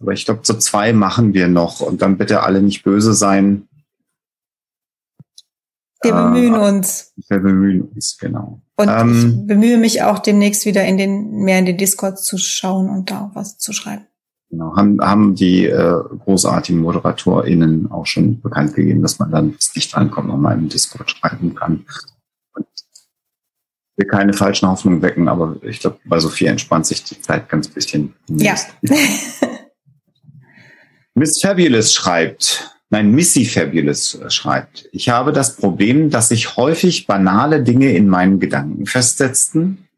Aber 0.00 0.12
ich 0.12 0.24
glaube, 0.24 0.40
so 0.44 0.54
zwei 0.54 0.94
machen 0.94 1.34
wir 1.34 1.48
noch 1.48 1.80
und 1.80 2.00
dann 2.00 2.16
bitte 2.16 2.42
alle 2.42 2.62
nicht 2.62 2.84
böse 2.84 3.12
sein. 3.12 3.68
Wir 6.02 6.12
bemühen 6.12 6.54
äh, 6.54 6.68
uns. 6.68 7.12
Wir 7.28 7.38
bemühen 7.38 7.82
uns, 7.82 8.16
genau. 8.18 8.62
Und 8.76 8.88
ähm, 8.88 9.40
ich 9.42 9.46
bemühe 9.46 9.76
mich 9.76 10.02
auch 10.02 10.18
demnächst 10.18 10.64
wieder 10.64 10.84
in 10.84 10.96
den, 10.96 11.44
mehr 11.44 11.58
in 11.58 11.66
den 11.66 11.76
Discord 11.76 12.18
zu 12.18 12.38
schauen 12.38 12.88
und 12.88 13.10
da 13.10 13.30
was 13.34 13.58
zu 13.58 13.74
schreiben. 13.74 14.06
Genau, 14.54 14.76
haben, 14.76 15.00
haben 15.00 15.34
die 15.34 15.66
äh, 15.66 16.00
großartigen 16.24 16.80
ModeratorInnen 16.80 17.90
auch 17.90 18.06
schon 18.06 18.40
bekannt 18.40 18.74
gegeben, 18.74 19.02
dass 19.02 19.18
man 19.18 19.32
dann, 19.32 19.50
bis 19.50 19.74
nicht 19.74 19.92
drankommt, 19.92 20.28
nochmal 20.28 20.56
im 20.56 20.68
Discord 20.68 21.10
schreiben 21.10 21.56
kann. 21.56 21.84
Und 22.54 22.66
will 23.96 24.06
keine 24.06 24.32
falschen 24.32 24.68
Hoffnungen 24.68 25.02
wecken, 25.02 25.26
aber 25.26 25.56
ich 25.62 25.80
glaube, 25.80 25.98
bei 26.04 26.20
Sophia 26.20 26.52
entspannt 26.52 26.86
sich 26.86 27.02
die 27.02 27.20
Zeit 27.20 27.48
ganz 27.48 27.66
bisschen. 27.66 28.14
Ja. 28.28 28.54
Miss 31.16 31.40
Fabulous 31.40 31.92
schreibt, 31.92 32.78
nein, 32.90 33.10
Missy 33.10 33.46
Fabulous 33.46 34.20
schreibt, 34.28 34.88
ich 34.92 35.08
habe 35.08 35.32
das 35.32 35.56
Problem, 35.56 36.10
dass 36.10 36.28
sich 36.28 36.56
häufig 36.56 37.08
banale 37.08 37.60
Dinge 37.60 37.92
in 37.92 38.08
meinen 38.08 38.38
Gedanken 38.38 38.86
festsetzten 38.86 39.88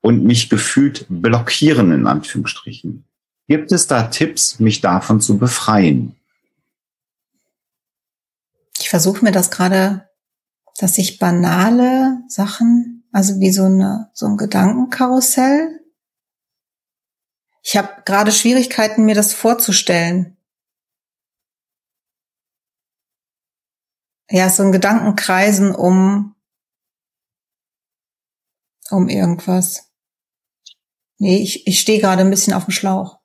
und 0.00 0.22
mich 0.22 0.50
gefühlt 0.50 1.06
blockieren, 1.08 1.90
in 1.90 2.06
Anführungsstrichen. 2.06 3.04
Gibt 3.46 3.72
es 3.72 3.86
da 3.86 4.04
Tipps, 4.04 4.58
mich 4.58 4.80
davon 4.80 5.20
zu 5.20 5.38
befreien? 5.38 6.16
Ich 8.78 8.88
versuche 8.88 9.24
mir 9.24 9.32
das 9.32 9.50
gerade, 9.50 10.08
dass 10.78 10.98
ich 10.98 11.18
banale 11.18 12.22
Sachen, 12.28 13.08
also 13.12 13.38
wie 13.40 13.52
so 13.52 13.64
eine 13.64 14.10
so 14.14 14.26
ein 14.26 14.36
Gedankenkarussell. 14.36 15.80
Ich 17.62 17.76
habe 17.76 18.02
gerade 18.04 18.32
Schwierigkeiten, 18.32 19.04
mir 19.04 19.14
das 19.14 19.32
vorzustellen. 19.32 20.36
Ja, 24.30 24.48
so 24.50 24.62
ein 24.62 24.72
Gedankenkreisen 24.72 25.74
um 25.74 26.34
um 28.90 29.08
irgendwas. 29.08 29.90
Nee, 31.18 31.38
ich, 31.38 31.66
ich 31.66 31.80
stehe 31.80 32.00
gerade 32.00 32.22
ein 32.22 32.30
bisschen 32.30 32.52
auf 32.52 32.64
dem 32.64 32.72
Schlauch. 32.72 33.23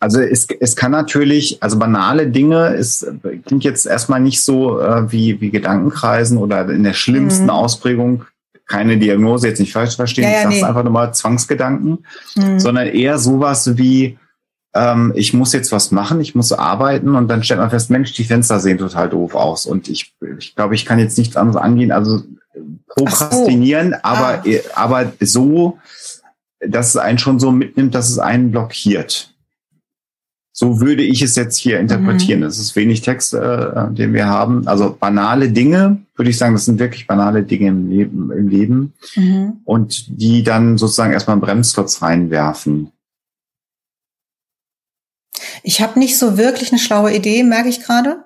Also 0.00 0.20
es, 0.20 0.46
es 0.60 0.76
kann 0.76 0.92
natürlich, 0.92 1.60
also 1.60 1.78
banale 1.78 2.28
Dinge, 2.28 2.74
es 2.74 3.06
klingt 3.46 3.64
jetzt 3.64 3.86
erstmal 3.86 4.20
nicht 4.20 4.42
so 4.42 4.80
äh, 4.80 5.10
wie, 5.10 5.40
wie 5.40 5.50
Gedankenkreisen 5.50 6.38
oder 6.38 6.68
in 6.68 6.84
der 6.84 6.92
schlimmsten 6.92 7.44
mhm. 7.44 7.50
Ausprägung, 7.50 8.24
keine 8.66 8.98
Diagnose, 8.98 9.48
jetzt 9.48 9.58
nicht 9.58 9.72
falsch 9.72 9.96
verstehen, 9.96 10.24
ja, 10.24 10.30
ja, 10.30 10.36
ich 10.36 10.42
sag's 10.44 10.56
nee. 10.56 10.64
einfach 10.64 10.84
nochmal 10.84 11.14
Zwangsgedanken, 11.14 12.04
mhm. 12.36 12.60
sondern 12.60 12.86
eher 12.86 13.18
sowas 13.18 13.76
wie, 13.76 14.18
ähm, 14.74 15.12
ich 15.16 15.34
muss 15.34 15.52
jetzt 15.52 15.72
was 15.72 15.90
machen, 15.90 16.20
ich 16.20 16.34
muss 16.34 16.52
arbeiten 16.52 17.16
und 17.16 17.26
dann 17.28 17.42
stellt 17.42 17.60
man 17.60 17.70
fest, 17.70 17.90
Mensch, 17.90 18.12
die 18.12 18.24
Fenster 18.24 18.60
sehen 18.60 18.78
total 18.78 19.08
doof 19.08 19.34
aus 19.34 19.66
und 19.66 19.88
ich, 19.88 20.14
ich 20.38 20.54
glaube, 20.54 20.76
ich 20.76 20.86
kann 20.86 21.00
jetzt 21.00 21.18
nichts 21.18 21.36
anderes 21.36 21.60
angehen, 21.60 21.90
also 21.90 22.22
prokrastinieren, 22.86 23.90
so. 23.90 23.96
aber, 24.02 24.44
ah. 24.44 24.60
aber 24.74 25.12
so, 25.20 25.78
dass 26.60 26.90
es 26.90 26.96
einen 26.96 27.18
schon 27.18 27.40
so 27.40 27.50
mitnimmt, 27.50 27.94
dass 27.94 28.10
es 28.10 28.18
einen 28.18 28.50
blockiert. 28.52 29.34
So 30.60 30.80
würde 30.80 31.04
ich 31.04 31.22
es 31.22 31.36
jetzt 31.36 31.56
hier 31.56 31.78
interpretieren. 31.78 32.42
Es 32.42 32.56
mhm. 32.56 32.62
ist 32.62 32.74
wenig 32.74 33.02
Text, 33.02 33.32
äh, 33.32 33.92
den 33.92 34.12
wir 34.12 34.26
haben. 34.26 34.66
Also 34.66 34.96
banale 34.98 35.50
Dinge, 35.52 35.98
würde 36.16 36.30
ich 36.30 36.36
sagen, 36.36 36.54
das 36.54 36.64
sind 36.64 36.80
wirklich 36.80 37.06
banale 37.06 37.44
Dinge 37.44 37.68
im 37.68 37.88
Leben, 37.88 38.32
im 38.32 38.48
Leben. 38.48 38.92
Mhm. 39.14 39.60
Und 39.64 40.20
die 40.20 40.42
dann 40.42 40.76
sozusagen 40.76 41.12
erstmal 41.12 41.34
einen 41.34 41.42
Bremsklotz 41.42 42.02
reinwerfen. 42.02 42.90
Ich 45.62 45.80
habe 45.80 45.96
nicht 46.00 46.18
so 46.18 46.36
wirklich 46.36 46.72
eine 46.72 46.80
schlaue 46.80 47.14
Idee, 47.14 47.44
merke 47.44 47.68
ich 47.68 47.84
gerade. 47.84 48.24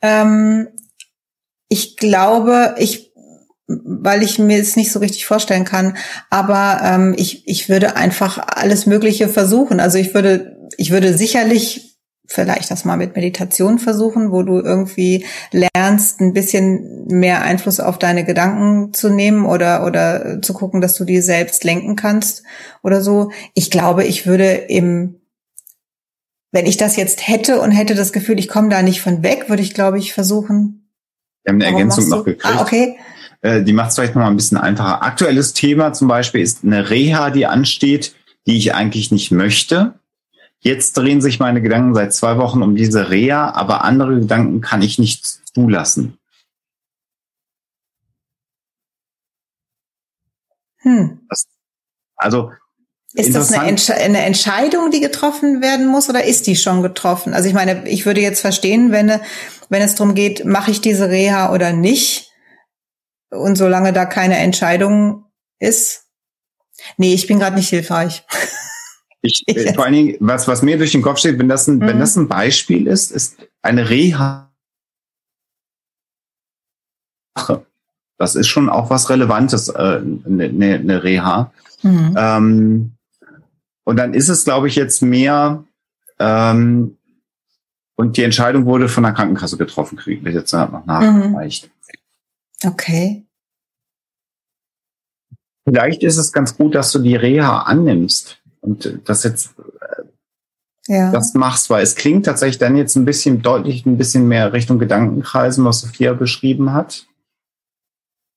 Ähm, 0.00 0.68
ich 1.68 1.96
glaube, 1.96 2.76
ich 2.78 3.08
weil 3.68 4.22
ich 4.22 4.38
mir 4.38 4.58
es 4.58 4.76
nicht 4.76 4.90
so 4.90 4.98
richtig 4.98 5.26
vorstellen 5.26 5.64
kann. 5.64 5.96
Aber 6.30 6.80
ähm, 6.82 7.14
ich, 7.18 7.46
ich 7.46 7.68
würde 7.68 7.96
einfach 7.96 8.38
alles 8.46 8.86
Mögliche 8.86 9.28
versuchen. 9.28 9.78
Also 9.78 9.98
ich 9.98 10.14
würde, 10.14 10.57
ich 10.78 10.90
würde 10.90 11.12
sicherlich 11.12 11.98
vielleicht 12.26 12.70
das 12.70 12.84
mal 12.84 12.96
mit 12.96 13.16
Meditation 13.16 13.78
versuchen, 13.78 14.30
wo 14.30 14.42
du 14.42 14.60
irgendwie 14.60 15.26
lernst, 15.50 16.20
ein 16.20 16.34
bisschen 16.34 17.06
mehr 17.06 17.42
Einfluss 17.42 17.80
auf 17.80 17.98
deine 17.98 18.24
Gedanken 18.24 18.92
zu 18.92 19.10
nehmen 19.10 19.44
oder, 19.44 19.84
oder 19.84 20.40
zu 20.40 20.52
gucken, 20.52 20.80
dass 20.80 20.94
du 20.94 21.04
die 21.04 21.20
selbst 21.20 21.64
lenken 21.64 21.96
kannst 21.96 22.44
oder 22.82 23.00
so. 23.00 23.32
Ich 23.54 23.70
glaube, 23.70 24.04
ich 24.04 24.26
würde 24.26 24.52
im, 24.52 25.20
wenn 26.52 26.66
ich 26.66 26.76
das 26.76 26.96
jetzt 26.96 27.26
hätte 27.26 27.60
und 27.60 27.72
hätte 27.72 27.94
das 27.94 28.12
Gefühl, 28.12 28.38
ich 28.38 28.48
komme 28.48 28.68
da 28.68 28.82
nicht 28.82 29.00
von 29.00 29.22
weg, 29.22 29.48
würde 29.48 29.62
ich, 29.62 29.74
glaube 29.74 29.98
ich, 29.98 30.12
versuchen. 30.12 30.90
Wir 31.44 31.54
haben 31.54 31.62
eine 31.62 31.72
Ergänzung 31.72 32.08
noch 32.08 32.24
gekriegt. 32.24 32.44
Ah, 32.44 32.60
okay. 32.60 32.98
Äh, 33.40 33.62
die 33.62 33.72
macht 33.72 33.88
es 33.88 33.94
vielleicht 33.96 34.14
noch 34.14 34.22
mal 34.22 34.30
ein 34.30 34.36
bisschen 34.36 34.58
einfacher. 34.58 35.02
Aktuelles 35.02 35.54
Thema 35.54 35.92
zum 35.94 36.08
Beispiel 36.08 36.42
ist 36.42 36.62
eine 36.62 36.90
Reha, 36.90 37.30
die 37.30 37.46
ansteht, 37.46 38.14
die 38.46 38.58
ich 38.58 38.74
eigentlich 38.74 39.10
nicht 39.10 39.30
möchte. 39.30 39.98
Jetzt 40.60 40.96
drehen 40.96 41.20
sich 41.20 41.38
meine 41.38 41.62
Gedanken 41.62 41.94
seit 41.94 42.12
zwei 42.12 42.36
Wochen 42.36 42.62
um 42.62 42.74
diese 42.74 43.10
Reha, 43.10 43.50
aber 43.50 43.84
andere 43.84 44.18
Gedanken 44.18 44.60
kann 44.60 44.82
ich 44.82 44.98
nicht 44.98 45.24
zulassen. 45.54 46.18
Hm. 50.78 51.20
Das, 51.28 51.46
also 52.16 52.50
ist 53.14 53.34
das 53.34 53.52
eine, 53.52 53.68
Entsche 53.68 53.94
eine, 53.94 54.20
Entscheidung, 54.20 54.90
die 54.90 55.00
getroffen 55.00 55.62
werden 55.62 55.86
muss, 55.86 56.08
oder 56.08 56.24
ist 56.24 56.46
die 56.46 56.56
schon 56.56 56.82
getroffen? 56.82 57.34
Also 57.34 57.48
ich 57.48 57.54
meine, 57.54 57.88
ich 57.88 58.04
würde 58.04 58.20
jetzt 58.20 58.40
verstehen, 58.40 58.92
wenn, 58.92 59.20
wenn 59.68 59.82
es 59.82 59.94
darum 59.94 60.14
geht, 60.14 60.44
mache 60.44 60.70
ich 60.70 60.80
diese 60.80 61.08
Reha 61.08 61.52
oder 61.52 61.72
nicht. 61.72 62.32
Und 63.30 63.56
solange 63.56 63.92
da 63.92 64.06
keine 64.06 64.36
Entscheidung 64.38 65.24
ist, 65.58 66.04
nee, 66.96 67.14
ich 67.14 67.26
bin 67.26 67.38
gerade 67.38 67.56
nicht 67.56 67.70
hilfreich. 67.70 68.24
Ich, 69.22 69.42
äh, 69.48 69.74
vor 69.74 69.84
allen 69.84 69.94
Dingen, 69.94 70.16
was, 70.20 70.46
was 70.46 70.62
mir 70.62 70.78
durch 70.78 70.92
den 70.92 71.02
Kopf 71.02 71.18
steht, 71.18 71.38
wenn 71.38 71.48
das 71.48 71.66
ein, 71.66 71.78
mhm. 71.78 71.86
wenn 71.86 71.98
das 71.98 72.16
ein 72.16 72.28
Beispiel 72.28 72.86
ist, 72.86 73.10
ist 73.10 73.36
eine 73.62 73.90
Reha. 73.90 74.52
Das 78.16 78.34
ist 78.34 78.48
schon 78.48 78.68
auch 78.68 78.90
was 78.90 79.10
Relevantes, 79.10 79.68
äh, 79.68 80.00
eine, 80.00 80.52
ne, 80.52 80.74
eine 80.74 81.02
Reha. 81.02 81.52
Mhm. 81.82 82.14
Ähm, 82.16 82.92
und 83.84 83.96
dann 83.96 84.14
ist 84.14 84.28
es, 84.28 84.44
glaube 84.44 84.68
ich, 84.68 84.76
jetzt 84.76 85.02
mehr, 85.02 85.64
ähm, 86.18 86.96
und 87.96 88.16
die 88.16 88.22
Entscheidung 88.22 88.66
wurde 88.66 88.88
von 88.88 89.02
der 89.02 89.12
Krankenkasse 89.12 89.56
getroffen, 89.56 89.98
ich 90.06 90.22
jetzt 90.22 90.52
noch 90.52 90.86
nachgereicht. 90.86 91.70
Mhm. 92.62 92.70
Okay. 92.70 93.24
Vielleicht 95.64 96.02
ist 96.02 96.16
es 96.16 96.32
ganz 96.32 96.56
gut, 96.56 96.74
dass 96.74 96.92
du 96.92 96.98
die 97.00 97.16
Reha 97.16 97.62
annimmst 97.62 98.40
und 98.60 99.00
das 99.04 99.24
jetzt 99.24 99.54
äh, 99.80 100.02
ja. 100.88 101.10
das 101.12 101.34
machst, 101.34 101.70
weil 101.70 101.82
es 101.82 101.94
klingt 101.94 102.26
tatsächlich 102.26 102.58
dann 102.58 102.76
jetzt 102.76 102.96
ein 102.96 103.04
bisschen 103.04 103.42
deutlich 103.42 103.86
ein 103.86 103.98
bisschen 103.98 104.26
mehr 104.26 104.52
Richtung 104.52 104.78
Gedankenkreisen, 104.78 105.64
was 105.64 105.80
Sophia 105.80 106.14
beschrieben 106.14 106.72
hat. 106.72 107.06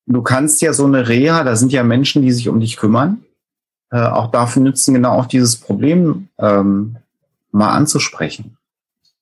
Du 0.06 0.22
kannst 0.22 0.62
ja 0.62 0.74
so 0.74 0.86
eine 0.86 1.08
Reha, 1.08 1.44
da 1.44 1.56
sind 1.56 1.72
ja 1.72 1.84
Menschen, 1.84 2.22
die 2.22 2.32
sich 2.32 2.50
um 2.50 2.60
dich 2.60 2.78
kümmern. 2.78 3.24
Äh, 3.92 4.02
auch 4.02 4.32
dafür 4.32 4.62
nützen 4.62 4.94
genau 4.94 5.14
auch 5.14 5.26
dieses 5.26 5.58
Problem 5.58 6.28
ähm, 6.38 6.98
mal 7.52 7.72
anzusprechen 7.72 8.58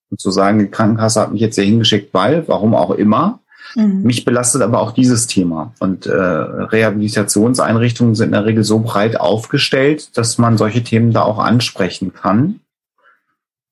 und 0.10 0.20
zu 0.20 0.32
sagen, 0.32 0.60
die 0.60 0.68
Krankenkasse 0.68 1.22
hat 1.22 1.32
mich 1.32 1.42
jetzt 1.42 1.56
hier 1.56 1.66
hingeschickt, 1.66 2.14
weil, 2.14 2.48
warum 2.48 2.74
auch 2.76 2.92
immer, 2.92 3.40
Mhm. 3.76 4.04
Mich 4.04 4.26
belastet 4.26 4.62
aber 4.62 4.82
auch 4.82 4.92
dieses 4.92 5.28
Thema. 5.28 5.74
Und 5.80 6.06
äh, 6.06 6.14
Rehabilitationseinrichtungen 6.14 8.16
sind 8.16 8.28
in 8.28 8.34
der 8.34 8.46
Regel 8.46 8.64
so 8.64 8.80
breit 8.80 9.20
aufgestellt, 9.20 10.18
dass 10.18 10.38
man 10.38 10.58
solche 10.58 10.84
Themen 10.84 11.12
da 11.12 11.24
auch 11.24 11.40
ansprechen 11.40 12.14
kann. 12.14 12.60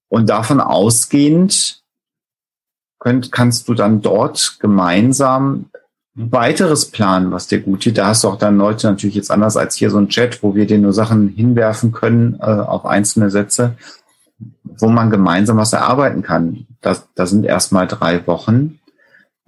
Und 0.10 0.30
davon 0.30 0.62
ausgehend 0.62 1.82
könnt, 3.00 3.32
kannst 3.32 3.68
du 3.68 3.74
dann 3.74 4.02
dort 4.02 4.58
gemeinsam 4.60 5.70
weiteres 6.18 6.90
planen, 6.90 7.32
was 7.32 7.48
dir 7.48 7.62
gut 7.62 7.84
tut. 7.84 7.98
Da 7.98 8.08
hast 8.08 8.24
du 8.24 8.30
auch 8.30 8.38
dann 8.38 8.58
Leute 8.58 8.88
natürlich 8.88 9.16
jetzt 9.16 9.30
anders 9.30 9.56
als 9.56 9.76
hier 9.76 9.92
so 9.92 10.00
ein 10.00 10.10
Chat, 10.10 10.42
wo 10.42 10.56
wir 10.56 10.66
dir 10.66 10.80
nur 10.80 10.94
Sachen 10.94 11.30
hinwerfen 11.30 11.92
können 11.92 12.38
äh, 12.40 12.46
auf 12.46 12.86
einzelne 12.86 13.30
Sätze, 13.30 13.76
wo 14.64 14.88
man 14.88 15.12
gemeinsam 15.12 15.58
was 15.58 15.74
erarbeiten 15.74 16.24
kann. 16.24 16.66
Das, 16.82 17.08
das 17.14 17.30
sind 17.30 17.46
erstmal 17.46 17.88
drei 17.88 18.26
Wochen. 18.26 18.80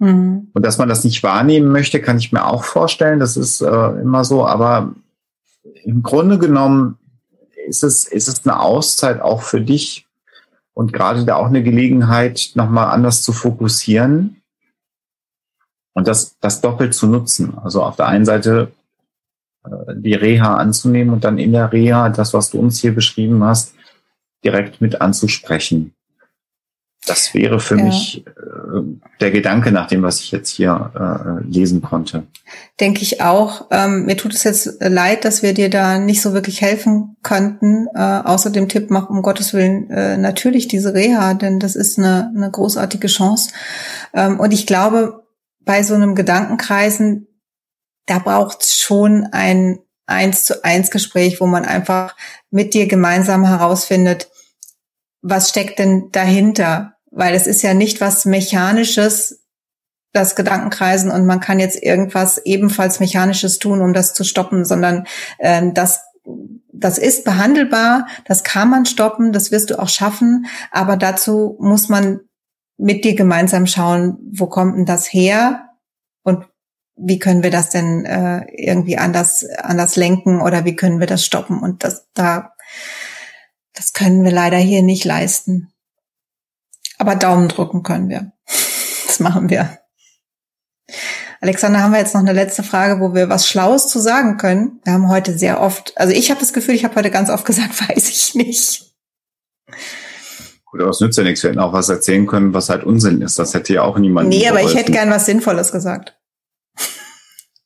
Mhm. 0.00 0.48
Und 0.52 0.66
dass 0.66 0.78
man 0.78 0.88
das 0.88 1.04
nicht 1.04 1.22
wahrnehmen 1.22 1.70
möchte, 1.70 2.00
kann 2.00 2.18
ich 2.18 2.32
mir 2.32 2.46
auch 2.46 2.64
vorstellen. 2.64 3.20
Das 3.20 3.36
ist 3.36 3.60
äh, 3.60 3.90
immer 4.00 4.24
so. 4.24 4.46
Aber 4.46 4.94
im 5.84 6.02
Grunde 6.02 6.38
genommen 6.38 6.98
ist 7.68 7.84
es, 7.84 8.04
ist 8.04 8.26
es 8.26 8.44
eine 8.44 8.58
Auszeit 8.58 9.20
auch 9.20 9.42
für 9.42 9.60
dich 9.60 10.06
und 10.72 10.92
gerade 10.92 11.24
da 11.24 11.36
auch 11.36 11.46
eine 11.46 11.62
Gelegenheit, 11.62 12.52
nochmal 12.54 12.86
anders 12.86 13.22
zu 13.22 13.32
fokussieren 13.32 14.42
und 15.92 16.08
das, 16.08 16.38
das 16.40 16.62
doppelt 16.62 16.94
zu 16.94 17.06
nutzen. 17.06 17.56
Also 17.58 17.82
auf 17.82 17.96
der 17.96 18.06
einen 18.06 18.24
Seite 18.24 18.72
äh, 19.64 19.94
die 19.94 20.14
Reha 20.14 20.54
anzunehmen 20.54 21.12
und 21.12 21.24
dann 21.24 21.38
in 21.38 21.52
der 21.52 21.72
Reha 21.72 22.08
das, 22.08 22.32
was 22.32 22.50
du 22.50 22.58
uns 22.58 22.80
hier 22.80 22.94
beschrieben 22.94 23.44
hast, 23.44 23.74
direkt 24.42 24.80
mit 24.80 25.02
anzusprechen. 25.02 25.94
Das 27.06 27.34
wäre 27.34 27.60
für 27.60 27.76
ja. 27.76 27.84
mich 27.84 28.26
äh, 28.26 28.30
der 29.20 29.30
Gedanke 29.30 29.72
nach 29.72 29.86
dem, 29.86 30.02
was 30.02 30.20
ich 30.20 30.30
jetzt 30.30 30.50
hier 30.50 30.92
äh, 30.94 31.46
lesen 31.48 31.82
konnte. 31.82 32.24
Denke 32.78 33.02
ich 33.02 33.20
auch. 33.20 33.66
Ähm, 33.70 34.06
mir 34.06 34.16
tut 34.16 34.34
es 34.34 34.44
jetzt 34.44 34.78
leid, 34.80 35.24
dass 35.24 35.42
wir 35.42 35.54
dir 35.54 35.70
da 35.70 35.98
nicht 35.98 36.22
so 36.22 36.32
wirklich 36.32 36.62
helfen 36.62 37.16
könnten. 37.22 37.86
Äh, 37.94 38.00
außer 38.00 38.50
dem 38.50 38.68
Tipp, 38.68 38.90
mach 38.90 39.08
um 39.08 39.22
Gottes 39.22 39.52
Willen 39.52 39.90
äh, 39.90 40.16
natürlich 40.16 40.68
diese 40.68 40.94
Reha, 40.94 41.34
denn 41.34 41.60
das 41.60 41.76
ist 41.76 41.98
eine, 41.98 42.32
eine 42.34 42.50
großartige 42.50 43.08
Chance. 43.08 43.52
Ähm, 44.14 44.40
und 44.40 44.52
ich 44.52 44.66
glaube, 44.66 45.24
bei 45.60 45.82
so 45.82 45.94
einem 45.94 46.14
Gedankenkreisen, 46.14 47.26
da 48.06 48.18
braucht 48.18 48.62
es 48.62 48.78
schon 48.78 49.28
ein 49.32 49.78
eins 50.06 50.44
zu 50.44 50.64
eins 50.64 50.90
Gespräch, 50.90 51.40
wo 51.40 51.46
man 51.46 51.64
einfach 51.64 52.16
mit 52.50 52.74
dir 52.74 52.86
gemeinsam 52.86 53.46
herausfindet, 53.46 54.28
was 55.22 55.50
steckt 55.50 55.78
denn 55.78 56.10
dahinter? 56.12 56.94
Weil 57.10 57.34
es 57.34 57.46
ist 57.46 57.62
ja 57.62 57.74
nicht 57.74 58.00
was 58.00 58.24
Mechanisches, 58.24 59.40
das 60.12 60.34
Gedankenkreisen 60.34 61.10
und 61.10 61.26
man 61.26 61.40
kann 61.40 61.60
jetzt 61.60 61.82
irgendwas 61.82 62.38
ebenfalls 62.44 63.00
Mechanisches 63.00 63.58
tun, 63.58 63.80
um 63.80 63.92
das 63.92 64.14
zu 64.14 64.24
stoppen, 64.24 64.64
sondern 64.64 65.06
äh, 65.38 65.70
das 65.72 66.00
das 66.72 66.98
ist 66.98 67.24
behandelbar, 67.24 68.06
das 68.24 68.42
kann 68.42 68.70
man 68.70 68.86
stoppen, 68.86 69.32
das 69.32 69.50
wirst 69.50 69.70
du 69.70 69.78
auch 69.78 69.88
schaffen, 69.88 70.46
aber 70.70 70.96
dazu 70.96 71.56
muss 71.60 71.88
man 71.88 72.20
mit 72.78 73.04
dir 73.04 73.14
gemeinsam 73.14 73.66
schauen, 73.66 74.16
wo 74.32 74.46
kommt 74.46 74.76
denn 74.76 74.86
das 74.86 75.12
her 75.12 75.68
und 76.22 76.46
wie 76.96 77.18
können 77.18 77.42
wir 77.42 77.50
das 77.50 77.70
denn 77.70 78.04
äh, 78.04 78.46
irgendwie 78.56 78.98
anders 78.98 79.44
anders 79.58 79.96
lenken 79.96 80.40
oder 80.40 80.64
wie 80.64 80.76
können 80.76 81.00
wir 81.00 81.06
das 81.06 81.24
stoppen 81.24 81.60
und 81.60 81.84
das 81.84 82.06
da 82.14 82.52
das 83.74 83.92
können 83.92 84.24
wir 84.24 84.32
leider 84.32 84.58
hier 84.58 84.82
nicht 84.82 85.04
leisten. 85.04 85.72
Aber 87.00 87.16
Daumen 87.16 87.48
drücken 87.48 87.82
können 87.82 88.10
wir. 88.10 88.30
Das 89.06 89.20
machen 89.20 89.48
wir. 89.48 89.78
Alexander, 91.40 91.80
haben 91.80 91.92
wir 91.92 91.98
jetzt 91.98 92.12
noch 92.12 92.20
eine 92.20 92.34
letzte 92.34 92.62
Frage, 92.62 93.00
wo 93.00 93.14
wir 93.14 93.30
was 93.30 93.48
Schlaues 93.48 93.88
zu 93.88 93.98
sagen 93.98 94.36
können? 94.36 94.80
Wir 94.84 94.92
haben 94.92 95.08
heute 95.08 95.36
sehr 95.38 95.62
oft, 95.62 95.96
also 95.96 96.12
ich 96.12 96.30
habe 96.30 96.40
das 96.40 96.52
Gefühl, 96.52 96.74
ich 96.74 96.84
habe 96.84 96.96
heute 96.96 97.10
ganz 97.10 97.30
oft 97.30 97.46
gesagt, 97.46 97.80
weiß 97.88 98.10
ich 98.10 98.34
nicht. 98.34 98.92
Gut, 100.66 100.82
aber 100.82 100.90
es 100.90 101.00
nützt 101.00 101.16
ja 101.16 101.24
nichts. 101.24 101.42
Wir 101.42 101.50
hätten 101.50 101.58
auch 101.58 101.72
was 101.72 101.88
erzählen 101.88 102.26
können, 102.26 102.52
was 102.52 102.68
halt 102.68 102.84
Unsinn 102.84 103.22
ist. 103.22 103.38
Das 103.38 103.54
hätte 103.54 103.72
ja 103.72 103.82
auch 103.82 103.96
niemand. 103.96 104.28
Nee, 104.28 104.46
aber 104.46 104.62
ich 104.62 104.74
hätte 104.74 104.92
gern 104.92 105.08
was 105.08 105.24
Sinnvolles 105.24 105.72
gesagt. 105.72 106.19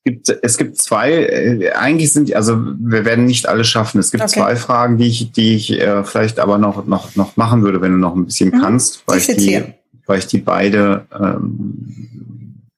Gibt, 0.06 0.28
es 0.42 0.58
gibt 0.58 0.76
zwei, 0.76 1.12
äh, 1.12 1.70
eigentlich 1.72 2.12
sind, 2.12 2.34
also 2.34 2.62
wir 2.78 3.06
werden 3.06 3.24
nicht 3.24 3.48
alles 3.48 3.68
schaffen. 3.68 3.98
Es 3.98 4.10
gibt 4.10 4.22
okay. 4.22 4.34
zwei 4.34 4.56
Fragen, 4.56 4.98
die 4.98 5.06
ich, 5.06 5.32
die 5.32 5.54
ich 5.54 5.80
äh, 5.80 6.04
vielleicht 6.04 6.38
aber 6.38 6.58
noch, 6.58 6.86
noch, 6.86 7.16
noch 7.16 7.38
machen 7.38 7.62
würde, 7.62 7.80
wenn 7.80 7.92
du 7.92 7.98
noch 7.98 8.14
ein 8.14 8.26
bisschen 8.26 8.50
mhm. 8.50 8.60
kannst, 8.60 9.02
weil 9.06 9.18
ich, 9.18 9.30
ich 9.30 9.36
die, 9.36 9.44
hier. 9.44 9.74
weil 10.06 10.18
ich 10.18 10.26
die 10.26 10.38
beide, 10.38 11.06
ähm, 11.18 12.68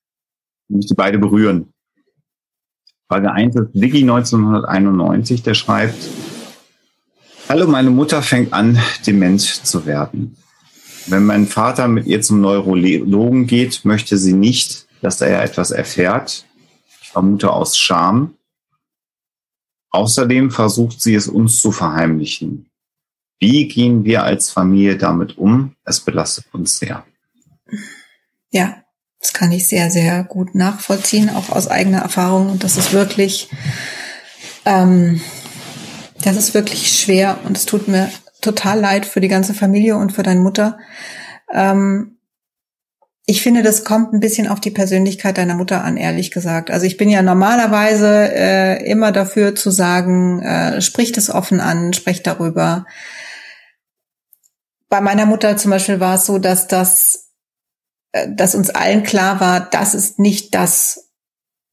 mich 0.69 0.87
die 0.87 0.95
beide 0.95 1.19
berühren. 1.19 1.73
Frage 3.09 3.33
1 3.33 3.57
ist 3.57 3.69
Vicky 3.75 4.03
1991, 4.03 5.43
der 5.43 5.55
schreibt, 5.55 6.09
Hallo, 7.49 7.67
meine 7.69 7.91
Mutter 7.91 8.23
fängt 8.23 8.53
an, 8.53 8.79
dement 9.07 9.41
zu 9.41 9.87
werden. 9.87 10.37
Wenn 11.07 11.25
mein 11.25 11.47
Vater 11.47 11.87
mit 11.87 12.07
ihr 12.07 12.21
zum 12.21 12.41
Neurologen 12.41 13.47
geht, 13.47 13.85
möchte 13.85 14.17
sie 14.17 14.33
nicht, 14.33 14.87
dass 15.01 15.21
er 15.21 15.43
etwas 15.43 15.71
erfährt, 15.71 16.45
vermute 17.17 17.51
aus 17.51 17.79
Scham. 17.79 18.37
Außerdem 19.91 20.51
versucht 20.51 21.01
sie 21.01 21.15
es 21.15 21.29
uns 21.29 21.63
zu 21.63 21.73
verheimlichen. 21.73 22.69
Wie 23.39 23.69
gehen 23.69 24.05
wir 24.05 24.23
als 24.25 24.51
Familie 24.51 24.99
damit 24.99 25.39
um? 25.39 25.75
Es 25.87 26.01
belastet 26.01 26.45
uns 26.53 26.79
sehr. 26.79 27.07
Ja, 28.51 28.83
das 29.19 29.33
kann 29.33 29.51
ich 29.51 29.67
sehr, 29.67 29.91
sehr 29.91 30.25
gut 30.25 30.55
nachvollziehen, 30.55 31.31
auch 31.31 31.49
aus 31.49 31.69
eigener 31.69 32.01
Erfahrung. 32.01 32.51
Und 32.51 32.65
das 32.65 32.77
ist 32.77 32.93
wirklich, 32.93 33.49
ähm, 34.67 35.23
das 36.23 36.37
ist 36.37 36.53
wirklich 36.53 37.01
schwer 37.01 37.39
und 37.45 37.57
es 37.57 37.65
tut 37.65 37.89
mir 37.89 38.11
total 38.43 38.79
leid 38.79 39.07
für 39.07 39.23
die 39.23 39.29
ganze 39.29 39.55
Familie 39.55 39.97
und 39.97 40.13
für 40.13 40.23
deine 40.23 40.41
Mutter. 40.41 40.79
Ähm, 41.51 42.16
ich 43.29 43.43
finde, 43.43 43.65
das 43.65 43.85
kommt 43.85 44.13
ein 44.13 44.21
bisschen 44.21 44.47
auf 44.47 44.61
die 44.61 44.71
Persönlichkeit 44.71 45.37
deiner 45.37 45.57
Mutter 45.57 45.83
an, 45.83 45.97
ehrlich 45.97 46.31
gesagt. 46.31 46.71
Also 46.71 46.87
ich 46.87 46.97
bin 46.97 47.09
ja 47.09 47.23
normalerweise 47.23 48.33
äh, 48.33 48.89
immer 48.89 49.11
dafür 49.11 49.57
zu 49.57 49.73
sagen, 49.73 50.41
äh, 50.43 50.81
sprich 50.81 51.11
das 51.11 51.29
offen 51.29 51.59
an, 51.59 51.93
sprich 51.93 52.23
darüber. 52.23 52.87
Bei 54.89 55.01
meiner 55.01 55.27
Mutter 55.27 55.57
zum 55.57 55.73
Beispiel 55.73 55.99
war 55.99 56.15
es 56.15 56.27
so, 56.27 56.39
dass 56.39 56.69
das, 56.69 57.33
äh, 58.13 58.29
dass 58.33 58.55
uns 58.55 58.71
allen 58.71 59.03
klar 59.03 59.41
war, 59.41 59.69
das 59.71 59.95
ist 59.95 60.21
nicht 60.21 60.55
das, 60.55 61.11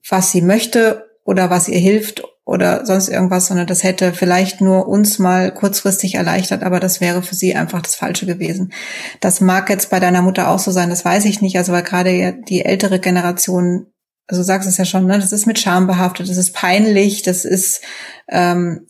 was 0.10 0.32
sie 0.32 0.42
möchte 0.42 1.06
oder 1.24 1.52
was 1.52 1.68
ihr 1.68 1.80
hilft 1.80 2.24
oder 2.46 2.86
sonst 2.86 3.08
irgendwas, 3.08 3.48
sondern 3.48 3.68
das 3.68 3.84
hätte 3.84 4.14
vielleicht 4.14 4.60
nur 4.60 4.88
uns 4.88 5.18
mal 5.18 5.54
kurzfristig 5.54 6.16
erleichtert, 6.16 6.64
aber 6.64 6.80
das 6.80 7.00
wäre 7.00 7.24
für 7.24 7.36
sie 7.36 7.56
einfach 7.56 7.82
das 7.82 7.96
Falsche 7.96 8.26
gewesen. 8.26 8.74
Das 9.22 9.40
mag 9.40 9.70
jetzt 9.70 9.90
bei 9.90 10.00
deiner 10.00 10.22
Mutter 10.22 10.50
auch 10.50 10.60
so 10.60 10.72
sein, 10.72 10.90
das 10.90 11.06
weiß 11.06 11.26
ich 11.26 11.42
nicht, 11.42 11.58
also 11.58 11.72
weil 11.72 11.84
gerade 11.84 12.34
die 12.50 12.66
ältere 12.66 13.00
Generation, 13.00 13.88
also 14.28 14.42
du 14.42 14.46
sagst 14.46 14.68
es 14.68 14.78
ja 14.78 14.84
schon, 14.84 15.06
ne, 15.06 15.20
das 15.20 15.32
ist 15.32 15.46
mit 15.46 15.60
Scham 15.60 15.88
behaftet, 15.88 16.30
das 16.30 16.38
ist 16.38 16.54
peinlich, 16.54 17.22
das 17.22 17.46
ist, 17.46 17.82
ähm, 18.30 18.88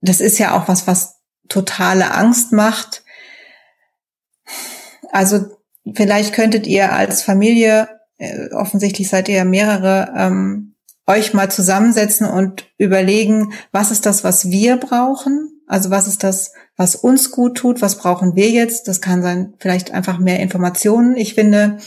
das 0.00 0.20
ist 0.20 0.38
ja 0.38 0.56
auch 0.56 0.68
was, 0.68 0.86
was 0.86 1.16
totale 1.48 2.12
Angst 2.12 2.52
macht. 2.52 3.04
Also 5.10 5.44
vielleicht 5.94 6.32
könntet 6.32 6.66
ihr 6.66 6.92
als 6.92 7.22
Familie, 7.22 7.88
äh, 8.16 8.50
offensichtlich 8.52 9.10
seid 9.10 9.28
ihr 9.28 9.36
ja 9.36 9.44
mehrere, 9.44 10.12
ähm, 10.16 10.73
euch 11.06 11.34
mal 11.34 11.50
zusammensetzen 11.50 12.26
und 12.26 12.64
überlegen, 12.78 13.52
was 13.72 13.90
ist 13.90 14.06
das, 14.06 14.24
was 14.24 14.50
wir 14.50 14.76
brauchen? 14.76 15.50
Also 15.66 15.90
was 15.90 16.06
ist 16.06 16.22
das, 16.22 16.52
was 16.76 16.94
uns 16.94 17.30
gut 17.30 17.56
tut? 17.56 17.82
Was 17.82 17.98
brauchen 17.98 18.36
wir 18.36 18.50
jetzt? 18.50 18.88
Das 18.88 19.00
kann 19.00 19.22
sein, 19.22 19.54
vielleicht 19.58 19.92
einfach 19.92 20.18
mehr 20.18 20.40
Informationen. 20.40 21.16
Ich 21.16 21.34
finde, 21.34 21.78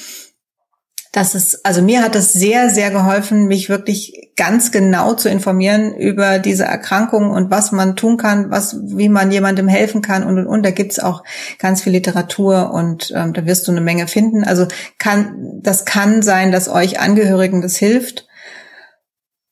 dass 1.12 1.36
es, 1.36 1.66
also 1.66 1.82
mir 1.82 2.04
hat 2.04 2.16
es 2.16 2.34
sehr, 2.34 2.70
sehr 2.70 2.92
geholfen, 2.92 3.48
mich 3.48 3.70
wirklich 3.70 4.32
ganz 4.36 4.72
genau 4.72 5.14
zu 5.14 5.30
informieren 5.30 5.96
über 5.96 6.38
diese 6.38 6.66
Erkrankung 6.66 7.32
und 7.32 7.50
was 7.50 7.72
man 7.72 7.96
tun 7.96 8.18
kann, 8.18 8.52
was, 8.52 8.78
wie 8.84 9.10
man 9.10 9.32
jemandem 9.32 9.68
helfen 9.68 10.04
kann 10.04 10.24
und 10.24 10.38
und 10.38 10.46
und. 10.46 10.64
Da 10.64 10.72
gibt's 10.72 11.00
auch 11.00 11.24
ganz 11.58 11.82
viel 11.82 11.94
Literatur 11.94 12.72
und 12.72 13.12
ähm, 13.16 13.34
da 13.34 13.46
wirst 13.48 13.68
du 13.68 13.72
eine 13.72 13.82
Menge 13.82 14.08
finden. 14.08 14.44
Also 14.44 14.68
kann, 15.00 15.60
das 15.64 15.86
kann 15.86 16.22
sein, 16.22 16.52
dass 16.52 16.70
euch 16.70 17.00
Angehörigen 17.00 17.62
das 17.62 17.78
hilft 17.78 18.27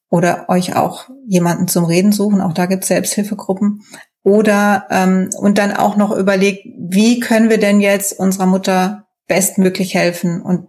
oder 0.09 0.49
euch 0.49 0.75
auch 0.75 1.09
jemanden 1.27 1.67
zum 1.67 1.85
Reden 1.85 2.11
suchen. 2.11 2.41
Auch 2.41 2.53
da 2.53 2.65
gibt 2.65 2.83
es 2.83 2.89
Selbsthilfegruppen. 2.89 3.83
Oder 4.23 4.87
ähm, 4.89 5.29
und 5.37 5.57
dann 5.57 5.73
auch 5.73 5.97
noch 5.97 6.11
überlegt, 6.11 6.65
wie 6.77 7.19
können 7.19 7.49
wir 7.49 7.59
denn 7.59 7.79
jetzt 7.79 8.17
unserer 8.17 8.47
Mutter 8.47 9.07
bestmöglich 9.27 9.93
helfen 9.93 10.41
und 10.41 10.67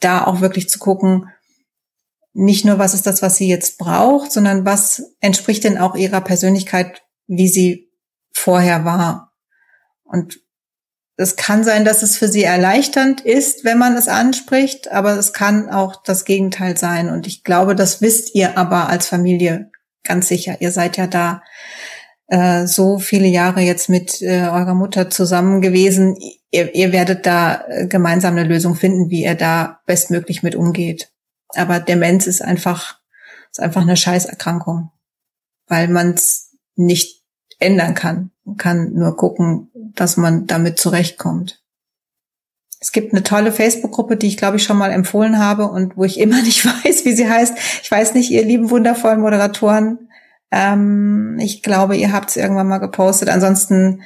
da 0.00 0.24
auch 0.26 0.40
wirklich 0.40 0.68
zu 0.68 0.78
gucken, 0.78 1.28
nicht 2.32 2.64
nur 2.64 2.78
was 2.78 2.94
ist 2.94 3.06
das, 3.06 3.22
was 3.22 3.36
sie 3.36 3.48
jetzt 3.48 3.78
braucht, 3.78 4.30
sondern 4.30 4.66
was 4.66 5.14
entspricht 5.20 5.64
denn 5.64 5.78
auch 5.78 5.94
ihrer 5.94 6.20
Persönlichkeit, 6.20 7.02
wie 7.26 7.48
sie 7.48 7.90
vorher 8.32 8.84
war. 8.84 9.32
Und 10.04 10.40
es 11.16 11.36
kann 11.36 11.64
sein, 11.64 11.84
dass 11.84 12.02
es 12.02 12.16
für 12.16 12.28
sie 12.28 12.44
erleichternd 12.44 13.22
ist, 13.22 13.64
wenn 13.64 13.78
man 13.78 13.96
es 13.96 14.06
anspricht, 14.06 14.92
aber 14.92 15.16
es 15.16 15.32
kann 15.32 15.70
auch 15.70 16.02
das 16.02 16.26
Gegenteil 16.26 16.76
sein. 16.76 17.08
Und 17.08 17.26
ich 17.26 17.42
glaube, 17.42 17.74
das 17.74 18.02
wisst 18.02 18.34
ihr 18.34 18.58
aber 18.58 18.88
als 18.90 19.08
Familie 19.08 19.70
ganz 20.04 20.28
sicher. 20.28 20.60
Ihr 20.60 20.70
seid 20.70 20.98
ja 20.98 21.06
da 21.06 21.42
äh, 22.28 22.66
so 22.66 22.98
viele 22.98 23.28
Jahre 23.28 23.60
jetzt 23.60 23.88
mit 23.88 24.20
äh, 24.20 24.42
eurer 24.42 24.74
Mutter 24.74 25.08
zusammen 25.08 25.62
gewesen. 25.62 26.16
Ihr, 26.50 26.74
ihr 26.74 26.92
werdet 26.92 27.24
da 27.24 27.64
äh, 27.66 27.86
gemeinsam 27.86 28.36
eine 28.36 28.46
Lösung 28.46 28.74
finden, 28.74 29.08
wie 29.08 29.24
ihr 29.24 29.36
da 29.36 29.80
bestmöglich 29.86 30.42
mit 30.42 30.54
umgeht. 30.54 31.12
Aber 31.54 31.80
Demenz 31.80 32.26
ist 32.26 32.42
einfach, 32.42 33.00
ist 33.50 33.60
einfach 33.60 33.82
eine 33.82 33.96
Scheißerkrankung, 33.96 34.90
weil 35.66 35.88
man 35.88 36.12
es 36.12 36.56
nicht 36.74 37.22
ändern 37.58 37.94
kann. 37.94 38.32
Man 38.44 38.56
kann 38.56 38.92
nur 38.92 39.16
gucken, 39.16 39.70
dass 39.96 40.16
man 40.16 40.46
damit 40.46 40.78
zurechtkommt. 40.78 41.62
Es 42.78 42.92
gibt 42.92 43.12
eine 43.12 43.22
tolle 43.22 43.52
Facebook-Gruppe, 43.52 44.16
die 44.16 44.28
ich 44.28 44.36
glaube 44.36 44.58
ich 44.58 44.62
schon 44.62 44.78
mal 44.78 44.92
empfohlen 44.92 45.38
habe 45.38 45.68
und 45.68 45.96
wo 45.96 46.04
ich 46.04 46.20
immer 46.20 46.42
nicht 46.42 46.64
weiß, 46.64 47.04
wie 47.04 47.14
sie 47.14 47.28
heißt. 47.28 47.54
Ich 47.82 47.90
weiß 47.90 48.14
nicht, 48.14 48.30
ihr 48.30 48.44
lieben 48.44 48.70
wundervollen 48.70 49.20
Moderatoren. 49.20 50.08
Ähm, 50.50 51.38
ich 51.40 51.62
glaube, 51.62 51.96
ihr 51.96 52.12
habt 52.12 52.30
es 52.30 52.36
irgendwann 52.36 52.68
mal 52.68 52.78
gepostet. 52.78 53.28
Ansonsten 53.28 54.02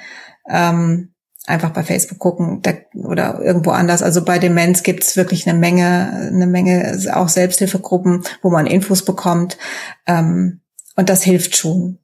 ähm, 0.48 1.12
einfach 1.46 1.70
bei 1.70 1.82
Facebook 1.82 2.18
gucken 2.18 2.62
da, 2.62 2.72
oder 2.94 3.40
irgendwo 3.42 3.70
anders. 3.70 4.02
Also 4.02 4.24
bei 4.24 4.38
Demenz 4.38 4.82
gibt 4.82 5.02
es 5.02 5.16
wirklich 5.16 5.48
eine 5.48 5.58
Menge, 5.58 6.30
eine 6.32 6.46
Menge 6.46 6.98
auch 7.12 7.28
Selbsthilfegruppen, 7.28 8.24
wo 8.42 8.50
man 8.50 8.66
Infos 8.66 9.04
bekommt. 9.04 9.58
Ähm, 10.06 10.60
und 10.96 11.08
das 11.08 11.22
hilft 11.22 11.56
schon 11.56 11.98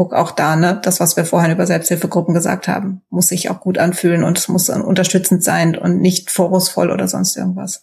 guck 0.00 0.14
auch 0.14 0.30
da, 0.30 0.56
ne, 0.56 0.80
das, 0.82 0.98
was 0.98 1.18
wir 1.18 1.26
vorhin 1.26 1.50
über 1.50 1.66
Selbsthilfegruppen 1.66 2.32
gesagt 2.32 2.68
haben, 2.68 3.02
muss 3.10 3.28
sich 3.28 3.50
auch 3.50 3.60
gut 3.60 3.76
anfühlen 3.76 4.24
und 4.24 4.38
es 4.38 4.48
muss 4.48 4.70
unterstützend 4.70 5.44
sein 5.44 5.76
und 5.76 6.00
nicht 6.00 6.30
vorwurfsvoll 6.30 6.90
oder 6.90 7.06
sonst 7.06 7.36
irgendwas. 7.36 7.82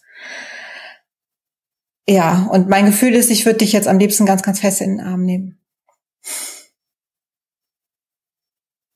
Ja, 2.08 2.48
und 2.50 2.68
mein 2.68 2.86
Gefühl 2.86 3.14
ist, 3.14 3.30
ich 3.30 3.46
würde 3.46 3.58
dich 3.58 3.72
jetzt 3.72 3.86
am 3.86 4.00
liebsten 4.00 4.26
ganz, 4.26 4.42
ganz 4.42 4.58
fest 4.58 4.80
in 4.80 4.96
den 4.96 5.06
Arm 5.06 5.24
nehmen. 5.24 5.60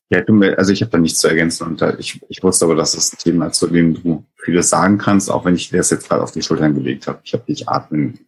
Ja, 0.09 0.19
du, 0.19 0.41
also 0.57 0.73
ich 0.73 0.81
habe 0.81 0.91
da 0.91 0.97
nichts 0.97 1.19
zu 1.21 1.29
ergänzen 1.29 1.65
und 1.65 1.81
ich, 1.99 2.19
ich 2.27 2.43
wusste 2.43 2.65
aber, 2.65 2.75
dass 2.75 2.93
ein 2.93 3.17
Thema 3.19 3.47
ist, 3.47 3.59
zu 3.59 3.67
dem 3.67 3.93
du 3.93 4.25
vieles 4.35 4.69
sagen 4.69 4.97
kannst, 4.97 5.31
auch 5.31 5.45
wenn 5.45 5.55
ich 5.55 5.69
dir 5.69 5.77
das 5.77 5.91
jetzt 5.91 6.09
gerade 6.09 6.23
auf 6.23 6.33
die 6.33 6.41
Schultern 6.41 6.75
gelegt 6.75 7.07
habe. 7.07 7.21
Ich 7.23 7.31
habe 7.31 7.45
dich 7.45 7.69
atmen, 7.69 8.19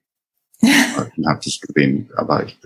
habe 0.64 1.40
dich 1.44 1.60
gesehen, 1.60 2.10
aber 2.16 2.46
ich 2.46 2.58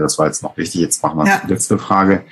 das 0.00 0.18
war 0.18 0.26
jetzt 0.26 0.42
noch 0.42 0.56
wichtig. 0.56 0.80
Jetzt 0.80 1.02
machen 1.02 1.18
wir 1.18 1.26
ja. 1.26 1.40
die 1.44 1.52
letzte 1.52 1.78
Frage. 1.78 2.24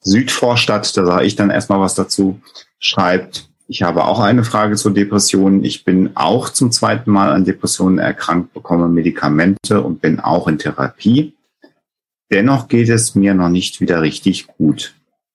Südvorstadt, 0.00 0.96
da 0.96 1.04
sage 1.04 1.24
ich 1.24 1.36
dann 1.36 1.50
erstmal 1.50 1.80
was 1.80 1.94
dazu, 1.94 2.40
schreibt, 2.78 3.48
Ich 3.68 3.82
habe 3.82 4.04
auch 4.04 4.20
eine 4.20 4.44
Frage 4.44 4.76
zur 4.76 4.94
Depression. 4.94 5.64
Ich 5.64 5.84
bin 5.84 6.12
auch 6.14 6.48
zum 6.48 6.70
zweiten 6.70 7.10
Mal 7.10 7.32
an 7.32 7.44
Depressionen 7.44 7.98
erkrankt, 7.98 8.54
bekomme 8.54 8.88
Medikamente 8.88 9.82
und 9.82 10.00
bin 10.00 10.20
auch 10.20 10.46
in 10.46 10.58
Therapie. 10.58 11.34
Dennoch 12.30 12.68
geht 12.68 12.88
es 12.88 13.14
mir 13.14 13.34
noch 13.34 13.48
nicht 13.48 13.80
wieder 13.80 14.02
richtig 14.02 14.46
gut. 14.46 14.94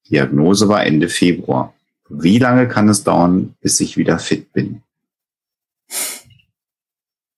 Diagnose 0.10 0.70
war 0.70 0.86
Ende 0.86 1.10
Februar. 1.10 1.74
Wie 2.10 2.40
lange 2.40 2.68
kann 2.68 2.90
es 2.90 3.04
dauern, 3.04 3.56
bis 3.62 3.80
ich 3.80 3.98
wieder 3.98 4.20
fit 4.20 4.52
bin? 4.54 4.84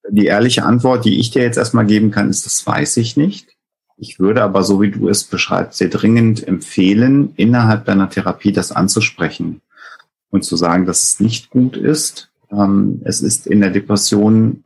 Die 0.09 0.25
ehrliche 0.25 0.63
Antwort, 0.63 1.05
die 1.05 1.19
ich 1.19 1.31
dir 1.31 1.43
jetzt 1.43 1.57
erstmal 1.57 1.85
geben 1.85 2.11
kann, 2.11 2.29
ist, 2.29 2.45
das 2.45 2.65
weiß 2.65 2.97
ich 2.97 3.15
nicht. 3.15 3.52
Ich 4.03 4.19
würde 4.19 4.43
aber, 4.43 4.63
so 4.63 4.81
wie 4.81 4.91
du 4.91 5.07
es 5.07 5.23
beschreibst, 5.23 5.77
sehr 5.77 5.87
dringend 5.87 6.45
empfehlen, 6.45 7.31
innerhalb 7.37 7.85
deiner 7.85 8.09
Therapie 8.09 8.51
das 8.51 8.73
anzusprechen 8.73 9.61
und 10.29 10.43
zu 10.43 10.57
sagen, 10.57 10.85
dass 10.85 11.03
es 11.03 11.21
nicht 11.21 11.49
gut 11.49 11.77
ist. 11.77 12.29
Ähm, 12.51 12.99
es 13.05 13.21
ist 13.21 13.47
in 13.47 13.61
der 13.61 13.69
Depression, 13.69 14.65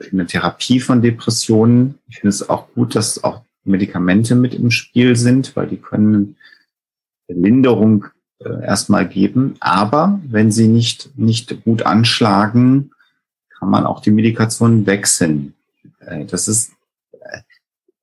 äh, 0.00 0.06
in 0.06 0.16
der 0.16 0.26
Therapie 0.26 0.80
von 0.80 1.02
Depressionen, 1.02 1.98
ich 2.08 2.20
finde 2.20 2.30
es 2.30 2.48
auch 2.48 2.72
gut, 2.72 2.94
dass 2.94 3.22
auch 3.22 3.42
Medikamente 3.64 4.34
mit 4.36 4.54
im 4.54 4.70
Spiel 4.70 5.16
sind, 5.16 5.54
weil 5.54 5.66
die 5.66 5.76
können 5.76 6.36
Linderung 7.28 8.06
äh, 8.38 8.64
erstmal 8.64 9.06
geben. 9.06 9.56
Aber 9.60 10.18
wenn 10.26 10.50
sie 10.50 10.68
nicht, 10.68 11.10
nicht 11.18 11.62
gut 11.62 11.82
anschlagen, 11.82 12.92
kann 13.50 13.68
man 13.68 13.84
auch 13.84 14.00
die 14.00 14.12
Medikation 14.12 14.86
wechseln. 14.86 15.52
Äh, 16.00 16.24
das 16.24 16.48
ist 16.48 16.72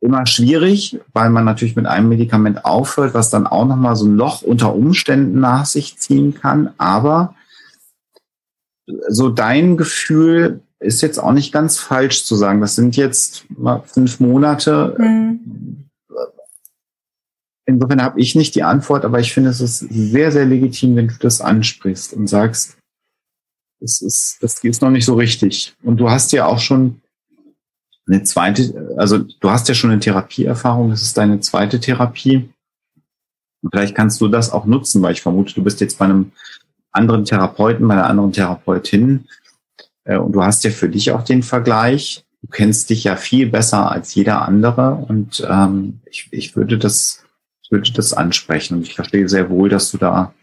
immer 0.01 0.25
schwierig, 0.25 0.99
weil 1.13 1.29
man 1.29 1.45
natürlich 1.45 1.75
mit 1.75 1.85
einem 1.85 2.09
Medikament 2.09 2.65
aufhört, 2.65 3.13
was 3.13 3.29
dann 3.29 3.47
auch 3.47 3.65
nochmal 3.65 3.95
so 3.95 4.05
ein 4.05 4.15
Loch 4.15 4.41
unter 4.41 4.73
Umständen 4.73 5.39
nach 5.39 5.65
sich 5.65 5.97
ziehen 5.97 6.33
kann. 6.33 6.73
Aber 6.77 7.35
so 9.07 9.29
dein 9.29 9.77
Gefühl 9.77 10.61
ist 10.79 11.01
jetzt 11.01 11.17
auch 11.17 11.33
nicht 11.33 11.51
ganz 11.51 11.77
falsch 11.77 12.23
zu 12.23 12.35
sagen. 12.35 12.61
Das 12.61 12.75
sind 12.75 12.95
jetzt 12.95 13.45
mal 13.49 13.83
fünf 13.85 14.19
Monate. 14.19 14.95
Mhm. 14.97 15.89
Insofern 17.65 18.01
habe 18.01 18.19
ich 18.19 18.35
nicht 18.35 18.55
die 18.55 18.63
Antwort, 18.63 19.05
aber 19.05 19.19
ich 19.19 19.33
finde, 19.33 19.51
es 19.51 19.61
ist 19.61 19.79
sehr, 19.79 20.31
sehr 20.31 20.45
legitim, 20.45 20.95
wenn 20.95 21.09
du 21.09 21.15
das 21.19 21.41
ansprichst 21.41 22.13
und 22.13 22.27
sagst, 22.27 22.77
das 23.79 24.01
ist, 24.01 24.37
das 24.41 24.63
ist 24.63 24.81
noch 24.81 24.89
nicht 24.89 25.05
so 25.05 25.13
richtig. 25.13 25.75
Und 25.83 25.97
du 25.97 26.09
hast 26.09 26.31
ja 26.31 26.45
auch 26.45 26.59
schon 26.59 27.01
eine 28.09 28.23
zweite, 28.23 28.95
also 28.97 29.19
du 29.19 29.49
hast 29.49 29.67
ja 29.67 29.75
schon 29.75 29.91
eine 29.91 29.99
Therapieerfahrung, 29.99 30.89
das 30.89 31.03
ist 31.03 31.17
deine 31.17 31.39
zweite 31.39 31.79
Therapie. 31.79 32.49
Und 33.61 33.71
vielleicht 33.71 33.95
kannst 33.95 34.19
du 34.21 34.27
das 34.27 34.51
auch 34.51 34.65
nutzen, 34.65 35.01
weil 35.01 35.13
ich 35.13 35.21
vermute, 35.21 35.53
du 35.53 35.63
bist 35.63 35.81
jetzt 35.81 35.99
bei 35.99 36.05
einem 36.05 36.31
anderen 36.91 37.25
Therapeuten, 37.25 37.87
bei 37.87 37.93
einer 37.93 38.07
anderen 38.07 38.31
Therapeutin. 38.31 39.27
Äh, 40.05 40.17
und 40.17 40.31
du 40.31 40.43
hast 40.43 40.63
ja 40.63 40.71
für 40.71 40.89
dich 40.89 41.11
auch 41.11 41.23
den 41.23 41.43
Vergleich. 41.43 42.25
Du 42.41 42.47
kennst 42.47 42.89
dich 42.89 43.03
ja 43.03 43.15
viel 43.15 43.47
besser 43.47 43.91
als 43.91 44.15
jeder 44.15 44.41
andere. 44.43 44.93
Und 44.95 45.45
ähm, 45.47 45.99
ich, 46.09 46.29
ich 46.31 46.55
würde 46.55 46.77
das, 46.77 47.23
ich 47.61 47.71
würde 47.71 47.91
das 47.91 48.13
ansprechen. 48.13 48.77
Und 48.77 48.83
ich 48.83 48.95
verstehe 48.95 49.27
sehr 49.27 49.49
wohl, 49.49 49.69
dass 49.69 49.91
du 49.91 49.97
da 49.97 50.33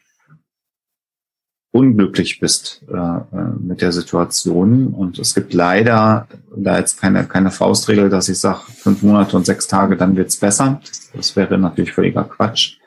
unglücklich 1.76 2.40
bist 2.40 2.82
äh, 2.88 2.94
äh, 2.94 3.20
mit 3.60 3.82
der 3.82 3.92
Situation. 3.92 4.94
Und 4.94 5.18
es 5.18 5.34
gibt 5.34 5.52
leider 5.52 6.26
da 6.56 6.78
jetzt 6.78 7.00
keine, 7.00 7.24
keine 7.26 7.50
Faustregel, 7.50 8.08
dass 8.08 8.28
ich 8.28 8.38
sage, 8.38 8.60
fünf 8.74 9.02
Monate 9.02 9.36
und 9.36 9.44
sechs 9.44 9.68
Tage, 9.68 9.96
dann 9.96 10.16
wird's 10.16 10.36
besser. 10.38 10.80
Das, 11.14 11.36
wäre 11.36 11.58
natürlich 11.58 11.92
völliger 11.92 12.24
Quatsch. 12.24 12.78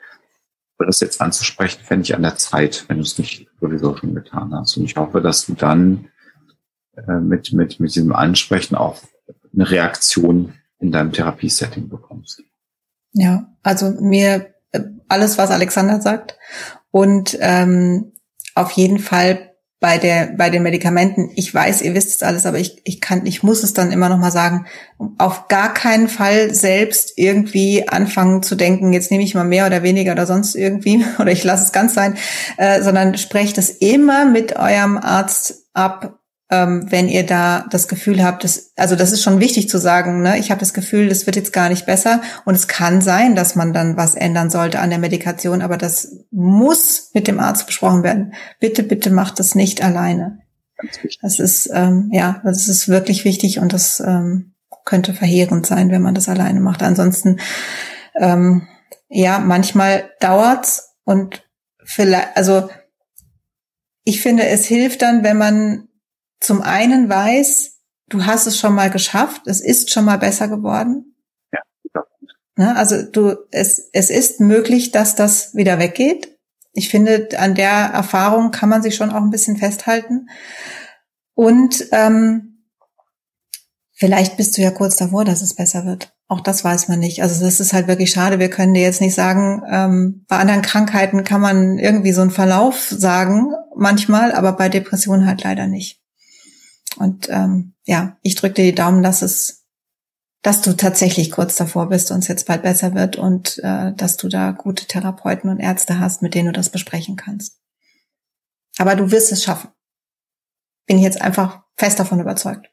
Aber 0.76 0.86
das 0.86 1.00
jetzt 1.00 1.20
anzusprechen, 1.20 1.80
fände 1.84 2.02
ich 2.02 2.14
an 2.14 2.22
der 2.22 2.36
Zeit, 2.36 2.84
wenn 2.88 2.96
du 2.96 3.02
es 3.02 3.18
nicht 3.18 3.46
sowieso 3.60 3.96
schon 3.96 4.14
getan 4.14 4.52
hast. 4.54 4.76
Und 4.76 4.84
ich 4.84 4.96
hoffe, 4.96 5.20
dass 5.20 5.46
du 5.46 5.54
dann 5.54 6.08
äh, 6.96 7.20
mit, 7.20 7.52
mit, 7.52 7.78
mit 7.78 7.94
diesem 7.94 8.12
Ansprechen 8.12 8.74
auch 8.74 9.00
eine 9.52 9.70
Reaktion 9.70 10.54
in 10.80 10.90
deinem 10.90 11.12
Therapiesetting 11.12 11.88
bekommst. 11.88 12.42
Ja, 13.12 13.46
also 13.62 13.90
mir 14.00 14.54
äh, 14.72 14.80
alles, 15.08 15.38
was 15.38 15.50
Alexander 15.50 16.00
sagt. 16.00 16.36
Und 16.90 17.36
ähm, 17.40 18.12
auf 18.60 18.72
jeden 18.72 18.98
Fall 18.98 19.50
bei 19.80 19.96
der 19.96 20.26
bei 20.36 20.50
den 20.50 20.62
Medikamenten. 20.62 21.30
Ich 21.36 21.52
weiß, 21.52 21.80
ihr 21.80 21.94
wisst 21.94 22.10
es 22.10 22.22
alles, 22.22 22.44
aber 22.44 22.58
ich 22.58 22.82
ich 22.84 23.00
kann 23.00 23.24
ich 23.24 23.42
muss 23.42 23.62
es 23.62 23.72
dann 23.72 23.92
immer 23.92 24.10
noch 24.10 24.18
mal 24.18 24.30
sagen. 24.30 24.66
Auf 25.16 25.48
gar 25.48 25.72
keinen 25.72 26.08
Fall 26.08 26.54
selbst 26.54 27.14
irgendwie 27.16 27.88
anfangen 27.88 28.42
zu 28.42 28.56
denken, 28.56 28.92
jetzt 28.92 29.10
nehme 29.10 29.24
ich 29.24 29.34
mal 29.34 29.44
mehr 29.44 29.66
oder 29.66 29.82
weniger 29.82 30.12
oder 30.12 30.26
sonst 30.26 30.54
irgendwie 30.54 31.04
oder 31.18 31.32
ich 31.32 31.44
lasse 31.44 31.64
es 31.64 31.72
ganz 31.72 31.94
sein, 31.94 32.16
äh, 32.58 32.82
sondern 32.82 33.16
sprecht 33.16 33.56
es 33.56 33.70
immer 33.70 34.26
mit 34.26 34.56
eurem 34.56 34.98
Arzt 34.98 35.66
ab 35.72 36.19
ähm, 36.50 36.86
wenn 36.90 37.08
ihr 37.08 37.24
da 37.24 37.64
das 37.70 37.86
Gefühl 37.86 38.24
habt, 38.24 38.42
dass, 38.42 38.72
also 38.76 38.96
das 38.96 39.12
ist 39.12 39.22
schon 39.22 39.40
wichtig 39.40 39.68
zu 39.68 39.78
sagen, 39.78 40.22
ne? 40.22 40.38
ich 40.38 40.50
habe 40.50 40.58
das 40.60 40.74
Gefühl, 40.74 41.08
das 41.08 41.26
wird 41.26 41.36
jetzt 41.36 41.52
gar 41.52 41.68
nicht 41.68 41.86
besser 41.86 42.22
und 42.44 42.54
es 42.54 42.66
kann 42.66 43.00
sein, 43.00 43.36
dass 43.36 43.54
man 43.54 43.72
dann 43.72 43.96
was 43.96 44.16
ändern 44.16 44.50
sollte 44.50 44.80
an 44.80 44.90
der 44.90 44.98
Medikation, 44.98 45.62
aber 45.62 45.76
das 45.76 46.16
muss 46.30 47.10
mit 47.14 47.28
dem 47.28 47.38
Arzt 47.38 47.66
besprochen 47.66 48.02
werden. 48.02 48.34
Bitte, 48.58 48.82
bitte 48.82 49.10
macht 49.10 49.38
das 49.38 49.54
nicht 49.54 49.82
alleine. 49.82 50.40
Das 51.22 51.38
ist, 51.38 51.70
ähm, 51.72 52.10
ja, 52.12 52.40
das 52.44 52.66
ist 52.66 52.88
wirklich 52.88 53.24
wichtig 53.24 53.58
und 53.58 53.72
das 53.72 54.00
ähm, 54.00 54.54
könnte 54.84 55.12
verheerend 55.12 55.66
sein, 55.66 55.90
wenn 55.90 56.02
man 56.02 56.14
das 56.14 56.28
alleine 56.28 56.60
macht. 56.60 56.82
Ansonsten, 56.82 57.38
ähm, 58.18 58.66
ja, 59.08 59.38
manchmal 59.38 60.10
dauert's 60.20 60.94
und 61.04 61.44
vielleicht, 61.84 62.36
also 62.36 62.70
ich 64.04 64.22
finde, 64.22 64.46
es 64.46 64.64
hilft 64.64 65.02
dann, 65.02 65.22
wenn 65.22 65.36
man 65.36 65.88
zum 66.40 66.62
einen 66.62 67.08
weiß, 67.08 67.80
du 68.08 68.26
hast 68.26 68.46
es 68.46 68.58
schon 68.58 68.74
mal 68.74 68.90
geschafft, 68.90 69.42
es 69.46 69.60
ist 69.60 69.90
schon 69.90 70.04
mal 70.04 70.18
besser 70.18 70.48
geworden. 70.48 71.14
Ja. 71.52 71.60
Ne, 72.56 72.76
also 72.76 73.02
du, 73.02 73.36
es, 73.50 73.88
es 73.92 74.10
ist 74.10 74.40
möglich, 74.40 74.90
dass 74.90 75.14
das 75.14 75.54
wieder 75.54 75.78
weggeht. 75.78 76.36
Ich 76.72 76.88
finde, 76.88 77.28
an 77.38 77.54
der 77.54 77.70
Erfahrung 77.70 78.50
kann 78.50 78.68
man 78.68 78.82
sich 78.82 78.94
schon 78.94 79.10
auch 79.10 79.22
ein 79.22 79.30
bisschen 79.30 79.56
festhalten. 79.56 80.28
Und 81.34 81.86
ähm, 81.92 82.66
vielleicht 83.92 84.36
bist 84.36 84.56
du 84.56 84.62
ja 84.62 84.70
kurz 84.70 84.96
davor, 84.96 85.24
dass 85.24 85.42
es 85.42 85.54
besser 85.54 85.84
wird. 85.84 86.12
Auch 86.28 86.40
das 86.40 86.62
weiß 86.62 86.88
man 86.88 87.00
nicht. 87.00 87.22
Also 87.22 87.44
das 87.44 87.58
ist 87.58 87.72
halt 87.72 87.88
wirklich 87.88 88.12
schade. 88.12 88.38
Wir 88.38 88.50
können 88.50 88.74
dir 88.74 88.82
jetzt 88.82 89.00
nicht 89.00 89.14
sagen, 89.14 89.62
ähm, 89.68 90.24
bei 90.28 90.36
anderen 90.36 90.62
Krankheiten 90.62 91.24
kann 91.24 91.40
man 91.40 91.78
irgendwie 91.78 92.12
so 92.12 92.20
einen 92.20 92.30
Verlauf 92.30 92.88
sagen, 92.88 93.52
manchmal, 93.74 94.32
aber 94.32 94.52
bei 94.52 94.68
Depressionen 94.68 95.26
halt 95.26 95.42
leider 95.42 95.66
nicht. 95.66 95.99
Und 96.96 97.28
ähm, 97.30 97.74
ja, 97.86 98.16
ich 98.22 98.34
drücke 98.34 98.54
dir 98.54 98.64
die 98.64 98.74
Daumen, 98.74 99.02
dass 99.02 99.22
es, 99.22 99.64
dass 100.42 100.62
du 100.62 100.72
tatsächlich 100.72 101.30
kurz 101.30 101.56
davor 101.56 101.88
bist 101.88 102.10
und 102.10 102.20
es 102.20 102.28
jetzt 102.28 102.46
bald 102.46 102.62
besser 102.62 102.94
wird 102.94 103.16
und 103.16 103.58
äh, 103.62 103.92
dass 103.94 104.16
du 104.16 104.28
da 104.28 104.52
gute 104.52 104.86
Therapeuten 104.86 105.50
und 105.50 105.60
Ärzte 105.60 106.00
hast, 106.00 106.22
mit 106.22 106.34
denen 106.34 106.46
du 106.46 106.52
das 106.52 106.70
besprechen 106.70 107.16
kannst. 107.16 107.60
Aber 108.78 108.96
du 108.96 109.10
wirst 109.10 109.32
es 109.32 109.44
schaffen. 109.44 109.70
Bin 110.86 110.98
ich 110.98 111.04
jetzt 111.04 111.20
einfach 111.20 111.62
fest 111.76 111.98
davon 111.98 112.20
überzeugt. 112.20 112.70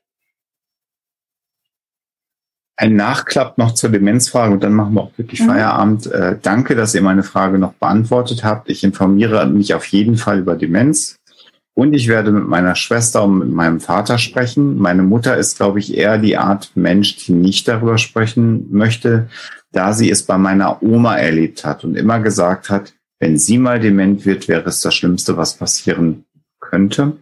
Ein 2.79 2.95
Nachklapp 2.95 3.57
noch 3.57 3.73
zur 3.73 3.89
Demenzfrage 3.89 4.53
und 4.53 4.63
dann 4.63 4.73
machen 4.73 4.93
wir 4.93 5.01
auch 5.01 5.17
wirklich 5.17 5.41
mhm. 5.41 5.47
Feierabend. 5.47 6.05
Äh, 6.07 6.37
danke, 6.39 6.75
dass 6.75 6.93
ihr 6.93 7.01
meine 7.01 7.23
Frage 7.23 7.57
noch 7.57 7.73
beantwortet 7.73 8.43
habt. 8.43 8.69
Ich 8.69 8.83
informiere 8.83 9.47
mich 9.47 9.73
auf 9.73 9.85
jeden 9.87 10.15
Fall 10.15 10.39
über 10.39 10.55
Demenz. 10.55 11.15
Und 11.77 11.93
ich 11.93 12.07
werde 12.07 12.31
mit 12.31 12.47
meiner 12.47 12.73
Schwester 12.73 13.23
und 13.23 13.37
mit 13.37 13.51
meinem 13.51 13.79
Vater 13.79 14.17
sprechen. 14.17 14.79
Meine 14.79 15.03
Mutter 15.03 15.37
ist, 15.37 15.57
glaube 15.57 15.77
ich, 15.77 15.95
eher 15.95 16.17
die 16.17 16.35
Art 16.35 16.71
Mensch, 16.73 17.17
die 17.17 17.33
nicht 17.33 17.67
darüber 17.67 17.99
sprechen 17.99 18.65
möchte, 18.71 19.29
da 19.71 19.93
sie 19.93 20.09
es 20.09 20.23
bei 20.23 20.39
meiner 20.39 20.81
Oma 20.81 21.17
erlebt 21.17 21.65
hat 21.65 21.83
und 21.83 21.95
immer 21.95 22.19
gesagt 22.19 22.71
hat, 22.71 22.95
wenn 23.19 23.37
sie 23.37 23.59
mal 23.59 23.79
dement 23.79 24.25
wird, 24.25 24.47
wäre 24.47 24.67
es 24.67 24.81
das 24.81 24.95
Schlimmste, 24.95 25.37
was 25.37 25.53
passieren 25.53 26.25
könnte. 26.59 27.17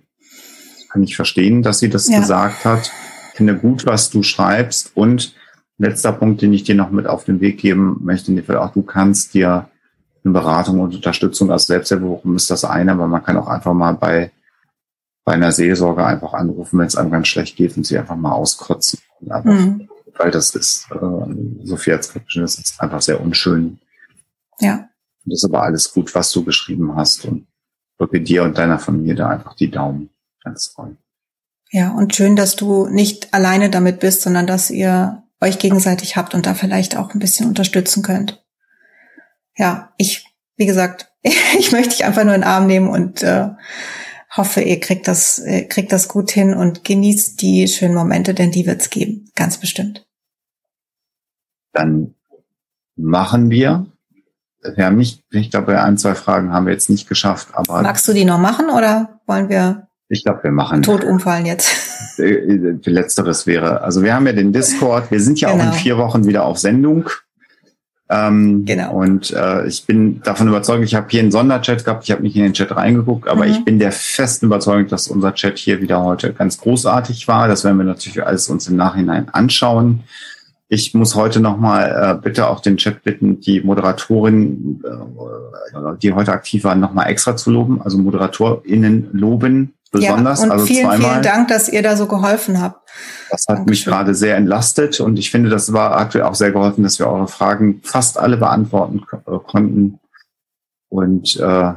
Kann 0.89 1.03
ich 1.03 1.17
verstehen, 1.17 1.61
dass 1.61 1.79
sie 1.79 1.89
das 1.89 2.07
ja. 2.07 2.21
gesagt 2.21 2.63
hat. 2.63 2.93
Ich 3.31 3.35
finde 3.35 3.57
gut, 3.57 3.85
was 3.85 4.09
du 4.09 4.23
schreibst. 4.23 4.93
Und 4.95 5.35
letzter 5.77 6.13
Punkt, 6.13 6.41
den 6.41 6.53
ich 6.53 6.63
dir 6.63 6.75
noch 6.75 6.91
mit 6.91 7.07
auf 7.07 7.25
den 7.25 7.41
Weg 7.41 7.57
geben 7.57 7.97
möchte, 8.05 8.31
auch 8.61 8.71
du 8.71 8.83
kannst 8.83 9.33
dir 9.33 9.67
eine 10.23 10.31
Beratung 10.33 10.79
und 10.79 10.95
Unterstützung 10.95 11.51
als 11.51 11.67
Selbsthilfegruppe 11.67 12.33
ist 12.35 12.49
das 12.49 12.63
eine, 12.63 12.93
aber 12.93 13.09
man 13.09 13.21
kann 13.21 13.35
auch 13.35 13.47
einfach 13.47 13.73
mal 13.73 13.91
bei 13.95 14.31
bei 15.25 15.33
einer 15.33 15.51
Seelsorge 15.51 16.05
einfach 16.05 16.33
anrufen, 16.33 16.79
wenn 16.79 16.85
es 16.85 16.95
einem 16.95 17.11
ganz 17.11 17.27
schlecht 17.27 17.57
geht 17.57 17.75
und 17.75 17.85
sie 17.85 17.97
einfach 17.97 18.15
mal 18.15 18.31
auskotzen. 18.31 18.99
Einfach, 19.27 19.51
mhm. 19.51 19.89
Weil 20.17 20.31
das 20.31 20.55
ist, 20.55 20.87
äh, 20.91 21.65
Sophia 21.65 22.01
Skription, 22.01 22.43
das 22.43 22.59
ist 22.59 22.79
einfach 22.79 23.01
sehr 23.01 23.19
unschön. 23.19 23.79
Ja. 24.59 24.87
Und 25.25 25.33
das 25.33 25.39
ist 25.39 25.45
aber 25.45 25.63
alles 25.63 25.91
gut, 25.91 26.13
was 26.13 26.31
du 26.31 26.45
geschrieben 26.45 26.95
hast 26.95 27.25
und 27.25 27.47
drücke 27.97 28.21
dir 28.21 28.43
und 28.43 28.57
deiner 28.57 28.77
Familie 28.77 29.15
da 29.15 29.29
einfach 29.29 29.55
die 29.55 29.71
Daumen. 29.71 30.11
Ganz 30.43 30.73
toll. 30.73 30.95
Ja, 31.71 31.91
und 31.91 32.15
schön, 32.15 32.35
dass 32.35 32.55
du 32.55 32.87
nicht 32.87 33.33
alleine 33.33 33.71
damit 33.71 33.99
bist, 33.99 34.21
sondern 34.21 34.45
dass 34.45 34.69
ihr 34.69 35.23
euch 35.41 35.57
gegenseitig 35.57 36.15
habt 36.15 36.35
und 36.35 36.45
da 36.45 36.53
vielleicht 36.53 36.95
auch 36.95 37.13
ein 37.13 37.19
bisschen 37.19 37.47
unterstützen 37.47 38.03
könnt. 38.03 38.45
Ja, 39.57 39.91
ich, 39.97 40.27
wie 40.55 40.67
gesagt, 40.67 41.11
ich 41.57 41.71
möchte 41.71 41.89
dich 41.89 42.05
einfach 42.05 42.23
nur 42.23 42.35
in 42.35 42.41
den 42.41 42.47
Arm 42.47 42.67
nehmen 42.67 42.89
und 42.89 43.23
äh, 43.23 43.49
hoffe, 44.37 44.61
ihr 44.61 44.79
kriegt 44.79 45.07
das, 45.07 45.43
kriegt 45.69 45.91
das 45.91 46.07
gut 46.07 46.31
hin 46.31 46.53
und 46.53 46.83
genießt 46.83 47.41
die 47.41 47.67
schönen 47.67 47.95
Momente, 47.95 48.33
denn 48.33 48.51
die 48.51 48.65
wird's 48.65 48.89
geben. 48.89 49.29
Ganz 49.35 49.59
bestimmt. 49.59 50.05
Dann 51.73 52.15
machen 52.95 53.49
wir. 53.49 53.85
Wir 54.75 54.85
haben 54.85 54.97
nicht, 54.97 55.23
ich 55.31 55.51
glaube, 55.51 55.79
ein, 55.79 55.97
zwei 55.97 56.15
Fragen 56.15 56.51
haben 56.51 56.65
wir 56.65 56.73
jetzt 56.73 56.89
nicht 56.89 57.07
geschafft, 57.07 57.49
aber. 57.53 57.81
Magst 57.81 58.07
du 58.07 58.13
die 58.13 58.25
noch 58.25 58.39
machen 58.39 58.69
oder 58.69 59.19
wollen 59.27 59.49
wir? 59.49 59.87
Ich 60.07 60.23
glaube, 60.23 60.43
wir 60.43 60.51
machen. 60.51 60.81
Tot 60.81 61.03
umfallen 61.03 61.45
jetzt. 61.45 62.17
Letzteres 62.17 63.45
wäre, 63.45 63.81
also 63.81 64.03
wir 64.03 64.13
haben 64.13 64.25
ja 64.25 64.33
den 64.33 64.53
Discord. 64.53 65.11
Wir 65.11 65.19
sind 65.19 65.39
ja 65.41 65.51
genau. 65.51 65.59
auch 65.59 65.65
in 65.65 65.71
genau. 65.71 65.83
vier 65.83 65.97
Wochen 65.97 66.25
wieder 66.25 66.45
auf 66.45 66.57
Sendung. 66.57 67.09
Ähm, 68.07 68.65
genau. 68.65 68.93
Und 68.93 69.31
äh, 69.31 69.65
ich 69.65 69.85
bin 69.85 70.21
davon 70.21 70.47
überzeugt, 70.47 70.83
ich 70.83 70.93
habe 70.93 71.07
hier 71.09 71.21
einen 71.21 71.31
Sonderchat 71.31 71.83
gehabt, 71.83 72.03
ich 72.03 72.11
habe 72.11 72.21
nicht 72.21 72.35
in 72.35 72.43
den 72.43 72.53
Chat 72.53 72.75
reingeguckt, 72.75 73.27
aber 73.27 73.45
mhm. 73.45 73.51
ich 73.51 73.65
bin 73.65 73.79
der 73.79 73.91
festen 73.91 74.45
Überzeugung, 74.45 74.87
dass 74.87 75.07
unser 75.07 75.33
Chat 75.33 75.57
hier 75.57 75.81
wieder 75.81 76.03
heute 76.03 76.31
ganz 76.33 76.59
großartig 76.59 77.27
war. 77.27 77.47
Das 77.47 77.63
werden 77.63 77.77
wir 77.77 77.83
natürlich 77.83 78.23
alles 78.23 78.47
uns 78.49 78.67
im 78.67 78.75
Nachhinein 78.75 79.29
anschauen. 79.29 80.03
Ich 80.67 80.93
muss 80.93 81.15
heute 81.15 81.39
nochmal 81.39 82.17
äh, 82.17 82.21
bitte 82.21 82.47
auch 82.47 82.59
den 82.59 82.77
Chat 82.77 83.03
bitten, 83.03 83.39
die 83.39 83.61
Moderatorin, 83.61 84.83
äh, 84.83 85.97
die 86.01 86.13
heute 86.13 86.31
aktiv 86.31 86.63
waren, 86.63 86.79
nochmal 86.79 87.07
extra 87.09 87.35
zu 87.35 87.49
loben, 87.49 87.81
also 87.81 87.97
ModeratorInnen 87.97 89.09
loben 89.13 89.73
besonders. 89.91 90.39
Ja, 90.39 90.45
und 90.45 90.51
also 90.51 90.65
vielen, 90.65 90.85
zweimal. 90.85 91.11
vielen 91.11 91.21
Dank, 91.23 91.47
dass 91.47 91.69
ihr 91.69 91.81
da 91.81 91.95
so 91.95 92.07
geholfen 92.07 92.61
habt. 92.61 92.84
Das 93.29 93.45
hat 93.47 93.57
Dankeschön. 93.57 93.69
mich 93.69 93.85
gerade 93.85 94.15
sehr 94.15 94.35
entlastet 94.35 94.99
und 94.99 95.17
ich 95.17 95.31
finde, 95.31 95.49
das 95.49 95.73
war 95.73 95.97
aktuell 95.97 96.25
auch 96.25 96.35
sehr 96.35 96.51
geholfen, 96.51 96.83
dass 96.83 96.99
wir 96.99 97.07
eure 97.07 97.27
Fragen 97.27 97.81
fast 97.83 98.17
alle 98.17 98.37
beantworten 98.37 99.03
äh, 99.27 99.37
konnten. 99.45 99.99
Und 100.89 101.35
äh, 101.37 101.73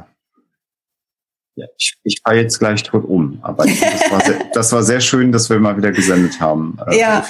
ja, 1.59 1.65
ich, 1.77 1.97
ich 2.03 2.21
fahre 2.23 2.37
jetzt 2.37 2.59
gleich 2.59 2.83
tot 2.83 3.03
um. 3.05 3.39
Aber 3.41 3.65
das 3.65 3.81
war, 4.11 4.21
sehr, 4.21 4.39
das 4.53 4.71
war 4.71 4.83
sehr 4.83 5.01
schön, 5.01 5.31
dass 5.31 5.49
wir 5.49 5.59
mal 5.59 5.75
wieder 5.77 5.91
gesendet 5.91 6.39
haben. 6.39 6.77
Äh, 6.87 6.99
ja. 6.99 7.23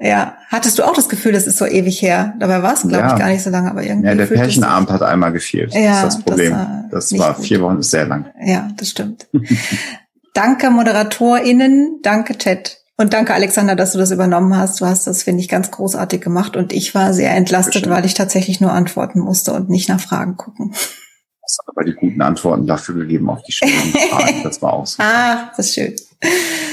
Ja, 0.00 0.36
hattest 0.48 0.78
du 0.78 0.82
auch 0.82 0.94
das 0.94 1.08
Gefühl, 1.08 1.32
das 1.32 1.46
ist 1.46 1.58
so 1.58 1.66
ewig 1.66 2.02
her? 2.02 2.34
Dabei 2.40 2.62
war 2.62 2.72
es, 2.72 2.80
glaube 2.80 2.96
ja. 2.96 3.12
ich, 3.12 3.18
gar 3.20 3.28
nicht 3.28 3.42
so 3.42 3.50
lange, 3.50 3.70
aber 3.70 3.84
irgendwie. 3.84 4.08
Ja, 4.08 4.14
der 4.16 4.26
Pärchenabend 4.26 4.90
hat 4.90 5.02
einmal 5.02 5.30
gefehlt. 5.30 5.72
Ja, 5.74 6.02
das 6.02 6.14
ist 6.14 6.18
das 6.18 6.24
Problem. 6.24 6.52
Das, 6.90 7.10
das 7.10 7.18
war 7.20 7.34
vier 7.36 7.60
Wochen, 7.60 7.78
ist 7.78 7.90
sehr 7.90 8.06
lang. 8.06 8.26
Ja, 8.44 8.68
das 8.76 8.88
stimmt. 8.90 9.28
Danke 10.34 10.70
ModeratorInnen, 10.70 12.00
danke 12.02 12.38
Chat. 12.38 12.81
Und 13.02 13.12
danke, 13.12 13.34
Alexander, 13.34 13.74
dass 13.74 13.94
du 13.94 13.98
das 13.98 14.12
übernommen 14.12 14.56
hast. 14.56 14.80
Du 14.80 14.86
hast 14.86 15.08
das, 15.08 15.24
finde 15.24 15.40
ich, 15.40 15.48
ganz 15.48 15.72
großartig 15.72 16.20
gemacht. 16.20 16.56
Und 16.56 16.72
ich 16.72 16.94
war 16.94 17.12
sehr 17.12 17.34
entlastet, 17.34 17.90
weil 17.90 18.04
ich 18.04 18.14
tatsächlich 18.14 18.60
nur 18.60 18.70
antworten 18.70 19.18
musste 19.18 19.52
und 19.54 19.68
nicht 19.68 19.88
nach 19.88 19.98
Fragen 19.98 20.36
gucken. 20.36 20.70
Das 20.70 21.58
hat 21.58 21.74
aber 21.74 21.84
die 21.84 21.94
guten 21.94 22.22
Antworten 22.22 22.64
dafür 22.64 22.94
gegeben 22.94 23.28
auf 23.28 23.42
die 23.42 23.50
schwierigen 23.50 23.92
Fragen. 24.08 24.44
Das 24.44 24.62
war 24.62 24.74
auch 24.74 24.86
so. 24.86 25.02
Ah, 25.02 25.50
das 25.56 25.66
ist 25.66 25.74
schön. 25.74 25.96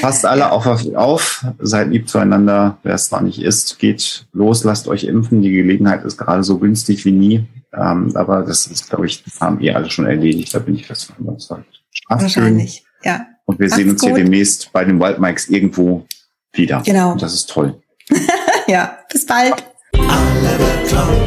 Passt 0.01 0.23
alle 0.23 0.51
auf, 0.51 0.68
auf, 0.95 1.47
seid 1.57 1.89
lieb 1.89 2.07
zueinander. 2.07 2.77
Wer 2.84 2.93
es 2.93 3.10
noch 3.10 3.22
nicht 3.22 3.41
ist, 3.41 3.80
geht 3.80 4.27
los, 4.31 4.64
lasst 4.64 4.88
euch 4.88 5.06
impfen. 5.06 5.41
Die 5.41 5.49
Gelegenheit 5.49 6.06
ist 6.06 6.19
gerade 6.19 6.43
so 6.43 6.60
günstig 6.60 7.06
wie 7.06 7.11
nie. 7.11 7.47
Ähm, 7.73 8.11
aber 8.14 8.43
das 8.43 8.68
ist, 8.68 8.88
glaube 8.88 9.07
ich, 9.07 9.23
haben 9.39 9.60
ihr 9.61 9.76
alle 9.76 9.89
schon 9.89 10.06
erledigt. 10.06 10.53
Da 10.53 10.60
bin 10.60 10.76
ich 10.76 10.85
fest 10.85 11.06
von 11.06 11.26
überzeugt. 11.26 11.81
Wahrscheinlich, 12.07 12.85
ja. 13.03 13.26
Und 13.45 13.57
wir 13.57 13.65
Macht's 13.65 13.77
sehen 13.77 13.89
uns 13.89 14.01
gut. 14.01 14.10
hier 14.10 14.18
demnächst 14.19 14.72
bei 14.72 14.85
den 14.85 14.99
Wildmikes 14.99 15.49
irgendwo 15.49 16.06
wieder. 16.53 16.81
Genau. 16.85 17.11
Und 17.11 17.21
das 17.21 17.34
ist 17.34 17.49
toll. 17.49 17.81
ja, 18.67 18.99
bis 19.11 19.26
bald. 19.26 19.53
Alle 19.93 20.57
beklaut, 20.57 21.17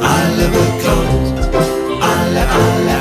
alle 0.00 0.48
beklaut, 0.48 2.00
alle, 2.00 2.40
alle, 2.40 2.95